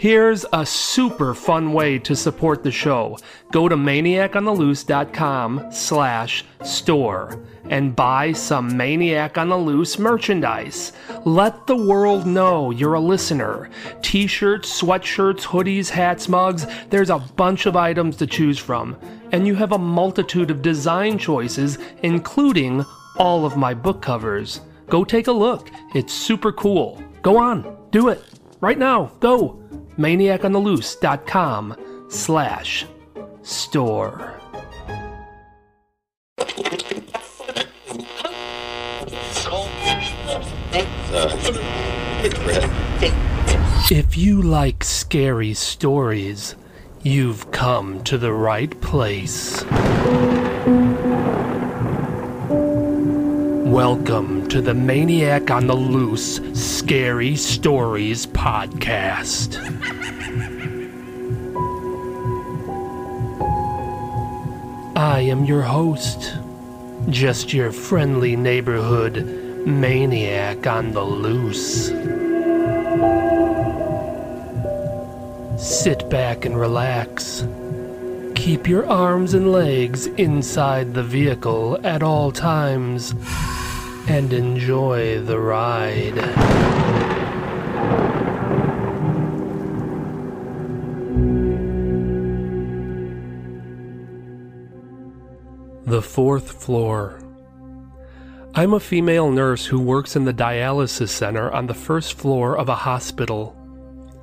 Here's 0.00 0.46
a 0.54 0.64
super 0.64 1.34
fun 1.34 1.74
way 1.74 1.98
to 1.98 2.16
support 2.16 2.62
the 2.62 2.70
show. 2.70 3.18
Go 3.52 3.68
to 3.68 3.76
maniacontheloose.com 3.76 5.66
slash 5.70 6.42
store 6.62 7.38
and 7.68 7.94
buy 7.94 8.32
some 8.32 8.74
Maniac 8.78 9.36
on 9.36 9.50
the 9.50 9.58
Loose 9.58 9.98
merchandise. 9.98 10.94
Let 11.26 11.66
the 11.66 11.76
world 11.76 12.26
know 12.26 12.70
you're 12.70 12.94
a 12.94 12.98
listener. 13.00 13.68
T-shirts, 14.00 14.80
sweatshirts, 14.80 15.42
hoodies, 15.42 15.90
hats, 15.90 16.30
mugs, 16.30 16.66
there's 16.88 17.10
a 17.10 17.18
bunch 17.18 17.66
of 17.66 17.76
items 17.76 18.16
to 18.16 18.26
choose 18.26 18.58
from. 18.58 18.96
And 19.32 19.46
you 19.46 19.54
have 19.56 19.72
a 19.72 19.78
multitude 19.78 20.50
of 20.50 20.62
design 20.62 21.18
choices, 21.18 21.76
including 22.02 22.86
all 23.18 23.44
of 23.44 23.58
my 23.58 23.74
book 23.74 24.00
covers. 24.00 24.62
Go 24.86 25.04
take 25.04 25.26
a 25.26 25.32
look. 25.32 25.68
It's 25.94 26.14
super 26.14 26.52
cool. 26.52 27.02
Go 27.20 27.36
on, 27.36 27.76
do 27.90 28.08
it. 28.08 28.24
Right 28.62 28.78
now, 28.78 29.12
go 29.20 29.59
maniacontheloose.com 29.98 31.76
slash 32.08 32.86
store. 33.42 34.40
If 43.92 44.16
you 44.16 44.40
like 44.40 44.84
scary 44.84 45.52
stories, 45.54 46.54
you've 47.02 47.50
come 47.50 48.04
to 48.04 48.16
the 48.18 48.32
right 48.32 48.80
place. 48.80 49.64
Welcome 53.70 54.48
to 54.48 54.60
the 54.60 54.74
Maniac 54.74 55.48
on 55.52 55.68
the 55.68 55.76
Loose 55.76 56.40
Scary 56.54 57.36
Stories 57.36 58.26
podcast. 58.26 59.54
I 64.96 65.20
am 65.20 65.44
your 65.44 65.62
host, 65.62 66.36
just 67.10 67.52
your 67.54 67.70
friendly 67.70 68.34
neighborhood 68.34 69.24
maniac 69.64 70.66
on 70.66 70.90
the 70.90 71.04
loose. 71.04 71.90
Sit 75.64 76.10
back 76.10 76.44
and 76.44 76.58
relax. 76.58 77.46
Keep 78.34 78.66
your 78.66 78.84
arms 78.86 79.32
and 79.32 79.52
legs 79.52 80.06
inside 80.06 80.94
the 80.94 81.04
vehicle 81.04 81.78
at 81.84 82.02
all 82.02 82.32
times 82.32 83.14
and 84.10 84.32
enjoy 84.32 85.20
the 85.20 85.38
ride. 85.38 86.16
The 95.86 96.02
fourth 96.02 96.50
floor. 96.50 97.20
I'm 98.52 98.72
a 98.72 98.80
female 98.80 99.30
nurse 99.30 99.64
who 99.64 99.78
works 99.78 100.16
in 100.16 100.24
the 100.24 100.34
dialysis 100.34 101.10
center 101.10 101.48
on 101.52 101.68
the 101.68 101.74
first 101.74 102.14
floor 102.14 102.58
of 102.58 102.68
a 102.68 102.74
hospital. 102.74 103.56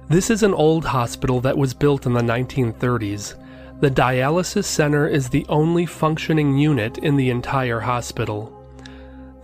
This 0.09 0.29
is 0.29 0.43
an 0.43 0.53
old 0.53 0.83
hospital 0.83 1.39
that 1.41 1.57
was 1.57 1.73
built 1.73 2.05
in 2.05 2.11
the 2.11 2.21
1930s. 2.21 3.35
The 3.79 3.91
dialysis 3.91 4.65
center 4.65 5.07
is 5.07 5.29
the 5.29 5.45
only 5.47 5.85
functioning 5.85 6.57
unit 6.57 6.97
in 6.97 7.15
the 7.15 7.29
entire 7.29 7.79
hospital. 7.79 8.56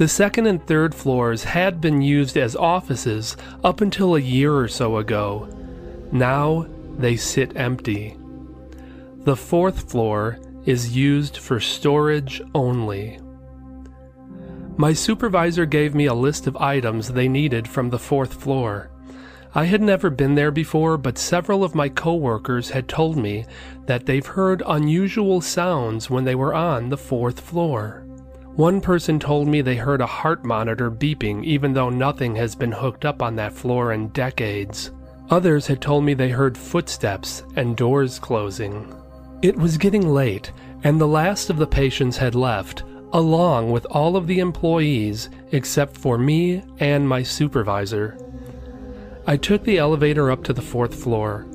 The 0.04 0.10
second 0.10 0.48
and 0.48 0.62
third 0.68 0.94
floors 0.94 1.46
had 1.46 1.80
been 1.80 2.02
used 2.02 2.36
as 2.36 2.58
offices 2.58 3.38
up 3.64 3.80
until 3.80 4.16
a 4.16 4.20
year 4.20 4.54
or 4.54 4.68
so 4.68 4.98
ago. 4.98 5.48
Now 6.12 6.68
they 6.98 7.16
sit 7.16 7.56
empty. 7.56 8.18
The 9.20 9.38
fourth 9.38 9.90
floor 9.90 10.40
is 10.66 10.94
used 10.94 11.38
for 11.38 11.62
storage 11.62 12.42
only. 12.54 13.18
My 14.76 14.92
supervisor 14.92 15.66
gave 15.66 15.96
me 15.96 16.08
a 16.08 16.14
list 16.14 16.48
of 16.48 16.58
items 16.58 17.08
they 17.08 17.30
needed 17.30 17.66
from 17.66 17.90
the 17.90 17.98
fourth 17.98 18.34
floor. 18.34 18.92
I 19.56 19.64
had 19.64 19.82
never 19.82 20.10
been 20.10 20.36
there 20.36 20.52
before, 20.52 20.98
but 20.98 21.18
several 21.18 21.64
of 21.64 21.76
my 21.76 21.88
coworkers 21.88 22.72
had 22.72 22.90
told 22.90 23.16
me 23.16 23.46
that 23.86 24.06
they've 24.06 24.26
heard 24.26 24.64
unusual 24.66 25.40
sounds 25.40 26.10
when 26.10 26.26
they 26.26 26.36
were 26.36 26.54
on 26.54 26.90
the 26.90 26.98
fourth 26.98 27.40
floor. 27.40 28.03
One 28.56 28.82
person 28.82 29.20
told 29.20 29.48
me 29.48 29.62
they 29.62 29.78
heard 29.78 30.00
a 30.00 30.06
heart 30.06 30.46
monitor 30.46 30.92
beeping 30.92 31.44
even 31.44 31.74
though 31.74 31.90
nothing 31.90 32.36
has 32.36 32.54
been 32.54 32.72
hooked 32.72 33.04
up 33.04 33.20
on 33.20 33.36
that 33.38 33.54
floor 33.54 33.94
in 33.94 34.10
decades. 34.10 34.92
Others 35.32 35.66
had 35.66 35.82
told 35.82 36.04
me 36.04 36.14
they 36.14 36.30
heard 36.30 36.56
footsteps 36.56 37.44
and 37.56 37.76
doors 37.76 38.20
closing. 38.20 38.94
It 39.42 39.58
was 39.58 39.80
getting 39.80 40.08
late, 40.08 40.52
and 40.84 41.02
the 41.02 41.08
last 41.08 41.50
of 41.50 41.58
the 41.58 41.66
patients 41.66 42.18
had 42.18 42.36
left, 42.36 42.84
along 43.12 43.72
with 43.72 43.88
all 43.88 44.16
of 44.16 44.28
the 44.28 44.38
employees 44.38 45.32
except 45.52 45.98
for 45.98 46.20
me 46.20 46.62
and 46.78 47.10
my 47.10 47.24
supervisor. 47.24 48.20
I 49.26 49.36
took 49.36 49.64
the 49.64 49.80
elevator 49.80 50.30
up 50.30 50.44
to 50.44 50.54
the 50.54 50.62
fourth 50.62 50.94
floor. 50.94 51.48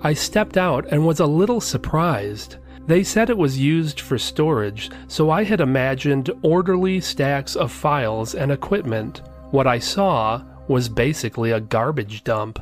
I 0.00 0.14
stepped 0.14 0.56
out 0.56 0.86
and 0.90 1.06
was 1.06 1.20
a 1.20 1.26
little 1.26 1.60
surprised. 1.60 2.56
They 2.86 3.02
said 3.02 3.30
it 3.30 3.38
was 3.38 3.58
used 3.58 4.00
for 4.00 4.16
storage, 4.16 4.90
so 5.08 5.30
I 5.30 5.44
had 5.44 5.60
imagined 5.60 6.30
orderly 6.42 7.00
stacks 7.00 7.56
of 7.56 7.72
files 7.72 8.34
and 8.34 8.52
equipment. 8.52 9.22
What 9.50 9.66
I 9.66 9.78
saw 9.78 10.42
was 10.68 10.88
basically 10.88 11.50
a 11.50 11.60
garbage 11.60 12.22
dump 12.24 12.60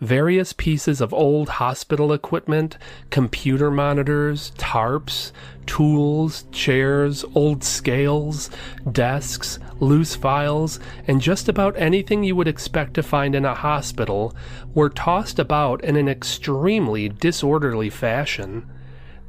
various 0.00 0.52
pieces 0.52 1.00
of 1.00 1.12
old 1.12 1.48
hospital 1.48 2.12
equipment, 2.12 2.78
computer 3.10 3.70
monitors, 3.70 4.52
tarps, 4.56 5.32
tools, 5.66 6.44
chairs, 6.52 7.24
old 7.34 7.64
scales, 7.64 8.50
desks, 8.92 9.58
loose 9.80 10.14
files, 10.14 10.78
and 11.06 11.20
just 11.20 11.48
about 11.48 11.76
anything 11.76 12.22
you 12.22 12.36
would 12.36 12.48
expect 12.48 12.94
to 12.94 13.02
find 13.02 13.34
in 13.34 13.44
a 13.44 13.54
hospital 13.54 14.34
were 14.74 14.90
tossed 14.90 15.38
about 15.38 15.82
in 15.84 15.96
an 15.96 16.08
extremely 16.08 17.08
disorderly 17.08 17.90
fashion. 17.90 18.64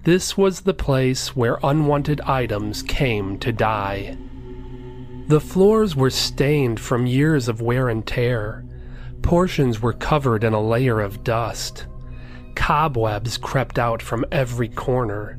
This 0.04 0.38
was 0.38 0.62
the 0.62 0.74
place 0.74 1.36
where 1.36 1.60
unwanted 1.62 2.22
items 2.22 2.84
came 2.84 3.38
to 3.40 3.52
die. 3.52 4.18
The 5.28 5.42
floors 5.42 5.96
were 5.96 6.10
stained 6.10 6.80
from 6.80 7.06
years 7.06 7.50
of 7.50 7.62
wear 7.62 7.90
and 7.90 8.08
tear. 8.08 8.64
Portions 9.22 9.82
were 9.82 9.94
covered 9.94 10.46
in 10.46 10.54
a 10.54 10.62
layer 10.62 11.02
of 11.02 11.24
dust. 11.26 11.86
Cobwebs 12.56 13.38
crept 13.38 13.78
out 13.78 14.02
from 14.02 14.26
every 14.32 14.70
corner. 14.70 15.38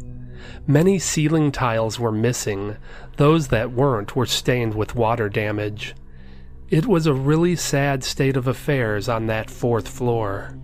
Many 0.66 0.98
ceiling 0.98 1.52
tiles 1.52 1.98
were 1.98 2.12
missing, 2.12 2.76
those 3.16 3.48
that 3.48 3.72
weren't 3.72 4.14
were 4.14 4.26
stained 4.26 4.74
with 4.74 4.94
water 4.94 5.30
damage. 5.30 5.94
It 6.68 6.86
was 6.86 7.06
a 7.06 7.14
really 7.14 7.56
sad 7.56 8.04
state 8.04 8.36
of 8.36 8.46
affairs 8.46 9.08
on 9.08 9.26
that 9.26 9.50
fourth 9.50 9.88
floor. 9.88 10.54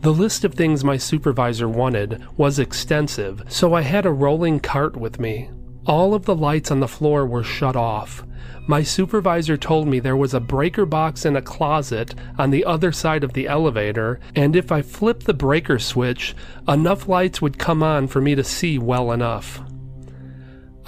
The 0.00 0.12
list 0.12 0.44
of 0.44 0.54
things 0.54 0.84
my 0.84 0.96
supervisor 0.96 1.68
wanted 1.68 2.22
was 2.36 2.58
extensive, 2.58 3.42
so 3.48 3.74
I 3.74 3.80
had 3.80 4.06
a 4.06 4.12
rolling 4.12 4.60
cart 4.60 4.96
with 4.96 5.18
me. 5.18 5.50
All 5.86 6.14
of 6.14 6.24
the 6.24 6.34
lights 6.34 6.70
on 6.70 6.80
the 6.80 6.88
floor 6.88 7.24
were 7.26 7.42
shut 7.42 7.76
off. 7.76 8.24
My 8.68 8.82
supervisor 8.82 9.56
told 9.56 9.86
me 9.86 10.00
there 10.00 10.16
was 10.16 10.34
a 10.34 10.40
breaker 10.40 10.84
box 10.84 11.24
in 11.24 11.36
a 11.36 11.42
closet 11.42 12.14
on 12.38 12.50
the 12.50 12.64
other 12.64 12.90
side 12.90 13.22
of 13.22 13.32
the 13.32 13.46
elevator, 13.46 14.18
and 14.34 14.56
if 14.56 14.72
I 14.72 14.82
flipped 14.82 15.24
the 15.24 15.34
breaker 15.34 15.78
switch, 15.78 16.34
enough 16.66 17.08
lights 17.08 17.40
would 17.40 17.58
come 17.58 17.82
on 17.82 18.08
for 18.08 18.20
me 18.20 18.34
to 18.34 18.44
see 18.44 18.78
well 18.78 19.12
enough. 19.12 19.62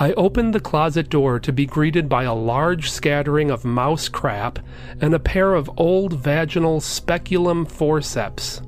I 0.01 0.13
opened 0.13 0.55
the 0.55 0.61
closet 0.61 1.09
door 1.09 1.41
to 1.41 1.53
be 1.53 1.67
greeted 1.67 2.09
by 2.09 2.25
a 2.25 2.35
large 2.35 2.91
scattering 2.91 3.51
of 3.51 3.65
mouse 3.65 4.09
crap 4.09 4.61
and 5.01 5.13
a 5.15 5.19
pair 5.19 5.55
of 5.55 5.71
old 5.77 6.13
vaginal 6.13 6.81
speculum 6.81 7.65
forceps. 7.65 8.61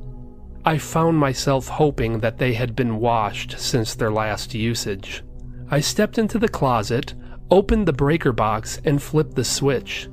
I 0.64 0.76
found 0.76 1.16
myself 1.16 1.68
hoping 1.68 2.20
that 2.20 2.36
they 2.36 2.52
had 2.52 2.76
been 2.76 3.00
washed 3.00 3.58
since 3.58 3.94
their 3.94 4.10
last 4.10 4.54
usage. 4.54 5.24
I 5.70 5.80
stepped 5.80 6.18
into 6.18 6.38
the 6.38 6.48
closet, 6.48 7.14
opened 7.50 7.88
the 7.88 7.94
breaker 7.94 8.32
box, 8.32 8.80
and 8.84 9.02
flipped 9.02 9.36
the 9.36 9.44
switch. 9.44 10.08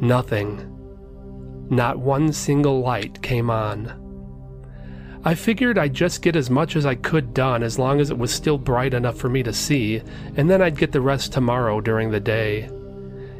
Nothing. 0.00 0.72
Not 1.68 1.98
one 1.98 2.32
single 2.32 2.80
light 2.80 3.20
came 3.22 3.50
on. 3.50 4.02
I 5.24 5.34
figured 5.34 5.78
I'd 5.78 5.94
just 5.94 6.22
get 6.22 6.36
as 6.36 6.48
much 6.48 6.76
as 6.76 6.86
I 6.86 6.94
could 6.94 7.34
done 7.34 7.64
as 7.64 7.76
long 7.76 7.98
as 7.98 8.10
it 8.10 8.18
was 8.18 8.32
still 8.32 8.58
bright 8.58 8.94
enough 8.94 9.16
for 9.16 9.28
me 9.28 9.42
to 9.42 9.52
see, 9.52 10.00
and 10.36 10.48
then 10.48 10.62
I'd 10.62 10.78
get 10.78 10.92
the 10.92 11.00
rest 11.00 11.32
tomorrow 11.32 11.80
during 11.80 12.12
the 12.12 12.20
day. 12.20 12.70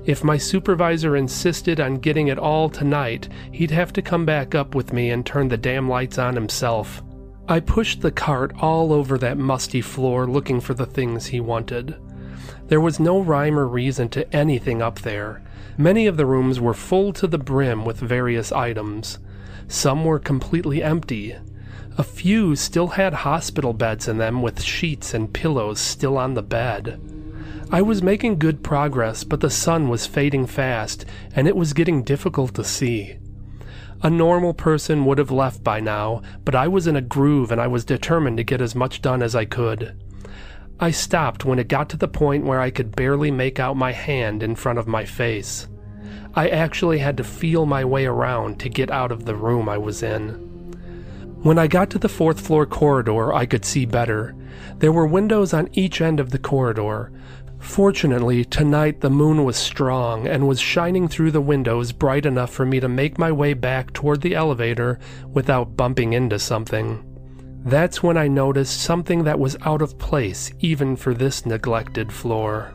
If 0.06 0.22
my 0.22 0.36
supervisor 0.36 1.16
insisted 1.16 1.80
on 1.80 1.96
getting 1.96 2.28
it 2.28 2.38
all 2.38 2.68
tonight, 2.68 3.28
he'd 3.50 3.72
have 3.72 3.92
to 3.94 4.02
come 4.02 4.24
back 4.24 4.54
up 4.54 4.72
with 4.72 4.92
me 4.92 5.10
and 5.10 5.26
turn 5.26 5.48
the 5.48 5.56
damn 5.56 5.88
lights 5.88 6.16
on 6.16 6.36
himself. 6.36 7.02
I 7.48 7.58
pushed 7.58 8.02
the 8.02 8.12
cart 8.12 8.52
all 8.60 8.92
over 8.92 9.18
that 9.18 9.36
musty 9.36 9.80
floor 9.80 10.28
looking 10.28 10.60
for 10.60 10.74
the 10.74 10.86
things 10.86 11.26
he 11.26 11.40
wanted. 11.40 11.96
There 12.68 12.80
was 12.80 13.00
no 13.00 13.20
rhyme 13.20 13.58
or 13.58 13.66
reason 13.66 14.08
to 14.10 14.32
anything 14.34 14.80
up 14.80 15.00
there. 15.00 15.42
Many 15.76 16.06
of 16.06 16.16
the 16.16 16.26
rooms 16.26 16.60
were 16.60 16.72
full 16.72 17.12
to 17.14 17.26
the 17.26 17.38
brim 17.38 17.84
with 17.84 17.98
various 17.98 18.52
items. 18.52 19.18
Some 19.66 20.04
were 20.04 20.20
completely 20.20 20.84
empty. 20.84 21.34
A 21.98 22.04
few 22.04 22.54
still 22.54 22.88
had 22.88 23.12
hospital 23.12 23.72
beds 23.72 24.06
in 24.06 24.18
them 24.18 24.40
with 24.40 24.62
sheets 24.62 25.14
and 25.14 25.32
pillows 25.32 25.80
still 25.80 26.16
on 26.16 26.34
the 26.34 26.42
bed. 26.42 27.00
I 27.70 27.82
was 27.82 28.00
making 28.00 28.38
good 28.38 28.62
progress, 28.62 29.24
but 29.24 29.40
the 29.40 29.50
sun 29.50 29.88
was 29.88 30.06
fading 30.06 30.46
fast, 30.46 31.04
and 31.34 31.48
it 31.48 31.56
was 31.56 31.72
getting 31.72 32.04
difficult 32.04 32.54
to 32.54 32.64
see. 32.64 33.16
A 34.04 34.10
normal 34.10 34.54
person 34.54 35.04
would 35.04 35.18
have 35.18 35.32
left 35.32 35.64
by 35.64 35.80
now, 35.80 36.22
but 36.44 36.54
I 36.54 36.68
was 36.68 36.86
in 36.86 36.94
a 36.94 37.00
groove 37.00 37.50
and 37.50 37.60
I 37.60 37.66
was 37.66 37.84
determined 37.84 38.36
to 38.36 38.44
get 38.44 38.60
as 38.60 38.76
much 38.76 39.02
done 39.02 39.20
as 39.20 39.34
I 39.34 39.46
could. 39.46 39.96
I 40.78 40.92
stopped 40.92 41.44
when 41.44 41.58
it 41.58 41.66
got 41.66 41.88
to 41.88 41.96
the 41.96 42.06
point 42.06 42.44
where 42.44 42.60
I 42.60 42.70
could 42.70 42.94
barely 42.94 43.32
make 43.32 43.58
out 43.58 43.76
my 43.76 43.90
hand 43.90 44.44
in 44.44 44.54
front 44.54 44.78
of 44.78 44.86
my 44.86 45.04
face. 45.04 45.66
I 46.34 46.48
actually 46.48 46.98
had 46.98 47.16
to 47.16 47.24
feel 47.24 47.66
my 47.66 47.84
way 47.84 48.04
around 48.04 48.60
to 48.60 48.68
get 48.68 48.90
out 48.90 49.10
of 49.10 49.24
the 49.24 49.34
room 49.34 49.68
I 49.68 49.78
was 49.78 50.02
in. 50.04 50.34
When 51.42 51.58
I 51.58 51.66
got 51.66 51.90
to 51.90 51.98
the 51.98 52.08
fourth 52.08 52.40
floor 52.40 52.66
corridor, 52.66 53.32
I 53.32 53.46
could 53.46 53.64
see 53.64 53.86
better. 53.86 54.36
There 54.78 54.92
were 54.92 55.06
windows 55.06 55.54
on 55.54 55.70
each 55.72 56.00
end 56.00 56.20
of 56.20 56.30
the 56.30 56.38
corridor. 56.38 57.10
Fortunately, 57.58 58.44
tonight 58.44 59.00
the 59.00 59.10
moon 59.10 59.44
was 59.44 59.56
strong 59.56 60.26
and 60.26 60.46
was 60.46 60.60
shining 60.60 61.08
through 61.08 61.30
the 61.30 61.40
windows 61.40 61.92
bright 61.92 62.26
enough 62.26 62.50
for 62.50 62.64
me 62.64 62.80
to 62.80 62.88
make 62.88 63.18
my 63.18 63.32
way 63.32 63.54
back 63.54 63.92
toward 63.92 64.20
the 64.20 64.34
elevator 64.34 64.98
without 65.32 65.76
bumping 65.76 66.12
into 66.12 66.38
something. 66.38 67.02
That's 67.64 68.02
when 68.02 68.16
I 68.16 68.28
noticed 68.28 68.80
something 68.80 69.24
that 69.24 69.40
was 69.40 69.56
out 69.62 69.82
of 69.82 69.98
place 69.98 70.52
even 70.60 70.94
for 70.94 71.14
this 71.14 71.44
neglected 71.44 72.12
floor. 72.12 72.72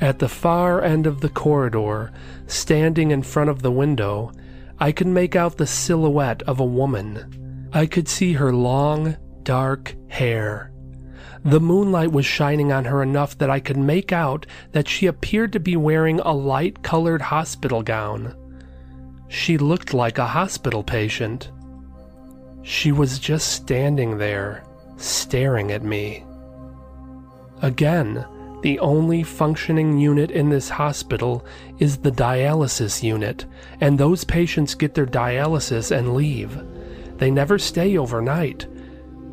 At 0.00 0.18
the 0.18 0.28
far 0.28 0.82
end 0.82 1.06
of 1.06 1.20
the 1.20 1.30
corridor, 1.30 2.12
standing 2.46 3.10
in 3.10 3.22
front 3.22 3.48
of 3.48 3.62
the 3.62 3.70
window, 3.70 4.32
I 4.78 4.92
could 4.92 5.06
make 5.06 5.34
out 5.34 5.56
the 5.56 5.66
silhouette 5.66 6.42
of 6.42 6.60
a 6.60 6.64
woman. 6.64 7.70
I 7.72 7.86
could 7.86 8.08
see 8.08 8.34
her 8.34 8.52
long, 8.52 9.16
dark 9.44 9.94
hair. 10.08 10.73
The 11.44 11.60
moonlight 11.60 12.10
was 12.10 12.24
shining 12.24 12.72
on 12.72 12.86
her 12.86 13.02
enough 13.02 13.36
that 13.36 13.50
I 13.50 13.60
could 13.60 13.76
make 13.76 14.12
out 14.12 14.46
that 14.72 14.88
she 14.88 15.06
appeared 15.06 15.52
to 15.52 15.60
be 15.60 15.76
wearing 15.76 16.20
a 16.20 16.32
light 16.32 16.82
colored 16.82 17.20
hospital 17.20 17.82
gown. 17.82 18.34
She 19.28 19.58
looked 19.58 19.92
like 19.92 20.16
a 20.16 20.26
hospital 20.26 20.82
patient. 20.82 21.50
She 22.62 22.92
was 22.92 23.18
just 23.18 23.52
standing 23.52 24.16
there, 24.16 24.64
staring 24.96 25.70
at 25.70 25.82
me. 25.82 26.24
Again, 27.60 28.24
the 28.62 28.78
only 28.78 29.22
functioning 29.22 29.98
unit 29.98 30.30
in 30.30 30.48
this 30.48 30.70
hospital 30.70 31.44
is 31.78 31.98
the 31.98 32.10
dialysis 32.10 33.02
unit, 33.02 33.44
and 33.82 33.98
those 33.98 34.24
patients 34.24 34.74
get 34.74 34.94
their 34.94 35.04
dialysis 35.04 35.94
and 35.94 36.14
leave. 36.14 36.58
They 37.18 37.30
never 37.30 37.58
stay 37.58 37.98
overnight, 37.98 38.64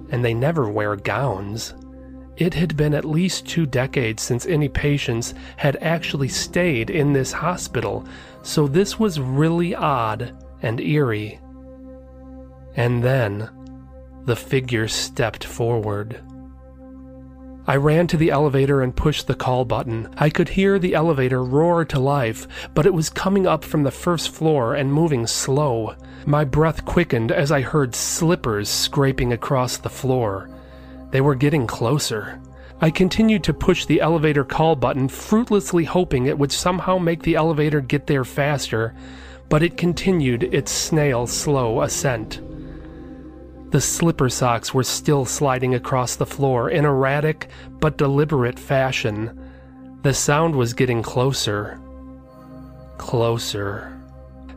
and 0.09 0.25
they 0.25 0.33
never 0.33 0.69
wear 0.69 0.97
gowns. 0.97 1.73
It 2.37 2.53
had 2.53 2.77
been 2.77 2.93
at 2.93 3.05
least 3.05 3.47
two 3.47 3.65
decades 3.65 4.23
since 4.23 4.45
any 4.45 4.69
patients 4.69 5.33
had 5.57 5.77
actually 5.81 6.29
stayed 6.29 6.89
in 6.89 7.13
this 7.13 7.31
hospital, 7.31 8.05
so 8.41 8.67
this 8.67 8.97
was 8.97 9.19
really 9.19 9.75
odd 9.75 10.33
and 10.61 10.79
eerie. 10.79 11.39
And 12.75 13.03
then 13.03 13.49
the 14.25 14.35
figure 14.35 14.87
stepped 14.87 15.43
forward. 15.43 16.21
I 17.67 17.75
ran 17.75 18.07
to 18.07 18.17
the 18.17 18.31
elevator 18.31 18.81
and 18.81 18.95
pushed 18.95 19.27
the 19.27 19.35
call 19.35 19.65
button. 19.65 20.13
I 20.17 20.31
could 20.31 20.49
hear 20.49 20.79
the 20.79 20.95
elevator 20.95 21.43
roar 21.43 21.85
to 21.85 21.99
life, 21.99 22.47
but 22.73 22.87
it 22.87 22.93
was 22.93 23.09
coming 23.09 23.45
up 23.45 23.63
from 23.63 23.83
the 23.83 23.91
first 23.91 24.31
floor 24.31 24.73
and 24.73 24.91
moving 24.91 25.27
slow. 25.27 25.95
My 26.25 26.43
breath 26.43 26.85
quickened 26.85 27.31
as 27.31 27.51
I 27.51 27.61
heard 27.61 27.93
slippers 27.93 28.67
scraping 28.67 29.31
across 29.31 29.77
the 29.77 29.89
floor. 29.89 30.49
They 31.11 31.21
were 31.21 31.35
getting 31.35 31.67
closer. 31.67 32.41
I 32.79 32.89
continued 32.89 33.43
to 33.43 33.53
push 33.53 33.85
the 33.85 34.01
elevator 34.01 34.43
call 34.43 34.75
button, 34.75 35.07
fruitlessly 35.07 35.83
hoping 35.83 36.25
it 36.25 36.39
would 36.39 36.51
somehow 36.51 36.97
make 36.97 37.21
the 37.21 37.35
elevator 37.35 37.79
get 37.79 38.07
there 38.07 38.25
faster, 38.25 38.95
but 39.49 39.61
it 39.61 39.77
continued 39.77 40.43
its 40.43 40.71
snail 40.71 41.27
slow 41.27 41.81
ascent. 41.81 42.41
The 43.71 43.81
slipper 43.81 44.29
socks 44.29 44.73
were 44.73 44.83
still 44.83 45.25
sliding 45.25 45.75
across 45.75 46.15
the 46.15 46.25
floor 46.25 46.69
in 46.69 46.85
erratic 46.85 47.49
but 47.79 47.97
deliberate 47.97 48.57
fashion. 48.57 49.39
The 50.01 50.13
sound 50.13 50.55
was 50.55 50.73
getting 50.73 51.03
closer. 51.03 51.79
Closer. 52.97 53.97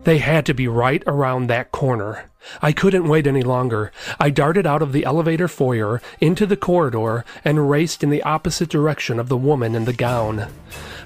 They 0.05 0.19
had 0.19 0.47
to 0.47 0.55
be 0.55 0.67
right 0.67 1.03
around 1.07 1.47
that 1.47 1.73
corner. 1.73 2.31
I 2.63 2.73
couldn't 2.73 3.09
wait 3.09 3.27
any 3.27 3.43
longer. 3.43 3.93
I 4.19 4.31
darted 4.31 4.67
out 4.67 4.83
of 4.83 4.93
the 4.93 5.05
elevator 5.05 5.49
foyer, 5.49 6.01
into 6.21 6.47
the 6.47 6.57
corridor, 6.57 7.25
and 7.45 7.71
raced 7.71 8.03
in 8.03 8.11
the 8.11 8.23
opposite 8.23 8.69
direction 8.69 9.19
of 9.19 9.29
the 9.29 9.37
woman 9.37 9.75
in 9.75 9.85
the 9.85 9.93
gown. 9.93 10.49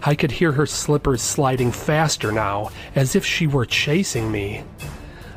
I 0.02 0.14
could 0.14 0.32
hear 0.32 0.52
her 0.52 0.66
slippers 0.66 1.22
sliding 1.22 1.72
faster 1.72 2.32
now, 2.32 2.70
as 2.94 3.16
if 3.16 3.24
she 3.24 3.46
were 3.46 3.66
chasing 3.66 4.30
me. 4.30 4.64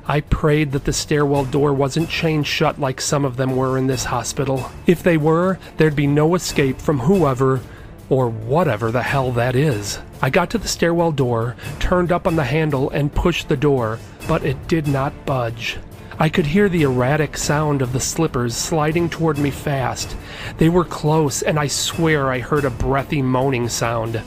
I 0.07 0.21
prayed 0.21 0.71
that 0.71 0.85
the 0.85 0.93
stairwell 0.93 1.45
door 1.45 1.73
wasn't 1.73 2.09
chained 2.09 2.47
shut 2.47 2.79
like 2.79 2.99
some 2.99 3.23
of 3.23 3.37
them 3.37 3.55
were 3.55 3.77
in 3.77 3.87
this 3.87 4.05
hospital. 4.05 4.71
If 4.87 5.03
they 5.03 5.17
were, 5.17 5.59
there'd 5.77 5.95
be 5.95 6.07
no 6.07 6.35
escape 6.35 6.79
from 6.79 6.99
whoever 6.99 7.61
or 8.09 8.27
whatever 8.27 8.91
the 8.91 9.03
hell 9.03 9.31
that 9.31 9.55
is. 9.55 9.99
I 10.21 10.29
got 10.29 10.49
to 10.49 10.57
the 10.57 10.67
stairwell 10.67 11.13
door, 11.13 11.55
turned 11.79 12.11
up 12.11 12.27
on 12.27 12.35
the 12.35 12.43
handle, 12.43 12.89
and 12.89 13.13
pushed 13.13 13.47
the 13.47 13.55
door, 13.55 13.99
but 14.27 14.43
it 14.43 14.67
did 14.67 14.85
not 14.85 15.25
budge. 15.25 15.77
I 16.19 16.29
could 16.29 16.45
hear 16.45 16.69
the 16.69 16.83
erratic 16.83 17.37
sound 17.37 17.81
of 17.81 17.93
the 17.93 17.99
slippers 17.99 18.55
sliding 18.55 19.09
toward 19.09 19.37
me 19.37 19.49
fast. 19.49 20.15
They 20.57 20.69
were 20.69 20.85
close, 20.85 21.41
and 21.41 21.57
I 21.57 21.67
swear 21.67 22.29
I 22.29 22.39
heard 22.39 22.65
a 22.65 22.69
breathy 22.69 23.21
moaning 23.21 23.69
sound. 23.69 24.21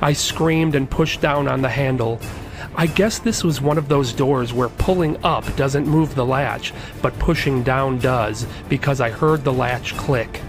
I 0.00 0.12
screamed 0.12 0.74
and 0.74 0.90
pushed 0.90 1.20
down 1.20 1.48
on 1.48 1.62
the 1.62 1.68
handle. 1.68 2.20
I 2.74 2.86
guess 2.86 3.18
this 3.18 3.42
was 3.42 3.60
one 3.60 3.78
of 3.78 3.88
those 3.88 4.12
doors 4.12 4.52
where 4.52 4.68
pulling 4.68 5.16
up 5.24 5.56
doesn't 5.56 5.86
move 5.86 6.14
the 6.14 6.24
latch, 6.24 6.72
but 7.02 7.18
pushing 7.18 7.62
down 7.62 7.98
does, 7.98 8.46
because 8.68 9.00
I 9.00 9.10
heard 9.10 9.44
the 9.44 9.52
latch 9.52 9.96
click. 9.96 10.40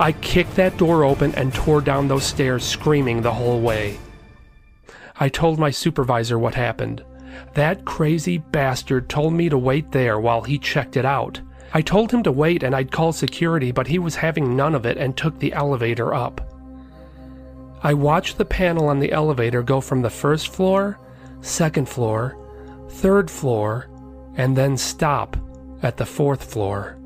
I 0.00 0.12
kicked 0.12 0.56
that 0.56 0.76
door 0.76 1.04
open 1.04 1.34
and 1.34 1.54
tore 1.54 1.80
down 1.80 2.08
those 2.08 2.24
stairs 2.24 2.64
screaming 2.64 3.22
the 3.22 3.34
whole 3.34 3.60
way. 3.60 3.98
I 5.18 5.28
told 5.28 5.58
my 5.58 5.70
supervisor 5.70 6.38
what 6.38 6.54
happened. 6.54 7.02
That 7.54 7.84
crazy 7.84 8.38
bastard 8.38 9.08
told 9.08 9.32
me 9.32 9.48
to 9.48 9.58
wait 9.58 9.92
there 9.92 10.18
while 10.18 10.42
he 10.42 10.58
checked 10.58 10.96
it 10.96 11.04
out. 11.04 11.40
I 11.72 11.82
told 11.82 12.10
him 12.10 12.22
to 12.22 12.32
wait 12.32 12.62
and 12.62 12.74
I'd 12.74 12.92
call 12.92 13.12
security, 13.12 13.72
but 13.72 13.86
he 13.86 13.98
was 13.98 14.16
having 14.16 14.56
none 14.56 14.74
of 14.74 14.86
it 14.86 14.96
and 14.96 15.16
took 15.16 15.38
the 15.38 15.52
elevator 15.52 16.14
up. 16.14 16.40
I 17.82 17.94
watched 17.94 18.38
the 18.38 18.44
panel 18.44 18.88
on 18.88 18.98
the 18.98 19.12
elevator 19.12 19.62
go 19.62 19.80
from 19.80 20.02
the 20.02 20.10
first 20.10 20.48
floor 20.48 20.98
second 21.40 21.88
floor, 21.88 22.36
third 22.90 23.30
floor, 23.30 23.88
and 24.36 24.56
then 24.56 24.76
stop 24.76 25.36
at 25.82 25.96
the 25.96 26.06
fourth 26.06 26.44
floor. 26.44 26.98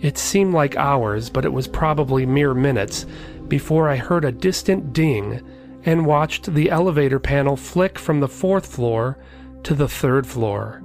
It 0.00 0.18
seemed 0.18 0.54
like 0.54 0.76
hours, 0.76 1.28
but 1.30 1.44
it 1.44 1.52
was 1.52 1.68
probably 1.68 2.24
mere 2.26 2.54
minutes 2.54 3.06
before 3.48 3.88
I 3.88 3.96
heard 3.96 4.24
a 4.24 4.32
distant 4.32 4.92
ding 4.92 5.42
and 5.84 6.06
watched 6.06 6.52
the 6.54 6.70
elevator 6.70 7.18
panel 7.18 7.56
flick 7.56 7.98
from 7.98 8.20
the 8.20 8.28
fourth 8.28 8.66
floor 8.66 9.18
to 9.62 9.74
the 9.74 9.88
third 9.88 10.26
floor. 10.26 10.82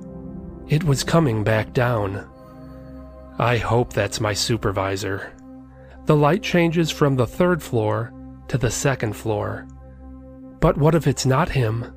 It 0.67 0.83
was 0.83 1.03
coming 1.03 1.43
back 1.43 1.73
down. 1.73 2.27
I 3.37 3.57
hope 3.57 3.93
that's 3.93 4.21
my 4.21 4.33
supervisor. 4.33 5.33
The 6.05 6.15
light 6.15 6.43
changes 6.43 6.91
from 6.91 7.15
the 7.15 7.27
third 7.27 7.61
floor 7.61 8.13
to 8.47 8.57
the 8.57 8.71
second 8.71 9.15
floor. 9.15 9.67
But 10.59 10.77
what 10.77 10.95
if 10.95 11.07
it's 11.07 11.25
not 11.25 11.49
him? 11.49 11.93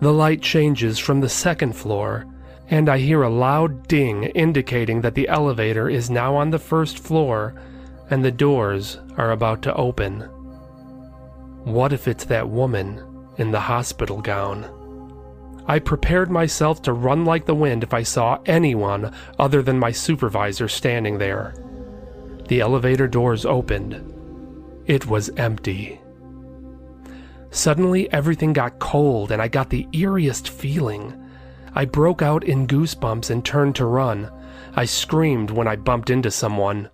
The 0.00 0.12
light 0.12 0.42
changes 0.42 0.98
from 0.98 1.20
the 1.20 1.28
second 1.28 1.74
floor, 1.74 2.26
and 2.68 2.88
I 2.88 2.98
hear 2.98 3.22
a 3.22 3.30
loud 3.30 3.88
ding 3.88 4.24
indicating 4.24 5.00
that 5.00 5.14
the 5.14 5.28
elevator 5.28 5.88
is 5.88 6.10
now 6.10 6.36
on 6.36 6.50
the 6.50 6.58
first 6.58 6.98
floor 6.98 7.54
and 8.10 8.24
the 8.24 8.32
doors 8.32 8.98
are 9.16 9.30
about 9.30 9.62
to 9.62 9.74
open. 9.74 10.28
What 11.64 11.92
if 11.92 12.08
it's 12.08 12.24
that 12.24 12.48
woman 12.48 13.02
in 13.36 13.50
the 13.50 13.60
hospital 13.60 14.22
gown? 14.22 14.76
I 15.66 15.78
prepared 15.78 16.30
myself 16.30 16.80
to 16.82 16.92
run 16.92 17.24
like 17.24 17.44
the 17.44 17.54
wind 17.54 17.84
if 17.84 17.92
I 17.92 18.02
saw 18.02 18.40
anyone 18.46 19.12
other 19.38 19.62
than 19.62 19.78
my 19.78 19.92
supervisor 19.92 20.68
standing 20.68 21.18
there. 21.18 21.54
The 22.48 22.60
elevator 22.60 23.06
doors 23.06 23.44
opened. 23.44 24.02
It 24.86 25.06
was 25.06 25.30
empty. 25.36 26.00
Suddenly, 27.50 28.10
everything 28.12 28.52
got 28.52 28.78
cold 28.78 29.30
and 29.30 29.42
I 29.42 29.48
got 29.48 29.70
the 29.70 29.86
eeriest 29.92 30.48
feeling. 30.48 31.14
I 31.74 31.84
broke 31.84 32.22
out 32.22 32.42
in 32.42 32.66
goosebumps 32.66 33.30
and 33.30 33.44
turned 33.44 33.76
to 33.76 33.84
run. 33.84 34.30
I 34.74 34.86
screamed 34.86 35.50
when 35.50 35.68
I 35.68 35.76
bumped 35.76 36.10
into 36.10 36.30
someone. 36.30 36.88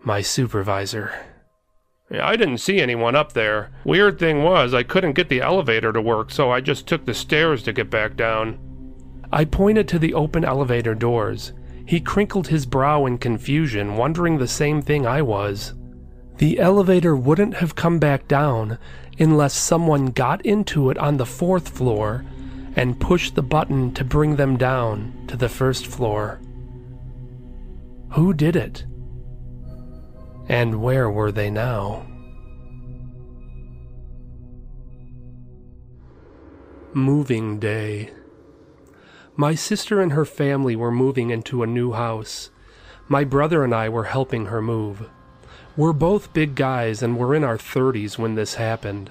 My 0.00 0.20
supervisor. 0.20 1.12
I 2.20 2.36
didn't 2.36 2.58
see 2.58 2.80
anyone 2.80 3.14
up 3.14 3.32
there. 3.32 3.70
Weird 3.84 4.18
thing 4.18 4.42
was, 4.42 4.74
I 4.74 4.82
couldn't 4.82 5.12
get 5.12 5.28
the 5.28 5.40
elevator 5.40 5.92
to 5.92 6.00
work, 6.00 6.30
so 6.30 6.50
I 6.50 6.60
just 6.60 6.86
took 6.86 7.04
the 7.04 7.14
stairs 7.14 7.62
to 7.64 7.72
get 7.72 7.90
back 7.90 8.16
down. 8.16 8.58
I 9.32 9.44
pointed 9.44 9.88
to 9.88 9.98
the 9.98 10.14
open 10.14 10.44
elevator 10.44 10.94
doors. 10.94 11.52
He 11.86 12.00
crinkled 12.00 12.48
his 12.48 12.66
brow 12.66 13.06
in 13.06 13.18
confusion, 13.18 13.96
wondering 13.96 14.38
the 14.38 14.48
same 14.48 14.80
thing 14.80 15.06
I 15.06 15.22
was. 15.22 15.74
The 16.38 16.58
elevator 16.58 17.14
wouldn't 17.14 17.54
have 17.54 17.74
come 17.74 17.98
back 17.98 18.26
down 18.26 18.78
unless 19.18 19.54
someone 19.54 20.06
got 20.06 20.44
into 20.44 20.90
it 20.90 20.98
on 20.98 21.16
the 21.16 21.26
fourth 21.26 21.68
floor 21.68 22.24
and 22.76 23.00
pushed 23.00 23.34
the 23.34 23.42
button 23.42 23.92
to 23.94 24.04
bring 24.04 24.36
them 24.36 24.56
down 24.56 25.24
to 25.28 25.36
the 25.36 25.48
first 25.48 25.86
floor. 25.86 26.40
Who 28.12 28.32
did 28.32 28.56
it? 28.56 28.84
And 30.48 30.82
where 30.82 31.08
were 31.10 31.32
they 31.32 31.50
now? 31.50 32.06
Moving 36.92 37.58
Day. 37.58 38.10
My 39.36 39.54
sister 39.54 40.00
and 40.00 40.12
her 40.12 40.24
family 40.24 40.76
were 40.76 40.92
moving 40.92 41.30
into 41.30 41.62
a 41.62 41.66
new 41.66 41.92
house. 41.92 42.50
My 43.08 43.24
brother 43.24 43.64
and 43.64 43.74
I 43.74 43.88
were 43.88 44.04
helping 44.04 44.46
her 44.46 44.62
move. 44.62 45.08
We're 45.76 45.92
both 45.92 46.32
big 46.32 46.54
guys 46.54 47.02
and 47.02 47.18
we're 47.18 47.34
in 47.34 47.42
our 47.42 47.58
30s 47.58 48.16
when 48.16 48.36
this 48.36 48.54
happened. 48.54 49.10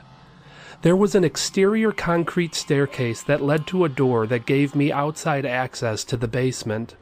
There 0.81 0.95
was 0.95 1.15
an 1.15 1.23
exterior 1.23 1.91
concrete 1.91 2.55
staircase 2.55 3.21
that 3.23 3.41
led 3.41 3.67
to 3.67 3.83
a 3.83 3.89
door 3.89 4.27
that 4.27 4.45
gave 4.45 4.75
me 4.75 4.91
outside 4.91 5.45
access 5.45 6.03
to 6.05 6.15
the 6.15 6.27
basement. 6.27 6.95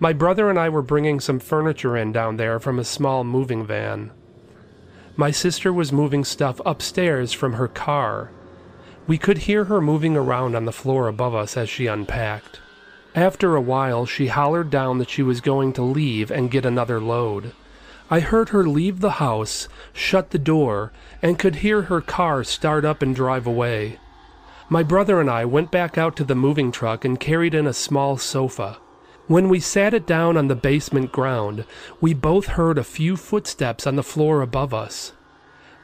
My 0.00 0.12
brother 0.12 0.48
and 0.48 0.58
I 0.58 0.68
were 0.68 0.82
bringing 0.82 1.18
some 1.18 1.40
furniture 1.40 1.96
in 1.96 2.12
down 2.12 2.36
there 2.36 2.60
from 2.60 2.78
a 2.78 2.84
small 2.84 3.24
moving 3.24 3.66
van. 3.66 4.12
My 5.16 5.32
sister 5.32 5.72
was 5.72 5.92
moving 5.92 6.24
stuff 6.24 6.60
upstairs 6.64 7.32
from 7.32 7.54
her 7.54 7.66
car. 7.66 8.30
We 9.08 9.18
could 9.18 9.38
hear 9.38 9.64
her 9.64 9.80
moving 9.80 10.16
around 10.16 10.54
on 10.54 10.66
the 10.66 10.72
floor 10.72 11.08
above 11.08 11.34
us 11.34 11.56
as 11.56 11.68
she 11.68 11.88
unpacked. 11.88 12.60
After 13.16 13.56
a 13.56 13.60
while, 13.60 14.06
she 14.06 14.28
hollered 14.28 14.70
down 14.70 14.98
that 14.98 15.10
she 15.10 15.24
was 15.24 15.40
going 15.40 15.72
to 15.72 15.82
leave 15.82 16.30
and 16.30 16.50
get 16.50 16.64
another 16.64 17.00
load. 17.00 17.50
I 18.08 18.20
heard 18.20 18.50
her 18.50 18.68
leave 18.68 19.00
the 19.00 19.18
house, 19.18 19.66
shut 19.92 20.30
the 20.30 20.38
door, 20.38 20.92
and 21.20 21.40
could 21.40 21.56
hear 21.56 21.82
her 21.82 22.00
car 22.00 22.44
start 22.44 22.84
up 22.84 23.02
and 23.02 23.16
drive 23.16 23.48
away. 23.48 23.98
My 24.68 24.84
brother 24.84 25.20
and 25.20 25.28
I 25.28 25.44
went 25.44 25.72
back 25.72 25.98
out 25.98 26.14
to 26.16 26.24
the 26.24 26.36
moving 26.36 26.70
truck 26.70 27.04
and 27.04 27.18
carried 27.18 27.54
in 27.54 27.66
a 27.66 27.72
small 27.72 28.16
sofa. 28.16 28.78
When 29.28 29.50
we 29.50 29.60
sat 29.60 29.92
it 29.92 30.06
down 30.06 30.38
on 30.38 30.48
the 30.48 30.54
basement 30.54 31.12
ground, 31.12 31.66
we 32.00 32.14
both 32.14 32.46
heard 32.46 32.78
a 32.78 32.82
few 32.82 33.14
footsteps 33.14 33.86
on 33.86 33.96
the 33.96 34.02
floor 34.02 34.40
above 34.40 34.72
us. 34.72 35.12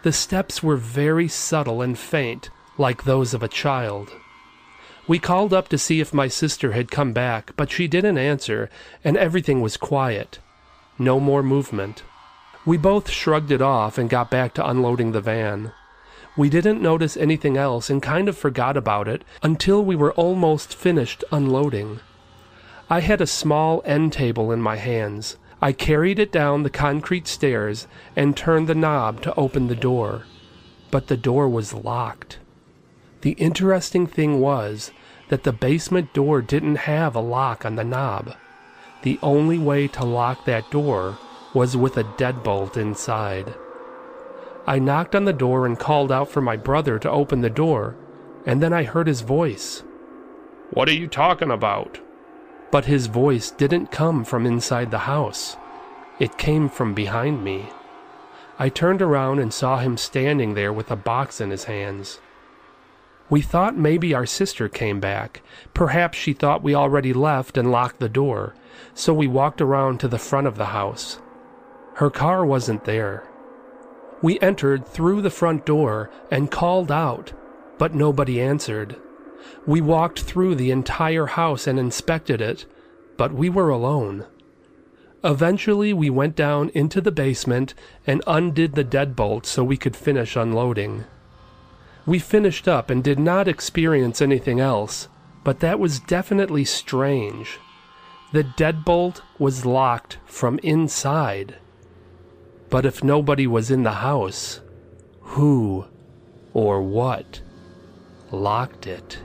The 0.03 0.15
steps 0.15 0.63
were 0.63 0.77
very 0.77 1.29
subtle 1.29 1.83
and 1.83 1.99
faint, 1.99 2.49
like 2.79 3.05
those 3.05 3.35
of 3.35 3.43
a 3.43 3.49
child. 3.49 4.11
We 5.07 5.19
called 5.19 5.53
up 5.53 5.69
to 5.69 5.77
see 5.77 6.01
if 6.01 6.15
my 6.15 6.27
sister 6.27 6.73
had 6.73 6.91
come 6.91 7.13
back, 7.13 7.53
but 7.55 7.71
she 7.71 7.87
didn't 7.87 8.17
answer, 8.17 8.71
and 9.05 9.15
everything 9.19 9.61
was 9.61 9.77
quiet. 9.77 10.39
No 10.99 11.21
more 11.21 11.43
movement. 11.43 12.03
We 12.65 12.79
both 12.79 13.11
shrugged 13.11 13.51
it 13.51 13.61
off 13.61 13.99
and 13.99 14.09
got 14.09 14.31
back 14.31 14.55
to 14.55 14.67
unloading 14.67 15.13
the 15.13 15.21
van. 15.21 15.73
We 16.35 16.49
didn't 16.49 16.81
notice 16.81 17.15
anything 17.15 17.59
else 17.59 17.91
and 17.91 18.03
kind 18.03 18.27
of 18.31 18.39
forgot 18.39 18.79
about 18.79 19.07
it 19.07 19.23
until 19.43 19.85
we 19.85 19.97
were 19.97 20.15
almost 20.15 20.75
finished 20.75 21.23
unloading. 21.31 22.01
I 22.91 23.01
had 23.01 23.23
a 23.23 23.27
small 23.27 23.83
end 23.87 24.13
table 24.13 24.53
in 24.53 24.61
my 24.61 24.77
hands. 24.77 25.39
I 25.63 25.73
carried 25.73 26.19
it 26.19 26.31
down 26.31 26.63
the 26.63 26.71
concrete 26.71 27.27
stairs 27.27 27.87
and 28.15 28.37
turned 28.37 28.67
the 28.67 28.75
knob 28.75 29.23
to 29.23 29.35
open 29.37 29.69
the 29.69 29.75
door. 29.75 30.25
But 30.91 31.07
the 31.07 31.17
door 31.17 31.49
was 31.49 31.73
locked. 31.73 32.39
The 33.23 33.33
interesting 33.33 34.07
thing 34.07 34.39
was 34.39 34.91
that 35.31 35.45
the 35.45 35.53
basement 35.53 36.13
door 36.13 36.43
didn't 36.43 36.77
have 36.77 37.17
a 37.17 37.21
lock 37.21 37.65
on 37.65 37.77
the 37.77 37.85
knob. 37.85 38.35
The 39.03 39.19
only 39.23 39.59
way 39.59 39.89
to 39.89 40.05
lock 40.05 40.45
that 40.45 40.71
door 40.71 41.17
was 41.55 41.79
with 41.79 41.97
a 41.97 42.05
deadbolt 42.05 42.77
inside. 42.77 43.55
I 44.67 44.79
knocked 44.79 45.15
on 45.15 45.25
the 45.25 45.33
door 45.33 45.65
and 45.65 45.79
called 45.79 46.13
out 46.13 46.29
for 46.29 46.43
my 46.43 46.57
brother 46.57 46.99
to 46.99 47.11
open 47.11 47.41
the 47.41 47.49
door, 47.49 47.97
and 48.45 48.63
then 48.63 48.75
I 48.75 48.83
heard 48.83 49.07
his 49.07 49.23
voice. 49.23 49.83
What 50.71 50.89
are 50.89 50.95
you 50.95 51.09
talking 51.09 51.51
about? 51.51 52.01
But 52.75 52.87
his 52.87 53.07
voice 53.07 53.53
didn't 53.53 53.93
come 53.93 54.25
from 54.25 54.45
inside 54.45 54.91
the 54.91 55.07
house. 55.07 55.57
It 56.19 56.39
came 56.39 56.69
from 56.69 56.93
behind 56.93 57.45
me. 57.45 57.67
I 58.59 58.69
turned 58.69 59.01
around 59.01 59.39
and 59.39 59.55
saw 59.55 59.79
him 59.79 59.97
standing 59.97 60.55
there 60.55 60.73
with 60.73 60.91
a 60.91 60.97
box 60.97 61.41
in 61.41 61.51
his 61.51 61.65
hands. 61.71 62.19
We 63.31 63.43
thought 63.43 63.77
maybe 63.77 64.13
our 64.13 64.27
sister 64.27 64.69
came 64.69 64.99
back. 64.99 65.41
Perhaps 65.73 66.19
she 66.19 66.33
thought 66.33 66.65
we 66.65 66.75
already 66.75 67.13
left 67.13 67.57
and 67.57 67.71
locked 67.71 68.01
the 68.01 68.09
door, 68.09 68.57
so 68.93 69.15
we 69.15 69.29
walked 69.29 69.61
around 69.61 70.01
to 70.01 70.09
the 70.09 70.19
front 70.19 70.49
of 70.49 70.57
the 70.57 70.75
house. 70.75 71.21
Her 71.99 72.11
car 72.11 72.45
wasn't 72.45 72.87
there. 72.87 73.23
We 74.21 74.41
entered 74.41 74.85
through 74.85 75.23
the 75.23 75.31
front 75.31 75.65
door 75.65 76.11
and 76.29 76.51
called 76.51 76.91
out, 76.91 77.35
but 77.79 77.95
nobody 77.95 78.41
answered. 78.41 78.97
We 79.67 79.81
walked 79.81 80.21
through 80.21 80.55
the 80.57 80.71
entire 80.71 81.27
house 81.27 81.67
and 81.67 81.79
inspected 81.79 82.41
it, 82.41 82.67
but 83.17 83.33
we 83.33 83.49
were 83.49 83.71
alone. 83.71 84.27
Eventually, 85.23 85.93
we 85.95 86.11
went 86.11 86.37
down 86.37 86.71
into 86.75 87.01
the 87.01 87.13
basement 87.13 87.73
and 88.07 88.23
undid 88.27 88.75
the 88.75 88.85
deadbolt 88.85 89.47
so 89.47 89.65
we 89.65 89.79
could 89.79 89.97
finish 89.97 90.37
unloading. 90.37 91.05
We 92.05 92.19
finished 92.19 92.69
up 92.69 92.91
and 92.91 93.03
did 93.03 93.19
not 93.19 93.49
experience 93.49 94.21
anything 94.21 94.61
else, 94.61 95.09
but 95.43 95.61
that 95.61 95.81
was 95.81 96.01
definitely 96.01 96.67
strange. 96.67 97.59
The 98.33 98.45
deadbolt 98.45 99.23
was 99.39 99.65
locked 99.65 100.19
from 100.27 100.59
inside. 100.63 101.57
But 102.69 102.85
if 102.85 103.03
nobody 103.03 103.47
was 103.47 103.71
in 103.71 103.83
the 103.85 103.93
house, 103.93 104.61
who 105.21 105.87
or 106.53 106.83
what 106.83 107.41
locked 108.31 108.87
it? 108.87 109.21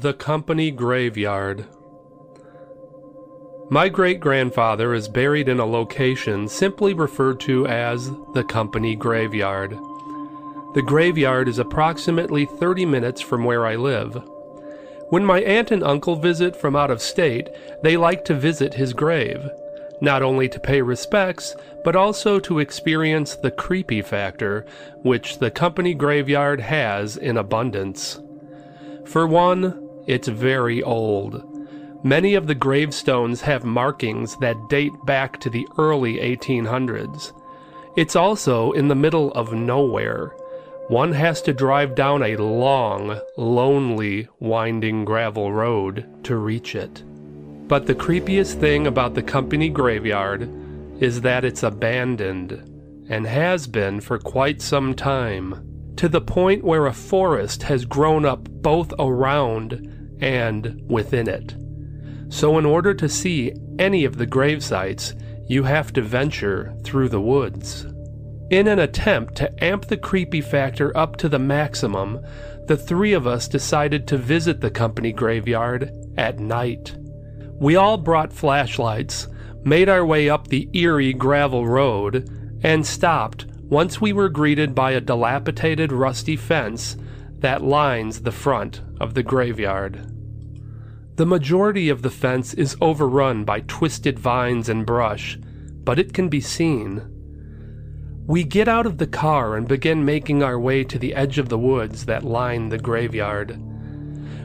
The 0.00 0.14
Company 0.14 0.70
Graveyard. 0.70 1.66
My 3.68 3.90
great 3.90 4.18
grandfather 4.18 4.94
is 4.94 5.08
buried 5.08 5.46
in 5.46 5.60
a 5.60 5.66
location 5.66 6.48
simply 6.48 6.94
referred 6.94 7.38
to 7.40 7.66
as 7.66 8.10
the 8.32 8.42
Company 8.42 8.96
Graveyard. 8.96 9.72
The 10.72 10.80
graveyard 10.86 11.48
is 11.48 11.58
approximately 11.58 12.46
30 12.46 12.86
minutes 12.86 13.20
from 13.20 13.44
where 13.44 13.66
I 13.66 13.76
live. 13.76 14.14
When 15.10 15.22
my 15.22 15.42
aunt 15.42 15.70
and 15.70 15.84
uncle 15.84 16.16
visit 16.16 16.56
from 16.56 16.74
out 16.74 16.90
of 16.90 17.02
state, 17.02 17.50
they 17.82 17.98
like 17.98 18.24
to 18.24 18.34
visit 18.34 18.72
his 18.72 18.94
grave, 18.94 19.50
not 20.00 20.22
only 20.22 20.48
to 20.48 20.58
pay 20.58 20.80
respects, 20.80 21.54
but 21.84 21.94
also 21.94 22.40
to 22.40 22.58
experience 22.58 23.36
the 23.36 23.50
creepy 23.50 24.00
factor, 24.00 24.64
which 25.02 25.40
the 25.40 25.50
company 25.50 25.92
graveyard 25.92 26.60
has 26.60 27.18
in 27.18 27.36
abundance. 27.36 28.18
For 29.04 29.26
one, 29.26 29.88
it's 30.06 30.28
very 30.28 30.82
old. 30.82 31.42
Many 32.02 32.34
of 32.34 32.46
the 32.46 32.54
gravestones 32.54 33.42
have 33.42 33.64
markings 33.64 34.36
that 34.36 34.68
date 34.68 34.92
back 35.04 35.38
to 35.40 35.50
the 35.50 35.66
early 35.76 36.16
1800s. 36.16 37.32
It's 37.96 38.16
also 38.16 38.72
in 38.72 38.88
the 38.88 38.94
middle 38.94 39.32
of 39.32 39.52
nowhere. 39.52 40.28
One 40.88 41.12
has 41.12 41.42
to 41.42 41.52
drive 41.52 41.94
down 41.94 42.22
a 42.22 42.36
long, 42.36 43.20
lonely, 43.36 44.28
winding 44.38 45.04
gravel 45.04 45.52
road 45.52 46.24
to 46.24 46.36
reach 46.36 46.74
it. 46.74 47.04
But 47.68 47.86
the 47.86 47.94
creepiest 47.94 48.58
thing 48.58 48.86
about 48.86 49.14
the 49.14 49.22
company 49.22 49.68
graveyard 49.68 50.48
is 51.00 51.20
that 51.20 51.44
it's 51.44 51.62
abandoned, 51.62 52.52
and 53.08 53.26
has 53.26 53.66
been 53.66 54.00
for 54.00 54.18
quite 54.18 54.60
some 54.60 54.94
time, 54.94 55.69
to 55.96 56.08
the 56.08 56.20
point 56.20 56.64
where 56.64 56.86
a 56.86 56.92
forest 56.92 57.62
has 57.64 57.84
grown 57.84 58.24
up 58.24 58.48
both 58.48 58.92
around 58.98 60.18
and 60.20 60.82
within 60.88 61.28
it. 61.28 61.54
So, 62.28 62.58
in 62.58 62.64
order 62.64 62.94
to 62.94 63.08
see 63.08 63.52
any 63.78 64.04
of 64.04 64.16
the 64.16 64.26
grave 64.26 64.62
sites, 64.62 65.14
you 65.48 65.64
have 65.64 65.92
to 65.94 66.02
venture 66.02 66.74
through 66.84 67.08
the 67.08 67.20
woods. 67.20 67.86
In 68.50 68.68
an 68.68 68.78
attempt 68.78 69.34
to 69.36 69.64
amp 69.64 69.86
the 69.86 69.96
creepy 69.96 70.40
factor 70.40 70.96
up 70.96 71.16
to 71.16 71.28
the 71.28 71.38
maximum, 71.38 72.20
the 72.66 72.76
three 72.76 73.12
of 73.12 73.26
us 73.26 73.48
decided 73.48 74.06
to 74.06 74.16
visit 74.16 74.60
the 74.60 74.70
company 74.70 75.12
graveyard 75.12 75.90
at 76.16 76.38
night. 76.38 76.96
We 77.60 77.76
all 77.76 77.96
brought 77.96 78.32
flashlights, 78.32 79.26
made 79.64 79.88
our 79.88 80.04
way 80.04 80.28
up 80.28 80.48
the 80.48 80.68
eerie 80.72 81.12
gravel 81.12 81.66
road, 81.66 82.28
and 82.62 82.86
stopped 82.86 83.46
once 83.70 84.00
we 84.00 84.12
were 84.12 84.28
greeted 84.28 84.74
by 84.74 84.90
a 84.90 85.00
dilapidated 85.00 85.92
rusty 85.92 86.34
fence 86.34 86.96
that 87.38 87.62
lines 87.62 88.22
the 88.22 88.32
front 88.32 88.82
of 89.00 89.14
the 89.14 89.22
graveyard. 89.22 90.12
The 91.14 91.24
majority 91.24 91.88
of 91.88 92.02
the 92.02 92.10
fence 92.10 92.52
is 92.52 92.76
overrun 92.80 93.44
by 93.44 93.60
twisted 93.60 94.18
vines 94.18 94.68
and 94.68 94.84
brush, 94.84 95.38
but 95.84 96.00
it 96.00 96.12
can 96.12 96.28
be 96.28 96.40
seen. 96.40 97.00
We 98.26 98.42
get 98.42 98.66
out 98.66 98.86
of 98.86 98.98
the 98.98 99.06
car 99.06 99.56
and 99.56 99.68
begin 99.68 100.04
making 100.04 100.42
our 100.42 100.58
way 100.58 100.82
to 100.84 100.98
the 100.98 101.14
edge 101.14 101.38
of 101.38 101.48
the 101.48 101.58
woods 101.58 102.06
that 102.06 102.24
line 102.24 102.70
the 102.70 102.78
graveyard. 102.78 103.56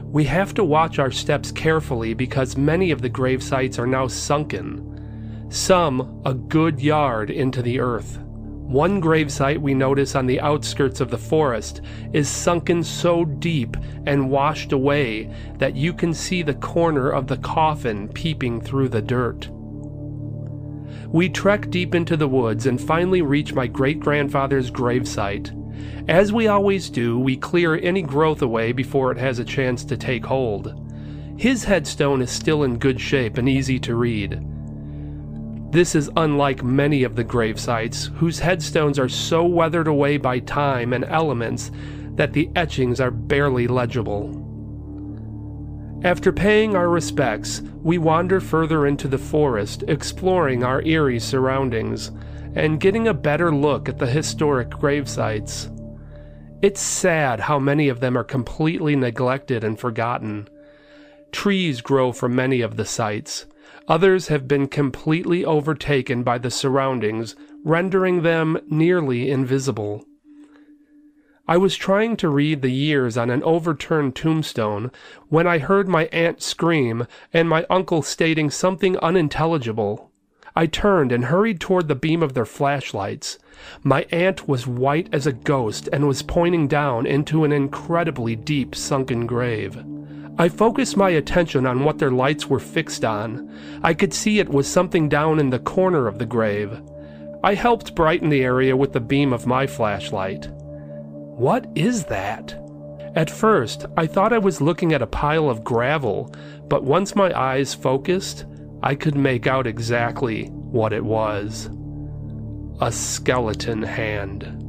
We 0.04 0.24
have 0.24 0.54
to 0.54 0.64
watch 0.64 1.00
our 1.00 1.10
steps 1.10 1.50
carefully 1.50 2.14
because 2.14 2.56
many 2.56 2.92
of 2.92 3.02
the 3.02 3.08
grave 3.08 3.42
sites 3.42 3.76
are 3.76 3.88
now 3.88 4.06
sunken, 4.06 5.48
some 5.50 6.22
a 6.24 6.32
good 6.32 6.80
yard 6.80 7.30
into 7.30 7.60
the 7.60 7.80
earth. 7.80 8.20
One 8.66 9.00
gravesite 9.00 9.58
we 9.58 9.74
notice 9.74 10.16
on 10.16 10.26
the 10.26 10.40
outskirts 10.40 11.00
of 11.00 11.08
the 11.08 11.18
forest 11.18 11.82
is 12.12 12.28
sunken 12.28 12.82
so 12.82 13.24
deep 13.24 13.76
and 14.06 14.28
washed 14.28 14.72
away 14.72 15.32
that 15.58 15.76
you 15.76 15.92
can 15.92 16.12
see 16.12 16.42
the 16.42 16.54
corner 16.54 17.08
of 17.08 17.28
the 17.28 17.36
coffin 17.36 18.08
peeping 18.08 18.60
through 18.60 18.88
the 18.88 19.00
dirt. 19.00 19.48
We 21.12 21.28
trek 21.28 21.70
deep 21.70 21.94
into 21.94 22.16
the 22.16 22.26
woods 22.26 22.66
and 22.66 22.80
finally 22.80 23.22
reach 23.22 23.54
my 23.54 23.68
great 23.68 24.00
grandfather's 24.00 24.72
gravesite. 24.72 25.52
As 26.08 26.32
we 26.32 26.48
always 26.48 26.90
do, 26.90 27.20
we 27.20 27.36
clear 27.36 27.76
any 27.76 28.02
growth 28.02 28.42
away 28.42 28.72
before 28.72 29.12
it 29.12 29.18
has 29.18 29.38
a 29.38 29.44
chance 29.44 29.84
to 29.84 29.96
take 29.96 30.26
hold. 30.26 30.74
His 31.38 31.62
headstone 31.62 32.20
is 32.20 32.32
still 32.32 32.64
in 32.64 32.78
good 32.78 33.00
shape 33.00 33.38
and 33.38 33.48
easy 33.48 33.78
to 33.80 33.94
read. 33.94 34.44
This 35.76 35.94
is 35.94 36.10
unlike 36.16 36.64
many 36.64 37.02
of 37.02 37.16
the 37.16 37.22
grave 37.22 37.60
sites, 37.60 38.06
whose 38.14 38.38
headstones 38.38 38.98
are 38.98 39.10
so 39.10 39.44
weathered 39.44 39.88
away 39.88 40.16
by 40.16 40.38
time 40.38 40.94
and 40.94 41.04
elements 41.04 41.70
that 42.14 42.32
the 42.32 42.48
etchings 42.56 42.98
are 42.98 43.10
barely 43.10 43.66
legible. 43.66 44.30
After 46.02 46.32
paying 46.32 46.74
our 46.74 46.88
respects, 46.88 47.60
we 47.82 47.98
wander 47.98 48.40
further 48.40 48.86
into 48.86 49.06
the 49.06 49.18
forest, 49.18 49.84
exploring 49.86 50.64
our 50.64 50.80
eerie 50.80 51.20
surroundings 51.20 52.10
and 52.54 52.80
getting 52.80 53.08
a 53.08 53.12
better 53.12 53.54
look 53.54 53.86
at 53.86 53.98
the 53.98 54.06
historic 54.06 54.70
grave 54.70 55.10
sites. 55.10 55.68
It's 56.62 56.80
sad 56.80 57.38
how 57.38 57.58
many 57.58 57.90
of 57.90 58.00
them 58.00 58.16
are 58.16 58.24
completely 58.24 58.96
neglected 58.96 59.62
and 59.62 59.78
forgotten. 59.78 60.48
Trees 61.32 61.82
grow 61.82 62.12
from 62.12 62.34
many 62.34 62.62
of 62.62 62.78
the 62.78 62.86
sites. 62.86 63.44
Others 63.88 64.28
have 64.28 64.48
been 64.48 64.66
completely 64.66 65.44
overtaken 65.44 66.24
by 66.24 66.38
the 66.38 66.50
surroundings, 66.50 67.36
rendering 67.62 68.22
them 68.22 68.58
nearly 68.68 69.30
invisible. 69.30 70.04
I 71.46 71.56
was 71.56 71.76
trying 71.76 72.16
to 72.16 72.28
read 72.28 72.62
the 72.62 72.72
years 72.72 73.16
on 73.16 73.30
an 73.30 73.44
overturned 73.44 74.16
tombstone 74.16 74.90
when 75.28 75.46
I 75.46 75.58
heard 75.58 75.86
my 75.86 76.06
aunt 76.06 76.42
scream 76.42 77.06
and 77.32 77.48
my 77.48 77.64
uncle 77.70 78.02
stating 78.02 78.50
something 78.50 78.98
unintelligible. 78.98 80.10
I 80.56 80.66
turned 80.66 81.12
and 81.12 81.26
hurried 81.26 81.60
toward 81.60 81.86
the 81.86 81.94
beam 81.94 82.22
of 82.22 82.34
their 82.34 82.46
flashlights. 82.46 83.38
My 83.84 84.06
aunt 84.10 84.48
was 84.48 84.66
white 84.66 85.08
as 85.12 85.28
a 85.28 85.32
ghost 85.32 85.88
and 85.92 86.08
was 86.08 86.22
pointing 86.22 86.66
down 86.66 87.06
into 87.06 87.44
an 87.44 87.52
incredibly 87.52 88.34
deep 88.34 88.74
sunken 88.74 89.26
grave. 89.26 89.76
I 90.38 90.50
focused 90.50 90.98
my 90.98 91.10
attention 91.10 91.66
on 91.66 91.82
what 91.82 91.98
their 91.98 92.10
lights 92.10 92.46
were 92.46 92.58
fixed 92.58 93.04
on. 93.04 93.50
I 93.82 93.94
could 93.94 94.12
see 94.12 94.38
it 94.38 94.50
was 94.50 94.66
something 94.68 95.08
down 95.08 95.38
in 95.38 95.48
the 95.48 95.58
corner 95.58 96.06
of 96.06 96.18
the 96.18 96.26
grave. 96.26 96.78
I 97.42 97.54
helped 97.54 97.94
brighten 97.94 98.28
the 98.28 98.42
area 98.42 98.76
with 98.76 98.92
the 98.92 99.00
beam 99.00 99.32
of 99.32 99.46
my 99.46 99.66
flashlight. 99.66 100.48
What 100.50 101.66
is 101.74 102.04
that? 102.06 102.54
At 103.14 103.30
first, 103.30 103.86
I 103.96 104.06
thought 104.06 104.34
I 104.34 104.38
was 104.38 104.60
looking 104.60 104.92
at 104.92 105.00
a 105.00 105.06
pile 105.06 105.48
of 105.48 105.64
gravel, 105.64 106.34
but 106.68 106.84
once 106.84 107.16
my 107.16 107.32
eyes 107.38 107.74
focused, 107.74 108.44
I 108.82 108.94
could 108.94 109.14
make 109.14 109.46
out 109.46 109.66
exactly 109.66 110.48
what 110.48 110.92
it 110.92 111.04
was. 111.04 111.70
A 112.82 112.92
skeleton 112.92 113.82
hand. 113.82 114.62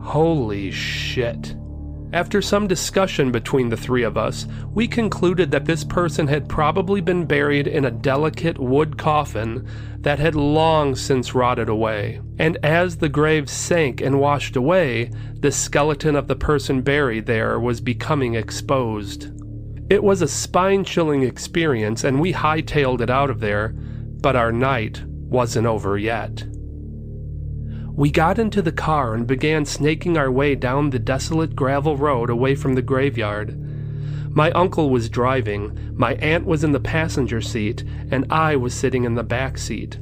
Holy 0.00 0.70
shit. 0.70 1.56
After 2.14 2.40
some 2.40 2.68
discussion 2.68 3.32
between 3.32 3.70
the 3.70 3.76
three 3.76 4.04
of 4.04 4.16
us, 4.16 4.46
we 4.72 4.86
concluded 4.86 5.50
that 5.50 5.64
this 5.64 5.82
person 5.82 6.28
had 6.28 6.48
probably 6.48 7.00
been 7.00 7.26
buried 7.26 7.66
in 7.66 7.84
a 7.84 7.90
delicate 7.90 8.56
wood 8.56 8.96
coffin 8.96 9.66
that 9.98 10.20
had 10.20 10.36
long 10.36 10.94
since 10.94 11.34
rotted 11.34 11.68
away. 11.68 12.20
And 12.38 12.56
as 12.62 12.98
the 12.98 13.08
grave 13.08 13.50
sank 13.50 14.00
and 14.00 14.20
washed 14.20 14.54
away, 14.54 15.10
the 15.40 15.50
skeleton 15.50 16.14
of 16.14 16.28
the 16.28 16.36
person 16.36 16.82
buried 16.82 17.26
there 17.26 17.58
was 17.58 17.80
becoming 17.80 18.36
exposed. 18.36 19.32
It 19.90 20.04
was 20.04 20.22
a 20.22 20.28
spine 20.28 20.84
chilling 20.84 21.24
experience, 21.24 22.04
and 22.04 22.20
we 22.20 22.32
hightailed 22.32 23.00
it 23.00 23.10
out 23.10 23.28
of 23.28 23.40
there, 23.40 23.70
but 23.74 24.36
our 24.36 24.52
night 24.52 25.02
wasn't 25.04 25.66
over 25.66 25.98
yet. 25.98 26.44
We 27.96 28.10
got 28.10 28.40
into 28.40 28.60
the 28.60 28.72
car 28.72 29.14
and 29.14 29.24
began 29.24 29.64
snaking 29.64 30.16
our 30.16 30.28
way 30.28 30.56
down 30.56 30.90
the 30.90 30.98
desolate 30.98 31.54
gravel 31.54 31.96
road 31.96 32.28
away 32.28 32.56
from 32.56 32.74
the 32.74 32.82
graveyard. 32.82 33.56
My 34.34 34.50
uncle 34.50 34.90
was 34.90 35.08
driving, 35.08 35.94
my 35.96 36.14
aunt 36.14 36.44
was 36.44 36.64
in 36.64 36.72
the 36.72 36.80
passenger 36.80 37.40
seat, 37.40 37.84
and 38.10 38.26
I 38.32 38.56
was 38.56 38.74
sitting 38.74 39.04
in 39.04 39.14
the 39.14 39.22
back 39.22 39.56
seat. 39.58 40.00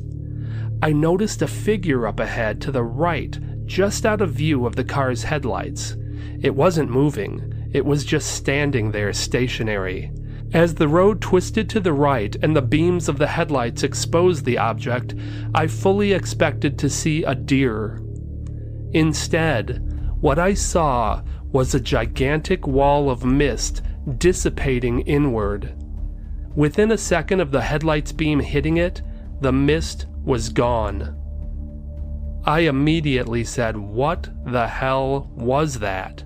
I 0.80 0.92
noticed 0.92 1.42
a 1.42 1.46
figure 1.46 2.06
up 2.06 2.18
ahead 2.18 2.62
to 2.62 2.72
the 2.72 2.82
right, 2.82 3.38
just 3.66 4.06
out 4.06 4.22
of 4.22 4.30
view 4.30 4.64
of 4.64 4.74
the 4.74 4.84
car's 4.84 5.24
headlights. 5.24 5.94
It 6.40 6.54
wasn't 6.54 6.90
moving, 6.90 7.68
it 7.74 7.84
was 7.84 8.06
just 8.06 8.34
standing 8.34 8.92
there 8.92 9.12
stationary. 9.12 10.10
As 10.52 10.74
the 10.74 10.88
road 10.88 11.22
twisted 11.22 11.70
to 11.70 11.80
the 11.80 11.94
right 11.94 12.36
and 12.42 12.54
the 12.54 12.60
beams 12.60 13.08
of 13.08 13.18
the 13.18 13.26
headlights 13.26 13.82
exposed 13.82 14.44
the 14.44 14.58
object, 14.58 15.14
I 15.54 15.66
fully 15.66 16.12
expected 16.12 16.78
to 16.78 16.90
see 16.90 17.24
a 17.24 17.34
deer. 17.34 18.02
Instead, 18.92 19.80
what 20.20 20.38
I 20.38 20.52
saw 20.52 21.22
was 21.50 21.74
a 21.74 21.80
gigantic 21.80 22.66
wall 22.66 23.08
of 23.08 23.24
mist 23.24 23.82
dissipating 24.18 25.00
inward. 25.00 25.74
Within 26.54 26.90
a 26.90 26.98
second 26.98 27.40
of 27.40 27.50
the 27.50 27.62
headlight's 27.62 28.12
beam 28.12 28.40
hitting 28.40 28.76
it, 28.76 29.00
the 29.40 29.52
mist 29.52 30.06
was 30.22 30.50
gone. 30.50 31.16
I 32.44 32.60
immediately 32.60 33.44
said, 33.44 33.76
What 33.76 34.28
the 34.44 34.68
hell 34.68 35.30
was 35.34 35.78
that? 35.78 36.24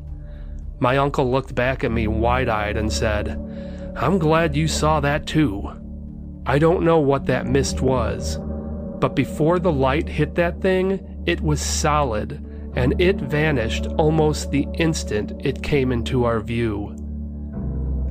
My 0.80 0.96
uncle 0.98 1.30
looked 1.30 1.54
back 1.54 1.84
at 1.84 1.92
me 1.92 2.08
wide 2.08 2.48
eyed 2.48 2.76
and 2.76 2.92
said, 2.92 3.38
I'm 3.96 4.18
glad 4.18 4.54
you 4.54 4.68
saw 4.68 5.00
that 5.00 5.26
too. 5.26 5.70
I 6.44 6.58
don't 6.58 6.84
know 6.84 6.98
what 6.98 7.24
that 7.26 7.46
mist 7.46 7.80
was, 7.80 8.38
but 9.00 9.16
before 9.16 9.58
the 9.58 9.72
light 9.72 10.06
hit 10.06 10.34
that 10.34 10.60
thing, 10.60 11.22
it 11.24 11.40
was 11.40 11.62
solid, 11.62 12.32
and 12.76 13.00
it 13.00 13.16
vanished 13.16 13.86
almost 13.96 14.50
the 14.50 14.68
instant 14.74 15.32
it 15.44 15.62
came 15.62 15.92
into 15.92 16.24
our 16.24 16.40
view. 16.40 16.94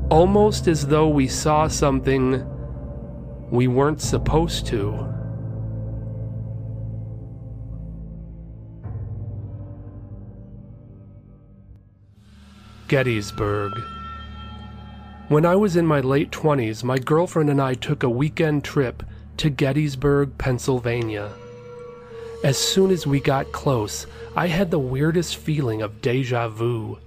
Almost 0.10 0.68
as 0.68 0.88
though 0.88 1.08
we 1.08 1.28
saw 1.28 1.68
something 1.68 2.44
we 3.52 3.68
weren't 3.68 4.02
supposed 4.02 4.66
to. 4.68 5.08
Gettysburg. 12.88 13.72
When 15.28 15.44
I 15.44 15.56
was 15.56 15.76
in 15.76 15.88
my 15.88 16.02
late 16.02 16.30
20s, 16.30 16.84
my 16.84 17.00
girlfriend 17.00 17.50
and 17.50 17.60
I 17.60 17.74
took 17.74 18.04
a 18.04 18.10
weekend 18.10 18.64
trip 18.64 19.02
to 19.38 19.50
Gettysburg, 19.50 20.38
Pennsylvania. 20.38 21.32
As 22.44 22.60
soon 22.60 22.92
as 22.92 23.08
we 23.08 23.20
got 23.20 23.52
close, 23.52 24.06
I 24.36 24.46
had 24.46 24.70
the 24.70 24.78
weirdest 24.78 25.38
feeling 25.38 25.82
of 25.82 26.00
deja 26.00 26.48
vu. 26.48 27.00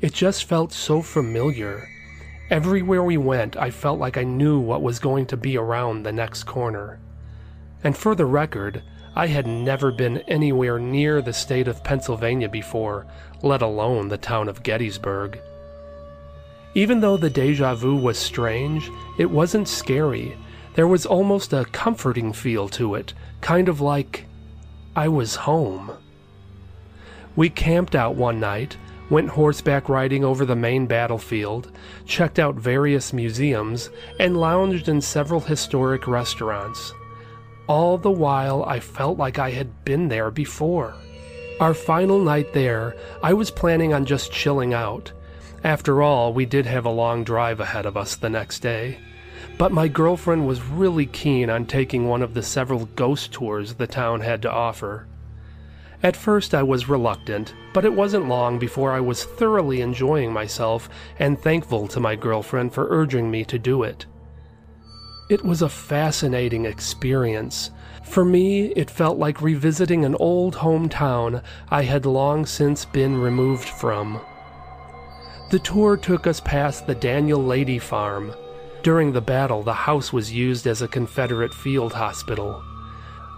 It 0.00 0.14
just 0.14 0.44
felt 0.44 0.72
so 0.72 1.02
familiar. 1.02 1.88
Everywhere 2.50 3.02
we 3.02 3.16
went, 3.16 3.56
I 3.56 3.70
felt 3.70 3.98
like 3.98 4.16
I 4.16 4.22
knew 4.22 4.60
what 4.60 4.80
was 4.80 5.00
going 5.00 5.26
to 5.26 5.36
be 5.36 5.56
around 5.56 6.04
the 6.04 6.12
next 6.12 6.44
corner. 6.44 7.00
And 7.82 7.96
for 7.96 8.14
the 8.14 8.26
record, 8.26 8.84
I 9.16 9.26
had 9.26 9.48
never 9.48 9.90
been 9.90 10.18
anywhere 10.28 10.78
near 10.78 11.20
the 11.20 11.32
state 11.32 11.66
of 11.66 11.82
Pennsylvania 11.82 12.48
before, 12.48 13.08
let 13.42 13.60
alone 13.60 14.06
the 14.06 14.18
town 14.18 14.48
of 14.48 14.62
Gettysburg. 14.62 15.40
Even 16.74 17.00
though 17.00 17.16
the 17.16 17.30
deja 17.30 17.74
vu 17.74 17.96
was 17.96 18.18
strange, 18.18 18.90
it 19.18 19.30
wasn't 19.30 19.66
scary. 19.66 20.36
There 20.74 20.86
was 20.86 21.04
almost 21.04 21.52
a 21.52 21.64
comforting 21.72 22.32
feel 22.32 22.68
to 22.70 22.94
it, 22.94 23.12
kind 23.40 23.68
of 23.68 23.80
like 23.80 24.26
I 24.94 25.08
was 25.08 25.34
home. 25.34 25.90
We 27.34 27.50
camped 27.50 27.96
out 27.96 28.14
one 28.14 28.38
night, 28.38 28.76
went 29.08 29.30
horseback 29.30 29.88
riding 29.88 30.24
over 30.24 30.44
the 30.44 30.54
main 30.54 30.86
battlefield, 30.86 31.72
checked 32.06 32.38
out 32.38 32.54
various 32.54 33.12
museums, 33.12 33.90
and 34.20 34.36
lounged 34.36 34.88
in 34.88 35.00
several 35.00 35.40
historic 35.40 36.06
restaurants. 36.06 36.94
All 37.66 37.98
the 37.98 38.10
while, 38.10 38.64
I 38.64 38.78
felt 38.78 39.18
like 39.18 39.40
I 39.40 39.50
had 39.50 39.84
been 39.84 40.08
there 40.08 40.30
before. 40.30 40.94
Our 41.58 41.74
final 41.74 42.20
night 42.20 42.52
there, 42.52 42.94
I 43.22 43.32
was 43.32 43.50
planning 43.50 43.92
on 43.92 44.06
just 44.06 44.32
chilling 44.32 44.72
out 44.72 45.12
after 45.62 46.02
all, 46.02 46.32
we 46.32 46.46
did 46.46 46.66
have 46.66 46.86
a 46.86 46.90
long 46.90 47.24
drive 47.24 47.60
ahead 47.60 47.86
of 47.86 47.96
us 47.96 48.16
the 48.16 48.30
next 48.30 48.60
day. 48.60 48.98
But 49.58 49.72
my 49.72 49.88
girlfriend 49.88 50.46
was 50.46 50.62
really 50.62 51.06
keen 51.06 51.50
on 51.50 51.66
taking 51.66 52.06
one 52.06 52.22
of 52.22 52.34
the 52.34 52.42
several 52.42 52.86
ghost 52.86 53.32
tours 53.32 53.74
the 53.74 53.86
town 53.86 54.20
had 54.20 54.40
to 54.42 54.50
offer. 54.50 55.06
At 56.02 56.16
first, 56.16 56.54
I 56.54 56.62
was 56.62 56.88
reluctant, 56.88 57.54
but 57.74 57.84
it 57.84 57.92
wasn't 57.92 58.28
long 58.28 58.58
before 58.58 58.92
I 58.92 59.00
was 59.00 59.24
thoroughly 59.24 59.82
enjoying 59.82 60.32
myself 60.32 60.88
and 61.18 61.38
thankful 61.38 61.88
to 61.88 62.00
my 62.00 62.16
girlfriend 62.16 62.72
for 62.72 62.86
urging 62.88 63.30
me 63.30 63.44
to 63.44 63.58
do 63.58 63.82
it. 63.82 64.06
It 65.28 65.44
was 65.44 65.60
a 65.60 65.68
fascinating 65.68 66.64
experience. 66.64 67.70
For 68.02 68.24
me, 68.24 68.72
it 68.76 68.90
felt 68.90 69.18
like 69.18 69.42
revisiting 69.42 70.06
an 70.06 70.16
old 70.16 70.56
hometown 70.56 71.42
I 71.68 71.82
had 71.82 72.06
long 72.06 72.46
since 72.46 72.86
been 72.86 73.20
removed 73.20 73.68
from. 73.68 74.20
The 75.50 75.58
tour 75.58 75.96
took 75.96 76.28
us 76.28 76.38
past 76.38 76.86
the 76.86 76.94
Daniel 76.94 77.42
Lady 77.42 77.80
Farm. 77.80 78.32
During 78.84 79.12
the 79.12 79.20
battle, 79.20 79.64
the 79.64 79.74
house 79.74 80.12
was 80.12 80.32
used 80.32 80.64
as 80.68 80.80
a 80.80 80.86
Confederate 80.86 81.52
field 81.52 81.92
hospital. 81.92 82.62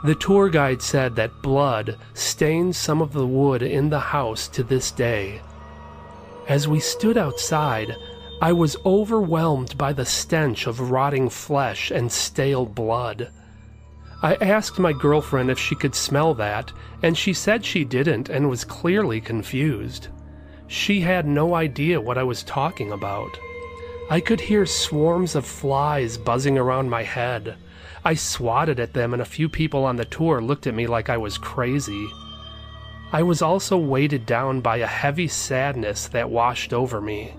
The 0.05 0.15
tour 0.15 0.51
guide 0.51 0.83
said 0.83 1.17
that 1.17 1.41
blood 1.41 1.97
stains 2.13 2.77
some 2.77 3.01
of 3.01 3.15
the 3.15 3.27
wood 3.27 3.63
in 3.63 3.89
the 3.89 3.99
house 3.99 4.47
to 4.49 4.63
this 4.63 4.91
day. 4.91 5.41
As 6.49 6.69
we 6.69 6.81
stood 6.81 7.17
outside, 7.17 7.97
I 8.43 8.53
was 8.53 8.77
overwhelmed 8.85 9.79
by 9.79 9.95
the 9.95 10.05
stench 10.05 10.67
of 10.67 10.91
rotting 10.91 11.31
flesh 11.31 11.91
and 11.91 12.13
stale 12.13 12.67
blood. 12.67 13.31
I 14.21 14.35
asked 14.35 14.79
my 14.79 14.93
girlfriend 14.93 15.51
if 15.51 15.59
she 15.59 15.75
could 15.77 15.95
smell 15.95 16.35
that, 16.35 16.73
and 17.03 17.17
she 17.17 17.33
said 17.33 17.65
she 17.65 17.85
didn't 17.85 18.29
and 18.29 18.51
was 18.51 18.65
clearly 18.65 19.23
confused. 19.23 20.09
She 20.67 21.01
had 21.01 21.27
no 21.27 21.55
idea 21.55 22.01
what 22.01 22.19
I 22.19 22.23
was 22.23 22.43
talking 22.43 22.93
about. 22.93 23.39
I 24.11 24.21
could 24.21 24.41
hear 24.41 24.67
swarms 24.67 25.35
of 25.35 25.47
flies 25.47 26.19
buzzing 26.19 26.59
around 26.59 26.91
my 26.91 27.03
head. 27.03 27.57
I 28.05 28.15
swatted 28.15 28.81
at 28.81 28.93
them, 28.93 29.13
and 29.13 29.23
a 29.23 29.27
few 29.27 29.49
people 29.49 29.85
on 29.85 29.97
the 29.97 30.05
tour 30.05 30.41
looked 30.41 30.67
at 30.67 30.75
me 30.75 30.87
like 30.87 31.09
I 31.09 31.17
was 31.17 31.39
crazy. 31.39 32.09
I 33.13 33.23
was 33.23 33.43
also 33.43 33.77
weighted 33.77 34.27
down 34.27 34.61
by 34.61 34.79
a 34.79 34.87
heavy 34.87 35.29
sadness 35.29 36.09
that 36.09 36.31
washed 36.31 36.73
over 36.73 37.01
me. 37.01 37.35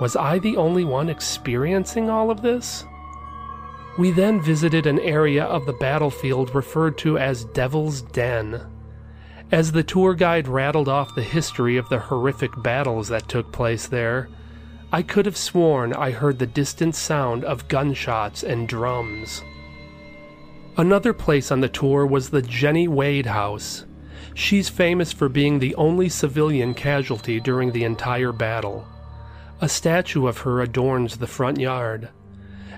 Was 0.00 0.14
I 0.14 0.38
the 0.38 0.56
only 0.56 0.84
one 0.84 1.08
experiencing 1.08 2.08
all 2.08 2.30
of 2.30 2.40
this? 2.40 2.84
We 3.98 4.12
then 4.12 4.40
visited 4.40 4.86
an 4.86 5.00
area 5.00 5.44
of 5.44 5.66
the 5.66 5.72
battlefield 5.72 6.54
referred 6.54 6.96
to 6.98 7.18
as 7.18 7.44
Devil's 7.46 8.02
Den. 8.02 8.60
As 9.50 9.72
the 9.72 9.82
tour 9.82 10.14
guide 10.14 10.46
rattled 10.46 10.88
off 10.88 11.14
the 11.14 11.22
history 11.22 11.78
of 11.78 11.88
the 11.88 11.98
horrific 11.98 12.50
battles 12.62 13.08
that 13.08 13.28
took 13.28 13.50
place 13.50 13.86
there, 13.86 14.28
I 14.92 15.02
could 15.02 15.24
have 15.24 15.38
sworn 15.38 15.94
I 15.94 16.10
heard 16.10 16.38
the 16.38 16.46
distant 16.46 16.94
sound 16.94 17.44
of 17.44 17.66
gunshots 17.68 18.42
and 18.42 18.68
drums. 18.68 19.42
Another 20.76 21.14
place 21.14 21.50
on 21.50 21.60
the 21.60 21.68
tour 21.68 22.06
was 22.06 22.28
the 22.28 22.42
Jenny 22.42 22.88
Wade 22.88 23.26
House. 23.26 23.86
She's 24.34 24.68
famous 24.68 25.12
for 25.12 25.30
being 25.30 25.58
the 25.58 25.74
only 25.76 26.10
civilian 26.10 26.74
casualty 26.74 27.40
during 27.40 27.72
the 27.72 27.84
entire 27.84 28.32
battle. 28.32 28.86
A 29.62 29.68
statue 29.68 30.26
of 30.26 30.38
her 30.38 30.60
adorns 30.60 31.16
the 31.16 31.26
front 31.26 31.58
yard. 31.58 32.10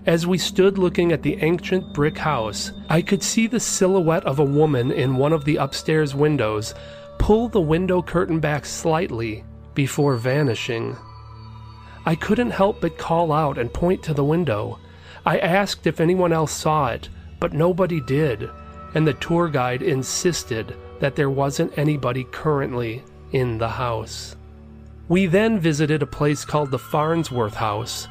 As 0.06 0.26
we 0.26 0.38
stood 0.38 0.78
looking 0.78 1.12
at 1.12 1.22
the 1.22 1.36
ancient 1.42 1.92
brick 1.92 2.16
house, 2.16 2.72
I 2.88 3.02
could 3.02 3.22
see 3.22 3.46
the 3.46 3.60
silhouette 3.60 4.24
of 4.24 4.38
a 4.38 4.44
woman 4.44 4.90
in 4.90 5.16
one 5.16 5.32
of 5.32 5.44
the 5.44 5.56
upstairs 5.56 6.14
windows 6.14 6.74
pull 7.18 7.48
the 7.48 7.60
window 7.60 8.00
curtain 8.00 8.40
back 8.40 8.64
slightly 8.64 9.44
before 9.74 10.16
vanishing. 10.16 10.96
I 12.06 12.14
couldn't 12.14 12.50
help 12.50 12.80
but 12.80 12.96
call 12.96 13.30
out 13.30 13.58
and 13.58 13.72
point 13.72 14.02
to 14.04 14.14
the 14.14 14.24
window. 14.24 14.78
I 15.26 15.38
asked 15.38 15.86
if 15.86 16.00
anyone 16.00 16.32
else 16.32 16.52
saw 16.52 16.88
it, 16.88 17.10
but 17.38 17.52
nobody 17.52 18.00
did, 18.00 18.48
and 18.94 19.06
the 19.06 19.12
tour 19.14 19.48
guide 19.48 19.82
insisted 19.82 20.74
that 21.00 21.14
there 21.14 21.28
wasn't 21.28 21.76
anybody 21.76 22.24
currently 22.24 23.04
in 23.32 23.58
the 23.58 23.68
house. 23.68 24.34
We 25.08 25.26
then 25.26 25.58
visited 25.58 26.02
a 26.02 26.06
place 26.06 26.44
called 26.44 26.70
the 26.70 26.78
Farnsworth 26.78 27.54
House. 27.54 28.08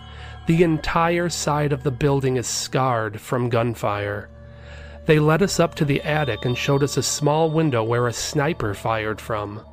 The 0.50 0.64
entire 0.64 1.30
side 1.30 1.72
of 1.74 1.84
the 1.84 1.92
building 1.92 2.38
is 2.38 2.48
scarred 2.48 3.22
from 3.22 3.50
gunfire. 3.50 4.30
They 5.06 5.20
led 5.20 5.44
us 5.44 5.60
up 5.60 5.76
to 5.76 5.86
the 5.86 6.02
attic 6.02 6.44
and 6.44 6.58
showed 6.58 6.82
us 6.82 6.98
a 6.98 7.04
small 7.04 7.52
window 7.52 7.84
where 7.84 8.08
a 8.08 8.14
sniper 8.14 8.74
fired 8.74 9.22
from. 9.22 9.64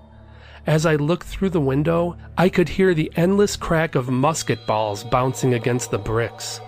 As 0.67 0.85
I 0.85 0.97
looked 0.97 1.29
through 1.29 1.49
the 1.49 1.63
window, 1.63 2.19
I 2.37 2.51
could 2.51 2.69
hear 2.69 2.93
the 2.93 3.11
endless 3.17 3.57
crack 3.57 3.95
of 3.95 4.11
musket 4.11 4.67
balls 4.67 5.03
bouncing 5.03 5.55
against 5.55 5.91
the 5.91 5.97
bricks. 5.97 6.61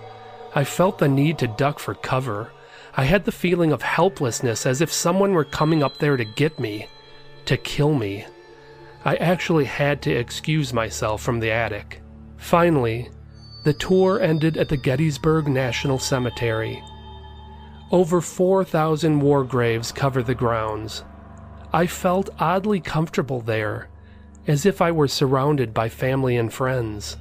I 0.55 0.63
felt 0.63 0.97
the 0.97 1.07
need 1.07 1.37
to 1.37 1.47
duck 1.47 1.77
for 1.77 1.93
cover. 1.93 2.51
I 2.97 3.03
had 3.03 3.25
the 3.25 3.31
feeling 3.31 3.71
of 3.71 3.83
helplessness 3.83 4.65
as 4.65 4.81
if 4.81 4.91
someone 4.91 5.33
were 5.33 5.45
coming 5.45 5.83
up 5.83 5.97
there 5.99 6.17
to 6.17 6.25
get 6.25 6.57
me, 6.57 6.87
to 7.45 7.57
kill 7.57 7.93
me. 7.93 8.25
I 9.05 9.17
actually 9.17 9.65
had 9.65 10.01
to 10.01 10.11
excuse 10.11 10.73
myself 10.73 11.21
from 11.21 11.39
the 11.39 11.51
attic. 11.51 12.01
Finally, 12.37 13.11
the 13.63 13.73
tour 13.73 14.19
ended 14.19 14.57
at 14.57 14.69
the 14.69 14.77
Gettysburg 14.77 15.47
National 15.47 15.99
Cemetery. 15.99 16.81
Over 17.91 18.21
4,000 18.21 19.19
war 19.19 19.43
graves 19.43 19.91
cover 19.91 20.23
the 20.23 20.35
grounds. 20.35 21.03
I 21.73 21.87
felt 21.87 22.29
oddly 22.39 22.79
comfortable 22.79 23.41
there, 23.41 23.89
as 24.47 24.65
if 24.65 24.81
I 24.81 24.91
were 24.91 25.07
surrounded 25.07 25.73
by 25.73 25.89
family 25.89 26.37
and 26.37 26.51
friends, 26.51 27.17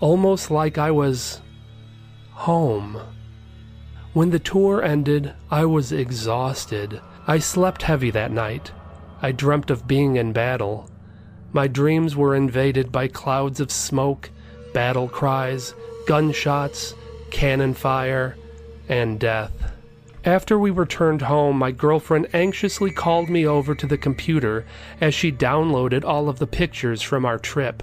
almost 0.00 0.50
like 0.50 0.76
I 0.76 0.90
was 0.90 1.40
home. 2.32 3.00
When 4.12 4.30
the 4.30 4.38
tour 4.38 4.82
ended, 4.82 5.34
I 5.50 5.66
was 5.66 5.92
exhausted. 5.92 7.00
I 7.26 7.38
slept 7.38 7.82
heavy 7.82 8.10
that 8.10 8.32
night. 8.32 8.72
I 9.22 9.32
dreamt 9.32 9.70
of 9.70 9.86
being 9.86 10.16
in 10.16 10.32
battle. 10.32 10.90
My 11.52 11.68
dreams 11.68 12.16
were 12.16 12.34
invaded 12.34 12.90
by 12.90 13.08
clouds 13.08 13.60
of 13.60 13.70
smoke, 13.70 14.30
battle 14.72 15.08
cries, 15.08 15.74
gunshots, 16.06 16.94
cannon 17.30 17.74
fire, 17.74 18.36
and 18.88 19.20
death. 19.20 19.52
After 20.24 20.58
we 20.58 20.70
returned 20.70 21.22
home, 21.22 21.56
my 21.56 21.70
girlfriend 21.70 22.28
anxiously 22.34 22.90
called 22.90 23.30
me 23.30 23.46
over 23.46 23.74
to 23.74 23.86
the 23.86 23.96
computer 23.96 24.66
as 25.00 25.14
she 25.14 25.32
downloaded 25.32 26.04
all 26.04 26.28
of 26.28 26.38
the 26.38 26.46
pictures 26.46 27.00
from 27.00 27.24
our 27.24 27.38
trip. 27.38 27.82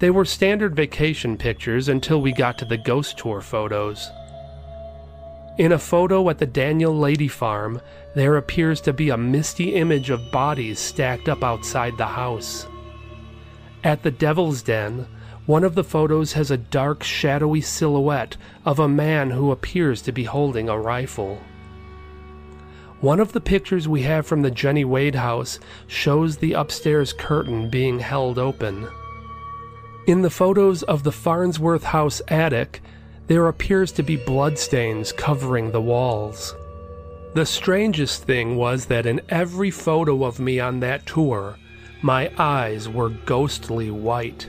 They 0.00 0.10
were 0.10 0.24
standard 0.24 0.74
vacation 0.74 1.36
pictures 1.36 1.88
until 1.88 2.20
we 2.20 2.32
got 2.32 2.58
to 2.58 2.64
the 2.64 2.78
ghost 2.78 3.18
tour 3.18 3.40
photos. 3.40 4.10
In 5.58 5.70
a 5.70 5.78
photo 5.78 6.28
at 6.30 6.38
the 6.38 6.46
Daniel 6.46 6.98
Lady 6.98 7.28
Farm, 7.28 7.80
there 8.16 8.36
appears 8.36 8.80
to 8.80 8.92
be 8.92 9.10
a 9.10 9.16
misty 9.16 9.74
image 9.74 10.10
of 10.10 10.32
bodies 10.32 10.80
stacked 10.80 11.28
up 11.28 11.44
outside 11.44 11.96
the 11.96 12.06
house. 12.06 12.66
At 13.84 14.02
the 14.02 14.10
Devil's 14.10 14.62
Den, 14.62 15.06
one 15.46 15.64
of 15.64 15.74
the 15.74 15.84
photos 15.84 16.34
has 16.34 16.50
a 16.50 16.56
dark, 16.56 17.02
shadowy 17.02 17.60
silhouette 17.60 18.36
of 18.64 18.78
a 18.78 18.88
man 18.88 19.30
who 19.30 19.50
appears 19.50 20.00
to 20.02 20.12
be 20.12 20.24
holding 20.24 20.68
a 20.68 20.78
rifle. 20.78 21.40
One 23.00 23.18
of 23.18 23.32
the 23.32 23.40
pictures 23.40 23.88
we 23.88 24.02
have 24.02 24.24
from 24.26 24.42
the 24.42 24.50
Jenny 24.50 24.84
Wade 24.84 25.16
house 25.16 25.58
shows 25.88 26.36
the 26.36 26.52
upstairs 26.52 27.12
curtain 27.12 27.68
being 27.68 27.98
held 27.98 28.38
open. 28.38 28.86
In 30.06 30.22
the 30.22 30.30
photos 30.30 30.84
of 30.84 31.02
the 31.02 31.10
Farnsworth 31.10 31.82
house 31.82 32.22
attic, 32.28 32.80
there 33.26 33.48
appears 33.48 33.90
to 33.92 34.04
be 34.04 34.16
bloodstains 34.16 35.10
covering 35.10 35.72
the 35.72 35.80
walls. 35.80 36.54
The 37.34 37.46
strangest 37.46 38.24
thing 38.24 38.56
was 38.56 38.86
that 38.86 39.06
in 39.06 39.20
every 39.28 39.72
photo 39.72 40.24
of 40.24 40.38
me 40.38 40.60
on 40.60 40.78
that 40.80 41.06
tour, 41.06 41.56
my 42.02 42.30
eyes 42.38 42.88
were 42.88 43.08
ghostly 43.08 43.90
white, 43.90 44.48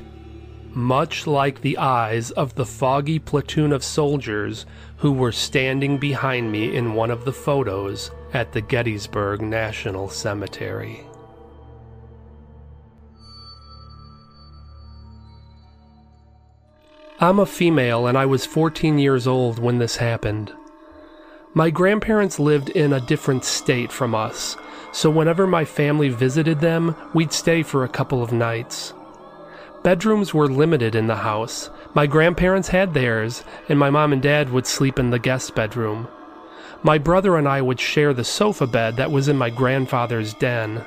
much 0.75 1.27
like 1.27 1.61
the 1.61 1.77
eyes 1.77 2.31
of 2.31 2.55
the 2.55 2.65
foggy 2.65 3.19
platoon 3.19 3.71
of 3.71 3.83
soldiers 3.83 4.65
who 4.97 5.11
were 5.11 5.31
standing 5.31 5.97
behind 5.97 6.51
me 6.51 6.75
in 6.75 6.93
one 6.93 7.11
of 7.11 7.25
the 7.25 7.33
photos 7.33 8.11
at 8.33 8.51
the 8.51 8.61
Gettysburg 8.61 9.41
National 9.41 10.09
Cemetery. 10.09 11.05
I'm 17.19 17.39
a 17.39 17.45
female 17.45 18.07
and 18.07 18.17
I 18.17 18.25
was 18.25 18.45
14 18.45 18.97
years 18.97 19.27
old 19.27 19.59
when 19.59 19.77
this 19.77 19.95
happened. 19.97 20.51
My 21.53 21.69
grandparents 21.69 22.39
lived 22.39 22.69
in 22.69 22.91
a 22.93 22.99
different 22.99 23.45
state 23.45 23.91
from 23.91 24.15
us, 24.15 24.57
so 24.91 25.09
whenever 25.09 25.45
my 25.45 25.65
family 25.65 26.09
visited 26.09 26.59
them, 26.59 26.95
we'd 27.13 27.31
stay 27.31 27.61
for 27.61 27.83
a 27.83 27.89
couple 27.89 28.23
of 28.23 28.33
nights. 28.33 28.93
Bedrooms 29.83 30.33
were 30.33 30.47
limited 30.47 30.95
in 30.95 31.07
the 31.07 31.17
house. 31.17 31.69
My 31.93 32.07
grandparents 32.07 32.69
had 32.69 32.93
theirs, 32.93 33.43
and 33.67 33.77
my 33.77 33.89
mom 33.89 34.13
and 34.13 34.21
dad 34.21 34.49
would 34.49 34.65
sleep 34.65 34.97
in 34.97 35.09
the 35.09 35.19
guest 35.19 35.53
bedroom. 35.55 36.07
My 36.83 36.97
brother 36.97 37.35
and 37.35 37.47
I 37.47 37.61
would 37.61 37.81
share 37.81 38.13
the 38.13 38.23
sofa 38.23 38.65
bed 38.65 38.95
that 38.95 39.11
was 39.11 39.27
in 39.27 39.37
my 39.37 39.49
grandfather's 39.49 40.33
den. 40.35 40.85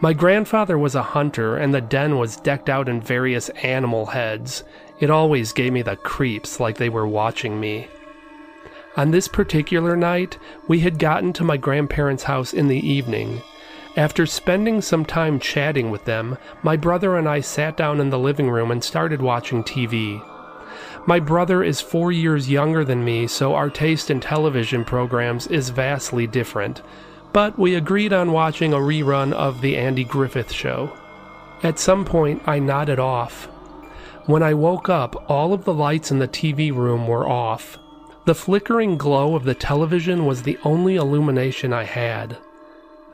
My 0.00 0.12
grandfather 0.12 0.78
was 0.78 0.94
a 0.94 1.02
hunter, 1.02 1.56
and 1.56 1.74
the 1.74 1.80
den 1.80 2.16
was 2.16 2.36
decked 2.36 2.68
out 2.68 2.88
in 2.88 3.00
various 3.00 3.48
animal 3.62 4.06
heads. 4.06 4.62
It 5.00 5.10
always 5.10 5.52
gave 5.52 5.72
me 5.72 5.82
the 5.82 5.96
creeps 5.96 6.60
like 6.60 6.76
they 6.76 6.88
were 6.88 7.08
watching 7.08 7.58
me. 7.58 7.88
On 8.96 9.10
this 9.10 9.26
particular 9.26 9.96
night, 9.96 10.38
we 10.68 10.80
had 10.80 11.00
gotten 11.00 11.32
to 11.34 11.44
my 11.44 11.56
grandparents' 11.56 12.22
house 12.22 12.54
in 12.54 12.68
the 12.68 12.86
evening. 12.88 13.42
After 13.96 14.26
spending 14.26 14.82
some 14.82 15.06
time 15.06 15.40
chatting 15.40 15.90
with 15.90 16.04
them, 16.04 16.36
my 16.62 16.76
brother 16.76 17.16
and 17.16 17.26
I 17.26 17.40
sat 17.40 17.78
down 17.78 17.98
in 17.98 18.10
the 18.10 18.18
living 18.18 18.50
room 18.50 18.70
and 18.70 18.84
started 18.84 19.22
watching 19.22 19.64
TV. 19.64 20.22
My 21.06 21.18
brother 21.18 21.64
is 21.64 21.80
four 21.80 22.12
years 22.12 22.50
younger 22.50 22.84
than 22.84 23.06
me, 23.06 23.26
so 23.26 23.54
our 23.54 23.70
taste 23.70 24.10
in 24.10 24.20
television 24.20 24.84
programs 24.84 25.46
is 25.46 25.70
vastly 25.70 26.26
different, 26.26 26.82
but 27.32 27.58
we 27.58 27.74
agreed 27.74 28.12
on 28.12 28.32
watching 28.32 28.74
a 28.74 28.78
rerun 28.78 29.32
of 29.32 29.62
The 29.62 29.78
Andy 29.78 30.04
Griffith 30.04 30.52
Show. 30.52 30.92
At 31.62 31.78
some 31.78 32.04
point, 32.04 32.42
I 32.46 32.58
nodded 32.58 32.98
off. 32.98 33.46
When 34.26 34.42
I 34.42 34.52
woke 34.52 34.90
up, 34.90 35.30
all 35.30 35.54
of 35.54 35.64
the 35.64 35.72
lights 35.72 36.10
in 36.10 36.18
the 36.18 36.28
TV 36.28 36.70
room 36.70 37.06
were 37.06 37.26
off. 37.26 37.78
The 38.26 38.34
flickering 38.34 38.98
glow 38.98 39.34
of 39.34 39.44
the 39.44 39.54
television 39.54 40.26
was 40.26 40.42
the 40.42 40.58
only 40.64 40.96
illumination 40.96 41.72
I 41.72 41.84
had. 41.84 42.36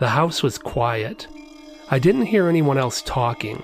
The 0.03 0.09
house 0.09 0.43
was 0.43 0.59
quiet. 0.59 1.29
I 1.88 2.01
didn't 2.01 2.27
hear 2.27 2.49
anyone 2.49 2.77
else 2.77 3.03
talking. 3.03 3.62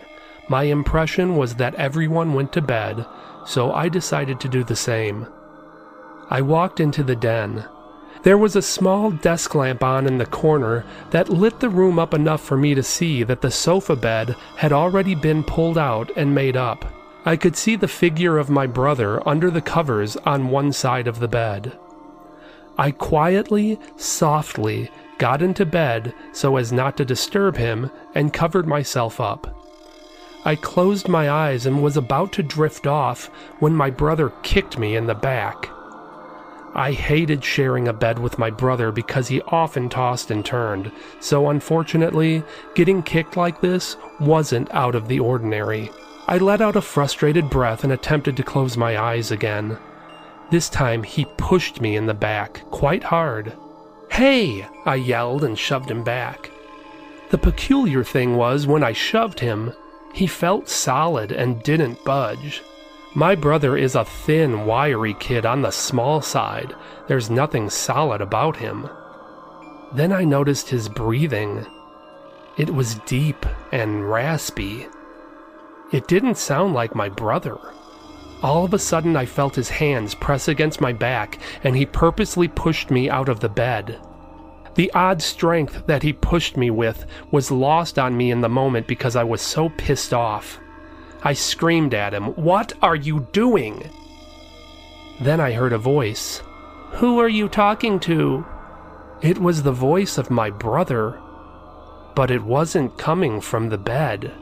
My 0.49 0.63
impression 0.63 1.35
was 1.35 1.57
that 1.57 1.75
everyone 1.75 2.33
went 2.33 2.53
to 2.53 2.63
bed, 2.63 3.05
so 3.45 3.73
I 3.73 3.89
decided 3.89 4.39
to 4.39 4.49
do 4.49 4.63
the 4.63 4.77
same. 4.77 5.27
I 6.31 6.43
walked 6.43 6.79
into 6.79 7.03
the 7.03 7.17
den. 7.17 7.65
There 8.23 8.39
was 8.39 8.55
a 8.55 8.63
small 8.63 9.11
desk 9.11 9.57
lamp 9.57 9.83
on 9.83 10.07
in 10.07 10.19
the 10.19 10.27
corner 10.27 10.85
that 11.11 11.29
lit 11.29 11.59
the 11.59 11.69
room 11.69 11.99
up 11.99 12.15
enough 12.15 12.45
for 12.45 12.57
me 12.57 12.73
to 12.73 12.85
see 12.85 13.25
that 13.25 13.41
the 13.41 13.51
sofa 13.51 13.97
bed 13.97 14.37
had 14.59 14.73
already 14.73 15.17
been 15.17 15.43
pulled 15.43 15.77
out 15.77 16.13
and 16.17 16.37
made 16.37 16.57
up. 16.57 16.85
I 17.25 17.35
could 17.35 17.57
see 17.57 17.75
the 17.75 17.89
figure 17.89 18.39
of 18.39 18.49
my 18.49 18.69
brother 18.69 19.29
under 19.29 19.51
the 19.51 19.61
covers 19.61 20.17
on 20.19 20.51
one 20.51 20.71
side 20.73 21.09
of 21.09 21.19
the 21.19 21.27
bed. 21.27 21.77
I 22.79 22.93
quietly, 22.93 23.81
softly 23.97 24.89
got 25.19 25.43
into 25.43 25.67
bed 25.67 26.15
so 26.33 26.57
as 26.57 26.73
not 26.73 26.97
to 26.97 27.05
disturb 27.05 27.57
him 27.57 27.91
and 28.15 28.33
covered 28.33 28.67
myself 28.67 29.21
up. 29.21 29.55
I 30.45 30.55
closed 30.55 31.09
my 31.09 31.29
eyes 31.29 31.67
and 31.67 31.83
was 31.83 31.97
about 31.97 32.33
to 32.35 32.43
drift 32.43 32.87
off 32.87 33.27
when 33.59 33.75
my 33.75 33.91
brother 33.91 34.33
kicked 34.43 34.79
me 34.79 34.97
in 34.97 35.07
the 35.07 35.15
back. 35.15 35.69
I 36.75 36.93
hated 36.93 37.43
sharing 37.43 37.89
a 37.89 37.93
bed 37.93 38.19
with 38.19 38.39
my 38.39 38.51
brother 38.51 38.93
because 38.93 39.27
he 39.29 39.43
often 39.43 39.89
tossed 39.89 40.31
and 40.31 40.45
turned, 40.45 40.93
so 41.19 41.51
unfortunately, 41.51 42.45
getting 42.75 43.03
kicked 43.03 43.37
like 43.37 43.61
this 43.61 43.97
wasn't 44.21 44.73
out 44.73 44.95
of 44.95 45.09
the 45.09 45.19
ordinary. 45.19 45.91
I 46.29 46.39
let 46.39 46.61
out 46.61 46.77
a 46.77 46.81
frustrated 46.81 47.51
breath 47.51 47.85
and 47.85 47.93
attempted 47.93 48.37
to 48.37 48.43
close 48.43 48.77
my 48.77 48.97
eyes 48.97 49.31
again. 49.31 49.79
This 50.51 50.69
time 50.69 51.03
he 51.03 51.27
pushed 51.37 51.81
me 51.81 51.97
in 51.97 52.07
the 52.07 52.15
back, 52.15 52.63
quite 52.71 53.03
hard. 53.03 53.55
Hey! 54.11 54.67
I 54.85 54.97
yelled 54.97 55.45
and 55.45 55.59
shoved 55.59 55.91
him 55.91 56.03
back. 56.03 56.51
The 57.31 57.39
peculiar 57.39 58.03
thing 58.03 58.37
was, 58.37 58.67
when 58.67 58.83
I 58.83 58.93
shoved 58.93 59.41
him, 59.41 59.73
he 60.13 60.27
felt 60.27 60.69
solid 60.69 61.31
and 61.31 61.63
didn't 61.63 62.05
budge. 62.05 62.63
My 63.15 63.35
brother 63.35 63.77
is 63.77 63.95
a 63.95 64.05
thin, 64.05 64.67
wiry 64.67 65.15
kid 65.15 65.47
on 65.47 65.63
the 65.63 65.71
small 65.71 66.21
side. 66.21 66.75
There's 67.07 67.31
nothing 67.31 67.71
solid 67.71 68.21
about 68.21 68.57
him. 68.57 68.89
Then 69.93 70.13
I 70.13 70.25
noticed 70.25 70.69
his 70.69 70.89
breathing. 70.89 71.67
It 72.57 72.71
was 72.75 72.97
deep 73.07 73.47
and 73.73 74.11
raspy. 74.11 74.87
It 75.93 76.07
didn't 76.07 76.37
sound 76.37 76.75
like 76.75 76.95
my 76.95 77.09
brother. 77.09 77.59
All 78.43 78.65
of 78.65 78.73
a 78.73 78.79
sudden, 78.79 79.17
I 79.17 79.27
felt 79.27 79.57
his 79.57 79.69
hands 79.69 80.15
press 80.15 80.47
against 80.47 80.81
my 80.81 80.93
back, 80.93 81.39
and 81.65 81.77
he 81.77 81.85
purposely 81.85 82.47
pushed 82.47 82.91
me 82.91 83.11
out 83.11 83.29
of 83.29 83.41
the 83.41 83.49
bed. 83.49 83.99
The 84.77 84.93
odd 84.95 85.21
strength 85.21 85.87
that 85.87 86.05
he 86.05 86.13
pushed 86.13 86.57
me 86.57 86.71
with 86.71 87.05
was 87.33 87.51
lost 87.51 87.99
on 87.99 88.17
me 88.17 88.31
in 88.31 88.41
the 88.41 88.49
moment 88.49 88.87
because 88.87 89.17
I 89.17 89.25
was 89.25 89.43
so 89.43 89.71
pissed 89.71 90.15
off. 90.15 90.61
I 91.25 91.33
screamed 91.33 91.95
at 91.95 92.15
him, 92.15 92.27
What 92.35 92.75
are 92.81 92.95
you 92.95 93.27
doing? 93.33 93.91
Then 95.21 95.41
I 95.41 95.51
heard 95.51 95.73
a 95.73 95.79
voice. 95.79 96.43
Who 96.93 97.19
are 97.19 97.29
you 97.29 97.49
talking 97.49 97.99
to? 98.01 98.47
It 99.21 99.39
was 99.39 99.65
the 99.65 99.73
voice 99.73 100.17
of 100.17 100.31
my 100.31 100.49
brother, 100.49 101.21
but 102.15 102.31
it 102.31 102.45
wasn't 102.45 102.99
coming 102.99 103.41
from 103.41 103.69
the 103.69 103.79
bed. 103.79 104.33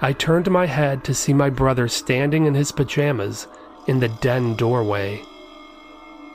I 0.00 0.12
turned 0.12 0.50
my 0.50 0.66
head 0.66 1.04
to 1.04 1.14
see 1.14 1.32
my 1.32 1.50
brother 1.50 1.88
standing 1.88 2.46
in 2.46 2.54
his 2.54 2.72
pajamas 2.72 3.46
in 3.86 4.00
the 4.00 4.08
den 4.08 4.54
doorway. 4.54 5.22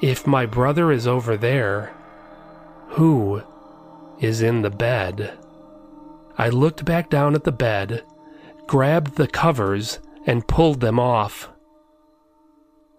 If 0.02 0.26
my 0.26 0.46
brother 0.46 0.92
is 0.92 1.08
over 1.08 1.36
there, 1.36 1.94
who 2.90 3.44
is 4.20 4.42
in 4.42 4.62
the 4.62 4.70
bed? 4.70 5.38
I 6.38 6.50
looked 6.50 6.86
back 6.86 7.10
down 7.10 7.36
at 7.36 7.44
the 7.44 7.52
bed, 7.52 8.04
grabbed 8.66 9.16
the 9.16 9.28
covers, 9.28 10.00
and 10.26 10.48
pulled 10.48 10.80
them 10.80 11.00
off. 11.00 11.50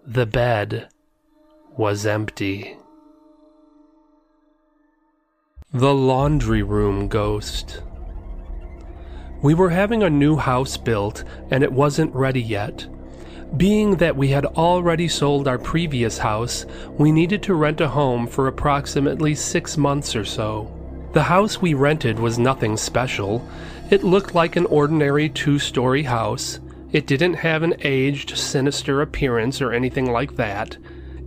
The 0.07 0.27
bed 0.27 0.89
was 1.77 2.05
empty. 2.05 2.77
The 5.73 5.95
Laundry 5.95 6.63
Room 6.63 7.09
Ghost. 7.09 7.83
We 9.43 9.55
were 9.55 9.71
having 9.71 10.03
a 10.03 10.11
new 10.11 10.37
house 10.37 10.77
built, 10.77 11.25
and 11.51 11.63
it 11.63 11.73
wasn't 11.73 12.15
ready 12.15 12.43
yet. 12.43 12.87
Being 13.57 13.97
that 13.97 14.17
we 14.17 14.29
had 14.29 14.45
already 14.45 15.09
sold 15.09 15.49
our 15.49 15.59
previous 15.59 16.19
house, 16.19 16.67
we 16.99 17.11
needed 17.11 17.43
to 17.45 17.55
rent 17.55 17.81
a 17.81 17.89
home 17.89 18.27
for 18.27 18.47
approximately 18.47 19.35
six 19.35 19.77
months 19.77 20.15
or 20.15 20.25
so. 20.25 20.71
The 21.15 21.23
house 21.23 21.61
we 21.61 21.75
rented 21.75 22.21
was 22.21 22.39
nothing 22.39 22.77
special. 22.77 23.45
It 23.91 24.05
looked 24.05 24.35
like 24.35 24.57
an 24.57 24.67
ordinary 24.67 25.29
two 25.29 25.59
story 25.59 26.03
house. 26.05 26.61
It 26.93 27.07
didn't 27.07 27.35
have 27.35 27.63
an 27.63 27.75
aged, 27.81 28.37
sinister 28.37 29.01
appearance 29.01 29.61
or 29.61 29.73
anything 29.73 30.13
like 30.13 30.37
that. 30.37 30.77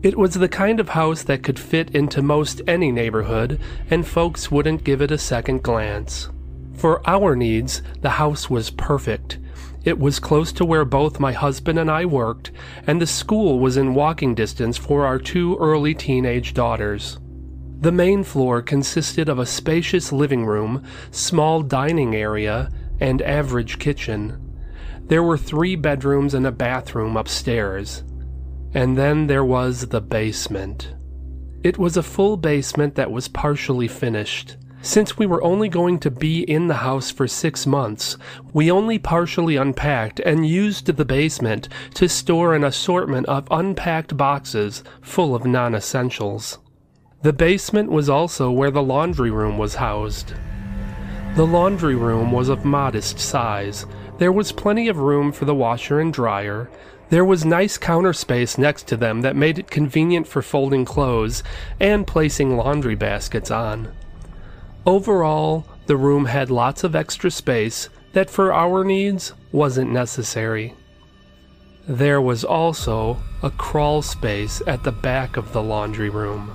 It 0.04 0.17
was 0.17 0.36
the 0.36 0.47
kind 0.47 0.80
of 0.80 0.89
house 0.89 1.23
that 1.23 1.43
could 1.43 1.58
fit 1.58 1.95
into 1.95 2.21
most 2.21 2.62
any 2.67 2.91
neighborhood, 2.91 3.60
and 3.89 4.06
folks 4.06 4.52
wouldn't 4.52 4.84
give 4.84 5.02
it 5.02 5.12
a 5.12 5.17
second 5.17 5.63
glance. 5.63 6.30
For 6.75 7.07
our 7.07 7.36
needs, 7.36 7.81
the 8.01 8.09
house 8.09 8.49
was 8.49 8.69
perfect. 8.69 9.39
It 9.83 9.99
was 9.99 10.19
close 10.19 10.51
to 10.53 10.65
where 10.65 10.86
both 10.86 11.19
my 11.19 11.33
husband 11.33 11.77
and 11.77 11.91
I 11.91 12.05
worked, 12.05 12.51
and 12.88 13.01
the 13.01 13.07
school 13.07 13.59
was 13.59 13.77
in 13.77 13.93
walking 13.93 14.33
distance 14.33 14.77
for 14.77 15.05
our 15.05 15.19
two 15.19 15.57
early 15.59 15.93
teenage 15.93 16.53
daughters. 16.53 17.19
The 17.81 17.91
main 17.91 18.23
floor 18.23 18.62
consisted 18.62 19.27
of 19.27 19.39
a 19.39 19.45
spacious 19.45 20.13
living 20.13 20.45
room, 20.45 20.83
small 21.12 21.62
dining 21.62 22.15
area, 22.15 22.71
and 23.01 23.21
average 23.21 23.77
kitchen. 23.77 24.39
There 25.07 25.21
were 25.21 25.38
three 25.38 25.75
bedrooms 25.75 26.33
and 26.33 26.47
a 26.47 26.51
bathroom 26.51 27.17
upstairs. 27.17 28.03
And 28.73 28.97
then 28.97 29.27
there 29.27 29.43
was 29.43 29.88
the 29.88 29.99
basement. 29.99 30.93
It 31.62 31.77
was 31.77 31.97
a 31.97 32.03
full 32.03 32.38
basement 32.38 32.95
that 32.95 33.12
was 33.12 33.27
partially 33.27 33.89
finished. 33.89 34.55
Since 34.86 35.17
we 35.17 35.26
were 35.26 35.41
only 35.41 35.69
going 35.69 35.98
to 36.00 36.12
be 36.12 36.41
in 36.41 36.67
the 36.67 36.84
house 36.84 37.10
for 37.10 37.26
six 37.26 37.65
months, 37.65 38.17
we 38.52 38.69
only 38.69 39.00
partially 39.00 39.56
unpacked 39.56 40.19
and 40.19 40.46
used 40.46 40.88
the 40.88 41.06
basement 41.06 41.69
to 41.93 42.10
store 42.10 42.54
an 42.54 42.65
assortment 42.65 43.26
of 43.28 43.48
unpacked 43.50 44.17
boxes 44.17 44.84
full 45.02 45.36
of 45.36 45.46
non 45.46 45.74
essentials. 45.74 46.60
The 47.22 47.32
basement 47.32 47.91
was 47.91 48.10
also 48.10 48.52
where 48.52 48.72
the 48.72 48.84
laundry 48.84 49.32
room 49.32 49.58
was 49.58 49.76
housed. 49.76 50.34
The 51.38 51.48
laundry 51.48 51.96
room 51.96 52.34
was 52.34 52.50
of 52.50 52.65
modest 52.65 53.19
size. 53.19 53.86
There 54.17 54.34
was 54.34 54.52
plenty 54.52 54.89
of 54.89 54.98
room 54.98 55.32
for 55.32 55.46
the 55.46 55.56
washer 55.56 56.02
and 56.02 56.12
dryer. 56.12 56.69
There 57.08 57.24
was 57.24 57.46
nice 57.46 57.78
counter 57.78 58.12
space 58.12 58.58
next 58.58 58.86
to 58.89 58.98
them 58.98 59.22
that 59.22 59.38
made 59.38 59.58
it 59.58 59.72
convenient 59.72 60.28
for 60.28 60.41
folding 60.41 60.84
clothes 60.84 61.41
and 61.80 62.06
placing 62.06 62.58
laundry 62.58 62.96
baskets 62.96 63.50
on. 63.50 63.93
Overall, 64.86 65.65
the 65.86 65.96
room 65.96 66.26
had 66.26 66.52
lots 66.52 66.84
of 66.84 66.96
extra 66.96 67.32
space 67.32 67.88
that 68.12 68.30
for 68.30 68.54
our 68.54 68.84
needs 68.84 69.34
wasn't 69.52 69.91
necessary. 69.91 70.74
There 71.88 72.22
was 72.22 72.43
also 72.43 73.17
a 73.41 73.50
crawl 73.50 74.02
space 74.02 74.62
at 74.67 74.84
the 74.84 74.91
back 74.91 75.38
of 75.38 75.54
the 75.54 75.63
laundry 75.63 76.10
room. 76.10 76.52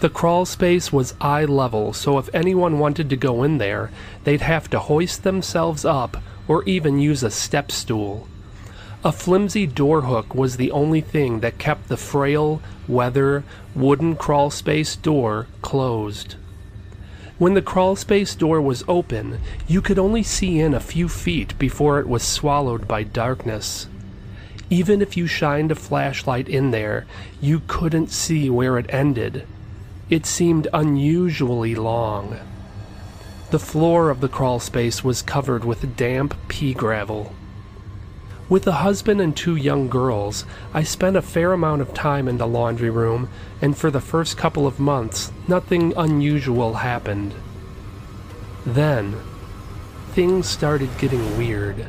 The 0.00 0.08
crawl 0.08 0.46
space 0.46 0.92
was 0.92 1.14
eye 1.20 1.44
level, 1.44 1.92
so 1.92 2.18
if 2.18 2.30
anyone 2.32 2.78
wanted 2.78 3.10
to 3.10 3.16
go 3.16 3.42
in 3.42 3.58
there, 3.58 3.90
they'd 4.24 4.40
have 4.40 4.70
to 4.70 4.78
hoist 4.78 5.24
themselves 5.24 5.84
up 5.84 6.16
or 6.48 6.64
even 6.64 6.98
use 6.98 7.22
a 7.22 7.30
step 7.30 7.70
stool. 7.70 8.26
A 9.04 9.12
flimsy 9.12 9.66
door 9.66 10.02
hook 10.02 10.34
was 10.34 10.56
the 10.56 10.70
only 10.70 11.00
thing 11.00 11.40
that 11.40 11.58
kept 11.58 11.88
the 11.88 11.96
frail, 11.96 12.62
weather, 12.88 13.44
wooden 13.74 14.16
crawl 14.16 14.50
space 14.50 14.96
door 14.96 15.46
closed. 15.60 16.36
When 17.40 17.54
the 17.54 17.62
crawlspace 17.62 18.36
door 18.36 18.60
was 18.60 18.84
open, 18.86 19.38
you 19.66 19.80
could 19.80 19.98
only 19.98 20.22
see 20.22 20.60
in 20.60 20.74
a 20.74 20.78
few 20.78 21.08
feet 21.08 21.58
before 21.58 21.98
it 21.98 22.06
was 22.06 22.22
swallowed 22.22 22.86
by 22.86 23.02
darkness. 23.02 23.88
Even 24.68 25.00
if 25.00 25.16
you 25.16 25.26
shined 25.26 25.72
a 25.72 25.74
flashlight 25.74 26.50
in 26.50 26.70
there, 26.70 27.06
you 27.40 27.62
couldn't 27.66 28.10
see 28.10 28.50
where 28.50 28.76
it 28.76 28.92
ended. 28.92 29.46
It 30.10 30.26
seemed 30.26 30.68
unusually 30.74 31.74
long. 31.74 32.38
The 33.50 33.58
floor 33.58 34.10
of 34.10 34.20
the 34.20 34.28
crawl 34.28 34.60
space 34.60 35.02
was 35.02 35.22
covered 35.22 35.64
with 35.64 35.96
damp 35.96 36.36
pea 36.48 36.74
gravel. 36.74 37.34
With 38.50 38.66
a 38.66 38.82
husband 38.82 39.22
and 39.22 39.34
two 39.34 39.56
young 39.56 39.88
girls, 39.88 40.44
I 40.74 40.82
spent 40.82 41.16
a 41.16 41.22
fair 41.22 41.54
amount 41.54 41.80
of 41.80 41.94
time 41.94 42.28
in 42.28 42.36
the 42.36 42.46
laundry 42.46 42.90
room, 42.90 43.30
and 43.62 43.76
for 43.76 43.90
the 43.90 44.00
first 44.00 44.36
couple 44.36 44.66
of 44.66 44.80
months, 44.80 45.32
nothing 45.48 45.92
unusual 45.96 46.74
happened. 46.74 47.34
Then, 48.64 49.16
things 50.12 50.48
started 50.48 50.90
getting 50.98 51.36
weird. 51.36 51.86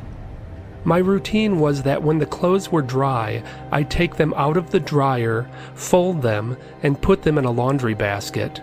My 0.83 0.97
routine 0.97 1.59
was 1.59 1.83
that 1.83 2.01
when 2.01 2.17
the 2.17 2.25
clothes 2.25 2.71
were 2.71 2.81
dry, 2.81 3.43
I'd 3.71 3.91
take 3.91 4.15
them 4.15 4.33
out 4.35 4.57
of 4.57 4.71
the 4.71 4.79
dryer, 4.79 5.49
fold 5.75 6.21
them, 6.21 6.57
and 6.81 7.01
put 7.01 7.21
them 7.21 7.37
in 7.37 7.45
a 7.45 7.51
laundry 7.51 7.93
basket. 7.93 8.61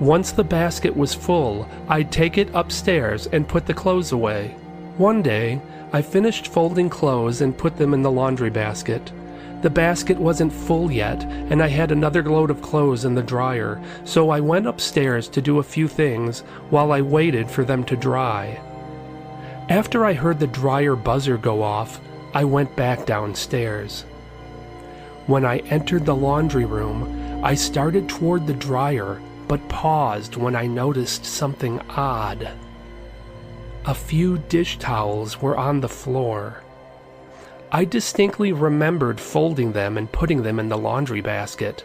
Once 0.00 0.32
the 0.32 0.44
basket 0.44 0.96
was 0.96 1.14
full, 1.14 1.68
I'd 1.88 2.10
take 2.10 2.38
it 2.38 2.48
upstairs 2.54 3.26
and 3.28 3.46
put 3.46 3.66
the 3.66 3.74
clothes 3.74 4.12
away. 4.12 4.56
One 4.96 5.22
day, 5.22 5.60
I 5.92 6.00
finished 6.00 6.48
folding 6.48 6.88
clothes 6.88 7.42
and 7.42 7.56
put 7.56 7.76
them 7.76 7.92
in 7.92 8.02
the 8.02 8.10
laundry 8.10 8.50
basket. 8.50 9.12
The 9.62 9.70
basket 9.70 10.18
wasn't 10.18 10.52
full 10.52 10.90
yet, 10.90 11.22
and 11.22 11.62
I 11.62 11.68
had 11.68 11.92
another 11.92 12.24
load 12.24 12.50
of 12.50 12.60
clothes 12.60 13.04
in 13.04 13.14
the 13.14 13.22
dryer, 13.22 13.80
so 14.04 14.30
I 14.30 14.40
went 14.40 14.66
upstairs 14.66 15.28
to 15.28 15.40
do 15.40 15.60
a 15.60 15.62
few 15.62 15.86
things 15.86 16.40
while 16.70 16.90
I 16.90 17.00
waited 17.00 17.48
for 17.48 17.64
them 17.64 17.84
to 17.84 17.96
dry. 17.96 18.60
After 19.68 20.04
I 20.04 20.14
heard 20.14 20.40
the 20.40 20.48
dryer 20.48 20.96
buzzer 20.96 21.36
go 21.36 21.62
off, 21.62 22.00
I 22.34 22.42
went 22.42 22.74
back 22.74 23.06
downstairs. 23.06 24.04
When 25.28 25.44
I 25.44 25.58
entered 25.58 26.06
the 26.06 26.16
laundry 26.16 26.64
room, 26.64 27.40
I 27.44 27.54
started 27.54 28.08
toward 28.08 28.48
the 28.48 28.54
dryer, 28.54 29.22
but 29.46 29.68
paused 29.68 30.36
when 30.36 30.56
I 30.56 30.66
noticed 30.66 31.24
something 31.24 31.80
odd. 31.90 32.50
A 33.84 33.94
few 33.94 34.38
dish 34.38 34.78
towels 34.78 35.40
were 35.40 35.56
on 35.56 35.80
the 35.80 35.88
floor. 35.88 36.61
I 37.74 37.86
distinctly 37.86 38.52
remembered 38.52 39.18
folding 39.18 39.72
them 39.72 39.96
and 39.96 40.12
putting 40.12 40.42
them 40.42 40.60
in 40.60 40.68
the 40.68 40.76
laundry 40.76 41.22
basket, 41.22 41.82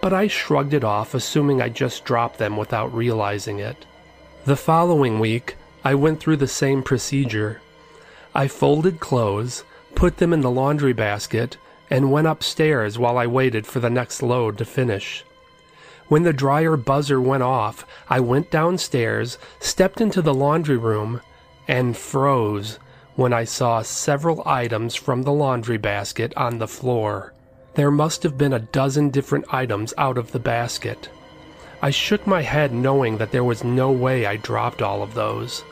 but 0.00 0.12
I 0.12 0.26
shrugged 0.26 0.74
it 0.74 0.82
off, 0.82 1.14
assuming 1.14 1.62
I 1.62 1.68
just 1.68 2.04
dropped 2.04 2.38
them 2.38 2.56
without 2.56 2.92
realizing 2.92 3.60
it. 3.60 3.86
The 4.46 4.56
following 4.56 5.20
week, 5.20 5.54
I 5.84 5.94
went 5.94 6.18
through 6.18 6.38
the 6.38 6.48
same 6.48 6.82
procedure. 6.82 7.60
I 8.34 8.48
folded 8.48 8.98
clothes, 8.98 9.62
put 9.94 10.16
them 10.16 10.32
in 10.32 10.40
the 10.40 10.50
laundry 10.50 10.92
basket, 10.92 11.56
and 11.88 12.10
went 12.10 12.26
upstairs 12.26 12.98
while 12.98 13.16
I 13.16 13.28
waited 13.28 13.64
for 13.64 13.78
the 13.78 13.90
next 13.90 14.24
load 14.24 14.58
to 14.58 14.64
finish. 14.64 15.24
When 16.08 16.24
the 16.24 16.32
dryer 16.32 16.76
buzzer 16.76 17.20
went 17.20 17.44
off, 17.44 17.86
I 18.08 18.18
went 18.18 18.50
downstairs, 18.50 19.38
stepped 19.60 20.00
into 20.00 20.20
the 20.20 20.34
laundry 20.34 20.76
room, 20.76 21.20
and 21.68 21.96
froze 21.96 22.80
when 23.18 23.32
I 23.32 23.42
saw 23.42 23.82
several 23.82 24.44
items 24.46 24.94
from 24.94 25.22
the 25.22 25.32
laundry 25.32 25.76
basket 25.76 26.32
on 26.36 26.58
the 26.58 26.68
floor. 26.68 27.32
There 27.74 27.90
must 27.90 28.22
have 28.22 28.38
been 28.38 28.52
a 28.52 28.60
dozen 28.60 29.10
different 29.10 29.52
items 29.52 29.92
out 29.98 30.16
of 30.16 30.30
the 30.30 30.38
basket. 30.38 31.08
I 31.82 31.90
shook 31.90 32.28
my 32.28 32.42
head 32.42 32.72
knowing 32.72 33.18
that 33.18 33.32
there 33.32 33.42
was 33.42 33.64
no 33.64 33.90
way 33.90 34.24
I 34.24 34.36
dropped 34.36 34.82
all 34.82 35.02
of 35.02 35.14
those. 35.14 35.64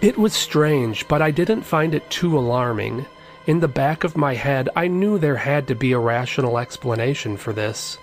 It 0.00 0.18
was 0.18 0.32
strange, 0.32 1.06
but 1.06 1.22
I 1.22 1.30
didn't 1.30 1.62
find 1.62 1.94
it 1.94 2.10
too 2.10 2.36
alarming. 2.36 3.06
In 3.46 3.60
the 3.60 3.68
back 3.68 4.02
of 4.02 4.16
my 4.16 4.34
head, 4.34 4.68
I 4.74 4.88
knew 4.88 5.16
there 5.16 5.36
had 5.36 5.68
to 5.68 5.76
be 5.76 5.92
a 5.92 5.98
rational 6.00 6.58
explanation 6.58 7.36
for 7.36 7.52
this. 7.52 7.98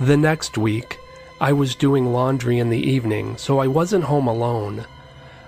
The 0.00 0.16
next 0.16 0.58
week, 0.58 0.98
I 1.40 1.52
was 1.52 1.76
doing 1.76 2.12
laundry 2.12 2.58
in 2.58 2.70
the 2.70 2.90
evening, 2.90 3.36
so 3.36 3.60
I 3.60 3.68
wasn't 3.68 4.02
home 4.02 4.26
alone. 4.26 4.84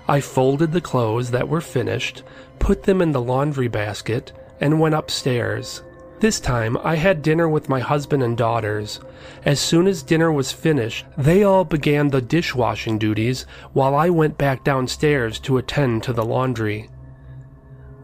I 0.09 0.21
folded 0.21 0.71
the 0.71 0.81
clothes 0.81 1.29
that 1.29 1.47
were 1.47 1.61
finished, 1.61 2.23
put 2.57 2.81
them 2.81 2.99
in 2.99 3.11
the 3.11 3.21
laundry 3.21 3.67
basket, 3.67 4.31
and 4.59 4.79
went 4.79 4.95
upstairs. 4.95 5.83
This 6.19 6.39
time 6.39 6.79
I 6.83 6.95
had 6.95 7.21
dinner 7.21 7.47
with 7.47 7.69
my 7.69 7.79
husband 7.79 8.23
and 8.23 8.35
daughters. 8.35 8.99
As 9.45 9.59
soon 9.59 9.85
as 9.85 10.01
dinner 10.01 10.31
was 10.31 10.51
finished, 10.51 11.05
they 11.15 11.43
all 11.43 11.63
began 11.63 12.09
the 12.09 12.23
dishwashing 12.23 12.97
duties 12.97 13.45
while 13.73 13.93
I 13.93 14.09
went 14.09 14.35
back 14.35 14.63
downstairs 14.63 15.37
to 15.41 15.59
attend 15.59 16.01
to 16.03 16.13
the 16.13 16.25
laundry. 16.25 16.89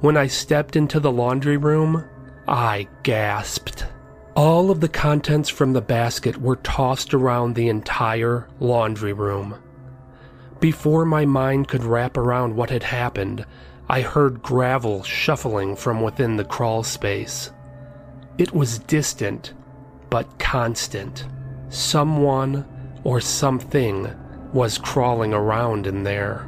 When 0.02 0.16
I 0.16 0.28
stepped 0.28 0.76
into 0.76 1.00
the 1.00 1.12
laundry 1.12 1.58
room, 1.58 2.06
I 2.48 2.88
gasped. 3.02 3.88
All 4.36 4.70
of 4.70 4.80
the 4.80 4.90
contents 4.90 5.50
from 5.50 5.74
the 5.74 5.82
basket 5.82 6.40
were 6.40 6.58
tossed 6.58 7.16
around 7.16 7.56
the 7.56 7.70
entire 7.70 8.48
laundry 8.60 9.14
room. 9.14 9.56
Before 10.60 11.06
my 11.06 11.26
mind 11.26 11.68
could 11.68 11.84
wrap 11.84 12.18
around 12.18 12.56
what 12.56 12.70
had 12.70 12.84
happened, 12.84 13.46
I 13.90 14.02
heard 14.02 14.42
gravel 14.42 15.04
shuffling 15.04 15.76
from 15.76 16.02
within 16.02 16.38
the 16.38 16.46
crawl 16.46 16.84
space. 16.84 17.52
It 18.38 18.54
was 18.54 18.80
distant, 18.80 19.54
but 20.10 20.40
constant. 20.40 21.26
Someone 21.70 22.66
or 23.04 23.22
something 23.22 24.10
was 24.54 24.78
crawling 24.78 25.34
around 25.34 25.86
in 25.86 26.04
there. 26.04 26.48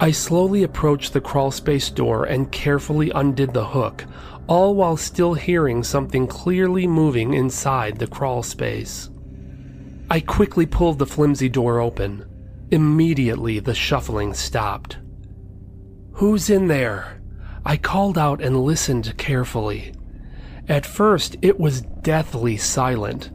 I 0.00 0.10
slowly 0.10 0.62
approached 0.62 1.12
the 1.12 1.20
crawlspace 1.20 1.94
door 1.94 2.24
and 2.24 2.50
carefully 2.50 3.12
undid 3.14 3.52
the 3.52 3.66
hook, 3.66 4.04
all 4.46 4.74
while 4.74 4.96
still 4.96 5.34
hearing 5.34 5.84
something 5.84 6.26
clearly 6.26 6.86
moving 6.86 7.34
inside 7.34 7.98
the 7.98 8.06
crawlspace. 8.06 9.10
I 10.10 10.20
quickly 10.20 10.66
pulled 10.66 10.98
the 10.98 11.06
flimsy 11.06 11.48
door 11.48 11.80
open. 11.80 12.24
Immediately, 12.72 13.58
the 13.58 13.74
shuffling 13.74 14.32
stopped. 14.32 14.96
Who's 16.12 16.48
in 16.48 16.68
there? 16.68 17.20
I 17.66 17.76
called 17.76 18.16
out 18.16 18.40
and 18.40 18.64
listened 18.64 19.14
carefully. 19.18 19.92
At 20.68 20.86
first, 20.86 21.36
it 21.42 21.60
was 21.60 21.82
deathly 21.82 22.56
silent, 22.56 23.30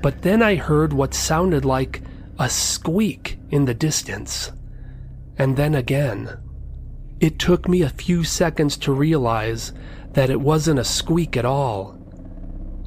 but 0.00 0.22
then 0.22 0.42
I 0.42 0.54
heard 0.54 0.94
what 0.94 1.12
sounded 1.12 1.66
like 1.66 2.00
a 2.38 2.48
squeak 2.48 3.38
in 3.50 3.66
the 3.66 3.74
distance. 3.74 4.50
And 5.36 5.58
then 5.58 5.74
again. 5.74 6.38
It 7.20 7.38
took 7.38 7.68
me 7.68 7.82
a 7.82 7.90
few 7.90 8.24
seconds 8.24 8.78
to 8.78 8.94
realize 8.94 9.74
that 10.12 10.30
it 10.30 10.40
wasn't 10.40 10.78
a 10.78 10.84
squeak 10.84 11.36
at 11.36 11.44
all. 11.44 11.98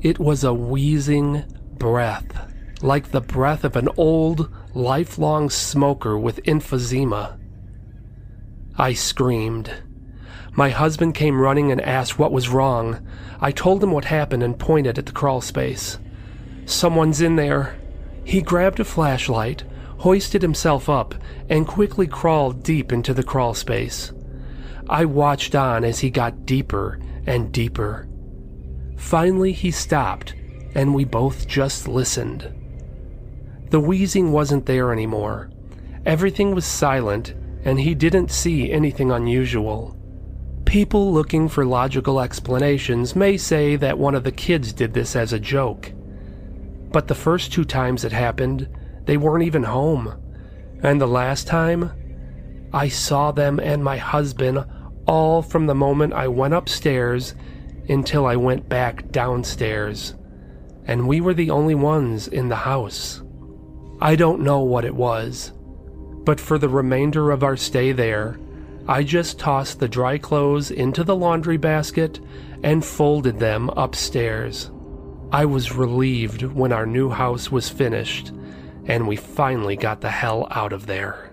It 0.01 0.17
was 0.17 0.43
a 0.43 0.55
wheezing 0.55 1.43
breath, 1.77 2.51
like 2.81 3.11
the 3.11 3.21
breath 3.21 3.63
of 3.63 3.75
an 3.75 3.89
old, 3.95 4.51
lifelong 4.77 5.49
smoker 5.49 6.15
with 6.17 6.43
emphysema. 6.43 7.39
I 8.77 8.93
screamed. 8.93 9.73
My 10.51 10.69
husband 10.69 11.15
came 11.15 11.41
running 11.41 11.71
and 11.71 11.81
asked 11.81 12.19
what 12.19 12.31
was 12.31 12.49
wrong. 12.49 13.05
I 13.41 13.51
told 13.51 13.83
him 13.83 13.91
what 13.91 14.05
happened 14.05 14.43
and 14.43 14.57
pointed 14.57 14.99
at 14.99 15.07
the 15.07 15.11
crawl 15.11 15.41
space. 15.41 15.97
Someone's 16.65 17.21
in 17.21 17.37
there. 17.37 17.75
He 18.23 18.41
grabbed 18.41 18.79
a 18.79 18.85
flashlight, 18.85 19.63
hoisted 19.97 20.43
himself 20.43 20.89
up, 20.89 21.15
and 21.49 21.67
quickly 21.67 22.05
crawled 22.05 22.61
deep 22.61 22.91
into 22.91 23.15
the 23.15 23.23
crawl 23.23 23.55
space. 23.55 24.13
I 24.87 25.05
watched 25.05 25.55
on 25.55 25.83
as 25.83 25.99
he 25.99 26.11
got 26.11 26.45
deeper 26.45 26.99
and 27.25 27.51
deeper. 27.51 28.07
Finally, 28.95 29.53
he 29.53 29.71
stopped, 29.71 30.35
and 30.75 30.93
we 30.93 31.03
both 31.03 31.47
just 31.47 31.87
listened. 31.87 32.53
The 33.69 33.79
wheezing 33.79 34.31
wasn't 34.31 34.65
there 34.65 34.93
anymore. 34.93 35.49
Everything 36.05 36.55
was 36.55 36.65
silent, 36.65 37.33
and 37.65 37.79
he 37.79 37.93
didn't 37.93 38.31
see 38.31 38.71
anything 38.71 39.11
unusual. 39.11 39.97
People 40.63 41.11
looking 41.11 41.49
for 41.49 41.65
logical 41.65 42.21
explanations 42.21 43.15
may 43.15 43.37
say 43.37 43.75
that 43.75 43.97
one 43.97 44.15
of 44.15 44.23
the 44.23 44.31
kids 44.31 44.71
did 44.71 44.93
this 44.93 45.15
as 45.15 45.33
a 45.33 45.39
joke. 45.39 45.91
But 46.91 47.07
the 47.07 47.15
first 47.15 47.51
two 47.51 47.65
times 47.65 48.05
it 48.05 48.13
happened, 48.13 48.69
they 49.05 49.17
weren't 49.17 49.45
even 49.45 49.63
home. 49.63 50.13
And 50.81 51.01
the 51.01 51.07
last 51.07 51.47
time, 51.47 51.91
I 52.73 52.87
saw 52.87 53.31
them 53.31 53.59
and 53.59 53.83
my 53.83 53.97
husband 53.97 54.65
all 55.05 55.41
from 55.41 55.67
the 55.67 55.75
moment 55.75 56.13
I 56.13 56.27
went 56.27 56.53
upstairs 56.53 57.33
until 57.89 58.25
I 58.25 58.35
went 58.35 58.69
back 58.69 59.11
downstairs. 59.11 60.15
And 60.85 61.07
we 61.07 61.19
were 61.19 61.33
the 61.33 61.49
only 61.49 61.75
ones 61.75 62.27
in 62.27 62.49
the 62.49 62.55
house. 62.55 63.23
I 63.99 64.15
don't 64.15 64.41
know 64.41 64.59
what 64.59 64.85
it 64.85 64.95
was, 64.95 65.51
but 66.23 66.39
for 66.39 66.57
the 66.57 66.69
remainder 66.69 67.31
of 67.31 67.43
our 67.43 67.57
stay 67.57 67.91
there, 67.91 68.39
I 68.87 69.03
just 69.03 69.39
tossed 69.39 69.79
the 69.79 69.87
dry 69.87 70.17
clothes 70.17 70.69
into 70.69 71.03
the 71.03 71.15
laundry 71.15 71.57
basket 71.57 72.19
and 72.63 72.85
folded 72.85 73.39
them 73.39 73.69
upstairs. 73.69 74.69
I 75.31 75.45
was 75.45 75.73
relieved 75.73 76.43
when 76.43 76.71
our 76.71 76.85
new 76.85 77.09
house 77.09 77.51
was 77.51 77.69
finished 77.69 78.31
and 78.85 79.07
we 79.07 79.15
finally 79.15 79.75
got 79.75 80.01
the 80.01 80.11
hell 80.11 80.47
out 80.51 80.73
of 80.73 80.85
there. 80.85 81.31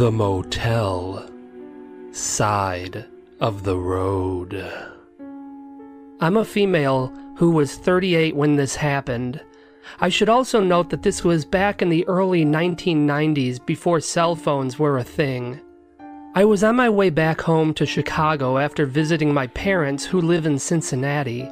The 0.00 0.10
motel 0.10 1.28
side 2.10 3.04
of 3.38 3.64
the 3.64 3.76
road. 3.76 4.54
I'm 6.20 6.38
a 6.38 6.44
female 6.46 7.12
who 7.36 7.50
was 7.50 7.76
38 7.76 8.34
when 8.34 8.56
this 8.56 8.76
happened. 8.76 9.42
I 10.00 10.08
should 10.08 10.30
also 10.30 10.62
note 10.62 10.88
that 10.88 11.02
this 11.02 11.22
was 11.22 11.44
back 11.44 11.82
in 11.82 11.90
the 11.90 12.08
early 12.08 12.46
1990s 12.46 13.66
before 13.66 14.00
cell 14.00 14.34
phones 14.34 14.78
were 14.78 14.96
a 14.96 15.04
thing. 15.04 15.60
I 16.34 16.46
was 16.46 16.64
on 16.64 16.76
my 16.76 16.88
way 16.88 17.10
back 17.10 17.42
home 17.42 17.74
to 17.74 17.84
Chicago 17.84 18.56
after 18.56 18.86
visiting 18.86 19.34
my 19.34 19.48
parents 19.48 20.06
who 20.06 20.22
live 20.22 20.46
in 20.46 20.58
Cincinnati. 20.58 21.46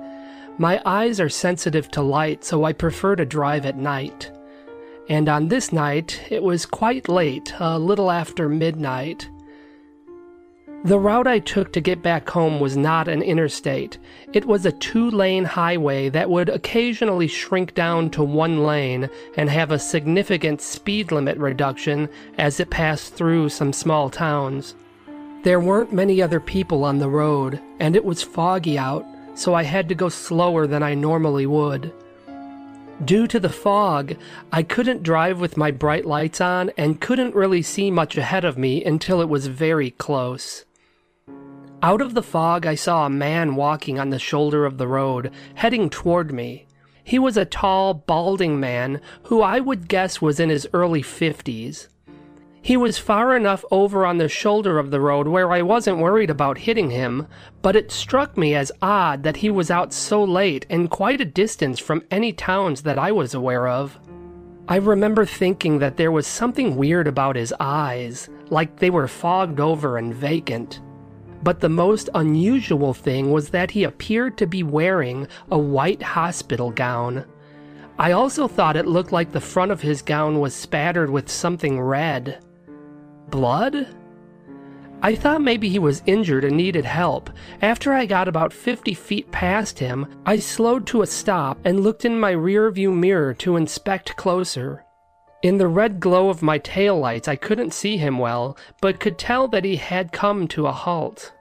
My 0.57 0.80
eyes 0.86 1.20
are 1.20 1.28
sensitive 1.28 1.90
to 1.90 2.01
light, 2.01 2.44
so 2.44 2.64
I 2.64 2.72
prefer 2.72 3.14
to 3.16 3.26
drive 3.26 3.66
at 3.66 3.76
night. 3.76 4.32
And 5.09 5.28
on 5.28 5.48
this 5.48 5.72
night, 5.72 6.20
it 6.30 6.42
was 6.42 6.66
quite 6.66 7.09
late, 7.09 7.54
a 7.59 7.78
little 7.78 8.11
after 8.11 8.48
midnight. 8.48 9.28
The 10.84 10.98
route 10.98 11.26
I 11.26 11.40
took 11.40 11.72
to 11.72 11.80
get 11.80 12.02
back 12.02 12.28
home 12.28 12.61
was 12.61 12.76
not 12.76 13.09
an 13.09 13.20
interstate. 13.20 13.98
It 14.32 14.44
was 14.44 14.64
a 14.64 14.70
two 14.70 15.11
lane 15.11 15.44
highway 15.44 16.09
that 16.11 16.30
would 16.30 16.48
occasionally 16.48 17.26
shrink 17.26 17.74
down 17.74 18.11
to 18.11 18.22
one 18.22 18.64
lane 18.64 19.11
and 19.36 19.50
have 19.50 19.72
a 19.72 19.78
significant 19.78 20.61
speed 20.61 21.11
limit 21.11 21.36
reduction 21.38 22.09
as 22.36 22.61
it 22.61 22.70
passed 22.70 23.14
through 23.14 23.48
some 23.48 23.72
small 23.72 24.09
towns. 24.09 24.76
There 25.42 25.59
weren't 25.59 25.92
many 25.92 26.22
other 26.22 26.38
people 26.38 26.84
on 26.84 26.98
the 26.98 27.09
road, 27.09 27.61
and 27.80 27.96
it 27.96 28.04
was 28.04 28.22
foggy 28.22 28.78
out, 28.78 29.06
so 29.34 29.54
I 29.54 29.62
had 29.62 29.88
to 29.88 29.94
go 29.94 30.09
slower 30.09 30.66
than 30.66 30.82
I 30.82 30.94
normally 30.94 31.46
would. 31.46 31.92
Due 33.05 33.28
to 33.28 33.38
the 33.38 33.49
fog, 33.49 34.16
I 34.51 34.64
couldn't 34.64 35.05
drive 35.05 35.40
with 35.40 35.57
my 35.57 35.70
bright 35.70 36.05
lights 36.05 36.40
on 36.40 36.72
and 36.76 37.01
couldn't 37.01 37.34
really 37.34 37.62
see 37.62 37.92
much 37.92 38.16
ahead 38.16 38.44
of 38.44 38.59
me 38.59 38.84
until 38.84 39.20
it 39.20 39.28
was 39.28 39.46
very 39.46 39.92
close. 39.92 40.64
Out 41.80 42.03
of 42.03 42.14
the 42.14 42.24
fog, 42.24 42.66
I 42.66 42.74
saw 42.74 43.07
a 43.07 43.11
man 43.11 43.55
walking 43.55 44.01
on 44.01 44.11
the 44.11 44.18
shoulder 44.18 44.66
of 44.66 44.78
the 44.78 44.88
road, 44.88 45.30
heading 45.55 45.88
toward 45.90 46.32
me. 46.32 46.66
He 47.05 47.20
was 47.20 47.36
a 47.36 47.44
tall, 47.44 47.94
balding 47.94 48.59
man 48.59 49.01
who 49.24 49.42
I 49.42 49.61
would 49.61 49.88
guess 49.88 50.20
was 50.20 50.40
in 50.40 50.49
his 50.49 50.66
early 50.72 51.03
50s. 51.03 51.86
He 52.61 52.76
was 52.76 52.98
far 52.98 53.36
enough 53.36 53.64
over 53.70 54.04
on 54.04 54.18
the 54.18 54.28
shoulder 54.28 54.78
of 54.78 54.90
the 54.90 55.00
road 55.00 55.28
where 55.28 55.50
I 55.52 55.62
wasn't 55.62 55.98
worried 55.98 56.28
about 56.28 56.59
hitting 56.59 56.90
him, 56.90 57.26
but 57.62 57.76
it 57.76 57.90
struck 57.90 58.36
me 58.36 58.54
as 58.54 58.72
odd 58.82 59.22
that 59.22 59.38
he 59.38 59.50
was 59.50 59.70
out 59.70 59.92
so 59.92 60.22
late 60.22 60.66
and 60.68 60.90
quite 60.90 61.20
a 61.20 61.24
distance 61.24 61.78
from 61.78 62.04
any 62.11 62.32
towns 62.32 62.82
that 62.82 62.98
I 62.98 63.12
was 63.12 63.32
aware 63.32 63.68
of. 63.68 63.98
I 64.68 64.76
remember 64.76 65.24
thinking 65.24 65.78
that 65.78 65.96
there 65.96 66.12
was 66.12 66.26
something 66.26 66.76
weird 66.76 67.09
about 67.09 67.36
his 67.36 67.54
eyes, 67.59 68.28
like 68.50 68.76
they 68.78 68.90
were 68.90 69.09
fogged 69.09 69.61
over 69.61 69.96
and 69.96 70.14
vacant. 70.14 70.80
But 71.42 71.61
the 71.61 71.70
most 71.70 72.11
unusual 72.14 72.92
thing 72.92 73.30
was 73.30 73.48
that 73.50 73.70
he 73.70 73.84
appeared 73.84 74.36
to 74.38 74.46
be 74.46 74.62
wearing 74.62 75.26
a 75.50 75.59
white 75.59 76.02
hospital 76.02 76.70
gown. 76.70 77.24
I 77.98 78.12
also 78.12 78.46
thought 78.46 78.76
it 78.76 78.86
looked 78.86 79.12
like 79.12 79.32
the 79.32 79.40
front 79.40 79.72
of 79.72 79.80
his 79.80 80.02
gown 80.02 80.38
was 80.40 80.54
spattered 80.54 81.09
with 81.09 81.30
something 81.30 81.80
red. 81.80 82.44
Blood? 83.31 83.89
I 85.01 85.14
thought 85.14 85.41
maybe 85.41 85.68
he 85.68 85.79
was 85.79 86.03
injured 86.07 86.45
and 86.45 86.57
needed 86.57 86.85
help. 86.85 87.31
After 87.62 87.95
I 87.95 88.05
got 88.05 88.26
about 88.26 88.53
50 88.53 88.95
feet 88.95 89.31
past 89.31 89.79
him, 89.79 90.07
I 90.26 90.39
slowed 90.39 90.87
to 90.89 91.03
a 91.03 91.07
stop 91.07 91.59
and 91.64 91.81
looked 91.81 92.05
in 92.05 92.18
my 92.18 92.33
rearview 92.33 92.93
mirror 92.93 93.33
to 93.35 93.57
inspect 93.57 94.16
closer. 94.16 94.85
In 95.41 95.59
the 95.59 95.68
red 95.68 96.01
glow 96.01 96.31
of 96.31 96.43
my 96.43 96.59
taillights, 96.59 97.29
I 97.29 97.37
couldn't 97.37 97.72
see 97.72 97.97
him 97.97 98.18
well, 98.18 98.59
but 98.81 98.99
could 98.99 99.18
tell 99.18 99.47
that 99.49 99.64
he 99.64 99.76
had 99.76 100.11
come 100.11 100.49
to 100.49 100.66
a 100.66 100.72
halt. 100.72 101.33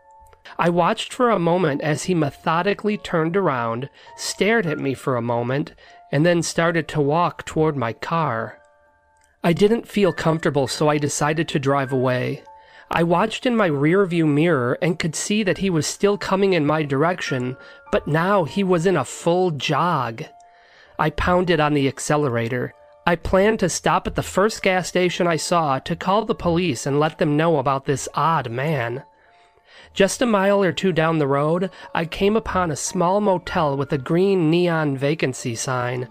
I 0.59 0.69
watched 0.69 1.11
for 1.11 1.31
a 1.31 1.39
moment 1.39 1.81
as 1.81 2.03
he 2.03 2.13
methodically 2.13 2.97
turned 2.97 3.35
around, 3.35 3.89
stared 4.15 4.67
at 4.67 4.77
me 4.77 4.93
for 4.93 5.15
a 5.15 5.21
moment, 5.21 5.73
and 6.11 6.23
then 6.23 6.43
started 6.43 6.87
to 6.89 7.01
walk 7.01 7.43
toward 7.45 7.75
my 7.75 7.91
car. 7.91 8.59
I 9.47 9.53
didn't 9.53 9.87
feel 9.87 10.11
comfortable, 10.11 10.67
so 10.67 10.89
I 10.89 10.97
decided 10.97 11.47
to 11.47 11.57
drive 11.57 11.93
away. 11.93 12.43
I 12.91 13.03
watched 13.03 13.45
in 13.45 13.55
my 13.55 13.69
rearview 13.69 14.27
mirror 14.27 14.77
and 14.81 14.99
could 14.99 15.15
see 15.15 15.41
that 15.43 15.59
he 15.59 15.69
was 15.69 15.87
still 15.87 16.17
coming 16.17 16.51
in 16.51 16.65
my 16.65 16.83
direction, 16.83 17.55
but 17.89 18.09
now 18.09 18.43
he 18.43 18.61
was 18.61 18.85
in 18.85 18.97
a 18.97 19.05
full 19.05 19.51
jog. 19.51 20.25
I 20.99 21.11
pounded 21.11 21.61
on 21.61 21.73
the 21.73 21.87
accelerator. 21.87 22.73
I 23.05 23.15
planned 23.15 23.59
to 23.59 23.69
stop 23.69 24.05
at 24.05 24.15
the 24.15 24.21
first 24.21 24.61
gas 24.61 24.89
station 24.89 25.27
I 25.27 25.37
saw 25.37 25.79
to 25.79 25.95
call 25.95 26.25
the 26.25 26.35
police 26.35 26.85
and 26.85 26.99
let 26.99 27.17
them 27.17 27.37
know 27.37 27.57
about 27.57 27.85
this 27.85 28.09
odd 28.15 28.51
man. 28.51 29.05
Just 29.93 30.21
a 30.21 30.25
mile 30.25 30.61
or 30.61 30.73
two 30.73 30.91
down 30.91 31.19
the 31.19 31.25
road, 31.25 31.71
I 31.95 32.03
came 32.03 32.35
upon 32.35 32.69
a 32.69 32.75
small 32.75 33.21
motel 33.21 33.77
with 33.77 33.93
a 33.93 33.97
green 33.97 34.51
neon 34.51 34.97
vacancy 34.97 35.55
sign. 35.55 36.09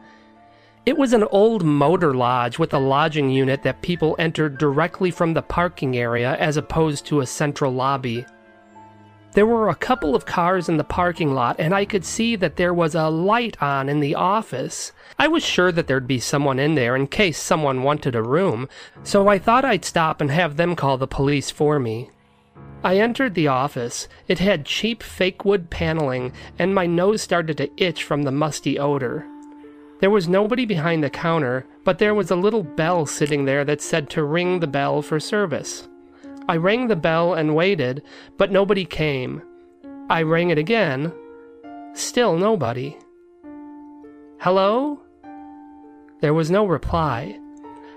It 0.86 0.96
was 0.96 1.12
an 1.12 1.24
old 1.32 1.64
motor 1.64 2.14
lodge 2.14 2.60
with 2.60 2.72
a 2.72 2.78
lodging 2.78 3.28
unit 3.28 3.64
that 3.64 3.82
people 3.82 4.14
entered 4.20 4.56
directly 4.56 5.10
from 5.10 5.34
the 5.34 5.42
parking 5.42 5.96
area 5.96 6.36
as 6.36 6.56
opposed 6.56 7.04
to 7.06 7.18
a 7.18 7.26
central 7.26 7.72
lobby. 7.72 8.24
There 9.32 9.46
were 9.46 9.68
a 9.68 9.74
couple 9.74 10.14
of 10.14 10.26
cars 10.26 10.68
in 10.68 10.76
the 10.76 10.84
parking 10.84 11.34
lot, 11.34 11.56
and 11.58 11.74
I 11.74 11.86
could 11.86 12.04
see 12.04 12.36
that 12.36 12.54
there 12.54 12.72
was 12.72 12.94
a 12.94 13.08
light 13.08 13.60
on 13.60 13.88
in 13.88 13.98
the 13.98 14.14
office. 14.14 14.92
I 15.18 15.26
was 15.26 15.44
sure 15.44 15.72
that 15.72 15.88
there'd 15.88 16.06
be 16.06 16.20
someone 16.20 16.60
in 16.60 16.76
there 16.76 16.94
in 16.94 17.08
case 17.08 17.36
someone 17.36 17.82
wanted 17.82 18.14
a 18.14 18.22
room, 18.22 18.68
so 19.02 19.26
I 19.26 19.40
thought 19.40 19.64
I'd 19.64 19.84
stop 19.84 20.20
and 20.20 20.30
have 20.30 20.56
them 20.56 20.76
call 20.76 20.98
the 20.98 21.08
police 21.08 21.50
for 21.50 21.80
me. 21.80 22.10
I 22.84 22.98
entered 22.98 23.34
the 23.34 23.48
office. 23.48 24.06
It 24.28 24.38
had 24.38 24.64
cheap 24.64 25.02
fake 25.02 25.44
wood 25.44 25.68
paneling, 25.68 26.32
and 26.60 26.72
my 26.72 26.86
nose 26.86 27.22
started 27.22 27.56
to 27.56 27.70
itch 27.76 28.04
from 28.04 28.22
the 28.22 28.30
musty 28.30 28.78
odor. 28.78 29.26
There 29.98 30.10
was 30.10 30.28
nobody 30.28 30.66
behind 30.66 31.02
the 31.02 31.10
counter, 31.10 31.66
but 31.84 31.98
there 31.98 32.14
was 32.14 32.30
a 32.30 32.36
little 32.36 32.62
bell 32.62 33.06
sitting 33.06 33.46
there 33.46 33.64
that 33.64 33.80
said 33.80 34.10
to 34.10 34.24
ring 34.24 34.60
the 34.60 34.66
bell 34.66 35.00
for 35.00 35.18
service. 35.18 35.88
I 36.48 36.56
rang 36.56 36.88
the 36.88 36.96
bell 36.96 37.34
and 37.34 37.56
waited, 37.56 38.02
but 38.36 38.52
nobody 38.52 38.84
came. 38.84 39.42
I 40.10 40.22
rang 40.22 40.50
it 40.50 40.58
again. 40.58 41.12
Still 41.94 42.36
nobody. 42.36 42.96
Hello? 44.38 45.00
There 46.20 46.34
was 46.34 46.50
no 46.50 46.66
reply. 46.66 47.40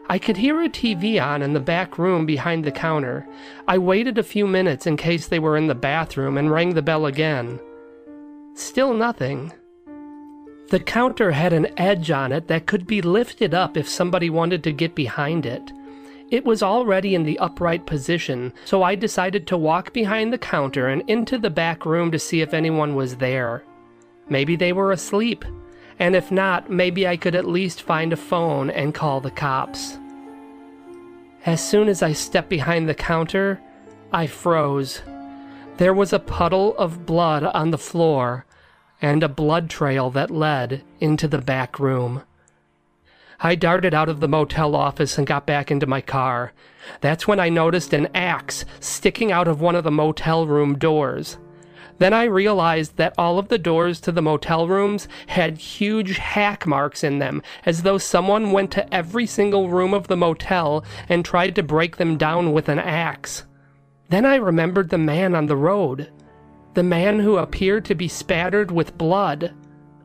I 0.09 0.17
could 0.17 0.37
hear 0.37 0.61
a 0.63 0.69
TV 0.69 1.21
on 1.21 1.43
in 1.43 1.53
the 1.53 1.59
back 1.59 1.99
room 1.99 2.25
behind 2.25 2.63
the 2.63 2.71
counter. 2.71 3.27
I 3.67 3.77
waited 3.77 4.17
a 4.17 4.23
few 4.23 4.47
minutes 4.47 4.87
in 4.87 4.97
case 4.97 5.27
they 5.27 5.37
were 5.37 5.57
in 5.57 5.67
the 5.67 5.75
bathroom 5.75 6.37
and 6.37 6.49
rang 6.49 6.73
the 6.73 6.81
bell 6.81 7.05
again. 7.05 7.59
Still 8.55 8.93
nothing. 8.93 9.53
The 10.69 10.79
counter 10.79 11.31
had 11.31 11.51
an 11.51 11.67
edge 11.79 12.11
on 12.11 12.31
it 12.31 12.47
that 12.47 12.67
could 12.67 12.85
be 12.85 13.01
lifted 13.01 13.55
up 13.55 13.75
if 13.75 13.89
somebody 13.89 14.29
wanted 14.29 14.63
to 14.63 14.71
get 14.71 14.93
behind 14.93 15.47
it. 15.47 15.71
It 16.29 16.45
was 16.45 16.61
already 16.61 17.15
in 17.15 17.23
the 17.23 17.39
upright 17.39 17.87
position, 17.87 18.53
so 18.65 18.83
I 18.83 18.93
decided 18.93 19.47
to 19.47 19.57
walk 19.57 19.93
behind 19.93 20.31
the 20.31 20.37
counter 20.37 20.87
and 20.87 21.01
into 21.09 21.39
the 21.39 21.49
back 21.49 21.87
room 21.87 22.11
to 22.11 22.19
see 22.19 22.41
if 22.41 22.53
anyone 22.53 22.93
was 22.93 23.15
there. 23.15 23.63
Maybe 24.29 24.55
they 24.55 24.71
were 24.71 24.91
asleep, 24.91 25.43
and 25.97 26.15
if 26.15 26.31
not, 26.31 26.69
maybe 26.69 27.07
I 27.07 27.17
could 27.17 27.33
at 27.33 27.47
least 27.47 27.81
find 27.81 28.13
a 28.13 28.17
phone 28.17 28.69
and 28.69 28.93
call 28.93 29.21
the 29.21 29.31
cops. 29.31 29.97
As 31.47 31.67
soon 31.67 31.87
as 31.87 32.03
I 32.03 32.13
stepped 32.13 32.49
behind 32.49 32.87
the 32.87 32.93
counter, 32.93 33.59
I 34.11 34.27
froze. 34.27 35.01
There 35.77 35.95
was 35.95 36.13
a 36.13 36.19
puddle 36.19 36.77
of 36.77 37.07
blood 37.07 37.43
on 37.43 37.71
the 37.71 37.77
floor 37.79 38.45
and 39.01 39.23
a 39.23 39.29
blood 39.29 39.69
trail 39.69 40.09
that 40.09 40.31
led 40.31 40.83
into 40.99 41.27
the 41.27 41.39
back 41.39 41.79
room. 41.79 42.23
I 43.41 43.55
darted 43.55 43.93
out 43.93 44.09
of 44.09 44.19
the 44.19 44.27
motel 44.27 44.75
office 44.75 45.17
and 45.17 45.25
got 45.25 45.45
back 45.45 45.71
into 45.71 45.85
my 45.85 46.01
car. 46.01 46.51
That's 46.99 47.27
when 47.27 47.39
I 47.39 47.47
noticed 47.47 47.93
an 47.93 48.09
axe 48.13 48.65
sticking 48.81 49.31
out 49.31 49.47
of 49.47 49.61
one 49.61 49.75
of 49.75 49.85
the 49.85 49.91
motel 49.91 50.45
room 50.45 50.77
doors. 50.77 51.37
Then 51.99 52.13
I 52.13 52.23
realized 52.23 52.95
that 52.95 53.13
all 53.17 53.39
of 53.39 53.49
the 53.49 53.57
doors 53.57 53.99
to 54.01 54.11
the 54.11 54.21
motel 54.21 54.67
rooms 54.67 55.07
had 55.27 55.57
huge 55.57 56.17
hack 56.17 56.65
marks 56.65 57.03
in 57.03 57.19
them, 57.19 57.41
as 57.65 57.83
though 57.83 57.97
someone 57.97 58.51
went 58.51 58.71
to 58.71 58.93
every 58.93 59.25
single 59.25 59.69
room 59.69 59.93
of 59.93 60.07
the 60.07 60.17
motel 60.17 60.83
and 61.07 61.23
tried 61.23 61.55
to 61.55 61.63
break 61.63 61.97
them 61.97 62.17
down 62.17 62.53
with 62.53 62.69
an 62.69 62.79
axe. 62.79 63.43
Then 64.09 64.25
I 64.25 64.35
remembered 64.35 64.89
the 64.89 64.97
man 64.97 65.35
on 65.35 65.45
the 65.45 65.57
road. 65.57 66.09
The 66.73 66.83
man 66.83 67.19
who 67.19 67.37
appeared 67.37 67.85
to 67.85 67.95
be 67.95 68.07
spattered 68.07 68.71
with 68.71 68.97
blood. 68.97 69.53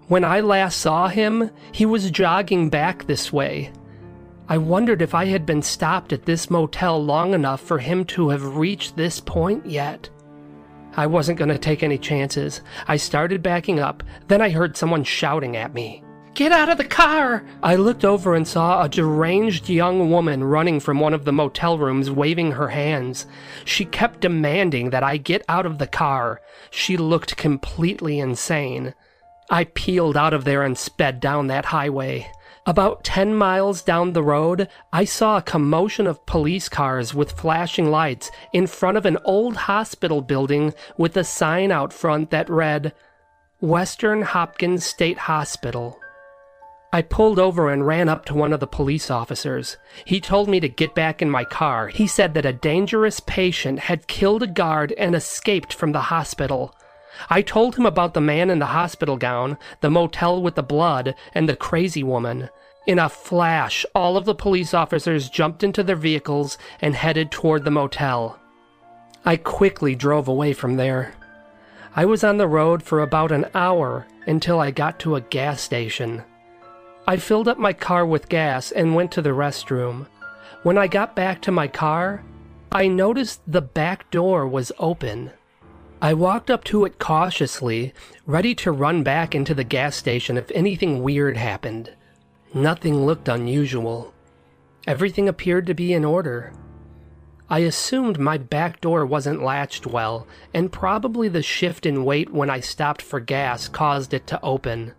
When 0.09 0.25
I 0.25 0.41
last 0.41 0.79
saw 0.79 1.09
him, 1.09 1.51
he 1.73 1.87
was 1.87 2.11
jogging 2.11 2.71
back 2.71 3.07
this 3.07 3.33
way. 3.33 3.73
I 4.49 4.59
wondered 4.59 5.01
if 5.01 5.15
I 5.15 5.27
had 5.27 5.47
been 5.47 5.63
stopped 5.63 6.13
at 6.13 6.27
this 6.27 6.51
motel 6.51 7.03
long 7.03 7.33
enough 7.33 7.61
for 7.61 7.79
him 7.79 8.05
to 8.07 8.29
have 8.29 8.57
reached 8.57 8.97
this 8.97 9.21
point 9.21 9.65
yet. 9.65 10.11
I 10.97 11.07
wasn't 11.07 11.39
going 11.39 11.49
to 11.49 11.59
take 11.59 11.83
any 11.83 11.99
chances. 11.99 12.61
I 12.87 12.97
started 12.97 13.43
backing 13.43 13.81
up, 13.81 14.03
then 14.29 14.43
I 14.43 14.51
heard 14.51 14.77
someone 14.77 15.05
shouting 15.05 15.57
at 15.57 15.75
me. 15.75 16.05
Get 16.35 16.51
out 16.51 16.69
of 16.69 16.79
the 16.79 16.85
car! 16.85 17.45
I 17.63 17.77
looked 17.77 18.05
over 18.05 18.35
and 18.35 18.47
saw 18.47 18.83
a 18.83 18.89
deranged 18.89 19.69
young 19.69 20.11
woman 20.11 20.43
running 20.43 20.81
from 20.81 20.99
one 20.99 21.15
of 21.15 21.25
the 21.25 21.33
motel 21.33 21.79
rooms 21.79 22.11
waving 22.11 22.53
her 22.53 22.67
hands. 22.67 23.27
She 23.65 23.85
kept 23.85 24.23
demanding 24.23 24.91
that 24.91 25.05
I 25.05 25.17
get 25.17 25.45
out 25.49 25.65
of 25.65 25.79
the 25.79 25.87
car. 25.87 26.41
She 26.73 26.97
looked 26.97 27.37
completely 27.37 28.19
insane. 28.19 28.95
I 29.49 29.63
peeled 29.63 30.17
out 30.17 30.35
of 30.35 30.45
there 30.45 30.65
and 30.65 30.77
sped 30.77 31.21
down 31.21 31.47
that 31.47 31.67
highway. 31.67 32.29
About 32.67 33.05
10 33.05 33.37
miles 33.37 33.81
down 33.81 34.13
the 34.13 34.23
road, 34.25 34.69
I 34.93 35.05
saw 35.05 35.37
a 35.37 35.43
commotion 35.43 36.09
of 36.09 36.27
police 36.27 36.69
cars 36.69 37.15
with 37.15 37.39
flashing 37.39 37.93
lights 37.93 38.33
in 38.53 38.67
front 38.67 38.97
of 38.97 39.07
an 39.07 39.19
old 39.25 39.55
hospital 39.55 40.21
building 40.21 40.75
with 40.97 41.17
a 41.17 41.23
sign 41.23 41.71
out 41.71 41.93
front 41.93 42.31
that 42.31 42.51
read, 42.51 42.93
Western 43.61 44.23
Hopkins 44.23 44.85
State 44.85 45.19
Hospital. 45.19 46.01
I 46.95 47.03
pulled 47.03 47.41
over 47.41 47.71
and 47.71 47.85
ran 47.85 48.09
up 48.09 48.25
to 48.27 48.37
one 48.37 48.53
of 48.53 48.61
the 48.61 48.69
police 48.69 49.11
officers. 49.11 49.79
He 50.05 50.21
told 50.21 50.49
me 50.49 50.61
to 50.61 50.69
get 50.69 50.95
back 50.95 51.21
in 51.21 51.29
my 51.29 51.43
car. 51.43 51.89
He 51.89 52.07
said 52.07 52.35
that 52.35 52.47
a 52.47 52.53
dangerous 52.53 53.19
patient 53.19 53.81
had 53.81 54.07
killed 54.07 54.45
a 54.45 54.47
guard 54.47 54.93
and 54.93 55.13
escaped 55.17 55.73
from 55.73 55.91
the 55.91 56.03
hospital. 56.03 56.73
I 57.29 57.43
told 57.43 57.75
him 57.75 57.85
about 57.85 58.15
the 58.15 58.21
man 58.21 58.49
in 58.49 58.61
the 58.61 58.67
hospital 58.67 59.17
gown, 59.17 59.59
the 59.81 59.91
motel 59.91 60.41
with 60.41 60.55
the 60.55 60.63
blood, 60.63 61.17
and 61.35 61.49
the 61.49 61.57
crazy 61.57 62.05
woman. 62.05 62.49
In 62.87 63.01
a 63.01 63.09
flash, 63.09 63.85
all 63.93 64.17
of 64.17 64.25
the 64.25 64.33
police 64.33 64.73
officers 64.73 65.29
jumped 65.29 65.65
into 65.65 65.83
their 65.83 65.97
vehicles 65.97 66.59
and 66.81 66.95
headed 66.95 67.33
toward 67.33 67.65
the 67.65 67.73
motel. 67.73 68.39
I 69.25 69.37
quickly 69.37 69.97
drove 69.97 70.29
away 70.29 70.53
from 70.53 70.77
there. 70.77 71.15
I 71.97 72.05
was 72.05 72.23
on 72.23 72.37
the 72.37 72.47
road 72.47 72.85
for 72.85 73.01
about 73.03 73.33
an 73.33 73.47
hour 73.53 74.07
until 74.29 74.61
I 74.61 74.71
got 74.71 75.01
to 75.01 75.17
a 75.17 75.21
gas 75.21 75.61
station. 75.61 76.23
I 77.07 77.19
filled 77.19 77.49
up 77.49 77.59
my 77.59 77.75
car 77.75 78.07
with 78.07 78.31
gas 78.31 78.73
and 78.73 78.95
went 78.95 79.13
to 79.13 79.23
the 79.23 79.31
restroom. 79.31 80.07
When 80.63 80.79
I 80.79 80.87
got 80.87 81.15
back 81.15 81.43
to 81.43 81.53
my 81.53 81.69
car, 81.69 82.25
I 82.73 82.89
noticed 82.89 83.43
the 83.47 83.61
back 83.61 84.11
door 84.11 84.49
was 84.49 84.73
open. 84.79 85.31
I 86.01 86.15
walked 86.15 86.51
up 86.51 86.65
to 86.65 86.87
it 86.87 86.99
cautiously, 86.99 87.93
ready 88.27 88.55
to 88.57 88.73
run 88.73 89.03
back 89.03 89.35
into 89.35 89.55
the 89.55 89.65
gas 89.65 89.97
station 89.97 90.39
if 90.39 90.51
anything 90.55 91.03
weird 91.03 91.37
happened. 91.37 91.93
Nothing 92.55 93.05
looked 93.05 93.29
unusual. 93.29 94.15
Everything 94.87 95.29
appeared 95.29 95.67
to 95.67 95.75
be 95.75 95.93
in 95.93 96.07
order. 96.07 96.55
I 97.51 97.59
assumed 97.61 98.19
my 98.19 98.39
back 98.39 98.81
door 98.81 99.05
wasn't 99.05 99.43
latched 99.43 99.87
well, 99.87 100.27
and 100.55 100.73
probably 100.73 101.29
the 101.29 101.43
shift 101.43 101.85
in 101.85 102.07
weight 102.07 102.33
when 102.33 102.49
I 102.49 102.61
stopped 102.61 103.03
for 103.03 103.21
gas 103.21 103.69
caused 103.69 104.15
it 104.15 104.27
to 104.29 104.41
open. 104.43 104.95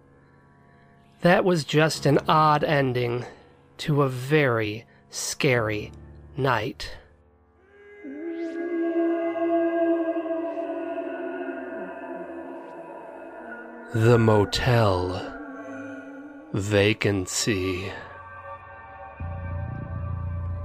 That 1.26 1.43
was 1.43 1.63
just 1.63 2.05
an 2.05 2.19
odd 2.28 2.63
ending 2.63 3.26
to 3.78 4.03
a 4.03 4.07
very 4.09 4.86
scary 5.09 5.91
night. 6.38 6.91
The 13.95 14.19
motel. 14.19 15.34
Vacancy. 16.53 17.91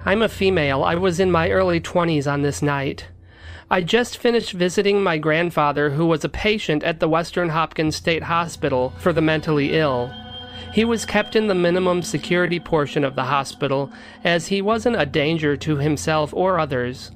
I'm 0.05 0.21
a 0.21 0.29
female. 0.29 0.85
I 0.85 0.95
was 0.95 1.19
in 1.19 1.31
my 1.31 1.51
early 1.51 1.81
20s 1.81 2.31
on 2.31 2.43
this 2.43 2.61
night. 2.61 3.07
I 3.71 3.81
just 3.81 4.19
finished 4.19 4.53
visiting 4.53 5.03
my 5.03 5.17
grandfather, 5.17 5.89
who 5.89 6.05
was 6.05 6.23
a 6.23 6.29
patient 6.29 6.85
at 6.85 7.01
the 7.01 7.09
Western 7.09 7.49
Hopkins 7.49 7.97
State 7.97 8.25
Hospital 8.25 8.93
for 8.99 9.15
the 9.15 9.23
mentally 9.23 9.73
ill. 9.73 10.13
He 10.73 10.85
was 10.85 11.05
kept 11.05 11.35
in 11.35 11.49
the 11.49 11.55
minimum 11.55 12.03
security 12.03 12.61
portion 12.61 13.03
of 13.03 13.17
the 13.17 13.25
hospital, 13.25 13.91
as 14.23 14.47
he 14.47 14.63
wasn't 14.63 15.01
a 15.01 15.07
danger 15.07 15.57
to 15.57 15.77
himself 15.79 16.33
or 16.33 16.59
others. 16.61 17.11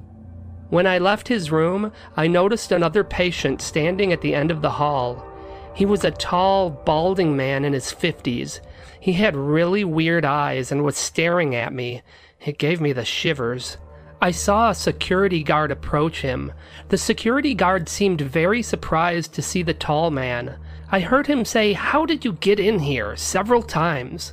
When 0.71 0.87
I 0.89 0.99
left 0.99 1.29
his 1.29 1.53
room, 1.53 1.93
I 2.17 2.27
noticed 2.27 2.73
another 2.73 3.05
patient 3.05 3.63
standing 3.63 4.13
at 4.13 4.23
the 4.23 4.35
end 4.35 4.51
of 4.51 4.61
the 4.61 4.73
hall. 4.73 5.25
He 5.73 5.87
was 5.87 6.05
a 6.05 6.11
tall, 6.11 6.71
balding 6.71 7.37
man 7.37 7.65
in 7.65 7.73
his 7.73 7.93
50s. 7.93 8.61
He 8.99 9.13
had 9.13 9.37
really 9.37 9.85
weird 9.85 10.25
eyes 10.25 10.73
and 10.73 10.83
was 10.83 10.97
staring 10.97 11.55
at 11.55 11.73
me. 11.73 12.03
It 12.45 12.59
gave 12.59 12.81
me 12.81 12.93
the 12.93 13.05
shivers. 13.05 13.77
I 14.21 14.31
saw 14.31 14.71
a 14.71 14.75
security 14.75 15.43
guard 15.43 15.71
approach 15.71 16.23
him. 16.23 16.53
The 16.89 16.99
security 16.99 17.55
guard 17.55 17.89
seemed 17.89 18.21
very 18.21 18.63
surprised 18.63 19.35
to 19.35 19.43
see 19.43 19.63
the 19.63 19.75
tall 19.75 20.11
man. 20.11 20.57
I 20.91 21.01
heard 21.01 21.27
him 21.27 21.45
say, 21.45 21.73
How 21.73 22.07
did 22.07 22.25
you 22.25 22.33
get 22.35 22.61
in 22.61 22.81
here? 22.81 23.17
several 23.17 23.63
times. 23.63 24.33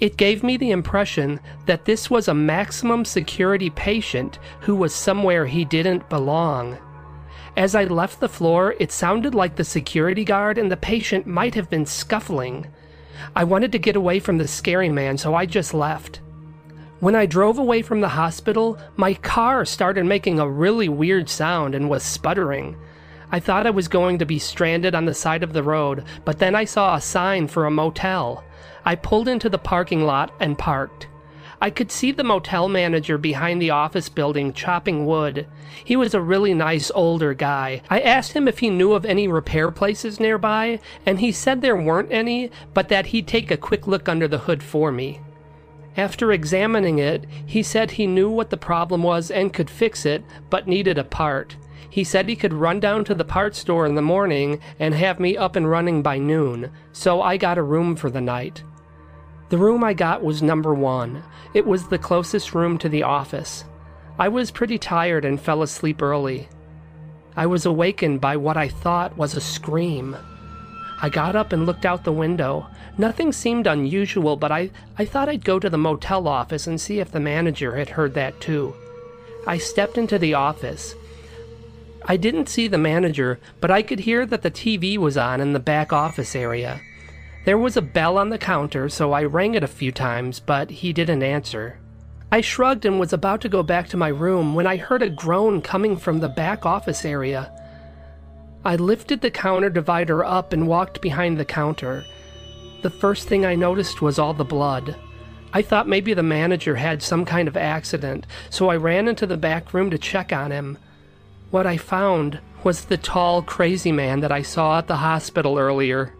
It 0.00 0.16
gave 0.16 0.42
me 0.42 0.56
the 0.56 0.70
impression 0.70 1.40
that 1.66 1.84
this 1.84 2.10
was 2.10 2.26
a 2.26 2.34
maximum 2.34 3.04
security 3.04 3.70
patient 3.70 4.38
who 4.60 4.74
was 4.74 4.94
somewhere 4.94 5.46
he 5.46 5.64
didn't 5.64 6.08
belong. 6.08 6.78
As 7.56 7.74
I 7.74 7.84
left 7.84 8.18
the 8.18 8.28
floor, 8.28 8.74
it 8.80 8.90
sounded 8.90 9.34
like 9.34 9.54
the 9.54 9.64
security 9.64 10.24
guard 10.24 10.58
and 10.58 10.70
the 10.70 10.76
patient 10.76 11.26
might 11.26 11.54
have 11.54 11.70
been 11.70 11.86
scuffling. 11.86 12.66
I 13.36 13.44
wanted 13.44 13.70
to 13.72 13.78
get 13.78 13.94
away 13.94 14.18
from 14.18 14.38
the 14.38 14.48
scary 14.48 14.88
man, 14.88 15.16
so 15.16 15.34
I 15.34 15.46
just 15.46 15.72
left. 15.72 16.20
When 16.98 17.14
I 17.14 17.26
drove 17.26 17.58
away 17.58 17.82
from 17.82 18.00
the 18.00 18.08
hospital, 18.08 18.78
my 18.96 19.14
car 19.14 19.64
started 19.64 20.04
making 20.06 20.40
a 20.40 20.48
really 20.48 20.88
weird 20.88 21.28
sound 21.28 21.74
and 21.74 21.88
was 21.88 22.02
sputtering. 22.02 22.76
I 23.34 23.40
thought 23.40 23.66
I 23.66 23.70
was 23.70 23.88
going 23.88 24.18
to 24.18 24.24
be 24.24 24.38
stranded 24.38 24.94
on 24.94 25.06
the 25.06 25.12
side 25.12 25.42
of 25.42 25.52
the 25.52 25.64
road, 25.64 26.04
but 26.24 26.38
then 26.38 26.54
I 26.54 26.64
saw 26.64 26.94
a 26.94 27.00
sign 27.00 27.48
for 27.48 27.66
a 27.66 27.70
motel. 27.70 28.44
I 28.84 28.94
pulled 28.94 29.26
into 29.26 29.48
the 29.48 29.58
parking 29.58 30.04
lot 30.04 30.32
and 30.38 30.56
parked. 30.56 31.08
I 31.60 31.70
could 31.70 31.90
see 31.90 32.12
the 32.12 32.22
motel 32.22 32.68
manager 32.68 33.18
behind 33.18 33.60
the 33.60 33.70
office 33.70 34.08
building 34.08 34.52
chopping 34.52 35.04
wood. 35.04 35.48
He 35.84 35.96
was 35.96 36.14
a 36.14 36.20
really 36.20 36.54
nice 36.54 36.92
older 36.94 37.34
guy. 37.34 37.82
I 37.90 38.02
asked 38.02 38.34
him 38.34 38.46
if 38.46 38.60
he 38.60 38.70
knew 38.70 38.92
of 38.92 39.04
any 39.04 39.26
repair 39.26 39.72
places 39.72 40.20
nearby, 40.20 40.78
and 41.04 41.18
he 41.18 41.32
said 41.32 41.60
there 41.60 41.74
weren't 41.74 42.12
any, 42.12 42.52
but 42.72 42.88
that 42.90 43.06
he'd 43.06 43.26
take 43.26 43.50
a 43.50 43.56
quick 43.56 43.88
look 43.88 44.08
under 44.08 44.28
the 44.28 44.38
hood 44.38 44.62
for 44.62 44.92
me. 44.92 45.18
After 45.96 46.30
examining 46.30 47.00
it, 47.00 47.24
he 47.44 47.64
said 47.64 47.90
he 47.90 48.06
knew 48.06 48.30
what 48.30 48.50
the 48.50 48.56
problem 48.56 49.02
was 49.02 49.28
and 49.28 49.52
could 49.52 49.68
fix 49.68 50.06
it, 50.06 50.22
but 50.50 50.68
needed 50.68 50.98
a 50.98 51.02
part. 51.02 51.56
He 51.94 52.02
said 52.02 52.28
he 52.28 52.34
could 52.34 52.52
run 52.52 52.80
down 52.80 53.04
to 53.04 53.14
the 53.14 53.24
parts 53.24 53.60
store 53.60 53.86
in 53.86 53.94
the 53.94 54.02
morning 54.02 54.58
and 54.80 54.92
have 54.96 55.20
me 55.20 55.36
up 55.36 55.54
and 55.54 55.70
running 55.70 56.02
by 56.02 56.18
noon, 56.18 56.72
so 56.90 57.22
I 57.22 57.36
got 57.36 57.56
a 57.56 57.62
room 57.62 57.94
for 57.94 58.10
the 58.10 58.20
night. 58.20 58.64
The 59.48 59.58
room 59.58 59.84
I 59.84 59.94
got 59.94 60.20
was 60.20 60.42
number 60.42 60.74
one. 60.74 61.22
It 61.54 61.64
was 61.64 61.86
the 61.86 61.96
closest 61.96 62.52
room 62.52 62.78
to 62.78 62.88
the 62.88 63.04
office. 63.04 63.64
I 64.18 64.26
was 64.26 64.50
pretty 64.50 64.76
tired 64.76 65.24
and 65.24 65.40
fell 65.40 65.62
asleep 65.62 66.02
early. 66.02 66.48
I 67.36 67.46
was 67.46 67.64
awakened 67.64 68.20
by 68.20 68.38
what 68.38 68.56
I 68.56 68.66
thought 68.66 69.16
was 69.16 69.36
a 69.36 69.40
scream. 69.40 70.16
I 71.00 71.08
got 71.08 71.36
up 71.36 71.52
and 71.52 71.64
looked 71.64 71.86
out 71.86 72.02
the 72.02 72.10
window. 72.10 72.66
Nothing 72.98 73.30
seemed 73.30 73.68
unusual, 73.68 74.34
but 74.34 74.50
I, 74.50 74.72
I 74.98 75.04
thought 75.04 75.28
I'd 75.28 75.44
go 75.44 75.60
to 75.60 75.70
the 75.70 75.78
motel 75.78 76.26
office 76.26 76.66
and 76.66 76.80
see 76.80 76.98
if 76.98 77.12
the 77.12 77.20
manager 77.20 77.76
had 77.76 77.90
heard 77.90 78.14
that 78.14 78.40
too. 78.40 78.74
I 79.46 79.58
stepped 79.58 79.96
into 79.96 80.18
the 80.18 80.34
office. 80.34 80.96
I 82.06 82.18
didn't 82.18 82.50
see 82.50 82.68
the 82.68 82.78
manager, 82.78 83.40
but 83.60 83.70
I 83.70 83.82
could 83.82 84.00
hear 84.00 84.26
that 84.26 84.42
the 84.42 84.50
TV 84.50 84.98
was 84.98 85.16
on 85.16 85.40
in 85.40 85.54
the 85.54 85.60
back 85.60 85.92
office 85.92 86.36
area. 86.36 86.80
There 87.46 87.56
was 87.56 87.76
a 87.76 87.82
bell 87.82 88.18
on 88.18 88.28
the 88.28 88.38
counter, 88.38 88.88
so 88.88 89.12
I 89.12 89.24
rang 89.24 89.54
it 89.54 89.62
a 89.62 89.68
few 89.68 89.90
times, 89.90 90.38
but 90.38 90.70
he 90.70 90.92
didn't 90.92 91.22
answer. 91.22 91.78
I 92.30 92.40
shrugged 92.40 92.84
and 92.84 93.00
was 93.00 93.12
about 93.12 93.40
to 93.42 93.48
go 93.48 93.62
back 93.62 93.88
to 93.88 93.96
my 93.96 94.08
room 94.08 94.54
when 94.54 94.66
I 94.66 94.76
heard 94.76 95.02
a 95.02 95.08
groan 95.08 95.62
coming 95.62 95.96
from 95.96 96.20
the 96.20 96.28
back 96.28 96.66
office 96.66 97.04
area. 97.04 97.52
I 98.64 98.76
lifted 98.76 99.20
the 99.20 99.30
counter 99.30 99.70
divider 99.70 100.24
up 100.24 100.52
and 100.52 100.66
walked 100.68 101.00
behind 101.00 101.38
the 101.38 101.44
counter. 101.44 102.04
The 102.82 102.90
first 102.90 103.28
thing 103.28 103.46
I 103.46 103.54
noticed 103.54 104.02
was 104.02 104.18
all 104.18 104.34
the 104.34 104.44
blood. 104.44 104.96
I 105.52 105.62
thought 105.62 105.88
maybe 105.88 106.12
the 106.12 106.22
manager 106.22 106.76
had 106.76 107.02
some 107.02 107.24
kind 107.24 107.46
of 107.46 107.56
accident, 107.56 108.26
so 108.50 108.68
I 108.68 108.76
ran 108.76 109.06
into 109.06 109.26
the 109.26 109.36
back 109.36 109.72
room 109.72 109.90
to 109.90 109.98
check 109.98 110.32
on 110.32 110.50
him. 110.50 110.76
What 111.54 111.68
I 111.68 111.76
found 111.76 112.40
was 112.64 112.86
the 112.86 112.96
tall, 112.96 113.40
crazy 113.40 113.92
man 113.92 114.18
that 114.22 114.32
I 114.32 114.42
saw 114.42 114.78
at 114.78 114.88
the 114.88 114.96
hospital 114.96 115.56
earlier. 115.56 116.12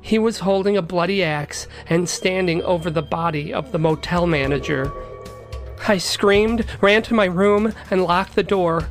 He 0.00 0.18
was 0.18 0.40
holding 0.40 0.76
a 0.76 0.82
bloody 0.82 1.22
axe 1.22 1.68
and 1.88 2.08
standing 2.08 2.60
over 2.64 2.90
the 2.90 3.00
body 3.00 3.54
of 3.54 3.70
the 3.70 3.78
motel 3.78 4.26
manager. 4.26 4.90
I 5.86 5.98
screamed, 5.98 6.66
ran 6.80 7.04
to 7.04 7.14
my 7.14 7.26
room, 7.26 7.72
and 7.92 8.02
locked 8.02 8.34
the 8.34 8.42
door. 8.42 8.88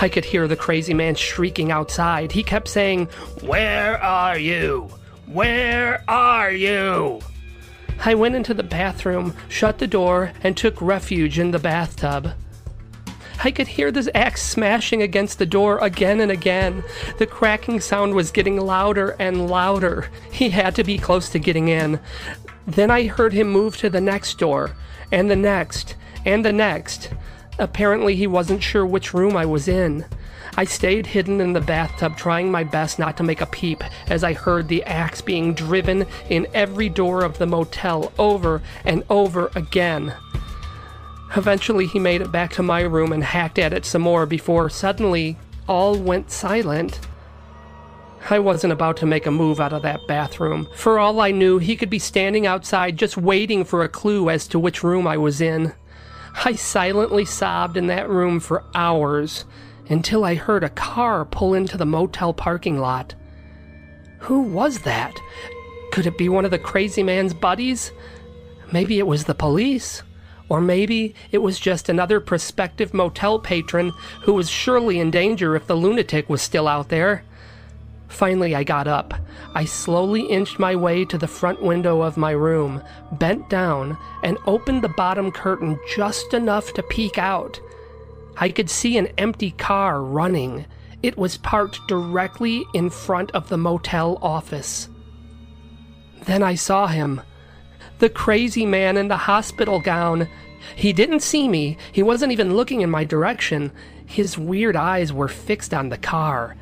I 0.00 0.08
could 0.08 0.24
hear 0.24 0.46
the 0.46 0.54
crazy 0.54 0.94
man 0.94 1.16
shrieking 1.16 1.72
outside. 1.72 2.30
He 2.30 2.44
kept 2.44 2.68
saying, 2.68 3.06
Where 3.40 4.00
are 4.00 4.38
you? 4.38 4.88
Where 5.26 6.00
are 6.06 6.52
you? 6.52 7.22
I 8.04 8.14
went 8.14 8.36
into 8.36 8.54
the 8.54 8.62
bathroom, 8.62 9.34
shut 9.48 9.78
the 9.78 9.88
door, 9.88 10.30
and 10.44 10.56
took 10.56 10.80
refuge 10.80 11.40
in 11.40 11.50
the 11.50 11.58
bathtub. 11.58 12.34
I 13.44 13.52
could 13.52 13.68
hear 13.68 13.92
this 13.92 14.08
axe 14.14 14.42
smashing 14.42 15.00
against 15.00 15.38
the 15.38 15.46
door 15.46 15.78
again 15.78 16.20
and 16.20 16.30
again. 16.30 16.82
The 17.18 17.26
cracking 17.26 17.80
sound 17.80 18.14
was 18.14 18.32
getting 18.32 18.60
louder 18.60 19.14
and 19.18 19.48
louder. 19.48 20.08
He 20.32 20.50
had 20.50 20.74
to 20.74 20.84
be 20.84 20.98
close 20.98 21.28
to 21.30 21.38
getting 21.38 21.68
in. 21.68 22.00
Then 22.66 22.90
I 22.90 23.06
heard 23.06 23.32
him 23.32 23.48
move 23.48 23.76
to 23.78 23.90
the 23.90 24.00
next 24.00 24.38
door, 24.38 24.72
and 25.12 25.30
the 25.30 25.36
next, 25.36 25.94
and 26.26 26.44
the 26.44 26.52
next. 26.52 27.10
Apparently, 27.58 28.16
he 28.16 28.26
wasn't 28.26 28.62
sure 28.62 28.84
which 28.84 29.14
room 29.14 29.36
I 29.36 29.46
was 29.46 29.68
in. 29.68 30.04
I 30.56 30.64
stayed 30.64 31.06
hidden 31.06 31.40
in 31.40 31.52
the 31.52 31.60
bathtub, 31.60 32.16
trying 32.16 32.50
my 32.50 32.64
best 32.64 32.98
not 32.98 33.16
to 33.18 33.22
make 33.22 33.40
a 33.40 33.46
peep 33.46 33.84
as 34.08 34.24
I 34.24 34.32
heard 34.32 34.66
the 34.66 34.82
axe 34.84 35.20
being 35.20 35.54
driven 35.54 36.06
in 36.28 36.48
every 36.52 36.88
door 36.88 37.22
of 37.24 37.38
the 37.38 37.46
motel 37.46 38.12
over 38.18 38.60
and 38.84 39.04
over 39.08 39.50
again. 39.54 40.12
Eventually, 41.36 41.86
he 41.86 41.98
made 41.98 42.20
it 42.20 42.32
back 42.32 42.52
to 42.52 42.62
my 42.62 42.80
room 42.80 43.12
and 43.12 43.22
hacked 43.22 43.58
at 43.58 43.72
it 43.72 43.84
some 43.84 44.02
more 44.02 44.26
before 44.26 44.70
suddenly 44.70 45.36
all 45.66 45.96
went 45.96 46.30
silent. 46.30 47.00
I 48.30 48.38
wasn't 48.38 48.72
about 48.72 48.96
to 48.98 49.06
make 49.06 49.26
a 49.26 49.30
move 49.30 49.60
out 49.60 49.72
of 49.72 49.82
that 49.82 50.00
bathroom. 50.08 50.68
For 50.74 50.98
all 50.98 51.20
I 51.20 51.30
knew, 51.30 51.58
he 51.58 51.76
could 51.76 51.90
be 51.90 51.98
standing 51.98 52.46
outside 52.46 52.98
just 52.98 53.16
waiting 53.16 53.64
for 53.64 53.82
a 53.82 53.88
clue 53.88 54.28
as 54.28 54.48
to 54.48 54.58
which 54.58 54.82
room 54.82 55.06
I 55.06 55.16
was 55.16 55.40
in. 55.40 55.72
I 56.44 56.52
silently 56.52 57.24
sobbed 57.24 57.76
in 57.76 57.86
that 57.88 58.08
room 58.08 58.40
for 58.40 58.64
hours 58.74 59.44
until 59.88 60.24
I 60.24 60.34
heard 60.34 60.64
a 60.64 60.70
car 60.70 61.24
pull 61.24 61.54
into 61.54 61.76
the 61.76 61.86
motel 61.86 62.32
parking 62.32 62.78
lot. 62.78 63.14
Who 64.20 64.42
was 64.42 64.80
that? 64.80 65.18
Could 65.92 66.06
it 66.06 66.18
be 66.18 66.28
one 66.28 66.44
of 66.44 66.50
the 66.50 66.58
crazy 66.58 67.02
man's 67.02 67.32
buddies? 67.32 67.92
Maybe 68.72 68.98
it 68.98 69.06
was 69.06 69.24
the 69.24 69.34
police. 69.34 70.02
Or 70.48 70.60
maybe 70.60 71.14
it 71.30 71.38
was 71.38 71.60
just 71.60 71.88
another 71.88 72.20
prospective 72.20 72.94
motel 72.94 73.38
patron 73.38 73.92
who 74.22 74.32
was 74.32 74.48
surely 74.48 74.98
in 74.98 75.10
danger 75.10 75.54
if 75.54 75.66
the 75.66 75.76
lunatic 75.76 76.28
was 76.28 76.40
still 76.40 76.66
out 76.66 76.88
there. 76.88 77.22
Finally, 78.08 78.54
I 78.54 78.64
got 78.64 78.88
up. 78.88 79.12
I 79.54 79.66
slowly 79.66 80.22
inched 80.22 80.58
my 80.58 80.74
way 80.74 81.04
to 81.04 81.18
the 81.18 81.28
front 81.28 81.62
window 81.62 82.00
of 82.00 82.16
my 82.16 82.30
room, 82.30 82.82
bent 83.12 83.50
down, 83.50 83.98
and 84.22 84.38
opened 84.46 84.82
the 84.82 84.88
bottom 84.88 85.30
curtain 85.30 85.78
just 85.94 86.32
enough 86.32 86.72
to 86.74 86.82
peek 86.82 87.18
out. 87.18 87.60
I 88.38 88.48
could 88.48 88.70
see 88.70 88.96
an 88.96 89.08
empty 89.18 89.50
car 89.50 90.02
running. 90.02 90.64
It 91.02 91.18
was 91.18 91.36
parked 91.36 91.86
directly 91.86 92.64
in 92.72 92.88
front 92.88 93.30
of 93.32 93.48
the 93.48 93.58
motel 93.58 94.18
office. 94.22 94.88
Then 96.24 96.42
I 96.42 96.54
saw 96.54 96.86
him 96.86 97.20
the 97.98 98.08
crazy 98.08 98.64
man 98.64 98.96
in 98.96 99.08
the 99.08 99.16
hospital 99.16 99.80
gown. 99.80 100.28
He 100.74 100.92
didn't 100.92 101.20
see 101.20 101.48
me, 101.48 101.76
he 101.92 102.02
wasn't 102.02 102.32
even 102.32 102.54
looking 102.54 102.80
in 102.80 102.90
my 102.90 103.04
direction. 103.04 103.72
His 104.06 104.38
weird 104.38 104.76
eyes 104.76 105.12
were 105.12 105.28
fixed 105.28 105.74
on 105.74 105.88
the 105.88 105.98
car. 105.98 106.56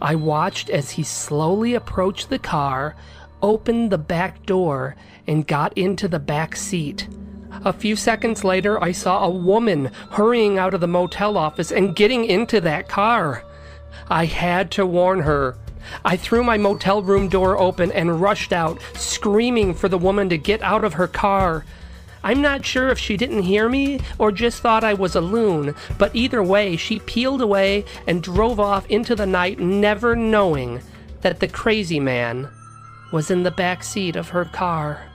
I 0.00 0.14
watched 0.14 0.68
as 0.68 0.90
he 0.90 1.02
slowly 1.02 1.74
approached 1.74 2.28
the 2.28 2.38
car, 2.38 2.96
opened 3.40 3.90
the 3.90 3.98
back 3.98 4.44
door, 4.46 4.96
and 5.26 5.46
got 5.46 5.76
into 5.78 6.08
the 6.08 6.18
back 6.18 6.56
seat. 6.56 7.08
A 7.64 7.72
few 7.72 7.96
seconds 7.96 8.42
later, 8.42 8.82
I 8.82 8.92
saw 8.92 9.24
a 9.24 9.30
woman 9.30 9.92
hurrying 10.10 10.58
out 10.58 10.74
of 10.74 10.80
the 10.80 10.88
motel 10.88 11.36
office 11.38 11.70
and 11.70 11.94
getting 11.94 12.24
into 12.24 12.60
that 12.62 12.88
car. 12.88 13.44
I 14.08 14.24
had 14.24 14.70
to 14.72 14.86
warn 14.86 15.20
her. 15.20 15.56
I 16.04 16.16
threw 16.16 16.42
my 16.44 16.58
motel 16.58 17.02
room 17.02 17.28
door 17.28 17.58
open 17.58 17.92
and 17.92 18.20
rushed 18.20 18.52
out, 18.52 18.80
screaming 18.94 19.74
for 19.74 19.88
the 19.88 19.98
woman 19.98 20.28
to 20.28 20.38
get 20.38 20.62
out 20.62 20.84
of 20.84 20.94
her 20.94 21.08
car. 21.08 21.64
I'm 22.24 22.40
not 22.40 22.64
sure 22.64 22.88
if 22.88 22.98
she 22.98 23.16
didn't 23.16 23.42
hear 23.42 23.68
me 23.68 24.00
or 24.18 24.30
just 24.30 24.60
thought 24.60 24.84
I 24.84 24.94
was 24.94 25.16
a 25.16 25.20
loon, 25.20 25.74
but 25.98 26.14
either 26.14 26.42
way, 26.42 26.76
she 26.76 27.00
peeled 27.00 27.42
away 27.42 27.84
and 28.06 28.22
drove 28.22 28.60
off 28.60 28.86
into 28.88 29.16
the 29.16 29.26
night, 29.26 29.58
never 29.58 30.14
knowing 30.14 30.80
that 31.22 31.40
the 31.40 31.48
crazy 31.48 32.00
man 32.00 32.48
was 33.12 33.30
in 33.30 33.42
the 33.42 33.50
back 33.50 33.82
seat 33.82 34.16
of 34.16 34.30
her 34.30 34.44
car. 34.44 35.11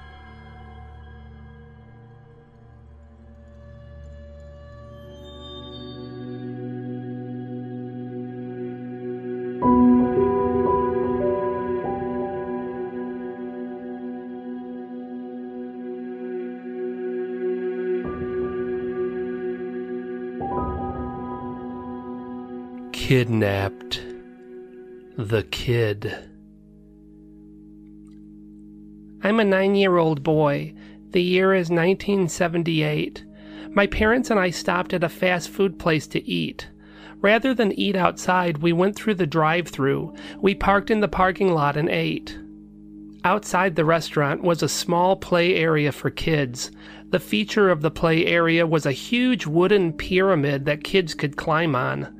Kidnapped 23.08 24.02
the 25.18 25.42
kid. 25.44 26.14
I'm 29.24 29.40
a 29.40 29.46
nine 29.46 29.76
year 29.76 29.96
old 29.96 30.24
boy. 30.24 30.74
The 31.12 31.24
year 31.24 31.54
is 31.54 31.70
1978. 31.70 33.24
My 33.70 33.88
parents 33.88 34.30
and 34.30 34.38
I 34.38 34.50
stopped 34.50 34.94
at 34.94 35.06
a 35.06 35.08
fast 35.08 35.48
food 35.48 35.80
place 35.80 36.06
to 36.08 36.30
eat. 36.30 36.68
Rather 37.22 37.54
than 37.54 37.72
eat 37.80 37.96
outside, 37.96 38.58
we 38.58 38.74
went 38.74 38.98
through 38.98 39.16
the 39.16 39.26
drive 39.26 39.70
through. 39.70 40.14
We 40.42 40.54
parked 40.54 40.92
in 40.92 41.00
the 41.00 41.08
parking 41.08 41.54
lot 41.54 41.78
and 41.78 41.88
ate. 41.88 42.38
Outside 43.24 43.78
the 43.78 43.86
restaurant 43.86 44.44
was 44.44 44.62
a 44.62 44.68
small 44.68 45.16
play 45.16 45.56
area 45.56 45.94
for 45.94 46.10
kids. 46.10 46.72
The 47.12 47.22
feature 47.22 47.70
of 47.70 47.80
the 47.80 47.90
play 47.90 48.26
area 48.26 48.68
was 48.68 48.86
a 48.86 48.92
huge 48.92 49.46
wooden 49.46 49.94
pyramid 49.94 50.66
that 50.66 50.84
kids 50.84 51.14
could 51.14 51.38
climb 51.38 51.74
on. 51.74 52.17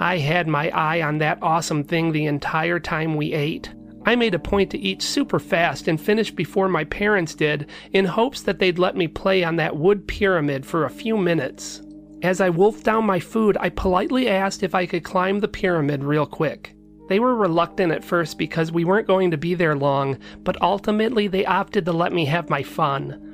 I 0.00 0.18
had 0.18 0.46
my 0.46 0.70
eye 0.70 1.02
on 1.02 1.18
that 1.18 1.38
awesome 1.42 1.82
thing 1.82 2.12
the 2.12 2.26
entire 2.26 2.78
time 2.78 3.16
we 3.16 3.32
ate. 3.32 3.74
I 4.06 4.14
made 4.14 4.34
a 4.34 4.38
point 4.38 4.70
to 4.70 4.78
eat 4.78 5.02
super 5.02 5.40
fast 5.40 5.88
and 5.88 6.00
finish 6.00 6.30
before 6.30 6.68
my 6.68 6.84
parents 6.84 7.34
did, 7.34 7.68
in 7.92 8.04
hopes 8.04 8.42
that 8.42 8.58
they'd 8.58 8.78
let 8.78 8.96
me 8.96 9.08
play 9.08 9.42
on 9.42 9.56
that 9.56 9.76
wood 9.76 10.06
pyramid 10.06 10.64
for 10.64 10.84
a 10.84 10.90
few 10.90 11.16
minutes. 11.16 11.82
As 12.22 12.40
I 12.40 12.48
wolfed 12.48 12.84
down 12.84 13.06
my 13.06 13.20
food, 13.20 13.56
I 13.60 13.68
politely 13.68 14.28
asked 14.28 14.62
if 14.62 14.74
I 14.74 14.86
could 14.86 15.04
climb 15.04 15.40
the 15.40 15.48
pyramid 15.48 16.04
real 16.04 16.26
quick. 16.26 16.74
They 17.08 17.20
were 17.20 17.34
reluctant 17.34 17.92
at 17.92 18.04
first 18.04 18.38
because 18.38 18.70
we 18.70 18.84
weren't 18.84 19.06
going 19.06 19.30
to 19.30 19.36
be 19.36 19.54
there 19.54 19.76
long, 19.76 20.18
but 20.44 20.60
ultimately 20.62 21.26
they 21.26 21.44
opted 21.44 21.84
to 21.86 21.92
let 21.92 22.12
me 22.12 22.24
have 22.26 22.50
my 22.50 22.62
fun. 22.62 23.24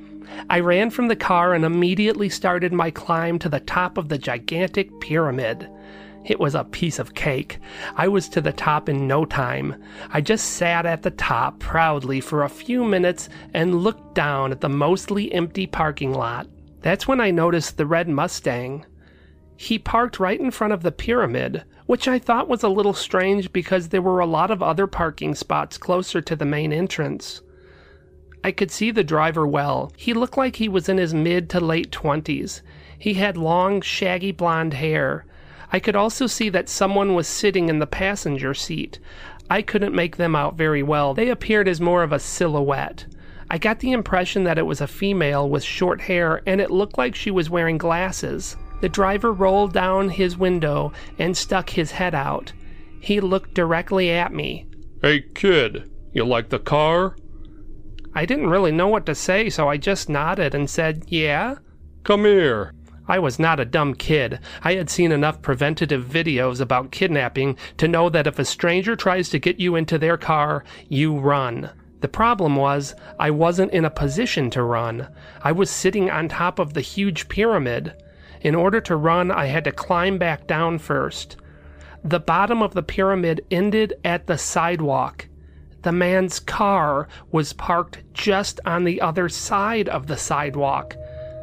I 0.49 0.59
ran 0.61 0.89
from 0.89 1.07
the 1.07 1.15
car 1.15 1.53
and 1.53 1.63
immediately 1.63 2.29
started 2.29 2.73
my 2.73 2.89
climb 2.89 3.37
to 3.39 3.49
the 3.49 3.59
top 3.59 3.97
of 3.97 4.09
the 4.09 4.17
gigantic 4.17 4.99
pyramid. 4.99 5.69
It 6.25 6.39
was 6.39 6.55
a 6.55 6.63
piece 6.63 6.97
of 6.97 7.13
cake. 7.13 7.59
I 7.95 8.07
was 8.07 8.27
to 8.29 8.41
the 8.41 8.51
top 8.51 8.89
in 8.89 9.07
no 9.07 9.25
time. 9.25 9.75
I 10.11 10.21
just 10.21 10.53
sat 10.53 10.85
at 10.85 11.03
the 11.03 11.11
top 11.11 11.59
proudly 11.59 12.19
for 12.19 12.43
a 12.43 12.49
few 12.49 12.83
minutes 12.83 13.29
and 13.53 13.83
looked 13.83 14.15
down 14.15 14.51
at 14.51 14.59
the 14.59 14.69
mostly 14.69 15.31
empty 15.31 15.67
parking 15.67 16.13
lot. 16.13 16.47
That's 16.81 17.07
when 17.07 17.21
I 17.21 17.29
noticed 17.31 17.77
the 17.77 17.85
red 17.85 18.09
Mustang. 18.09 18.85
He 19.55 19.79
parked 19.79 20.19
right 20.19 20.39
in 20.39 20.51
front 20.51 20.73
of 20.73 20.81
the 20.81 20.91
pyramid, 20.91 21.63
which 21.85 22.07
I 22.07 22.19
thought 22.19 22.49
was 22.49 22.63
a 22.63 22.69
little 22.69 22.93
strange 22.93 23.53
because 23.53 23.89
there 23.89 24.01
were 24.01 24.19
a 24.19 24.25
lot 24.25 24.51
of 24.51 24.63
other 24.63 24.87
parking 24.87 25.35
spots 25.35 25.77
closer 25.77 26.21
to 26.21 26.35
the 26.35 26.45
main 26.45 26.73
entrance. 26.73 27.41
I 28.43 28.51
could 28.51 28.71
see 28.71 28.91
the 28.91 29.03
driver 29.03 29.47
well. 29.47 29.91
He 29.95 30.13
looked 30.13 30.37
like 30.37 30.55
he 30.55 30.69
was 30.69 30.89
in 30.89 30.97
his 30.97 31.13
mid 31.13 31.49
to 31.51 31.59
late 31.59 31.91
twenties. 31.91 32.63
He 32.97 33.13
had 33.13 33.37
long, 33.37 33.81
shaggy 33.81 34.31
blonde 34.31 34.73
hair. 34.73 35.25
I 35.71 35.79
could 35.79 35.95
also 35.95 36.27
see 36.27 36.49
that 36.49 36.69
someone 36.69 37.15
was 37.15 37.27
sitting 37.27 37.69
in 37.69 37.79
the 37.79 37.87
passenger 37.87 38.53
seat. 38.53 38.99
I 39.49 39.61
couldn't 39.61 39.95
make 39.95 40.17
them 40.17 40.35
out 40.35 40.55
very 40.55 40.83
well. 40.83 41.13
They 41.13 41.29
appeared 41.29 41.67
as 41.67 41.81
more 41.81 42.03
of 42.03 42.11
a 42.11 42.19
silhouette. 42.19 43.05
I 43.49 43.57
got 43.57 43.79
the 43.79 43.91
impression 43.91 44.43
that 44.45 44.57
it 44.57 44.65
was 44.65 44.81
a 44.81 44.87
female 44.87 45.47
with 45.49 45.63
short 45.63 46.01
hair 46.01 46.41
and 46.47 46.59
it 46.59 46.71
looked 46.71 46.97
like 46.97 47.13
she 47.15 47.29
was 47.29 47.49
wearing 47.49 47.77
glasses. 47.77 48.57
The 48.81 48.89
driver 48.89 49.31
rolled 49.31 49.73
down 49.73 50.09
his 50.09 50.37
window 50.37 50.91
and 51.19 51.37
stuck 51.37 51.69
his 51.69 51.91
head 51.91 52.15
out. 52.15 52.53
He 52.99 53.19
looked 53.19 53.53
directly 53.53 54.11
at 54.11 54.33
me. 54.33 54.65
Hey, 55.01 55.21
kid, 55.35 55.89
you 56.11 56.25
like 56.25 56.49
the 56.49 56.59
car? 56.59 57.15
I 58.15 58.25
didn't 58.25 58.49
really 58.49 58.71
know 58.71 58.87
what 58.87 59.05
to 59.05 59.15
say, 59.15 59.49
so 59.49 59.67
I 59.67 59.77
just 59.77 60.09
nodded 60.09 60.55
and 60.55 60.69
said, 60.69 61.05
Yeah? 61.07 61.55
Come 62.03 62.25
here. 62.25 62.73
I 63.07 63.19
was 63.19 63.37
not 63.39 63.59
a 63.59 63.65
dumb 63.65 63.93
kid. 63.93 64.39
I 64.63 64.73
had 64.75 64.89
seen 64.89 65.11
enough 65.11 65.41
preventative 65.41 66.05
videos 66.05 66.59
about 66.59 66.91
kidnapping 66.91 67.57
to 67.77 67.87
know 67.87 68.09
that 68.09 68.27
if 68.27 68.39
a 68.39 68.45
stranger 68.45 68.95
tries 68.95 69.29
to 69.29 69.39
get 69.39 69.59
you 69.59 69.75
into 69.75 69.97
their 69.97 70.17
car, 70.17 70.63
you 70.89 71.17
run. 71.17 71.69
The 72.01 72.07
problem 72.07 72.55
was, 72.55 72.95
I 73.19 73.31
wasn't 73.31 73.73
in 73.73 73.85
a 73.85 73.89
position 73.89 74.49
to 74.51 74.63
run. 74.63 75.07
I 75.41 75.51
was 75.51 75.69
sitting 75.69 76.09
on 76.09 76.29
top 76.29 76.59
of 76.59 76.73
the 76.73 76.81
huge 76.81 77.29
pyramid. 77.29 77.93
In 78.41 78.53
order 78.53 78.81
to 78.81 78.95
run, 78.95 79.31
I 79.31 79.45
had 79.47 79.63
to 79.63 79.71
climb 79.71 80.17
back 80.17 80.45
down 80.45 80.77
first. 80.79 81.37
The 82.03 82.19
bottom 82.19 82.61
of 82.61 82.73
the 82.73 82.83
pyramid 82.83 83.45
ended 83.49 83.95
at 84.03 84.27
the 84.27 84.37
sidewalk. 84.37 85.27
The 85.81 85.91
man's 85.91 86.39
car 86.39 87.07
was 87.31 87.53
parked 87.53 88.03
just 88.13 88.59
on 88.65 88.83
the 88.83 89.01
other 89.01 89.29
side 89.29 89.89
of 89.89 90.07
the 90.07 90.17
sidewalk. 90.17 90.95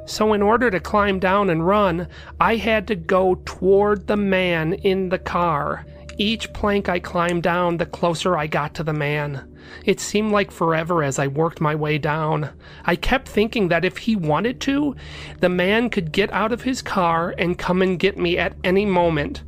So, 0.05 0.33
in 0.33 0.43
order 0.43 0.71
to 0.71 0.81
climb 0.81 1.19
down 1.19 1.49
and 1.49 1.67
run, 1.67 2.09
I 2.41 2.57
had 2.57 2.87
to 2.89 2.97
go 2.97 3.37
toward 3.45 4.07
the 4.07 4.17
man 4.17 4.75
in 4.75 5.09
the 5.09 5.19
car. 5.19 5.87
Each 6.19 6.53
plank 6.53 6.89
I 6.89 6.99
climbed 6.99 7.43
down, 7.43 7.79
the 7.79 7.87
closer 7.87 8.37
I 8.37 8.47
got 8.47 8.75
to 8.75 8.83
the 8.83 8.93
man. 8.93 9.49
It 9.85 10.01
seemed 10.01 10.33
like 10.33 10.51
forever 10.51 11.03
as 11.03 11.19
I 11.19 11.29
worked 11.29 11.61
my 11.61 11.75
way 11.75 11.99
down. 11.99 12.51
I 12.85 12.97
kept 12.97 13.29
thinking 13.29 13.69
that 13.69 13.85
if 13.85 13.99
he 13.99 14.17
wanted 14.17 14.61
to, 14.63 14.95
the 15.41 15.49
man 15.49 15.89
could 15.89 16.13
get 16.13 16.33
out 16.33 16.53
of 16.53 16.63
his 16.63 16.83
car 16.83 17.35
and 17.39 17.59
come 17.59 17.81
and 17.81 17.99
get 17.99 18.19
me 18.19 18.37
at 18.37 18.57
any 18.63 18.85
moment. 18.85 19.43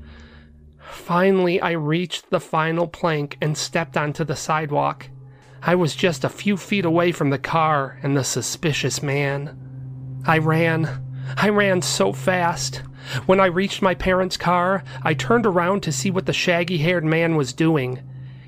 Finally, 0.80 1.60
I 1.60 1.72
reached 1.72 2.30
the 2.30 2.40
final 2.40 2.86
plank 2.86 3.36
and 3.42 3.58
stepped 3.58 3.96
onto 3.96 4.24
the 4.24 4.36
sidewalk. 4.36 5.08
I 5.62 5.74
was 5.74 5.96
just 5.96 6.24
a 6.24 6.28
few 6.28 6.56
feet 6.56 6.84
away 6.84 7.12
from 7.12 7.30
the 7.30 7.38
car 7.38 7.98
and 8.02 8.16
the 8.16 8.24
suspicious 8.24 9.02
man. 9.02 9.63
I 10.26 10.38
ran. 10.38 10.88
I 11.36 11.50
ran 11.50 11.82
so 11.82 12.12
fast. 12.12 12.82
When 13.26 13.40
I 13.40 13.46
reached 13.46 13.82
my 13.82 13.94
parents' 13.94 14.38
car, 14.38 14.82
I 15.02 15.12
turned 15.12 15.44
around 15.44 15.82
to 15.82 15.92
see 15.92 16.10
what 16.10 16.24
the 16.24 16.32
shaggy 16.32 16.78
haired 16.78 17.04
man 17.04 17.36
was 17.36 17.52
doing. 17.52 18.00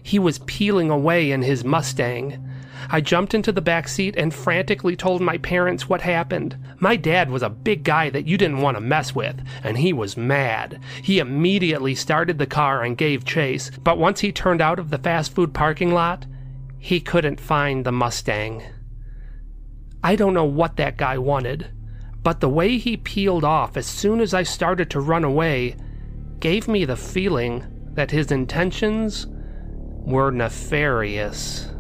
He 0.03 0.19
was 0.19 0.39
peeling 0.39 0.91
away 0.91 1.31
in 1.31 1.43
his 1.43 1.65
Mustang. 1.65 2.43
I 2.89 3.01
jumped 3.01 3.35
into 3.35 3.53
the 3.53 3.61
back 3.61 3.89
seat 3.89 4.15
and 4.17 4.33
frantically 4.33 4.97
told 4.97 5.21
my 5.21 5.37
parents 5.39 5.89
what 5.89 6.01
happened. 6.01 6.57
My 6.79 6.97
dad 6.97 7.31
was 7.31 7.43
a 7.43 7.51
big 7.51 7.85
guy 7.85 8.09
that 8.11 8.27
you 8.27 8.39
didn't 8.39 8.61
want 8.61 8.77
to 8.77 8.81
mess 8.81 9.15
with, 9.15 9.43
and 9.63 9.77
he 9.77 9.93
was 9.93 10.17
mad. 10.17 10.81
He 11.03 11.19
immediately 11.19 11.95
started 11.95 12.39
the 12.39 12.47
car 12.47 12.83
and 12.83 12.97
gave 12.97 13.25
chase, 13.25 13.71
but 13.83 13.99
once 13.99 14.21
he 14.21 14.33
turned 14.33 14.63
out 14.63 14.79
of 14.79 14.91
the 14.91 14.99
fast 14.99 15.35
food 15.35 15.53
parking 15.53 15.93
lot, 15.93 16.27
he 16.79 17.01
couldn't 17.01 17.41
find 17.41 17.85
the 17.85 17.93
Mustang. 17.93 18.63
I 20.03 20.17
don't 20.17 20.35
know 20.35 20.45
what 20.45 20.77
that 20.77 20.97
guy 20.97 21.19
wanted, 21.19 21.71
but 22.23 22.41
the 22.41 22.49
way 22.49 22.79
he 22.79 22.97
peeled 22.97 23.45
off 23.45 23.77
as 23.77 23.87
soon 23.87 24.21
as 24.21 24.35
I 24.35 24.43
started 24.43 24.91
to 24.91 25.01
run 25.01 25.25
away 25.25 25.77
gave 26.41 26.69
me 26.69 26.85
the 26.85 26.97
feeling 26.97 27.67
that 27.95 28.11
his 28.11 28.31
intentions 28.31 29.27
were 29.29 30.31
nefarious. 30.31 31.71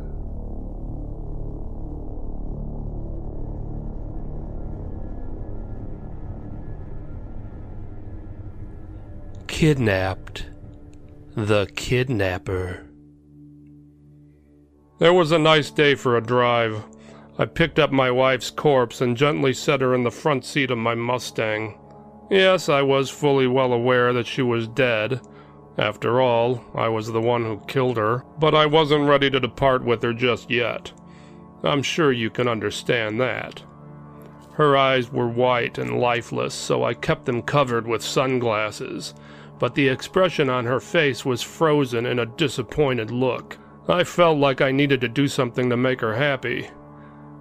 Kidnapped. 9.46 10.46
The 11.34 11.66
Kidnapper. 11.76 12.84
It 15.00 15.10
was 15.10 15.32
a 15.32 15.38
nice 15.38 15.70
day 15.70 15.94
for 15.94 16.16
a 16.16 16.22
drive. 16.22 16.84
I 17.38 17.44
picked 17.44 17.78
up 17.78 17.92
my 17.92 18.10
wife's 18.10 18.50
corpse 18.50 19.02
and 19.02 19.16
gently 19.16 19.52
set 19.52 19.82
her 19.82 19.94
in 19.94 20.04
the 20.04 20.10
front 20.10 20.44
seat 20.44 20.70
of 20.70 20.78
my 20.78 20.94
Mustang. 20.94 21.78
Yes, 22.30 22.68
I 22.70 22.80
was 22.80 23.10
fully 23.10 23.46
well 23.46 23.74
aware 23.74 24.14
that 24.14 24.26
she 24.26 24.40
was 24.40 24.66
dead. 24.66 25.20
After 25.76 26.20
all, 26.20 26.64
I 26.74 26.88
was 26.88 27.12
the 27.12 27.20
one 27.20 27.44
who 27.44 27.60
killed 27.66 27.98
her, 27.98 28.24
but 28.38 28.54
I 28.54 28.64
wasn't 28.64 29.08
ready 29.08 29.28
to 29.30 29.38
depart 29.38 29.84
with 29.84 30.02
her 30.02 30.14
just 30.14 30.50
yet. 30.50 30.92
I'm 31.62 31.82
sure 31.82 32.10
you 32.10 32.30
can 32.30 32.48
understand 32.48 33.20
that. 33.20 33.62
Her 34.52 34.74
eyes 34.74 35.12
were 35.12 35.28
white 35.28 35.76
and 35.76 36.00
lifeless, 36.00 36.54
so 36.54 36.84
I 36.84 36.94
kept 36.94 37.26
them 37.26 37.42
covered 37.42 37.86
with 37.86 38.02
sunglasses, 38.02 39.12
but 39.58 39.74
the 39.74 39.88
expression 39.88 40.48
on 40.48 40.64
her 40.64 40.80
face 40.80 41.26
was 41.26 41.42
frozen 41.42 42.06
in 42.06 42.18
a 42.18 42.26
disappointed 42.26 43.10
look. 43.10 43.58
I 43.86 44.04
felt 44.04 44.38
like 44.38 44.62
I 44.62 44.72
needed 44.72 45.02
to 45.02 45.08
do 45.08 45.28
something 45.28 45.68
to 45.68 45.76
make 45.76 46.00
her 46.00 46.14
happy. 46.14 46.70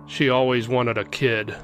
She 0.08 0.30
always 0.30 0.68
wanted 0.68 0.98
a 0.98 1.06
kid. 1.06 1.56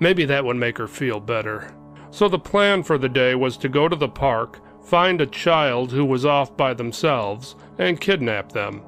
Maybe 0.00 0.24
that 0.26 0.44
would 0.44 0.56
make 0.56 0.78
her 0.78 0.88
feel 0.88 1.20
better. 1.20 1.74
So 2.10 2.28
the 2.28 2.38
plan 2.38 2.82
for 2.82 2.98
the 2.98 3.08
day 3.08 3.34
was 3.34 3.56
to 3.58 3.68
go 3.68 3.88
to 3.88 3.96
the 3.96 4.08
park, 4.08 4.60
find 4.84 5.20
a 5.20 5.26
child 5.26 5.92
who 5.92 6.04
was 6.04 6.24
off 6.24 6.56
by 6.56 6.74
themselves, 6.74 7.56
and 7.78 8.00
kidnap 8.00 8.52
them. 8.52 8.82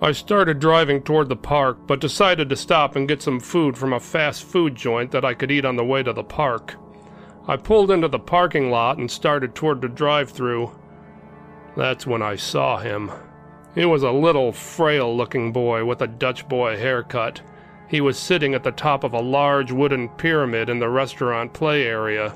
I 0.00 0.10
started 0.10 0.58
driving 0.58 1.02
toward 1.02 1.28
the 1.28 1.36
park, 1.36 1.86
but 1.86 2.00
decided 2.00 2.48
to 2.48 2.56
stop 2.56 2.96
and 2.96 3.06
get 3.06 3.22
some 3.22 3.38
food 3.38 3.78
from 3.78 3.92
a 3.92 4.00
fast 4.00 4.42
food 4.42 4.74
joint 4.74 5.12
that 5.12 5.24
I 5.24 5.34
could 5.34 5.52
eat 5.52 5.64
on 5.64 5.76
the 5.76 5.84
way 5.84 6.02
to 6.02 6.12
the 6.12 6.24
park. 6.24 6.74
I 7.46 7.56
pulled 7.56 7.90
into 7.90 8.08
the 8.08 8.18
parking 8.18 8.70
lot 8.70 8.98
and 8.98 9.08
started 9.08 9.54
toward 9.54 9.80
the 9.80 9.88
drive 9.88 10.30
through. 10.30 10.72
That's 11.76 12.06
when 12.06 12.20
I 12.20 12.34
saw 12.34 12.78
him. 12.78 13.12
He 13.74 13.84
was 13.84 14.02
a 14.02 14.10
little, 14.10 14.52
frail 14.52 15.16
looking 15.16 15.52
boy 15.52 15.84
with 15.84 16.02
a 16.02 16.06
Dutch 16.06 16.48
boy 16.48 16.76
haircut. 16.76 17.40
He 17.92 18.00
was 18.00 18.18
sitting 18.18 18.54
at 18.54 18.62
the 18.62 18.72
top 18.72 19.04
of 19.04 19.12
a 19.12 19.20
large 19.20 19.70
wooden 19.70 20.08
pyramid 20.08 20.70
in 20.70 20.78
the 20.78 20.88
restaurant 20.88 21.52
play 21.52 21.86
area. 21.86 22.32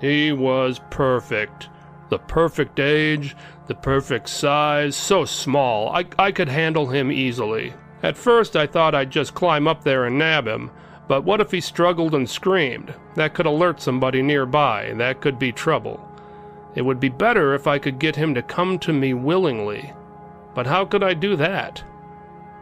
He 0.00 0.32
was 0.32 0.80
perfect. 0.88 1.68
The 2.08 2.18
perfect 2.18 2.80
age, 2.80 3.36
the 3.66 3.74
perfect 3.74 4.30
size, 4.30 4.96
so 4.96 5.26
small, 5.26 5.90
I, 5.90 6.06
I 6.18 6.32
could 6.32 6.48
handle 6.48 6.86
him 6.86 7.12
easily. 7.12 7.74
At 8.02 8.16
first, 8.16 8.56
I 8.56 8.66
thought 8.66 8.94
I'd 8.94 9.10
just 9.10 9.34
climb 9.34 9.68
up 9.68 9.84
there 9.84 10.06
and 10.06 10.16
nab 10.16 10.46
him, 10.46 10.70
but 11.06 11.22
what 11.22 11.42
if 11.42 11.50
he 11.50 11.60
struggled 11.60 12.14
and 12.14 12.28
screamed? 12.28 12.94
That 13.14 13.34
could 13.34 13.44
alert 13.44 13.82
somebody 13.82 14.22
nearby, 14.22 14.94
that 14.96 15.20
could 15.20 15.38
be 15.38 15.52
trouble. 15.52 16.00
It 16.74 16.82
would 16.82 16.98
be 16.98 17.10
better 17.10 17.52
if 17.52 17.66
I 17.66 17.78
could 17.78 17.98
get 17.98 18.16
him 18.16 18.34
to 18.36 18.42
come 18.42 18.78
to 18.78 18.92
me 18.94 19.12
willingly. 19.12 19.92
But 20.54 20.66
how 20.66 20.86
could 20.86 21.02
I 21.02 21.12
do 21.12 21.36
that? 21.36 21.84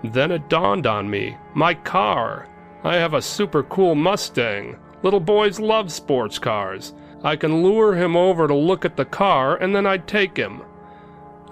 Then 0.03 0.33
it 0.33 0.49
dawned 0.49 0.87
on 0.87 1.09
me 1.09 1.37
my 1.55 1.75
car. 1.75 2.49
I 2.83 2.97
have 2.97 3.15
a 3.15 3.23
super 3.23 3.63
cool 3.63 3.95
Mustang. 3.95 4.77
Little 5.03 5.21
boys 5.21 5.61
love 5.61 5.93
sports 5.93 6.39
cars. 6.39 6.93
I 7.23 7.37
can 7.37 7.63
lure 7.63 7.95
him 7.95 8.17
over 8.17 8.49
to 8.49 8.55
look 8.55 8.85
at 8.85 8.97
the 8.97 9.05
car 9.05 9.57
and 9.57 9.75
then 9.75 9.87
I'd 9.87 10.09
take 10.09 10.37
him. 10.37 10.63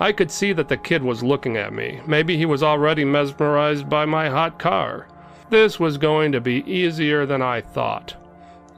I 0.00 0.12
could 0.12 0.30
see 0.30 0.52
that 0.54 0.68
the 0.68 0.76
kid 0.76 1.02
was 1.02 1.22
looking 1.22 1.56
at 1.56 1.72
me. 1.72 2.00
Maybe 2.06 2.36
he 2.36 2.46
was 2.46 2.62
already 2.62 3.04
mesmerized 3.04 3.88
by 3.88 4.04
my 4.06 4.28
hot 4.28 4.58
car. 4.58 5.06
This 5.50 5.78
was 5.78 5.98
going 5.98 6.32
to 6.32 6.40
be 6.40 6.64
easier 6.66 7.26
than 7.26 7.42
I 7.42 7.60
thought. 7.60 8.16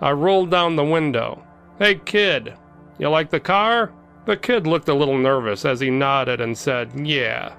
I 0.00 0.10
rolled 0.10 0.50
down 0.50 0.76
the 0.76 0.84
window. 0.84 1.42
Hey, 1.78 1.94
kid, 1.94 2.54
you 2.98 3.08
like 3.08 3.30
the 3.30 3.40
car? 3.40 3.92
The 4.26 4.36
kid 4.36 4.66
looked 4.66 4.88
a 4.88 4.94
little 4.94 5.18
nervous 5.18 5.64
as 5.64 5.80
he 5.80 5.90
nodded 5.90 6.40
and 6.40 6.58
said, 6.58 7.06
Yeah. 7.06 7.54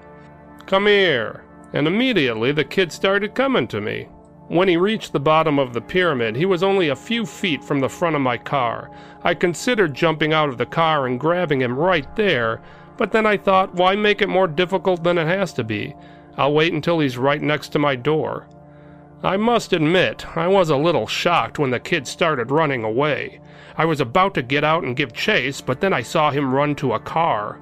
Come 0.66 0.86
here 0.86 1.44
and 1.74 1.86
immediately 1.86 2.52
the 2.52 2.64
kid 2.64 2.90
started 2.90 3.34
coming 3.34 3.66
to 3.66 3.80
me. 3.80 4.08
When 4.48 4.68
he 4.68 4.76
reached 4.76 5.12
the 5.12 5.20
bottom 5.20 5.58
of 5.58 5.72
the 5.72 5.80
pyramid, 5.80 6.36
he 6.36 6.46
was 6.46 6.62
only 6.62 6.88
a 6.88 6.96
few 6.96 7.26
feet 7.26 7.64
from 7.64 7.80
the 7.80 7.88
front 7.88 8.14
of 8.14 8.22
my 8.22 8.38
car. 8.38 8.90
I 9.22 9.34
considered 9.34 9.92
jumping 9.92 10.32
out 10.32 10.48
of 10.48 10.56
the 10.56 10.66
car 10.66 11.06
and 11.06 11.18
grabbing 11.18 11.60
him 11.60 11.76
right 11.76 12.14
there, 12.14 12.62
but 12.96 13.10
then 13.10 13.26
I 13.26 13.36
thought, 13.36 13.74
why 13.74 13.96
make 13.96 14.22
it 14.22 14.28
more 14.28 14.46
difficult 14.46 15.02
than 15.02 15.18
it 15.18 15.26
has 15.26 15.52
to 15.54 15.64
be? 15.64 15.96
I'll 16.36 16.52
wait 16.52 16.72
until 16.72 17.00
he's 17.00 17.18
right 17.18 17.42
next 17.42 17.70
to 17.70 17.78
my 17.78 17.96
door. 17.96 18.46
I 19.24 19.36
must 19.38 19.72
admit, 19.72 20.36
I 20.36 20.46
was 20.46 20.68
a 20.68 20.76
little 20.76 21.06
shocked 21.06 21.58
when 21.58 21.70
the 21.70 21.80
kid 21.80 22.06
started 22.06 22.50
running 22.50 22.84
away. 22.84 23.40
I 23.76 23.86
was 23.86 24.00
about 24.00 24.34
to 24.34 24.42
get 24.42 24.62
out 24.62 24.84
and 24.84 24.94
give 24.94 25.12
chase, 25.12 25.60
but 25.60 25.80
then 25.80 25.92
I 25.92 26.02
saw 26.02 26.30
him 26.30 26.54
run 26.54 26.74
to 26.76 26.92
a 26.92 27.00
car. 27.00 27.58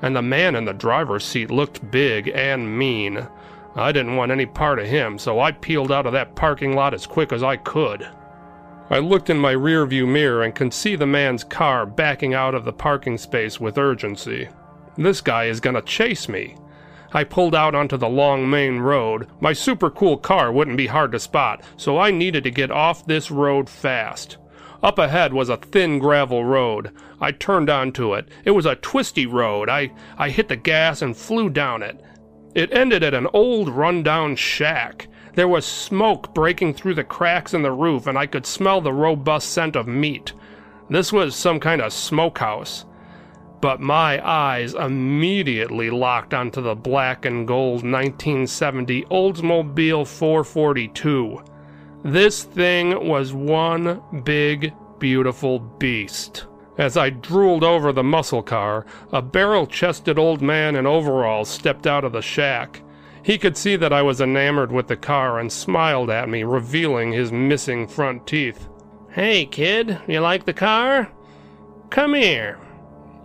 And 0.00 0.16
the 0.16 0.22
man 0.22 0.56
in 0.56 0.64
the 0.64 0.72
driver's 0.72 1.24
seat 1.24 1.50
looked 1.50 1.90
big 1.90 2.28
and 2.34 2.78
mean. 2.78 3.28
I 3.74 3.92
didn't 3.92 4.16
want 4.16 4.32
any 4.32 4.46
part 4.46 4.78
of 4.78 4.86
him, 4.86 5.18
so 5.18 5.40
I 5.40 5.52
peeled 5.52 5.90
out 5.90 6.06
of 6.06 6.12
that 6.12 6.34
parking 6.34 6.74
lot 6.74 6.92
as 6.92 7.06
quick 7.06 7.32
as 7.32 7.42
I 7.42 7.56
could. 7.56 8.06
I 8.90 8.98
looked 8.98 9.30
in 9.30 9.38
my 9.38 9.54
rearview 9.54 10.06
mirror 10.06 10.42
and 10.42 10.54
could 10.54 10.74
see 10.74 10.96
the 10.96 11.06
man's 11.06 11.44
car 11.44 11.86
backing 11.86 12.34
out 12.34 12.54
of 12.54 12.66
the 12.66 12.72
parking 12.72 13.16
space 13.16 13.58
with 13.58 13.78
urgency. 13.78 14.48
This 14.98 15.22
guy 15.22 15.44
is 15.44 15.60
gonna 15.60 15.80
chase 15.80 16.28
me. 16.28 16.56
I 17.14 17.24
pulled 17.24 17.54
out 17.54 17.74
onto 17.74 17.96
the 17.96 18.08
long 18.08 18.48
main 18.48 18.78
road. 18.78 19.28
My 19.40 19.54
super 19.54 19.90
cool 19.90 20.18
car 20.18 20.52
wouldn't 20.52 20.76
be 20.76 20.86
hard 20.86 21.12
to 21.12 21.18
spot, 21.18 21.62
so 21.76 21.98
I 21.98 22.10
needed 22.10 22.44
to 22.44 22.50
get 22.50 22.70
off 22.70 23.06
this 23.06 23.30
road 23.30 23.70
fast. 23.70 24.36
Up 24.82 24.98
ahead 24.98 25.32
was 25.32 25.48
a 25.48 25.56
thin 25.56 25.98
gravel 25.98 26.44
road. 26.44 26.90
I 27.20 27.32
turned 27.32 27.70
onto 27.70 28.14
it. 28.14 28.28
It 28.44 28.50
was 28.50 28.66
a 28.66 28.76
twisty 28.76 29.26
road. 29.26 29.68
I, 29.68 29.92
I 30.18 30.28
hit 30.30 30.48
the 30.48 30.56
gas 30.56 31.02
and 31.02 31.16
flew 31.16 31.48
down 31.48 31.82
it. 31.82 31.98
It 32.54 32.72
ended 32.72 33.02
at 33.02 33.14
an 33.14 33.28
old 33.32 33.70
rundown 33.70 34.36
shack. 34.36 35.08
There 35.34 35.48
was 35.48 35.64
smoke 35.64 36.34
breaking 36.34 36.74
through 36.74 36.94
the 36.94 37.04
cracks 37.04 37.54
in 37.54 37.62
the 37.62 37.72
roof, 37.72 38.06
and 38.06 38.18
I 38.18 38.26
could 38.26 38.44
smell 38.44 38.80
the 38.82 38.92
robust 38.92 39.50
scent 39.50 39.74
of 39.74 39.86
meat. 39.86 40.34
This 40.90 41.12
was 41.12 41.34
some 41.34 41.58
kind 41.58 41.80
of 41.80 41.92
smokehouse. 41.92 42.84
But 43.62 43.80
my 43.80 44.20
eyes 44.28 44.74
immediately 44.74 45.88
locked 45.88 46.34
onto 46.34 46.60
the 46.60 46.74
black 46.74 47.24
and 47.24 47.46
gold 47.46 47.84
1970 47.84 49.04
Oldsmobile 49.04 50.06
442. 50.06 51.42
This 52.04 52.42
thing 52.42 53.08
was 53.08 53.32
one 53.32 54.02
big, 54.24 54.74
beautiful 54.98 55.60
beast. 55.60 56.46
As 56.78 56.96
I 56.96 57.10
drooled 57.10 57.64
over 57.64 57.92
the 57.92 58.02
muscle 58.02 58.42
car, 58.42 58.86
a 59.12 59.20
barrel 59.20 59.66
chested 59.66 60.18
old 60.18 60.40
man 60.40 60.74
in 60.74 60.86
overalls 60.86 61.48
stepped 61.48 61.86
out 61.86 62.04
of 62.04 62.12
the 62.12 62.22
shack. 62.22 62.82
He 63.22 63.36
could 63.38 63.56
see 63.56 63.76
that 63.76 63.92
I 63.92 64.02
was 64.02 64.20
enamored 64.20 64.72
with 64.72 64.88
the 64.88 64.96
car 64.96 65.38
and 65.38 65.52
smiled 65.52 66.10
at 66.10 66.28
me, 66.28 66.44
revealing 66.44 67.12
his 67.12 67.30
missing 67.30 67.86
front 67.86 68.26
teeth. 68.26 68.68
Hey, 69.10 69.44
kid, 69.44 70.00
you 70.08 70.20
like 70.20 70.44
the 70.44 70.54
car? 70.54 71.12
Come 71.90 72.14
here. 72.14 72.58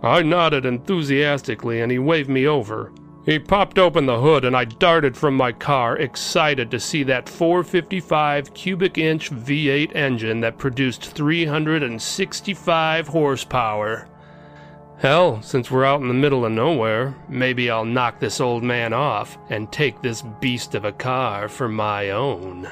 I 0.02 0.22
nodded 0.22 0.66
enthusiastically 0.66 1.80
and 1.80 1.90
he 1.90 1.98
waved 1.98 2.28
me 2.28 2.46
over. 2.46 2.92
He 3.28 3.38
popped 3.38 3.78
open 3.78 4.06
the 4.06 4.22
hood 4.22 4.46
and 4.46 4.56
I 4.56 4.64
darted 4.64 5.14
from 5.14 5.36
my 5.36 5.52
car, 5.52 5.98
excited 5.98 6.70
to 6.70 6.80
see 6.80 7.02
that 7.02 7.28
455 7.28 8.54
cubic 8.54 8.96
inch 8.96 9.30
V8 9.30 9.94
engine 9.94 10.40
that 10.40 10.56
produced 10.56 11.04
365 11.04 13.08
horsepower. 13.08 14.08
Hell, 14.96 15.42
since 15.42 15.70
we're 15.70 15.84
out 15.84 16.00
in 16.00 16.08
the 16.08 16.14
middle 16.14 16.46
of 16.46 16.52
nowhere, 16.52 17.14
maybe 17.28 17.70
I'll 17.70 17.84
knock 17.84 18.18
this 18.18 18.40
old 18.40 18.62
man 18.62 18.94
off 18.94 19.36
and 19.50 19.70
take 19.70 20.00
this 20.00 20.22
beast 20.40 20.74
of 20.74 20.86
a 20.86 20.92
car 20.92 21.50
for 21.50 21.68
my 21.68 22.08
own. 22.08 22.66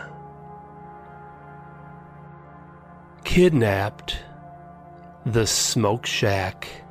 Kidnapped. 3.25 4.21
The 5.27 5.47
Smoke 5.47 6.07
Shack. 6.07 6.86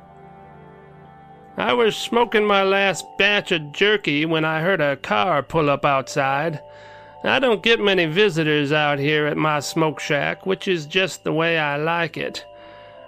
I 1.58 1.72
was 1.72 1.96
smoking 1.96 2.44
my 2.44 2.62
last 2.62 3.06
batch 3.16 3.50
of 3.50 3.72
jerky 3.72 4.26
when 4.26 4.44
I 4.44 4.60
heard 4.60 4.82
a 4.82 4.96
car 4.96 5.42
pull 5.42 5.70
up 5.70 5.86
outside. 5.86 6.60
I 7.24 7.38
don't 7.38 7.62
get 7.62 7.80
many 7.80 8.04
visitors 8.04 8.72
out 8.72 8.98
here 8.98 9.26
at 9.26 9.38
my 9.38 9.60
smoke 9.60 9.98
shack, 9.98 10.44
which 10.44 10.68
is 10.68 10.84
just 10.84 11.24
the 11.24 11.32
way 11.32 11.58
I 11.58 11.76
like 11.76 12.18
it. 12.18 12.44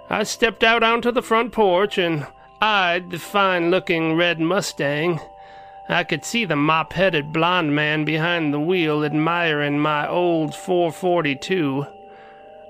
I 0.09 0.23
stepped 0.23 0.63
out 0.63 0.81
onto 0.81 1.11
the 1.11 1.21
front 1.21 1.51
porch 1.51 1.99
and 1.99 2.25
eyed 2.59 3.11
the 3.11 3.19
fine 3.19 3.69
looking 3.69 4.15
red 4.15 4.39
Mustang. 4.39 5.19
I 5.87 6.03
could 6.03 6.25
see 6.25 6.45
the 6.45 6.55
mop 6.55 6.93
headed 6.93 7.31
blond 7.31 7.75
man 7.75 8.03
behind 8.03 8.51
the 8.51 8.59
wheel 8.59 9.05
admiring 9.05 9.79
my 9.79 10.07
old 10.07 10.55
442. 10.55 11.85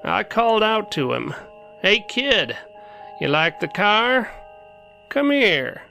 I 0.04 0.24
called 0.24 0.62
out 0.62 0.92
to 0.92 1.14
him, 1.14 1.34
Hey 1.82 2.02
kid, 2.02 2.58
you 3.22 3.30
like 3.30 3.62
the 3.62 3.68
car? 3.70 4.30
Come 5.10 5.32
here. 5.32 5.82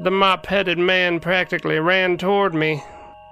The 0.00 0.10
mop 0.10 0.46
headed 0.46 0.78
man 0.78 1.20
practically 1.20 1.78
ran 1.78 2.18
toward 2.18 2.52
me. 2.52 2.82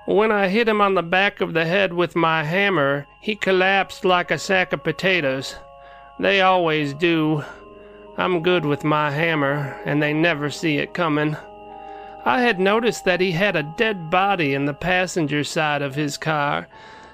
When 0.06 0.30
I 0.30 0.46
hit 0.46 0.68
him 0.68 0.80
on 0.80 0.94
the 0.94 1.02
back 1.02 1.40
of 1.40 1.52
the 1.52 1.64
head 1.64 1.92
with 1.92 2.14
my 2.14 2.44
hammer, 2.44 3.08
he 3.20 3.34
collapsed 3.34 4.04
like 4.04 4.30
a 4.30 4.38
sack 4.38 4.72
of 4.72 4.84
potatoes. 4.84 5.56
They 6.20 6.42
always 6.42 6.94
do. 6.94 7.42
I'm 8.16 8.44
good 8.44 8.64
with 8.64 8.84
my 8.84 9.10
hammer, 9.10 9.80
and 9.84 10.00
they 10.00 10.12
never 10.12 10.48
see 10.48 10.78
it 10.78 10.94
coming. 10.94 11.36
I 12.24 12.42
had 12.42 12.60
noticed 12.60 13.04
that 13.04 13.20
he 13.20 13.32
had 13.32 13.56
a 13.56 13.74
dead 13.76 14.10
body 14.10 14.54
in 14.54 14.66
the 14.66 14.74
passenger 14.74 15.42
side 15.42 15.82
of 15.82 15.96
his 15.96 16.16
car, 16.16 16.68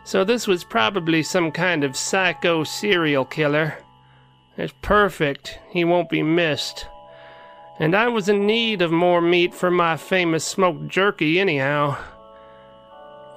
so 0.05 0.23
this 0.23 0.47
was 0.47 0.65
probably 0.65 1.23
some 1.23 1.51
kind 1.51 1.83
of 1.83 1.97
psycho 1.97 2.63
serial 2.65 3.25
killer. 3.25 3.79
It's 4.59 4.75
perfect. 4.83 5.59
He 5.71 5.83
won't 5.83 6.11
be 6.11 6.23
missed 6.23 6.87
and 7.79 7.95
I 7.95 8.09
was 8.09 8.29
in 8.29 8.47
need 8.47 8.83
of 8.83 8.91
more 8.91 9.21
meat 9.21 9.55
for 9.55 9.71
my 9.71 9.97
famous 9.97 10.45
smoked 10.45 10.89
jerky, 10.89 11.39
anyhow. 11.39 11.97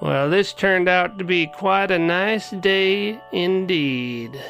Well, 0.00 0.28
this 0.28 0.52
turned 0.52 0.88
out 0.88 1.18
to 1.18 1.24
be 1.24 1.46
quite 1.46 1.92
a 1.92 1.98
nice 1.98 2.50
day 2.50 3.20
indeed. 3.32 4.42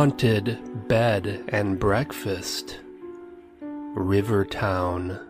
Haunted 0.00 0.88
Bed 0.88 1.44
and 1.48 1.78
Breakfast, 1.78 2.80
Rivertown. 3.60 5.20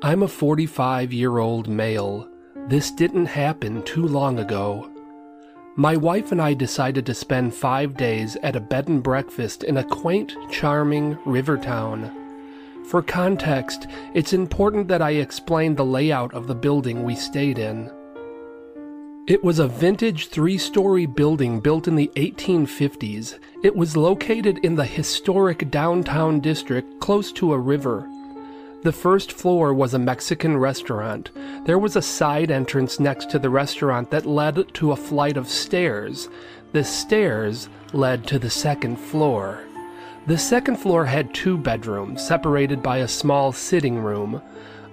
I'm 0.00 0.22
a 0.22 0.28
45 0.28 1.12
year 1.12 1.38
old 1.38 1.66
male. 1.66 2.28
This 2.68 2.92
didn't 2.92 3.26
happen 3.26 3.82
too 3.82 4.06
long 4.06 4.38
ago. 4.38 4.88
My 5.74 5.96
wife 5.96 6.30
and 6.30 6.40
I 6.40 6.54
decided 6.54 7.06
to 7.06 7.12
spend 7.12 7.52
five 7.52 7.96
days 7.96 8.36
at 8.44 8.54
a 8.54 8.60
bed 8.60 8.86
and 8.86 9.02
breakfast 9.02 9.64
in 9.64 9.78
a 9.78 9.82
quaint, 9.82 10.36
charming 10.52 11.18
Rivertown. 11.26 12.84
For 12.84 13.02
context, 13.02 13.88
it's 14.14 14.32
important 14.32 14.86
that 14.86 15.02
I 15.02 15.14
explain 15.14 15.74
the 15.74 15.84
layout 15.84 16.34
of 16.34 16.46
the 16.46 16.54
building 16.54 17.02
we 17.02 17.16
stayed 17.16 17.58
in. 17.58 17.90
It 19.26 19.42
was 19.42 19.58
a 19.58 19.66
vintage 19.66 20.28
three 20.28 20.58
story 20.58 21.06
building 21.06 21.58
built 21.58 21.88
in 21.88 21.96
the 21.96 22.10
1850s. 22.14 23.38
It 23.62 23.74
was 23.74 23.96
located 23.96 24.58
in 24.58 24.74
the 24.74 24.84
historic 24.84 25.70
downtown 25.70 26.40
district 26.40 27.00
close 27.00 27.32
to 27.32 27.54
a 27.54 27.58
river. 27.58 28.06
The 28.82 28.92
first 28.92 29.32
floor 29.32 29.72
was 29.72 29.94
a 29.94 29.98
Mexican 29.98 30.58
restaurant. 30.58 31.30
There 31.64 31.78
was 31.78 31.96
a 31.96 32.02
side 32.02 32.50
entrance 32.50 33.00
next 33.00 33.30
to 33.30 33.38
the 33.38 33.48
restaurant 33.48 34.10
that 34.10 34.26
led 34.26 34.74
to 34.74 34.92
a 34.92 34.96
flight 34.96 35.38
of 35.38 35.48
stairs. 35.48 36.28
The 36.72 36.84
stairs 36.84 37.70
led 37.94 38.26
to 38.26 38.38
the 38.38 38.50
second 38.50 38.96
floor. 38.96 39.64
The 40.26 40.36
second 40.36 40.76
floor 40.76 41.06
had 41.06 41.32
two 41.32 41.56
bedrooms, 41.56 42.26
separated 42.26 42.82
by 42.82 42.98
a 42.98 43.08
small 43.08 43.52
sitting 43.52 44.00
room. 44.00 44.42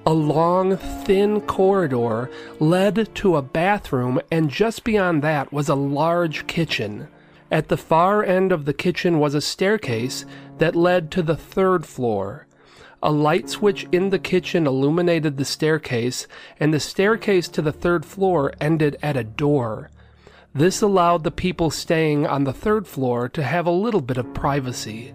A 0.03 0.13
long, 0.13 0.77
thin 0.77 1.41
corridor 1.41 2.31
led 2.59 3.13
to 3.15 3.35
a 3.35 3.41
bathroom, 3.43 4.19
and 4.31 4.49
just 4.49 4.83
beyond 4.83 5.21
that 5.21 5.53
was 5.53 5.69
a 5.69 5.75
large 5.75 6.47
kitchen. 6.47 7.07
At 7.51 7.67
the 7.67 7.77
far 7.77 8.23
end 8.23 8.51
of 8.51 8.65
the 8.65 8.73
kitchen 8.73 9.19
was 9.19 9.35
a 9.35 9.41
staircase 9.41 10.25
that 10.57 10.75
led 10.75 11.11
to 11.11 11.21
the 11.21 11.35
third 11.35 11.85
floor. 11.85 12.47
A 13.03 13.11
light 13.11 13.47
switch 13.47 13.87
in 13.91 14.09
the 14.09 14.17
kitchen 14.17 14.65
illuminated 14.65 15.37
the 15.37 15.45
staircase, 15.45 16.27
and 16.59 16.73
the 16.73 16.79
staircase 16.79 17.47
to 17.49 17.61
the 17.61 17.71
third 17.71 18.03
floor 18.03 18.53
ended 18.59 18.97
at 19.03 19.15
a 19.15 19.23
door. 19.23 19.91
This 20.53 20.81
allowed 20.81 21.23
the 21.23 21.31
people 21.31 21.69
staying 21.69 22.25
on 22.25 22.43
the 22.43 22.53
third 22.53 22.87
floor 22.87 23.29
to 23.29 23.43
have 23.43 23.67
a 23.67 23.71
little 23.71 24.01
bit 24.01 24.17
of 24.17 24.33
privacy. 24.33 25.13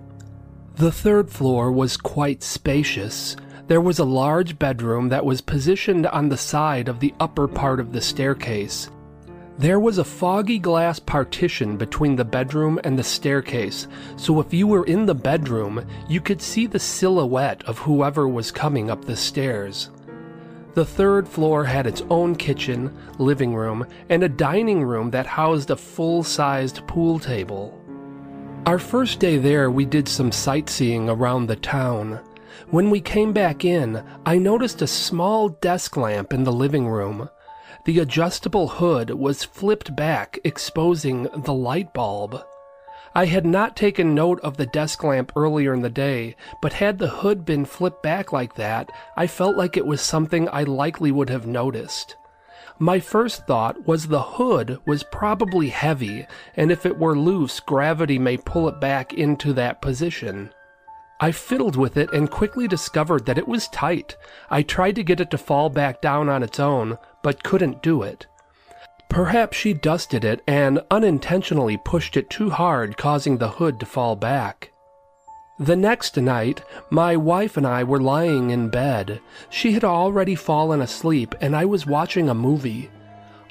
The 0.77 0.93
third 0.93 1.31
floor 1.31 1.73
was 1.73 1.97
quite 1.97 2.43
spacious. 2.43 3.37
There 3.69 3.81
was 3.81 3.99
a 3.99 4.05
large 4.05 4.61
bedroom 4.61 5.09
that 5.09 5.25
was 5.25 5.41
positioned 5.41 6.07
on 6.07 6.29
the 6.29 6.37
side 6.37 6.87
of 6.87 7.01
the 7.01 7.13
upper 7.19 7.49
part 7.49 7.81
of 7.81 7.93
the 7.93 8.01
staircase. 8.01 8.91
There 9.59 9.81
was 9.81 9.99
a 9.99 10.05
foggy 10.05 10.61
glass 10.61 11.01
partition 11.01 11.77
between 11.77 12.15
the 12.15 12.25
bedroom 12.25 12.79
and 12.85 12.97
the 12.97 13.03
staircase, 13.03 13.89
so 14.15 14.39
if 14.39 14.55
you 14.55 14.69
were 14.69 14.85
in 14.85 15.07
the 15.07 15.17
bedroom, 15.17 15.85
you 16.09 16.21
could 16.21 16.41
see 16.41 16.67
the 16.69 16.79
silhouette 16.79 17.65
of 17.65 17.79
whoever 17.79 18.29
was 18.29 18.53
coming 18.53 18.89
up 18.89 19.05
the 19.05 19.17
stairs. 19.17 19.91
The 20.75 20.85
third 20.85 21.27
floor 21.27 21.65
had 21.65 21.89
its 21.89 22.03
own 22.09 22.37
kitchen, 22.37 22.97
living 23.19 23.53
room, 23.53 23.85
and 24.11 24.23
a 24.23 24.29
dining 24.29 24.85
room 24.85 25.11
that 25.11 25.27
housed 25.27 25.71
a 25.71 25.77
full 25.77 26.23
sized 26.23 26.87
pool 26.87 27.19
table. 27.19 27.77
Our 28.67 28.79
first 28.79 29.19
day 29.19 29.39
there, 29.39 29.73
we 29.73 29.87
did 29.87 30.07
some 30.07 30.31
sightseeing 30.31 31.09
around 31.09 31.47
the 31.47 31.57
town. 31.57 32.21
When 32.71 32.91
we 32.91 33.01
came 33.01 33.33
back 33.33 33.65
in, 33.65 34.03
I 34.25 34.39
noticed 34.39 34.83
a 34.83 34.87
small 34.87 35.49
desk 35.49 35.97
lamp 35.97 36.33
in 36.33 36.45
the 36.45 36.53
living 36.53 36.89
room. 36.89 37.29
The 37.85 38.01
adjustable 38.01 38.69
hood 38.69 39.11
was 39.11 39.45
flipped 39.45 39.95
back, 39.95 40.39
exposing 40.43 41.29
the 41.35 41.55
light 41.55 41.95
bulb. 41.95 42.43
I 43.15 43.27
had 43.27 43.47
not 43.47 43.77
taken 43.77 44.15
note 44.15 44.41
of 44.41 44.57
the 44.57 44.67
desk 44.67 45.03
lamp 45.05 45.33
earlier 45.37 45.73
in 45.73 45.83
the 45.83 45.89
day, 45.89 46.37
but 46.61 46.75
had 46.75 46.99
the 46.99 47.09
hood 47.09 47.45
been 47.45 47.65
flipped 47.65 48.03
back 48.03 48.33
like 48.33 48.57
that, 48.57 48.91
I 49.17 49.27
felt 49.27 49.57
like 49.57 49.77
it 49.77 49.87
was 49.87 50.03
something 50.03 50.49
I 50.51 50.65
likely 50.65 51.11
would 51.11 51.31
have 51.31 51.47
noticed. 51.47 52.17
My 52.79 53.01
first 53.01 53.47
thought 53.47 53.87
was 53.87 54.09
the 54.09 54.23
hood 54.23 54.81
was 54.85 55.03
probably 55.03 55.71
heavy, 55.71 56.27
and 56.57 56.71
if 56.71 56.85
it 56.85 56.99
were 56.99 57.17
loose, 57.17 57.59
gravity 57.61 58.19
may 58.19 58.37
pull 58.37 58.69
it 58.69 58.81
back 58.81 59.15
into 59.15 59.55
that 59.55 59.81
position. 59.81 60.51
I 61.19 61.33
fiddled 61.33 61.77
with 61.77 61.97
it 61.97 62.13
and 62.13 62.31
quickly 62.31 62.69
discovered 62.69 63.25
that 63.27 63.39
it 63.39 63.49
was 63.49 63.69
tight. 63.69 64.17
I 64.51 64.63
tried 64.63 64.97
to 64.97 65.03
get 65.03 65.21
it 65.21 65.31
to 65.31 65.39
fall 65.39 65.71
back 65.71 66.03
down 66.03 66.29
on 66.29 66.43
its 66.43 66.61
own, 66.61 66.99
but 67.23 67.43
couldn't 67.43 67.83
do 67.83 68.03
it. 68.03 68.27
Perhaps 69.09 69.57
she 69.57 69.73
dusted 69.73 70.25
it 70.25 70.43
and 70.47 70.81
unintentionally 70.91 71.79
pushed 71.79 72.17
it 72.17 72.29
too 72.29 72.51
hard, 72.51 72.99
causing 72.99 73.39
the 73.39 73.49
hood 73.49 73.81
to 73.81 73.87
fall 73.87 74.15
back. 74.15 74.73
The 75.59 75.77
next 75.77 76.19
night, 76.19 76.63
my 76.91 77.17
wife 77.17 77.57
and 77.57 77.67
I 77.67 77.83
were 77.83 78.01
lying 78.01 78.51
in 78.51 78.69
bed. 78.69 79.21
She 79.49 79.73
had 79.73 79.85
already 79.85 80.35
fallen 80.35 80.83
asleep, 80.83 81.35
and 81.41 81.57
I 81.57 81.65
was 81.65 81.87
watching 81.87 82.29
a 82.29 82.35
movie. 82.35 82.91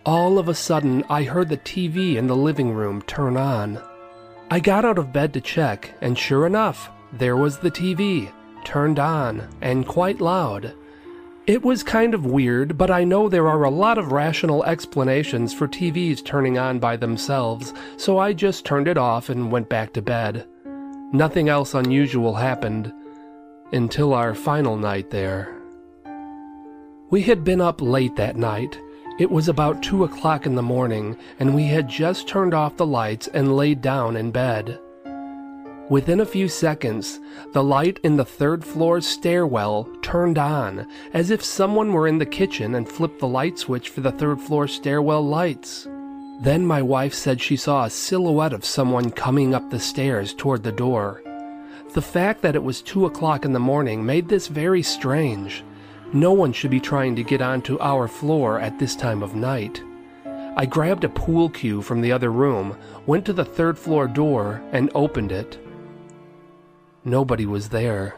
All 0.05 0.37
of 0.37 0.47
a 0.47 0.53
sudden, 0.53 1.03
I 1.09 1.23
heard 1.23 1.49
the 1.49 1.57
TV 1.57 2.15
in 2.15 2.27
the 2.27 2.35
living 2.35 2.73
room 2.73 3.01
turn 3.01 3.37
on. 3.37 3.81
I 4.51 4.59
got 4.59 4.85
out 4.85 4.99
of 4.99 5.11
bed 5.11 5.33
to 5.33 5.41
check, 5.41 5.95
and 5.99 6.15
sure 6.15 6.45
enough, 6.45 6.91
there 7.13 7.37
was 7.37 7.57
the 7.57 7.71
TV, 7.71 8.31
turned 8.63 8.99
on, 8.99 9.47
and 9.61 9.87
quite 9.87 10.21
loud. 10.21 10.73
It 11.47 11.63
was 11.63 11.83
kind 11.83 12.15
of 12.15 12.25
weird, 12.25 12.75
but 12.75 12.89
I 12.89 13.03
know 13.03 13.29
there 13.29 13.47
are 13.47 13.63
a 13.63 13.69
lot 13.69 13.99
of 13.99 14.11
rational 14.11 14.63
explanations 14.63 15.53
for 15.53 15.67
TVs 15.67 16.25
turning 16.25 16.57
on 16.57 16.79
by 16.79 16.97
themselves, 16.97 17.71
so 17.97 18.17
I 18.17 18.33
just 18.33 18.65
turned 18.65 18.87
it 18.87 18.97
off 18.97 19.29
and 19.29 19.51
went 19.51 19.69
back 19.69 19.93
to 19.93 20.01
bed. 20.01 20.47
Nothing 21.13 21.47
else 21.47 21.75
unusual 21.75 22.33
happened 22.33 22.91
until 23.71 24.13
our 24.13 24.33
final 24.33 24.75
night 24.75 25.11
there. 25.11 25.55
We 27.11 27.21
had 27.21 27.43
been 27.43 27.61
up 27.61 27.79
late 27.79 28.15
that 28.15 28.35
night. 28.35 28.79
It 29.19 29.29
was 29.29 29.47
about 29.47 29.83
two 29.83 30.03
o'clock 30.03 30.47
in 30.47 30.55
the 30.55 30.63
morning, 30.63 31.15
and 31.39 31.53
we 31.53 31.65
had 31.65 31.87
just 31.87 32.27
turned 32.27 32.55
off 32.55 32.75
the 32.75 32.87
lights 32.87 33.27
and 33.27 33.55
laid 33.55 33.81
down 33.81 34.17
in 34.17 34.31
bed. 34.31 34.79
Within 35.87 36.19
a 36.19 36.25
few 36.25 36.47
seconds, 36.47 37.19
the 37.53 37.63
light 37.63 37.99
in 38.01 38.17
the 38.17 38.25
third 38.25 38.65
floor 38.65 39.01
stairwell 39.01 39.87
turned 40.01 40.39
on, 40.39 40.87
as 41.13 41.29
if 41.29 41.43
someone 41.43 41.93
were 41.93 42.07
in 42.07 42.17
the 42.17 42.25
kitchen 42.25 42.73
and 42.73 42.89
flipped 42.89 43.19
the 43.19 43.27
light 43.27 43.59
switch 43.59 43.89
for 43.89 44.01
the 44.01 44.11
third 44.11 44.41
floor 44.41 44.67
stairwell 44.67 45.21
lights. 45.21 45.87
Then 46.41 46.65
my 46.65 46.81
wife 46.81 47.13
said 47.13 47.39
she 47.39 47.55
saw 47.55 47.85
a 47.85 47.91
silhouette 47.91 48.51
of 48.51 48.65
someone 48.65 49.11
coming 49.11 49.53
up 49.53 49.69
the 49.69 49.79
stairs 49.79 50.33
toward 50.33 50.63
the 50.63 50.71
door. 50.71 51.21
The 51.93 52.01
fact 52.01 52.41
that 52.41 52.55
it 52.55 52.63
was 52.63 52.81
two 52.81 53.05
o'clock 53.05 53.45
in 53.45 53.53
the 53.53 53.59
morning 53.59 54.03
made 54.03 54.27
this 54.27 54.47
very 54.47 54.81
strange. 54.81 55.63
No 56.13 56.33
one 56.33 56.51
should 56.51 56.71
be 56.71 56.79
trying 56.79 57.15
to 57.15 57.23
get 57.23 57.43
onto 57.43 57.79
our 57.79 58.07
floor 58.07 58.59
at 58.59 58.79
this 58.79 58.95
time 58.95 59.21
of 59.21 59.35
night. 59.35 59.83
I 60.57 60.65
grabbed 60.65 61.03
a 61.03 61.09
pool 61.09 61.47
cue 61.49 61.83
from 61.83 62.01
the 62.01 62.11
other 62.11 62.31
room, 62.31 62.75
went 63.05 63.23
to 63.25 63.33
the 63.33 63.45
third 63.45 63.77
floor 63.77 64.07
door, 64.07 64.63
and 64.71 64.89
opened 64.95 65.31
it. 65.31 65.59
Nobody 67.05 67.45
was 67.45 67.69
there. 67.69 68.15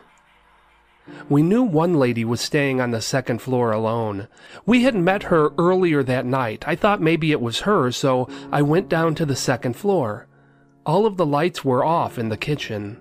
We 1.30 1.42
knew 1.42 1.64
one 1.64 1.96
lady 1.96 2.24
was 2.24 2.40
staying 2.40 2.80
on 2.80 2.92
the 2.92 3.02
second 3.02 3.42
floor 3.42 3.72
alone. 3.72 4.30
We 4.66 4.84
had 4.84 4.96
met 4.96 5.24
her 5.24 5.52
earlier 5.58 6.04
that 6.04 6.26
night. 6.26 6.64
I 6.66 6.76
thought 6.76 7.02
maybe 7.02 7.32
it 7.32 7.42
was 7.42 7.62
her, 7.62 7.92
so 7.92 8.30
I 8.50 8.62
went 8.62 8.88
down 8.88 9.14
to 9.16 9.26
the 9.26 9.36
second 9.36 9.76
floor. 9.76 10.28
All 10.86 11.06
of 11.06 11.18
the 11.18 11.26
lights 11.26 11.66
were 11.66 11.84
off 11.84 12.18
in 12.18 12.30
the 12.30 12.38
kitchen. 12.38 12.98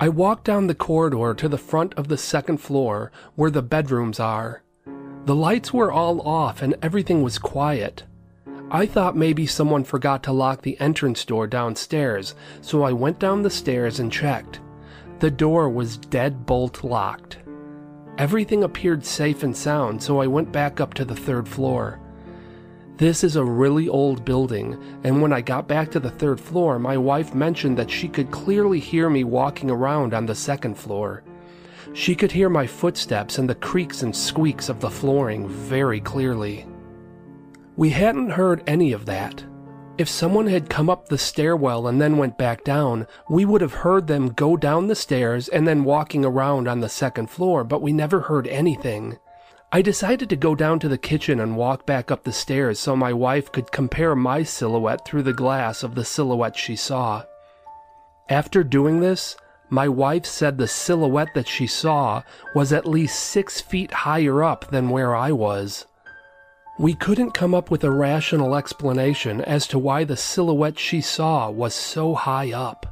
I 0.00 0.08
walked 0.08 0.44
down 0.44 0.66
the 0.66 0.74
corridor 0.74 1.32
to 1.34 1.48
the 1.48 1.58
front 1.58 1.94
of 1.94 2.08
the 2.08 2.18
second 2.18 2.58
floor 2.58 3.12
where 3.36 3.50
the 3.50 3.62
bedrooms 3.62 4.18
are. 4.18 4.62
The 5.26 5.34
lights 5.34 5.72
were 5.72 5.92
all 5.92 6.20
off 6.22 6.60
and 6.60 6.74
everything 6.82 7.22
was 7.22 7.38
quiet. 7.38 8.02
I 8.70 8.84
thought 8.86 9.16
maybe 9.16 9.46
someone 9.46 9.84
forgot 9.84 10.24
to 10.24 10.32
lock 10.32 10.62
the 10.62 10.78
entrance 10.80 11.24
door 11.24 11.46
downstairs, 11.46 12.34
so 12.60 12.82
I 12.82 12.92
went 12.92 13.20
down 13.20 13.42
the 13.42 13.50
stairs 13.50 14.00
and 14.00 14.12
checked. 14.12 14.58
The 15.20 15.30
door 15.30 15.68
was 15.68 15.96
dead 15.96 16.44
bolt 16.46 16.82
locked. 16.82 17.38
Everything 18.18 18.64
appeared 18.64 19.04
safe 19.04 19.44
and 19.44 19.56
sound, 19.56 20.02
so 20.02 20.20
I 20.20 20.26
went 20.26 20.50
back 20.50 20.80
up 20.80 20.94
to 20.94 21.04
the 21.04 21.14
third 21.14 21.48
floor. 21.48 22.00
This 22.96 23.22
is 23.22 23.36
a 23.36 23.44
really 23.44 23.88
old 23.88 24.24
building, 24.24 24.82
and 25.04 25.22
when 25.22 25.32
I 25.32 25.42
got 25.42 25.68
back 25.68 25.92
to 25.92 26.00
the 26.00 26.10
third 26.10 26.40
floor, 26.40 26.78
my 26.80 26.96
wife 26.96 27.34
mentioned 27.34 27.76
that 27.78 27.90
she 27.90 28.08
could 28.08 28.32
clearly 28.32 28.80
hear 28.80 29.08
me 29.08 29.22
walking 29.22 29.70
around 29.70 30.12
on 30.12 30.26
the 30.26 30.34
second 30.34 30.76
floor. 30.76 31.22
She 31.92 32.16
could 32.16 32.32
hear 32.32 32.48
my 32.48 32.66
footsteps 32.66 33.38
and 33.38 33.48
the 33.48 33.54
creaks 33.54 34.02
and 34.02 34.16
squeaks 34.16 34.68
of 34.68 34.80
the 34.80 34.90
flooring 34.90 35.46
very 35.46 36.00
clearly. 36.00 36.66
We 37.76 37.90
hadn't 37.90 38.30
heard 38.30 38.62
any 38.66 38.92
of 38.92 39.04
that. 39.04 39.44
If 39.98 40.08
someone 40.08 40.46
had 40.46 40.70
come 40.70 40.88
up 40.88 41.08
the 41.08 41.18
stairwell 41.18 41.86
and 41.86 42.00
then 42.00 42.16
went 42.16 42.38
back 42.38 42.64
down, 42.64 43.06
we 43.28 43.44
would 43.44 43.60
have 43.60 43.74
heard 43.74 44.06
them 44.06 44.28
go 44.28 44.56
down 44.56 44.86
the 44.86 44.94
stairs 44.94 45.48
and 45.48 45.68
then 45.68 45.84
walking 45.84 46.24
around 46.24 46.68
on 46.68 46.80
the 46.80 46.88
second 46.88 47.28
floor, 47.28 47.64
but 47.64 47.82
we 47.82 47.92
never 47.92 48.20
heard 48.20 48.46
anything. 48.48 49.18
I 49.72 49.82
decided 49.82 50.30
to 50.30 50.36
go 50.36 50.54
down 50.54 50.78
to 50.80 50.88
the 50.88 50.96
kitchen 50.96 51.38
and 51.38 51.56
walk 51.56 51.84
back 51.84 52.10
up 52.10 52.24
the 52.24 52.32
stairs 52.32 52.78
so 52.78 52.96
my 52.96 53.12
wife 53.12 53.52
could 53.52 53.72
compare 53.72 54.14
my 54.16 54.42
silhouette 54.42 55.04
through 55.04 55.24
the 55.24 55.32
glass 55.34 55.82
of 55.82 55.94
the 55.94 56.04
silhouette 56.04 56.56
she 56.56 56.76
saw. 56.76 57.24
After 58.30 58.64
doing 58.64 59.00
this, 59.00 59.36
my 59.68 59.88
wife 59.88 60.24
said 60.24 60.56
the 60.56 60.68
silhouette 60.68 61.34
that 61.34 61.48
she 61.48 61.66
saw 61.66 62.22
was 62.54 62.72
at 62.72 62.86
least 62.86 63.18
six 63.18 63.60
feet 63.60 63.92
higher 63.92 64.42
up 64.42 64.70
than 64.70 64.88
where 64.88 65.14
I 65.14 65.32
was. 65.32 65.86
We 66.78 66.92
couldn't 66.92 67.30
come 67.30 67.54
up 67.54 67.70
with 67.70 67.84
a 67.84 67.90
rational 67.90 68.54
explanation 68.54 69.40
as 69.40 69.66
to 69.68 69.78
why 69.78 70.04
the 70.04 70.16
silhouette 70.16 70.78
she 70.78 71.00
saw 71.00 71.50
was 71.50 71.74
so 71.74 72.14
high 72.14 72.52
up. 72.52 72.84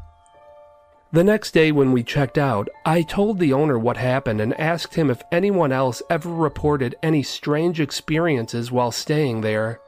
The 1.12 1.22
next 1.22 1.52
day, 1.52 1.70
when 1.70 1.92
we 1.92 2.02
checked 2.02 2.38
out, 2.38 2.68
I 2.86 3.02
told 3.02 3.38
the 3.38 3.52
owner 3.52 3.78
what 3.78 3.98
happened 3.98 4.40
and 4.40 4.58
asked 4.58 4.94
him 4.94 5.10
if 5.10 5.22
anyone 5.30 5.70
else 5.70 6.02
ever 6.08 6.30
reported 6.30 6.96
any 7.02 7.22
strange 7.22 7.78
experiences 7.78 8.72
while 8.72 8.90
staying 8.90 9.42
there. 9.42 9.80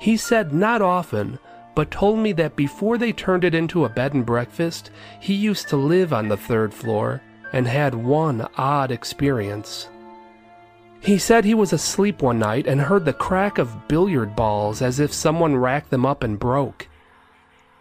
He 0.00 0.16
said 0.16 0.54
not 0.54 0.80
often, 0.80 1.40
but 1.74 1.90
told 1.90 2.20
me 2.20 2.32
that 2.34 2.54
before 2.54 2.96
they 2.96 3.12
turned 3.12 3.42
it 3.42 3.56
into 3.56 3.84
a 3.84 3.88
bed 3.88 4.14
and 4.14 4.24
breakfast, 4.24 4.90
he 5.20 5.34
used 5.34 5.68
to 5.68 5.76
live 5.76 6.12
on 6.12 6.28
the 6.28 6.36
third 6.36 6.72
floor 6.72 7.20
and 7.52 7.66
had 7.66 7.94
one 7.94 8.46
odd 8.56 8.92
experience. 8.92 9.88
He 11.04 11.18
said 11.18 11.44
he 11.44 11.52
was 11.52 11.74
asleep 11.74 12.22
one 12.22 12.38
night 12.38 12.66
and 12.66 12.80
heard 12.80 13.04
the 13.04 13.12
crack 13.12 13.58
of 13.58 13.88
billiard 13.88 14.34
balls 14.34 14.80
as 14.80 14.98
if 14.98 15.12
someone 15.12 15.54
racked 15.54 15.90
them 15.90 16.06
up 16.06 16.22
and 16.22 16.38
broke. 16.38 16.88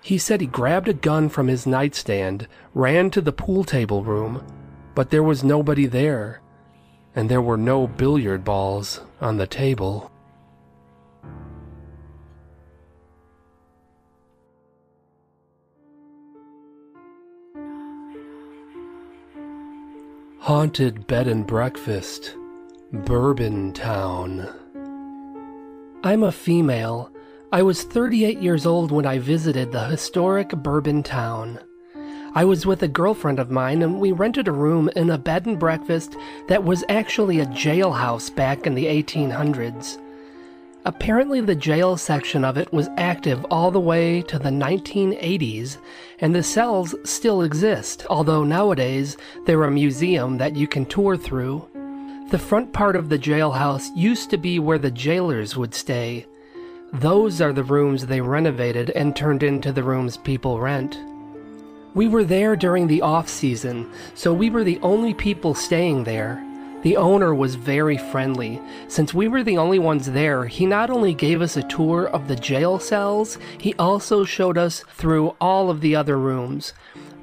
He 0.02 0.18
said 0.18 0.42
he 0.42 0.48
grabbed 0.48 0.90
a 0.90 0.94
gun 0.94 1.30
from 1.30 1.48
his 1.48 1.66
nightstand, 1.66 2.50
ran 2.74 3.10
to 3.12 3.22
the 3.22 3.32
pool 3.32 3.64
table 3.64 4.04
room, 4.04 4.46
but 4.94 5.10
there 5.10 5.24
was 5.24 5.42
nobody 5.42 5.86
there, 5.86 6.42
and 7.16 7.30
there 7.30 7.42
were 7.42 7.56
no 7.56 7.88
billiard 7.88 8.44
balls 8.44 9.00
on 9.22 9.38
the 9.38 9.48
table. 9.48 10.12
Haunted 20.40 21.08
Bed 21.08 21.30
and 21.30 21.48
Breakfast 21.48 22.36
Bourbon 22.94 23.74
Town. 23.74 24.48
I'm 26.04 26.22
a 26.22 26.32
female. 26.32 27.12
I 27.52 27.64
was 27.64 27.82
38 27.82 28.38
years 28.38 28.68
old 28.68 28.92
when 28.92 29.08
I 29.08 29.18
visited 29.18 29.72
the 29.72 29.86
historic 29.86 30.50
Bourbon 30.50 31.02
Town. 31.02 31.60
I 32.36 32.46
was 32.46 32.68
with 32.68 32.84
a 32.84 32.88
girlfriend 32.88 33.40
of 33.40 33.50
mine 33.50 33.82
and 33.82 34.00
we 34.00 34.12
rented 34.12 34.48
a 34.48 34.52
room 34.52 34.92
in 34.96 35.10
a 35.10 35.18
bed 35.18 35.48
and 35.48 35.58
breakfast 35.60 36.16
that 36.48 36.66
was 36.66 36.84
actually 36.88 37.40
a 37.40 37.48
jailhouse 37.48 38.34
back 38.36 38.68
in 38.68 38.76
the 38.76 38.86
1800s. 38.86 40.00
Apparently, 40.86 41.42
the 41.42 41.56
jail 41.56 41.98
section 41.98 42.46
of 42.46 42.60
it 42.60 42.72
was 42.72 42.90
active 42.98 43.44
all 43.50 43.72
the 43.72 43.80
way 43.80 44.22
to 44.22 44.38
the 44.38 44.50
1980s, 44.50 45.78
and 46.20 46.36
the 46.36 46.44
cells 46.44 46.94
still 47.06 47.42
exist, 47.42 48.06
although 48.08 48.44
nowadays 48.44 49.18
they're 49.48 49.64
a 49.64 49.72
museum 49.72 50.38
that 50.38 50.56
you 50.56 50.68
can 50.68 50.86
tour 50.86 51.18
through. 51.18 51.68
The 52.34 52.40
front 52.40 52.74
part 52.74 52.96
of 52.96 53.10
the 53.10 53.20
jailhouse 53.20 53.92
used 53.96 54.32
to 54.32 54.38
be 54.38 54.58
where 54.58 54.80
the 54.80 54.90
jailers 54.90 55.56
would 55.56 55.76
stay. 55.76 56.26
Those 56.92 57.40
are 57.40 57.54
the 57.54 57.64
rooms 57.64 58.08
they 58.08 58.22
renovated 58.22 58.90
and 58.90 59.16
turned 59.16 59.44
into 59.44 59.72
the 59.72 59.84
rooms 59.84 60.18
people 60.18 60.60
rent. 60.60 60.98
We 61.94 62.08
were 62.08 62.24
there 62.24 62.56
during 62.56 62.88
the 62.88 63.04
off 63.04 63.30
season, 63.30 63.88
so 64.16 64.34
we 64.34 64.50
were 64.50 64.64
the 64.64 64.80
only 64.82 65.14
people 65.14 65.54
staying 65.54 66.06
there. 66.06 66.44
The 66.82 66.98
owner 66.98 67.36
was 67.36 67.54
very 67.54 68.00
friendly. 68.00 68.60
Since 68.88 69.14
we 69.14 69.28
were 69.28 69.44
the 69.44 69.60
only 69.60 69.78
ones 69.78 70.10
there, 70.10 70.46
he 70.46 70.66
not 70.66 70.90
only 70.90 71.14
gave 71.14 71.40
us 71.40 71.56
a 71.56 71.62
tour 71.62 72.08
of 72.08 72.28
the 72.28 72.36
jail 72.36 72.80
cells, 72.80 73.38
he 73.60 73.76
also 73.76 74.24
showed 74.24 74.58
us 74.58 74.84
through 74.96 75.36
all 75.40 75.70
of 75.70 75.82
the 75.82 75.96
other 75.96 76.18
rooms. 76.18 76.74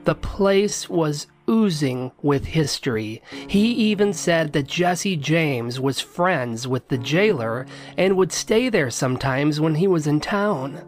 The 0.04 0.14
place 0.14 0.88
was 0.88 1.26
oozing 1.50 2.12
with 2.22 2.46
history. 2.46 3.20
He 3.48 3.72
even 3.72 4.12
said 4.12 4.52
that 4.52 4.68
Jesse 4.68 5.16
James 5.16 5.80
was 5.80 6.00
friends 6.00 6.68
with 6.68 6.88
the 6.88 6.98
jailer 6.98 7.66
and 7.98 8.16
would 8.16 8.32
stay 8.32 8.68
there 8.68 8.90
sometimes 8.90 9.60
when 9.60 9.74
he 9.74 9.88
was 9.88 10.06
in 10.06 10.20
town. 10.20 10.82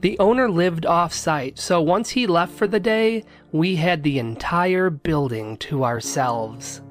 The 0.00 0.18
owner 0.18 0.50
lived 0.50 0.86
off 0.86 1.12
site, 1.12 1.58
so 1.58 1.80
once 1.80 2.10
he 2.10 2.26
left 2.26 2.52
for 2.52 2.66
the 2.66 2.80
day, 2.80 3.24
we 3.52 3.76
had 3.76 4.02
the 4.02 4.18
entire 4.18 4.90
building 4.90 5.56
to 5.58 5.84
ourselves. 5.84 6.82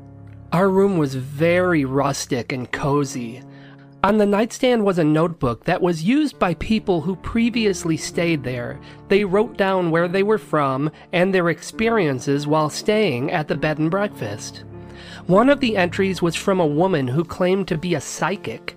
Our 0.54 0.70
room 0.70 0.98
was 0.98 1.16
very 1.16 1.86
rustic 1.86 2.52
and 2.52 2.72
cozy. 2.72 3.42
On 4.04 4.18
the 4.18 4.26
nightstand 4.26 4.84
was 4.84 4.98
a 4.98 5.04
notebook 5.04 5.66
that 5.66 5.80
was 5.80 6.04
used 6.04 6.40
by 6.40 6.56
people 6.56 7.02
who 7.02 7.16
previously 7.18 7.98
stayed 7.98 8.44
there. 8.44 8.80
They 9.10 9.24
wrote 9.26 9.58
down 9.58 9.92
where 9.92 10.08
they 10.08 10.24
were 10.24 10.40
from 10.40 10.90
and 11.14 11.32
their 11.32 11.50
experiences 11.50 12.48
while 12.48 12.72
staying 12.72 13.30
at 13.32 13.48
the 13.48 13.56
bed 13.56 13.78
and 13.78 13.92
breakfast. 13.92 14.64
One 15.28 15.52
of 15.52 15.60
the 15.60 15.78
entries 15.78 16.20
was 16.20 16.36
from 16.36 16.60
a 16.60 16.66
woman 16.66 17.08
who 17.08 17.24
claimed 17.24 17.68
to 17.68 17.78
be 17.78 17.94
a 17.94 18.02
psychic. 18.02 18.76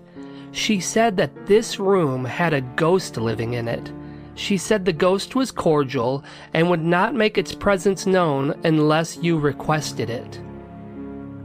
She 0.53 0.79
said 0.79 1.17
that 1.17 1.47
this 1.47 1.79
room 1.79 2.27
had 2.27 2.53
a 2.53 2.61
ghost 2.61 3.17
living 3.17 3.55
in 3.55 3.67
it. 3.67 3.91
She 4.35 4.59
said 4.59 4.85
the 4.85 4.93
ghost 4.93 5.35
was 5.35 5.51
cordial 5.51 6.23
and 6.53 6.69
would 6.69 6.85
not 6.85 7.15
make 7.15 7.39
its 7.39 7.55
presence 7.55 8.05
known 8.05 8.61
unless 8.63 9.17
you 9.17 9.39
requested 9.39 10.11
it. 10.11 10.39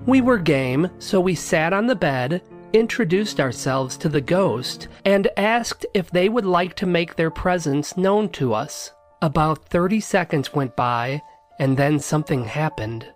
We 0.05 0.19
were 0.19 0.37
game, 0.37 0.89
so 0.99 1.21
we 1.21 1.35
sat 1.35 1.71
on 1.71 1.87
the 1.87 1.95
bed, 1.95 2.41
introduced 2.73 3.39
ourselves 3.39 3.97
to 3.97 4.09
the 4.09 4.21
ghost, 4.21 4.87
and 5.05 5.27
asked 5.37 5.85
if 5.93 6.09
they 6.11 6.29
would 6.29 6.45
like 6.45 6.75
to 6.75 6.85
make 6.85 7.15
their 7.15 7.31
presence 7.31 7.97
known 7.97 8.29
to 8.29 8.53
us. 8.53 8.91
About 9.21 9.65
30 9.65 9.99
seconds 9.99 10.53
went 10.53 10.75
by, 10.75 11.21
and 11.59 11.77
then 11.77 11.99
something 11.99 12.45
happened. 12.45 13.07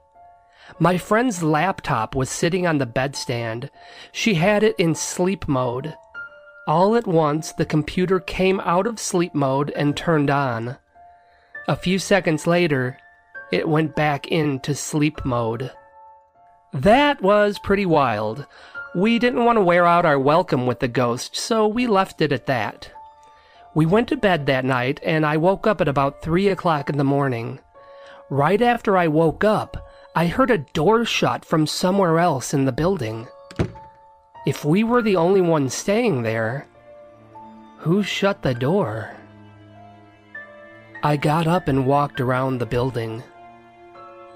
My 0.80 0.98
friend's 0.98 1.44
laptop 1.44 2.16
was 2.16 2.30
sitting 2.30 2.66
on 2.66 2.78
the 2.78 2.86
bedstand. 2.86 3.70
She 4.12 4.36
had 4.36 4.64
it 4.64 4.76
in 4.78 4.96
sleep 4.96 5.48
mode. 5.48 5.96
All 6.68 6.96
at 6.96 7.08
once, 7.08 7.52
the 7.52 7.66
computer 7.66 8.20
came 8.20 8.60
out 8.62 8.88
of 8.88 9.00
sleep 9.00 9.36
mode 9.36 9.72
and 9.76 9.96
turned 9.96 10.30
on. 10.30 10.78
A 11.68 11.76
few 11.76 12.00
seconds 12.00 12.48
later, 12.48 12.98
it 13.52 13.68
went 13.68 13.96
back 13.96 14.28
into 14.28 14.74
sleep 14.74 15.24
mode. 15.26 15.72
That 16.74 17.22
was 17.22 17.60
pretty 17.60 17.86
wild. 17.86 18.48
We 18.96 19.18
didn't 19.18 19.44
want 19.44 19.58
to 19.58 19.64
wear 19.64 19.88
out 19.88 20.06
our 20.06 20.20
welcome 20.20 20.68
with 20.68 20.80
the 20.80 20.88
ghost, 20.88 21.36
so 21.36 21.68
we 21.68 21.88
left 21.88 22.22
it 22.22 22.32
at 22.32 22.46
that. 22.46 22.92
We 23.74 23.88
went 23.88 24.08
to 24.10 24.16
bed 24.16 24.46
that 24.46 24.66
night, 24.66 25.00
and 25.04 25.26
I 25.26 25.36
woke 25.38 25.66
up 25.66 25.82
at 25.82 25.88
about 25.88 26.22
3 26.22 26.50
o'clock 26.50 26.92
in 26.92 26.98
the 26.98 27.04
morning. 27.04 27.60
Right 28.30 28.62
after 28.62 28.96
I 28.96 29.08
woke 29.08 29.44
up, 29.44 29.90
I 30.16 30.28
heard 30.28 30.52
a 30.52 30.60
door 30.60 31.06
shut 31.06 31.44
from 31.44 31.66
somewhere 31.66 32.20
else 32.20 32.54
in 32.54 32.66
the 32.66 32.72
building. 32.72 33.28
If 34.46 34.64
we 34.64 34.84
were 34.84 35.02
the 35.02 35.16
only 35.16 35.42
ones 35.42 35.74
staying 35.74 36.22
there, 36.22 36.68
who 37.80 38.04
shut 38.04 38.44
the 38.44 38.54
door? 38.54 39.16
I 41.02 41.18
got 41.18 41.48
up 41.48 41.68
and 41.68 41.88
walked 41.88 42.22
around 42.22 42.60
the 42.60 42.68
building. 42.68 43.24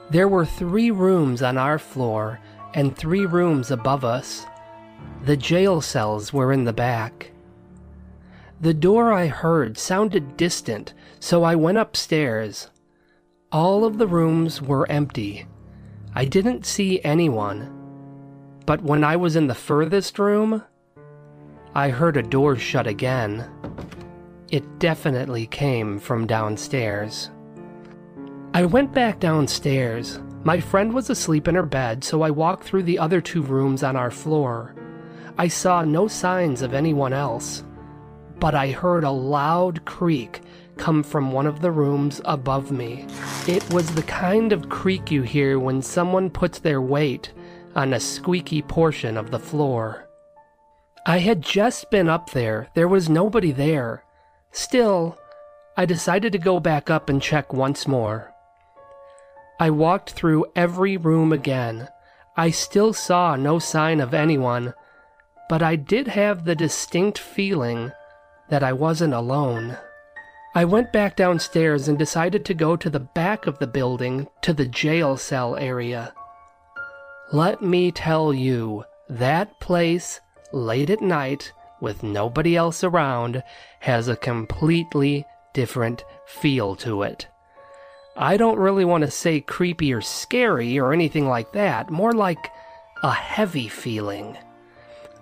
There 0.10 0.28
were 0.28 0.46
three 0.46 0.90
rooms 0.90 1.44
on 1.44 1.60
our 1.60 1.78
floor 1.78 2.40
and 2.74 2.96
three 2.96 3.26
rooms 3.26 3.72
above 3.72 4.04
us. 4.04 4.46
The 5.24 5.38
jail 5.38 5.82
cells 5.82 6.32
were 6.32 6.52
in 6.52 6.64
the 6.64 6.74
back. 6.74 7.32
The 8.60 8.74
door 8.74 9.14
I 9.14 9.28
heard 9.28 9.78
sounded 9.78 10.38
distant, 10.38 10.94
so 11.20 11.44
I 11.44 11.56
went 11.56 11.78
upstairs. 11.78 12.70
All 13.52 13.86
of 13.86 13.98
the 13.98 14.08
rooms 14.08 14.62
were 14.62 14.90
empty. 14.92 15.46
I 16.16 16.26
didn't 16.26 16.66
see 16.66 17.00
anyone. 17.04 17.74
But 18.66 18.82
when 18.82 19.04
I 19.04 19.16
was 19.16 19.36
in 19.36 19.48
the 19.48 19.56
furthest 19.56 20.20
room, 20.20 20.64
I 21.76 21.90
heard 21.90 22.18
a 22.18 22.24
door 22.24 22.56
shut 22.56 22.88
again. 22.88 23.50
It 24.50 24.80
definitely 24.80 25.46
came 25.48 26.00
from 26.00 26.26
downstairs. 26.26 27.30
I 28.54 28.66
went 28.66 28.94
back 28.94 29.20
downstairs. 29.20 30.20
My 30.48 30.62
friend 30.62 30.94
was 30.94 31.10
asleep 31.10 31.50
in 31.50 31.56
her 31.56 31.66
bed, 31.66 32.06
so 32.06 32.22
I 32.22 32.32
walked 32.32 32.64
through 32.64 32.84
the 32.84 33.00
other 33.00 33.20
two 33.20 33.42
rooms 33.42 33.84
on 33.84 33.98
our 33.98 34.10
floor. 34.10 34.74
I 35.38 35.50
saw 35.50 35.84
no 35.84 36.08
signs 36.08 36.62
of 36.62 36.74
anyone 36.74 37.12
else, 37.12 37.66
but 38.40 38.56
I 38.56 38.72
heard 38.72 39.04
a 39.04 39.12
loud 39.12 39.84
creak 39.84 40.40
come 40.78 41.04
from 41.04 41.34
one 41.34 41.48
of 41.48 41.60
the 41.60 41.72
rooms 41.72 42.22
above 42.24 42.72
me. 42.72 43.08
It 43.46 43.70
was 43.74 43.94
the 43.94 44.04
kind 44.04 44.54
of 44.54 44.70
creak 44.70 45.12
you 45.12 45.22
hear 45.22 45.60
when 45.60 45.82
someone 45.82 46.30
puts 46.30 46.60
their 46.60 46.80
weight 46.80 47.34
on 47.76 47.94
a 47.94 48.00
squeaky 48.00 48.62
portion 48.62 49.18
of 49.18 49.32
the 49.32 49.40
floor. 49.40 50.08
I 51.06 51.18
had 51.18 51.42
just 51.42 51.92
been 51.92 52.08
up 52.08 52.30
there, 52.30 52.70
there 52.74 52.88
was 52.88 53.10
nobody 53.10 53.52
there. 53.52 54.06
Still, 54.54 55.18
I 55.76 55.86
decided 55.86 56.32
to 56.32 56.40
go 56.40 56.62
back 56.62 56.90
up 56.90 57.10
and 57.10 57.22
check 57.22 57.52
once 57.52 57.86
more. 57.86 58.34
I 59.60 59.70
walked 59.72 60.12
through 60.12 60.46
every 60.56 60.98
room 60.98 61.34
again. 61.34 61.88
I 62.36 62.52
still 62.52 62.94
saw 62.94 63.36
no 63.36 63.58
sign 63.58 64.00
of 64.00 64.14
anyone, 64.14 64.76
but 65.50 65.64
I 65.64 65.76
did 65.76 66.08
have 66.10 66.46
the 66.46 66.56
distinct 66.56 67.18
feeling 67.18 67.92
that 68.50 68.64
I 68.64 68.74
wasn't 68.74 69.16
alone. 69.16 69.78
I 70.54 70.66
went 70.66 70.94
back 70.94 71.16
downstairs 71.16 71.88
and 71.88 71.98
decided 71.98 72.46
to 72.46 72.54
go 72.54 72.76
to 72.76 72.90
the 72.90 73.00
back 73.00 73.48
of 73.48 73.58
the 73.60 73.68
building 73.68 74.28
to 74.42 74.54
the 74.54 74.68
jail 74.68 75.18
cell 75.18 75.56
area. 75.56 76.14
Let 77.34 77.62
me 77.62 77.92
tell 77.92 78.34
you, 78.34 78.86
that 79.10 79.60
place, 79.60 80.20
late 80.54 80.90
at 80.90 81.02
night, 81.02 81.52
with 81.82 82.04
nobody 82.04 82.56
else 82.56 82.84
around, 82.84 83.44
has 83.82 84.08
a 84.08 84.16
completely 84.16 85.26
different 85.54 86.04
feel 86.26 86.76
to 86.78 87.04
it. 87.04 87.28
I 88.20 88.36
don't 88.36 88.58
really 88.58 88.84
want 88.84 89.04
to 89.04 89.12
say 89.12 89.42
creepy 89.42 89.94
or 89.94 90.02
scary 90.02 90.80
or 90.80 90.92
anything 90.92 91.28
like 91.28 91.52
that, 91.52 91.92
more 91.92 92.14
like 92.14 92.52
a 93.04 93.12
heavy 93.12 93.68
feeling. 93.68 94.36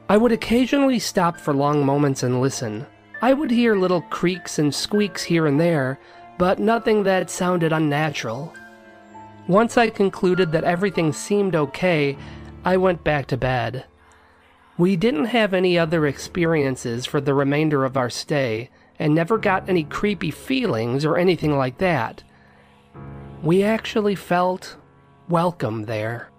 I 0.08 0.16
would 0.16 0.32
occasionally 0.32 1.00
stop 1.00 1.38
for 1.38 1.54
long 1.54 1.86
moments 1.86 2.24
and 2.24 2.40
listen. 2.40 2.86
I 3.22 3.34
would 3.34 3.52
hear 3.52 3.76
little 3.76 4.04
creaks 4.04 4.60
and 4.60 4.74
squeaks 4.74 5.24
here 5.24 5.46
and 5.46 5.60
there, 5.60 6.00
but 6.38 6.58
nothing 6.58 7.04
that 7.04 7.30
sounded 7.30 7.74
unnatural. 7.74 8.54
Once 9.46 9.78
I 9.78 9.90
concluded 9.90 10.54
that 10.54 10.64
everything 10.64 11.12
seemed 11.12 11.54
okay, 11.54 12.18
I 12.64 12.78
went 12.78 13.04
back 13.04 13.28
to 13.28 13.38
bed. 13.38 13.84
We 14.78 14.96
didn't 14.96 15.26
have 15.26 15.54
any 15.54 15.78
other 15.78 16.08
experiences 16.08 17.06
for 17.06 17.20
the 17.20 17.34
remainder 17.34 17.84
of 17.84 17.98
our 17.98 18.10
stay, 18.10 18.70
and 18.98 19.14
never 19.14 19.38
got 19.38 19.68
any 19.68 19.84
creepy 19.84 20.32
feelings 20.32 21.04
or 21.04 21.18
anything 21.18 21.58
like 21.58 21.78
that. 21.80 22.24
We 23.44 23.64
actually 23.64 24.16
felt 24.16 24.78
welcome 25.30 25.84
there. 25.84 26.30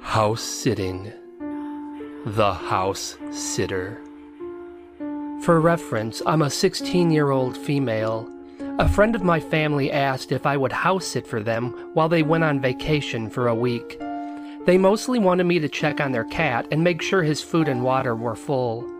House 0.00 0.40
sitting. 0.40 1.12
The 2.24 2.54
house 2.54 3.18
sitter. 3.30 4.05
For 5.42 5.60
reference, 5.60 6.22
I'm 6.26 6.42
a 6.42 6.50
16 6.50 7.10
year 7.10 7.30
old 7.30 7.56
female. 7.56 8.28
A 8.78 8.88
friend 8.88 9.14
of 9.14 9.22
my 9.22 9.38
family 9.38 9.92
asked 9.92 10.32
if 10.32 10.44
I 10.44 10.56
would 10.56 10.72
house 10.72 11.06
sit 11.06 11.26
for 11.26 11.42
them 11.42 11.70
while 11.94 12.08
they 12.08 12.22
went 12.22 12.42
on 12.44 12.60
vacation 12.60 13.30
for 13.30 13.46
a 13.46 13.54
week. 13.54 13.98
They 14.66 14.76
mostly 14.76 15.20
wanted 15.20 15.44
me 15.44 15.60
to 15.60 15.68
check 15.68 16.00
on 16.00 16.10
their 16.10 16.24
cat 16.24 16.66
and 16.72 16.82
make 16.82 17.00
sure 17.00 17.22
his 17.22 17.42
food 17.42 17.68
and 17.68 17.84
water 17.84 18.16
were 18.16 18.34
full. 18.34 18.90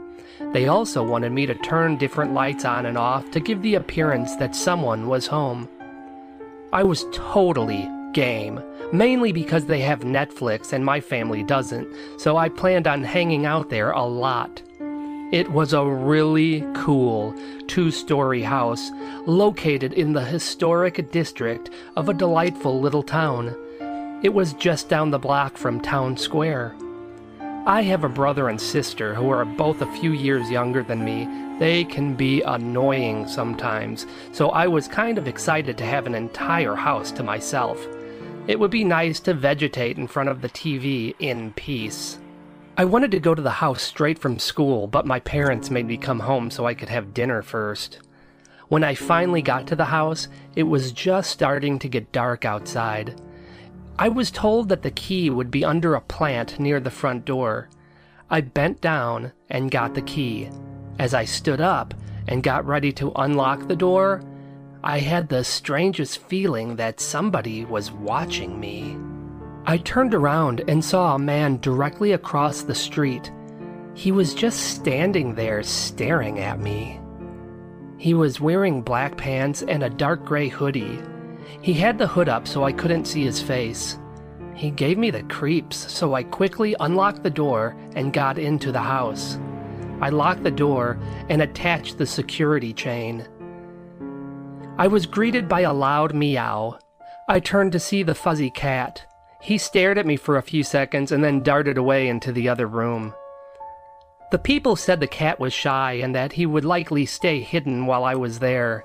They 0.53 0.69
also 0.69 1.03
wanted 1.03 1.33
me 1.33 1.47
to 1.47 1.55
turn 1.55 1.97
different 1.97 2.33
lights 2.33 2.65
on 2.65 2.87
and 2.87 2.97
off 2.97 3.31
to 3.33 3.41
give 3.41 3.63
the 3.63 3.75
appearance 3.75 4.37
that 4.37 4.55
someone 4.55 5.09
was 5.09 5.27
home. 5.27 5.69
I 6.73 6.85
was 6.85 7.07
totally 7.13 7.91
game, 8.13 8.63
mainly 8.93 9.33
because 9.33 9.67
they 9.67 9.81
have 9.81 10.01
Netflix 10.01 10.73
and 10.73 10.85
my 10.85 11.01
family 11.01 11.43
doesn't, 11.43 11.89
so 12.19 12.37
I 12.37 12.49
planned 12.49 12.87
on 12.87 13.03
hanging 13.03 13.47
out 13.47 13.69
there 13.69 13.91
a 13.91 14.05
lot. 14.05 14.63
It 15.33 15.51
was 15.51 15.73
a 15.73 15.85
really 15.85 16.65
cool 16.73 17.35
two 17.67 17.91
story 17.91 18.43
house 18.43 18.93
located 19.27 19.93
in 19.93 20.13
the 20.13 20.25
historic 20.25 21.11
district 21.11 21.71
of 21.97 22.09
a 22.09 22.15
delightful 22.15 22.81
little 22.81 23.03
town. 23.03 23.57
It 24.23 24.33
was 24.33 24.53
just 24.53 24.89
down 24.89 25.11
the 25.11 25.19
block 25.19 25.57
from 25.57 25.81
Town 25.81 26.17
Square. 26.17 26.77
I 27.67 27.83
have 27.83 28.05
a 28.05 28.09
brother 28.09 28.49
and 28.49 28.61
sister 28.61 29.15
who 29.15 29.29
are 29.31 29.45
both 29.45 29.83
a 29.83 29.93
few 29.95 30.13
years 30.13 30.49
younger 30.49 30.85
than 30.85 31.05
me. 31.05 31.27
They 31.59 31.83
can 31.83 32.15
be 32.15 32.43
annoying 32.43 33.27
sometimes, 33.27 34.07
so 34.31 34.51
I 34.51 34.69
was 34.69 34.87
kind 34.87 35.19
of 35.19 35.27
excited 35.27 35.77
to 35.79 35.85
have 35.85 36.07
an 36.07 36.15
entire 36.15 36.77
house 36.77 37.11
to 37.11 37.25
myself. 37.25 37.85
It 38.47 38.61
would 38.61 38.71
be 38.71 38.85
nice 38.85 39.19
to 39.21 39.35
vegetate 39.35 39.99
in 39.99 40.07
front 40.07 40.29
of 40.29 40.41
the 40.41 40.51
TV 40.51 41.17
in 41.19 41.53
peace. 41.55 42.21
I 42.79 42.85
wanted 42.85 43.11
to 43.13 43.21
go 43.21 43.35
to 43.35 43.41
the 43.41 43.51
house 43.51 43.83
straight 43.83 44.19
from 44.19 44.39
school, 44.39 44.87
but 44.87 45.07
my 45.07 45.19
parents 45.21 45.71
made 45.71 45.87
me 45.87 45.97
come 45.97 46.21
home 46.21 46.51
so 46.51 46.67
I 46.67 46.75
could 46.75 46.91
have 46.91 47.15
dinner 47.15 47.41
first. 47.41 48.01
When 48.69 48.85
I 48.85 48.95
finally 48.95 49.41
got 49.41 49.67
to 49.69 49.77
the 49.77 49.87
house, 49.87 50.29
it 50.55 50.65
was 50.65 50.93
just 50.93 51.31
starting 51.31 51.79
to 51.79 51.89
get 51.89 52.13
dark 52.13 52.45
outside. 52.45 53.19
I 53.99 54.11
was 54.11 54.31
told 54.31 54.69
that 54.69 54.83
the 54.83 54.91
key 54.91 55.31
would 55.31 55.51
be 55.51 55.65
under 55.65 55.95
a 55.95 56.03
plant 56.03 56.61
near 56.61 56.79
the 56.79 56.91
front 56.91 57.25
door. 57.25 57.71
I 58.29 58.43
bent 58.43 58.83
down 58.83 59.33
and 59.49 59.71
got 59.71 59.95
the 59.95 60.03
key. 60.03 60.51
As 60.99 61.15
I 61.15 61.25
stood 61.25 61.63
up 61.63 61.95
and 62.29 62.43
got 62.43 62.67
ready 62.67 62.93
to 62.93 63.13
unlock 63.17 63.69
the 63.69 63.77
door, 63.77 64.23
I 64.85 64.99
had 64.99 65.31
the 65.31 65.45
strangest 65.45 66.19
feeling 66.19 66.77
that 66.77 67.01
somebody 67.01 67.65
was 67.65 67.91
watching 67.91 68.61
me. 68.61 68.99
I 69.69 69.79
turned 69.79 70.15
around 70.15 70.63
and 70.69 70.85
saw 70.85 71.15
a 71.15 71.19
man 71.19 71.59
directly 71.59 72.13
across 72.13 72.63
the 72.63 72.75
street. 72.75 73.33
He 73.95 74.13
was 74.13 74.33
just 74.33 74.77
standing 74.77 75.35
there 75.35 75.65
staring 75.65 76.39
at 76.39 76.61
me. 76.61 77.01
He 77.99 78.15
was 78.15 78.41
wearing 78.41 78.83
black 78.83 79.17
pants 79.17 79.63
and 79.63 79.83
a 79.83 79.91
dark 79.91 80.25
gray 80.25 80.49
hoodie. 80.49 81.01
He 81.63 81.73
had 81.73 81.99
the 81.99 82.07
hood 82.07 82.29
up 82.29 82.47
so 82.47 82.63
I 82.63 82.71
couldn't 82.71 83.07
see 83.07 83.25
his 83.25 83.43
face. 83.43 83.99
He 84.55 84.71
gave 84.71 84.99
me 84.99 85.11
the 85.11 85.25
creeps, 85.25 85.77
so 85.93 86.15
I 86.15 86.23
quickly 86.23 86.77
unlocked 86.79 87.25
the 87.25 87.31
door 87.31 87.77
and 87.97 88.13
got 88.13 88.39
into 88.39 88.71
the 88.71 88.81
house. 88.81 89.37
I 90.01 90.11
locked 90.11 90.45
the 90.45 90.51
door 90.53 90.97
and 91.29 91.43
attached 91.43 91.99
the 91.99 92.07
security 92.07 92.73
chain. 92.73 93.27
I 94.79 94.87
was 94.87 95.07
greeted 95.07 95.49
by 95.49 95.63
a 95.63 95.73
loud 95.73 96.15
meow. 96.15 96.79
I 97.29 97.41
turned 97.41 97.73
to 97.73 97.81
see 97.81 98.05
the 98.05 98.15
fuzzy 98.15 98.51
cat. 98.51 99.06
He 99.41 99.59
stared 99.59 99.99
at 99.99 100.07
me 100.07 100.17
for 100.17 100.37
a 100.37 100.43
few 100.43 100.63
seconds 100.63 101.13
and 101.13 101.23
then 101.23 101.43
darted 101.43 101.79
away 101.79 102.09
into 102.09 102.33
the 102.33 102.49
other 102.49 102.67
room. 102.67 103.15
The 104.31 104.39
people 104.39 104.75
said 104.75 104.99
the 104.99 105.07
cat 105.07 105.39
was 105.39 105.53
shy 105.53 105.93
and 105.95 106.15
that 106.15 106.33
he 106.33 106.47
would 106.47 106.65
likely 106.65 107.07
stay 107.07 107.41
hidden 107.41 107.87
while 107.87 108.05
I 108.05 108.15
was 108.15 108.41
there. 108.41 108.83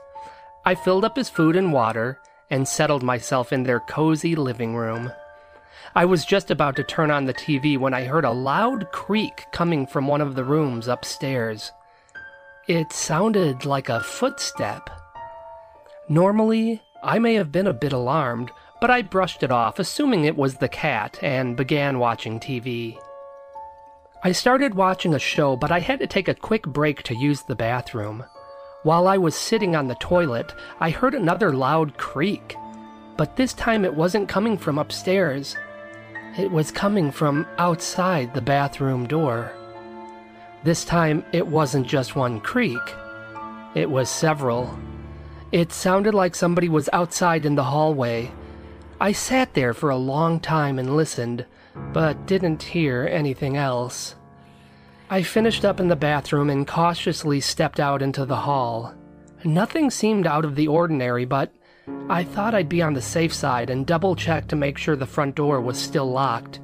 I 0.63 0.75
filled 0.75 1.03
up 1.03 1.15
his 1.15 1.29
food 1.29 1.55
and 1.55 1.73
water 1.73 2.19
and 2.49 2.67
settled 2.67 3.01
myself 3.01 3.51
in 3.51 3.63
their 3.63 3.79
cozy 3.79 4.35
living 4.35 4.75
room. 4.75 5.11
I 5.95 6.05
was 6.05 6.25
just 6.25 6.51
about 6.51 6.75
to 6.75 6.83
turn 6.83 7.09
on 7.09 7.25
the 7.25 7.33
TV 7.33 7.77
when 7.77 7.93
I 7.93 8.03
heard 8.03 8.25
a 8.25 8.31
loud 8.31 8.91
creak 8.91 9.45
coming 9.51 9.87
from 9.87 10.07
one 10.07 10.21
of 10.21 10.35
the 10.35 10.43
rooms 10.43 10.87
upstairs. 10.87 11.71
It 12.67 12.93
sounded 12.93 13.65
like 13.65 13.89
a 13.89 13.99
footstep. 13.99 14.89
Normally, 16.07 16.81
I 17.01 17.17
may 17.17 17.33
have 17.33 17.51
been 17.51 17.67
a 17.67 17.73
bit 17.73 17.93
alarmed, 17.93 18.51
but 18.81 18.89
I 18.89 19.03
brushed 19.03 19.43
it 19.43 19.51
off, 19.51 19.77
assuming 19.77 20.25
it 20.25 20.35
was 20.35 20.55
the 20.55 20.67
cat, 20.67 21.19
and 21.21 21.55
began 21.55 21.99
watching 21.99 22.39
TV. 22.39 22.99
I 24.23 24.31
started 24.31 24.73
watching 24.73 25.13
a 25.13 25.19
show, 25.19 25.55
but 25.55 25.71
I 25.71 25.79
had 25.79 25.99
to 25.99 26.07
take 26.07 26.27
a 26.27 26.33
quick 26.33 26.63
break 26.63 27.03
to 27.03 27.15
use 27.15 27.43
the 27.43 27.55
bathroom. 27.55 28.25
While 28.83 29.07
I 29.07 29.17
was 29.17 29.35
sitting 29.35 29.75
on 29.75 29.87
the 29.87 29.95
toilet, 29.95 30.53
I 30.79 30.89
heard 30.89 31.13
another 31.13 31.53
loud 31.53 31.97
creak, 31.97 32.55
but 33.17 33.35
this 33.35 33.53
time 33.53 33.85
it 33.85 33.93
wasn't 33.93 34.27
coming 34.27 34.57
from 34.57 34.79
upstairs. 34.79 35.55
It 36.37 36.49
was 36.49 36.71
coming 36.71 37.11
from 37.11 37.45
outside 37.59 38.33
the 38.33 38.41
bathroom 38.41 39.07
door. 39.07 39.51
This 40.63 40.83
time, 40.83 41.23
it 41.31 41.45
wasn't 41.45 41.87
just 41.87 42.15
one 42.15 42.39
creak, 42.41 42.81
it 43.75 43.89
was 43.89 44.09
several. 44.09 44.75
It 45.51 45.71
sounded 45.71 46.15
like 46.15 46.33
somebody 46.33 46.69
was 46.69 46.89
outside 46.93 47.45
in 47.45 47.55
the 47.55 47.63
hallway. 47.63 48.31
I 49.01 49.13
sat 49.13 49.55
there 49.55 49.73
for 49.73 49.89
a 49.89 49.97
long 49.97 50.39
time 50.39 50.77
and 50.77 50.95
listened, 50.95 51.43
but 51.91 52.27
didn't 52.27 52.61
hear 52.61 53.09
anything 53.11 53.57
else. 53.57 54.13
I 55.09 55.23
finished 55.23 55.65
up 55.65 55.79
in 55.79 55.87
the 55.87 55.95
bathroom 55.95 56.51
and 56.51 56.67
cautiously 56.67 57.39
stepped 57.39 57.79
out 57.79 58.03
into 58.03 58.25
the 58.27 58.35
hall. 58.35 58.93
Nothing 59.43 59.89
seemed 59.89 60.27
out 60.27 60.45
of 60.45 60.55
the 60.55 60.67
ordinary, 60.67 61.25
but 61.25 61.51
I 62.09 62.23
thought 62.23 62.53
I'd 62.53 62.69
be 62.69 62.83
on 62.83 62.93
the 62.93 63.01
safe 63.01 63.33
side 63.33 63.71
and 63.71 63.87
double 63.87 64.15
check 64.15 64.47
to 64.49 64.55
make 64.55 64.77
sure 64.77 64.95
the 64.95 65.07
front 65.07 65.33
door 65.33 65.59
was 65.61 65.79
still 65.79 66.11
locked. 66.11 66.59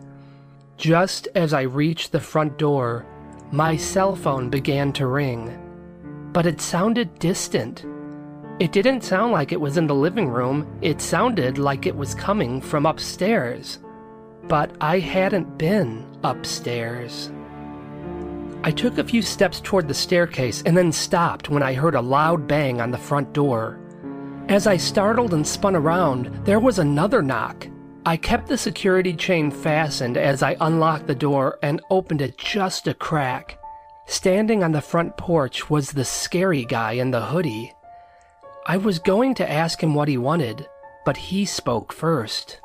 Just 0.78 1.28
as 1.34 1.56
I 1.56 1.64
reached 1.64 2.12
the 2.12 2.20
front 2.20 2.60
door, 2.60 3.04
my 3.52 3.76
cell 3.76 4.16
phone 4.16 4.52
began 4.52 4.94
to 4.94 5.08
ring. 5.08 5.58
But 6.34 6.46
it 6.46 6.62
sounded 6.62 7.18
distant. 7.18 7.84
It 8.60 8.72
didn't 8.72 9.04
sound 9.04 9.34
like 9.34 9.52
it 9.52 9.62
was 9.62 9.78
in 9.78 9.86
the 9.86 9.94
living 9.94 10.30
room, 10.30 10.68
it 10.82 11.00
sounded 11.00 11.60
like 11.60 11.86
it 11.86 11.96
was 11.96 12.16
coming 12.16 12.60
from 12.60 12.88
upstairs. 12.88 13.78
But 14.48 14.72
I 14.82 14.98
hadn't 14.98 15.60
been 15.60 16.06
upstairs. 16.24 17.32
I 18.64 18.72
took 18.72 18.98
a 18.98 19.04
few 19.04 19.22
steps 19.22 19.62
toward 19.62 19.88
the 19.88 19.94
staircase 19.94 20.64
and 20.66 20.76
then 20.76 20.92
stopped 20.92 21.50
when 21.50 21.62
I 21.62 21.74
heard 21.74 21.94
a 21.94 22.02
loud 22.02 22.48
bang 22.48 22.82
on 22.82 22.90
the 22.90 22.98
front 22.98 23.32
door. 23.32 23.80
As 24.50 24.66
I 24.66 24.78
startled 24.78 25.36
and 25.36 25.46
spun 25.46 25.76
around, 25.76 26.32
there 26.44 26.60
was 26.60 26.80
another 26.80 27.22
knock. 27.22 27.68
I 28.08 28.18
kept 28.18 28.48
the 28.48 28.58
security 28.58 29.14
chain 29.14 29.52
fastened 29.52 30.18
as 30.18 30.42
I 30.42 30.58
unlocked 30.62 31.06
the 31.06 31.14
door 31.14 31.60
and 31.62 31.80
opened 31.92 32.22
it 32.22 32.38
just 32.40 32.88
a 32.88 32.96
crack. 32.96 33.60
Standing 34.08 34.64
on 34.64 34.72
the 34.72 34.82
front 34.82 35.16
porch 35.16 35.70
was 35.70 35.92
the 35.92 36.06
scary 36.06 36.66
guy 36.66 36.94
in 36.94 37.12
the 37.12 37.22
hoodie. 37.22 37.74
I 38.70 38.76
was 38.76 39.00
going 39.00 39.34
to 39.36 39.50
ask 39.50 39.82
him 39.82 39.96
what 39.96 40.10
he 40.10 40.18
wanted, 40.18 40.68
but 41.06 41.16
he 41.16 41.46
spoke 41.46 41.94
first. 41.94 42.60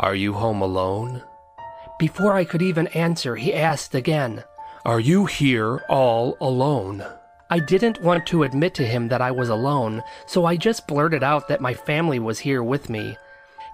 Are 0.00 0.16
you 0.16 0.32
home 0.32 0.60
alone? 0.60 1.22
Before 1.96 2.32
I 2.32 2.44
could 2.44 2.60
even 2.60 2.88
answer, 2.88 3.36
he 3.36 3.54
asked 3.54 3.94
again, 3.94 4.42
Are 4.84 4.98
you 4.98 5.26
here 5.26 5.84
all 5.88 6.36
alone? 6.40 7.06
I 7.50 7.60
didn't 7.60 8.02
want 8.02 8.26
to 8.26 8.42
admit 8.42 8.74
to 8.74 8.84
him 8.84 9.06
that 9.10 9.22
I 9.22 9.30
was 9.30 9.48
alone, 9.48 10.02
so 10.26 10.44
I 10.44 10.56
just 10.56 10.88
blurted 10.88 11.22
out 11.22 11.46
that 11.46 11.60
my 11.60 11.72
family 11.72 12.18
was 12.18 12.40
here 12.40 12.64
with 12.64 12.90
me. 12.90 13.16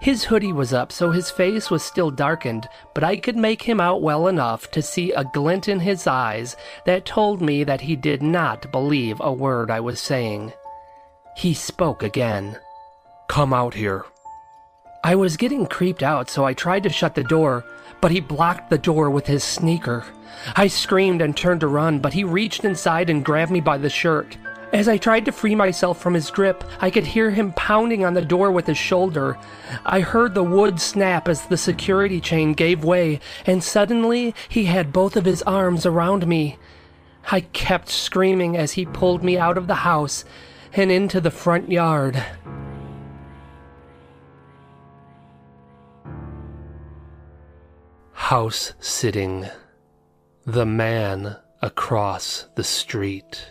His 0.01 0.25
hoodie 0.25 0.53
was 0.53 0.71
up, 0.71 0.91
so 0.91 1.09
his 1.09 1.31
face 1.31 1.71
was 1.71 1.81
still 1.81 2.11
darkened, 2.11 2.69
but 2.93 3.03
I 3.03 3.17
could 3.17 3.35
make 3.35 3.63
him 3.63 3.81
out 3.81 4.03
well 4.03 4.27
enough 4.27 4.69
to 4.69 4.83
see 4.83 5.13
a 5.13 5.23
glint 5.23 5.67
in 5.67 5.79
his 5.79 6.05
eyes 6.05 6.55
that 6.85 7.05
told 7.05 7.41
me 7.41 7.63
that 7.63 7.81
he 7.81 7.95
did 7.95 8.21
not 8.21 8.71
believe 8.71 9.19
a 9.19 9.33
word 9.33 9.71
I 9.71 9.79
was 9.79 9.99
saying. 9.99 10.53
He 11.35 11.53
spoke 11.53 12.03
again. 12.03 12.57
Come 13.27 13.53
out 13.53 13.73
here. 13.73 14.05
I 15.03 15.15
was 15.15 15.37
getting 15.37 15.65
creeped 15.65 16.03
out, 16.03 16.29
so 16.29 16.43
I 16.43 16.53
tried 16.53 16.83
to 16.83 16.89
shut 16.89 17.15
the 17.15 17.23
door, 17.23 17.63
but 18.01 18.11
he 18.11 18.19
blocked 18.19 18.69
the 18.69 18.77
door 18.77 19.09
with 19.09 19.27
his 19.27 19.43
sneaker. 19.43 20.03
I 20.55 20.67
screamed 20.67 21.21
and 21.21 21.35
turned 21.35 21.61
to 21.61 21.67
run, 21.67 21.99
but 21.99 22.13
he 22.13 22.23
reached 22.23 22.65
inside 22.65 23.09
and 23.09 23.23
grabbed 23.23 23.51
me 23.51 23.61
by 23.61 23.77
the 23.77 23.89
shirt. 23.89 24.37
As 24.71 24.87
I 24.87 24.97
tried 24.97 25.25
to 25.25 25.31
free 25.31 25.55
myself 25.55 25.99
from 25.99 26.13
his 26.13 26.29
grip, 26.29 26.63
I 26.79 26.91
could 26.91 27.05
hear 27.05 27.31
him 27.31 27.53
pounding 27.53 28.05
on 28.05 28.13
the 28.13 28.21
door 28.21 28.51
with 28.51 28.67
his 28.67 28.77
shoulder. 28.77 29.37
I 29.85 30.01
heard 30.01 30.35
the 30.35 30.43
wood 30.43 30.79
snap 30.79 31.27
as 31.27 31.45
the 31.45 31.57
security 31.57 32.21
chain 32.21 32.53
gave 32.53 32.83
way, 32.83 33.19
and 33.47 33.63
suddenly 33.63 34.35
he 34.47 34.65
had 34.65 34.93
both 34.93 35.15
of 35.15 35.25
his 35.25 35.41
arms 35.43 35.85
around 35.85 36.27
me. 36.27 36.59
I 37.31 37.41
kept 37.41 37.89
screaming 37.89 38.57
as 38.57 38.73
he 38.73 38.85
pulled 38.85 39.23
me 39.23 39.37
out 39.37 39.57
of 39.57 39.67
the 39.67 39.75
house 39.75 40.23
and 40.73 40.91
into 40.91 41.19
the 41.19 41.31
front 41.31 41.71
yard. 41.71 42.23
House 48.13 48.73
sitting. 48.79 49.47
The 50.45 50.65
man 50.65 51.37
across 51.61 52.47
the 52.55 52.63
street. 52.63 53.45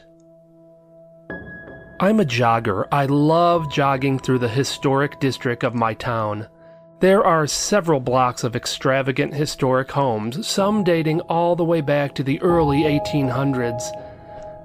I'm 2.00 2.20
a 2.20 2.24
jogger. 2.24 2.86
I 2.92 3.06
love 3.06 3.72
jogging 3.72 4.20
through 4.20 4.38
the 4.38 4.48
historic 4.48 5.18
district 5.18 5.64
of 5.64 5.74
my 5.74 5.94
town. 5.94 6.48
There 7.00 7.24
are 7.24 7.46
several 7.46 8.00
blocks 8.00 8.44
of 8.44 8.54
extravagant 8.54 9.34
historic 9.34 9.90
homes, 9.90 10.46
some 10.46 10.84
dating 10.84 11.20
all 11.22 11.56
the 11.56 11.64
way 11.64 11.80
back 11.80 12.14
to 12.16 12.22
the 12.22 12.40
early 12.40 12.82
1800s. 12.82 13.82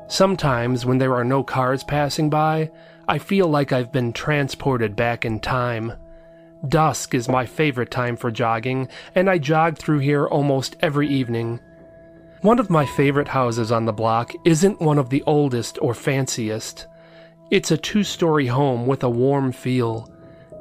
Sometimes, 0.08 0.86
when 0.86 0.98
there 0.98 1.16
are 1.16 1.24
no 1.24 1.44
cars 1.44 1.84
passing 1.84 2.30
by, 2.30 2.70
I 3.08 3.18
feel 3.18 3.48
like 3.48 3.72
I've 3.72 3.92
been 3.92 4.14
transported 4.14 4.96
back 4.96 5.26
in 5.26 5.40
time. 5.40 5.94
Dusk 6.68 7.14
is 7.14 7.28
my 7.28 7.46
favorite 7.46 7.92
time 7.92 8.16
for 8.16 8.32
jogging, 8.32 8.88
and 9.16 9.30
I 9.30 9.38
jog 9.38 9.78
through 9.78 10.00
here 10.00 10.26
almost 10.26 10.78
every 10.82 11.10
evening. 11.10 11.60
One 12.42 12.60
of 12.60 12.70
my 12.70 12.86
favorite 12.86 13.30
houses 13.30 13.72
on 13.72 13.86
the 13.86 13.94
block 13.94 14.34
isn't 14.46 14.82
one 14.82 14.98
of 14.98 15.10
the 15.10 15.24
oldest 15.26 15.78
or 15.82 15.94
fanciest. 15.94 16.88
It's 17.52 17.72
a 17.72 17.78
two 17.78 18.04
story 18.04 18.48
home 18.48 18.86
with 18.86 19.04
a 19.04 19.10
warm 19.10 19.52
feel. 19.52 20.10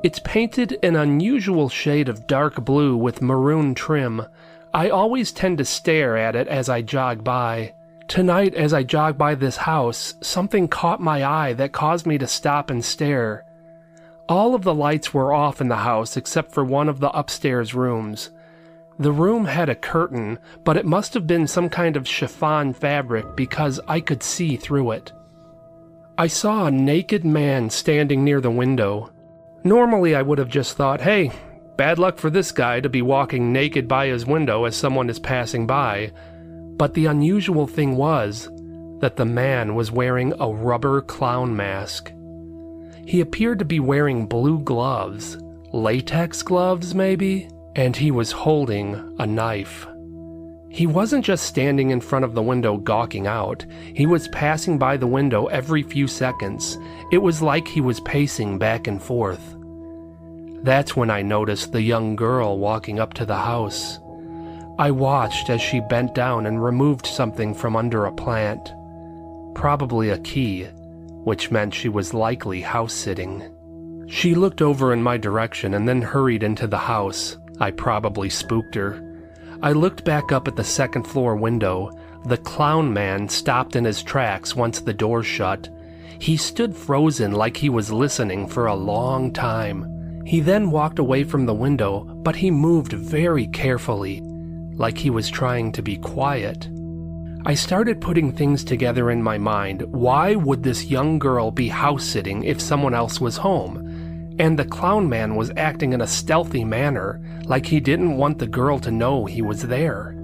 It's 0.02 0.18
painted 0.20 0.78
an 0.82 0.96
unusual 0.96 1.68
shade 1.68 2.08
of 2.08 2.26
dark 2.26 2.64
blue 2.64 2.96
with 2.96 3.22
maroon 3.22 3.74
trim. 3.74 4.26
I 4.74 4.90
always 4.90 5.30
tend 5.30 5.58
to 5.58 5.64
stare 5.64 6.16
at 6.16 6.34
it 6.34 6.48
as 6.48 6.68
I 6.68 6.82
jog 6.82 7.22
by. 7.22 7.74
Tonight, 8.12 8.54
as 8.54 8.74
I 8.74 8.82
jogged 8.82 9.16
by 9.16 9.34
this 9.34 9.56
house, 9.56 10.16
something 10.20 10.68
caught 10.68 11.00
my 11.00 11.24
eye 11.24 11.54
that 11.54 11.72
caused 11.72 12.04
me 12.04 12.18
to 12.18 12.26
stop 12.26 12.68
and 12.68 12.84
stare. 12.84 13.46
All 14.28 14.54
of 14.54 14.64
the 14.64 14.74
lights 14.74 15.14
were 15.14 15.32
off 15.32 15.62
in 15.62 15.68
the 15.68 15.76
house 15.76 16.18
except 16.18 16.52
for 16.52 16.62
one 16.62 16.90
of 16.90 17.00
the 17.00 17.08
upstairs 17.18 17.72
rooms. 17.72 18.28
The 18.98 19.12
room 19.12 19.46
had 19.46 19.70
a 19.70 19.74
curtain, 19.74 20.38
but 20.62 20.76
it 20.76 20.84
must 20.84 21.14
have 21.14 21.26
been 21.26 21.46
some 21.46 21.70
kind 21.70 21.96
of 21.96 22.06
chiffon 22.06 22.74
fabric 22.74 23.34
because 23.34 23.80
I 23.88 24.00
could 24.00 24.22
see 24.22 24.56
through 24.56 24.90
it. 24.90 25.10
I 26.18 26.26
saw 26.26 26.66
a 26.66 26.70
naked 26.70 27.24
man 27.24 27.70
standing 27.70 28.24
near 28.24 28.42
the 28.42 28.50
window. 28.50 29.10
Normally, 29.64 30.14
I 30.14 30.20
would 30.20 30.36
have 30.36 30.50
just 30.50 30.76
thought, 30.76 31.00
hey, 31.00 31.30
bad 31.78 31.98
luck 31.98 32.18
for 32.18 32.28
this 32.28 32.52
guy 32.52 32.80
to 32.80 32.90
be 32.90 33.00
walking 33.00 33.54
naked 33.54 33.88
by 33.88 34.08
his 34.08 34.26
window 34.26 34.66
as 34.66 34.76
someone 34.76 35.08
is 35.08 35.18
passing 35.18 35.66
by. 35.66 36.12
But 36.82 36.94
the 36.94 37.06
unusual 37.06 37.68
thing 37.68 37.96
was 37.96 38.50
that 38.98 39.14
the 39.14 39.24
man 39.24 39.76
was 39.76 39.92
wearing 39.92 40.34
a 40.40 40.48
rubber 40.48 41.00
clown 41.00 41.54
mask. 41.54 42.10
He 43.06 43.20
appeared 43.20 43.60
to 43.60 43.64
be 43.64 43.78
wearing 43.78 44.26
blue 44.26 44.58
gloves, 44.58 45.38
latex 45.72 46.42
gloves 46.42 46.92
maybe, 46.92 47.48
and 47.76 47.94
he 47.94 48.10
was 48.10 48.32
holding 48.32 49.14
a 49.20 49.26
knife. 49.28 49.86
He 50.70 50.88
wasn't 50.88 51.24
just 51.24 51.46
standing 51.46 51.90
in 51.90 52.00
front 52.00 52.24
of 52.24 52.34
the 52.34 52.42
window 52.42 52.78
gawking 52.78 53.28
out, 53.28 53.64
he 53.94 54.04
was 54.04 54.26
passing 54.26 54.76
by 54.76 54.96
the 54.96 55.06
window 55.06 55.46
every 55.46 55.84
few 55.84 56.08
seconds. 56.08 56.76
It 57.12 57.18
was 57.18 57.40
like 57.40 57.68
he 57.68 57.80
was 57.80 58.00
pacing 58.00 58.58
back 58.58 58.88
and 58.88 59.00
forth. 59.00 59.56
That's 60.64 60.96
when 60.96 61.10
I 61.10 61.22
noticed 61.22 61.70
the 61.70 61.82
young 61.82 62.16
girl 62.16 62.58
walking 62.58 62.98
up 62.98 63.14
to 63.14 63.24
the 63.24 63.36
house. 63.36 64.00
I 64.82 64.90
watched 64.90 65.48
as 65.48 65.62
she 65.62 65.78
bent 65.78 66.12
down 66.12 66.44
and 66.44 66.60
removed 66.60 67.06
something 67.06 67.54
from 67.54 67.76
under 67.76 68.04
a 68.04 68.12
plant. 68.12 68.74
Probably 69.54 70.10
a 70.10 70.18
key, 70.18 70.64
which 71.22 71.52
meant 71.52 71.72
she 71.72 71.88
was 71.88 72.12
likely 72.12 72.60
house 72.62 72.92
sitting. 72.92 73.44
She 74.08 74.34
looked 74.34 74.60
over 74.60 74.92
in 74.92 75.00
my 75.00 75.18
direction 75.18 75.74
and 75.74 75.88
then 75.88 76.02
hurried 76.02 76.42
into 76.42 76.66
the 76.66 76.78
house. 76.78 77.38
I 77.60 77.70
probably 77.70 78.28
spooked 78.28 78.74
her. 78.74 79.00
I 79.62 79.70
looked 79.70 80.04
back 80.04 80.32
up 80.32 80.48
at 80.48 80.56
the 80.56 80.64
second 80.64 81.04
floor 81.04 81.36
window. 81.36 81.92
The 82.24 82.38
clown 82.38 82.92
man 82.92 83.28
stopped 83.28 83.76
in 83.76 83.84
his 83.84 84.02
tracks 84.02 84.56
once 84.56 84.80
the 84.80 84.92
door 84.92 85.22
shut. 85.22 85.68
He 86.18 86.36
stood 86.36 86.74
frozen 86.74 87.30
like 87.30 87.56
he 87.56 87.68
was 87.68 87.92
listening 87.92 88.48
for 88.48 88.66
a 88.66 88.74
long 88.74 89.32
time. 89.32 90.24
He 90.26 90.40
then 90.40 90.72
walked 90.72 90.98
away 90.98 91.22
from 91.22 91.46
the 91.46 91.54
window, 91.54 92.00
but 92.00 92.34
he 92.34 92.50
moved 92.50 92.92
very 92.92 93.46
carefully, 93.46 94.20
like 94.74 94.98
he 94.98 95.10
was 95.10 95.30
trying 95.30 95.72
to 95.72 95.82
be 95.82 95.96
quiet. 95.96 96.68
I 97.44 97.54
started 97.54 98.00
putting 98.00 98.30
things 98.30 98.62
together 98.62 99.10
in 99.10 99.22
my 99.22 99.36
mind. 99.36 99.82
Why 99.90 100.36
would 100.36 100.62
this 100.62 100.84
young 100.84 101.18
girl 101.18 101.50
be 101.50 101.68
house 101.68 102.04
sitting 102.04 102.44
if 102.44 102.60
someone 102.60 102.94
else 102.94 103.20
was 103.20 103.36
home? 103.36 104.36
And 104.38 104.58
the 104.58 104.64
clown 104.64 105.08
man 105.08 105.34
was 105.34 105.50
acting 105.56 105.92
in 105.92 106.00
a 106.00 106.06
stealthy 106.06 106.64
manner, 106.64 107.20
like 107.44 107.66
he 107.66 107.80
didn't 107.80 108.16
want 108.16 108.38
the 108.38 108.46
girl 108.46 108.78
to 108.80 108.92
know 108.92 109.24
he 109.24 109.42
was 109.42 109.62
there. 109.62 110.16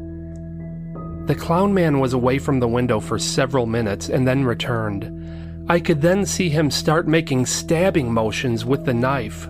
The 1.26 1.34
clown 1.34 1.74
man 1.74 1.98
was 1.98 2.12
away 2.12 2.38
from 2.38 2.60
the 2.60 2.68
window 2.68 3.00
for 3.00 3.18
several 3.18 3.66
minutes 3.66 4.08
and 4.08 4.26
then 4.26 4.44
returned. 4.44 5.68
I 5.68 5.80
could 5.80 6.00
then 6.00 6.24
see 6.24 6.48
him 6.48 6.70
start 6.70 7.06
making 7.08 7.46
stabbing 7.46 8.12
motions 8.12 8.64
with 8.64 8.86
the 8.86 8.94
knife, 8.94 9.48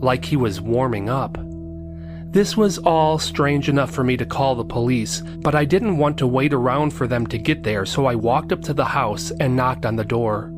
like 0.00 0.24
he 0.24 0.36
was 0.36 0.60
warming 0.60 1.10
up. 1.10 1.36
This 2.30 2.58
was 2.58 2.76
all 2.76 3.18
strange 3.18 3.70
enough 3.70 3.90
for 3.90 4.04
me 4.04 4.16
to 4.18 4.26
call 4.26 4.54
the 4.54 4.64
police, 4.64 5.22
but 5.38 5.54
I 5.54 5.64
didn't 5.64 5.96
want 5.96 6.18
to 6.18 6.26
wait 6.26 6.52
around 6.52 6.90
for 6.90 7.06
them 7.06 7.26
to 7.28 7.38
get 7.38 7.62
there, 7.62 7.86
so 7.86 8.04
I 8.04 8.16
walked 8.16 8.52
up 8.52 8.60
to 8.62 8.74
the 8.74 8.84
house 8.84 9.32
and 9.40 9.56
knocked 9.56 9.86
on 9.86 9.96
the 9.96 10.04
door. 10.04 10.52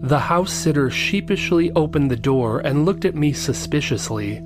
The 0.00 0.20
house 0.20 0.52
sitter 0.52 0.88
sheepishly 0.88 1.72
opened 1.72 2.12
the 2.12 2.16
door 2.16 2.60
and 2.60 2.84
looked 2.84 3.04
at 3.04 3.16
me 3.16 3.32
suspiciously. 3.32 4.40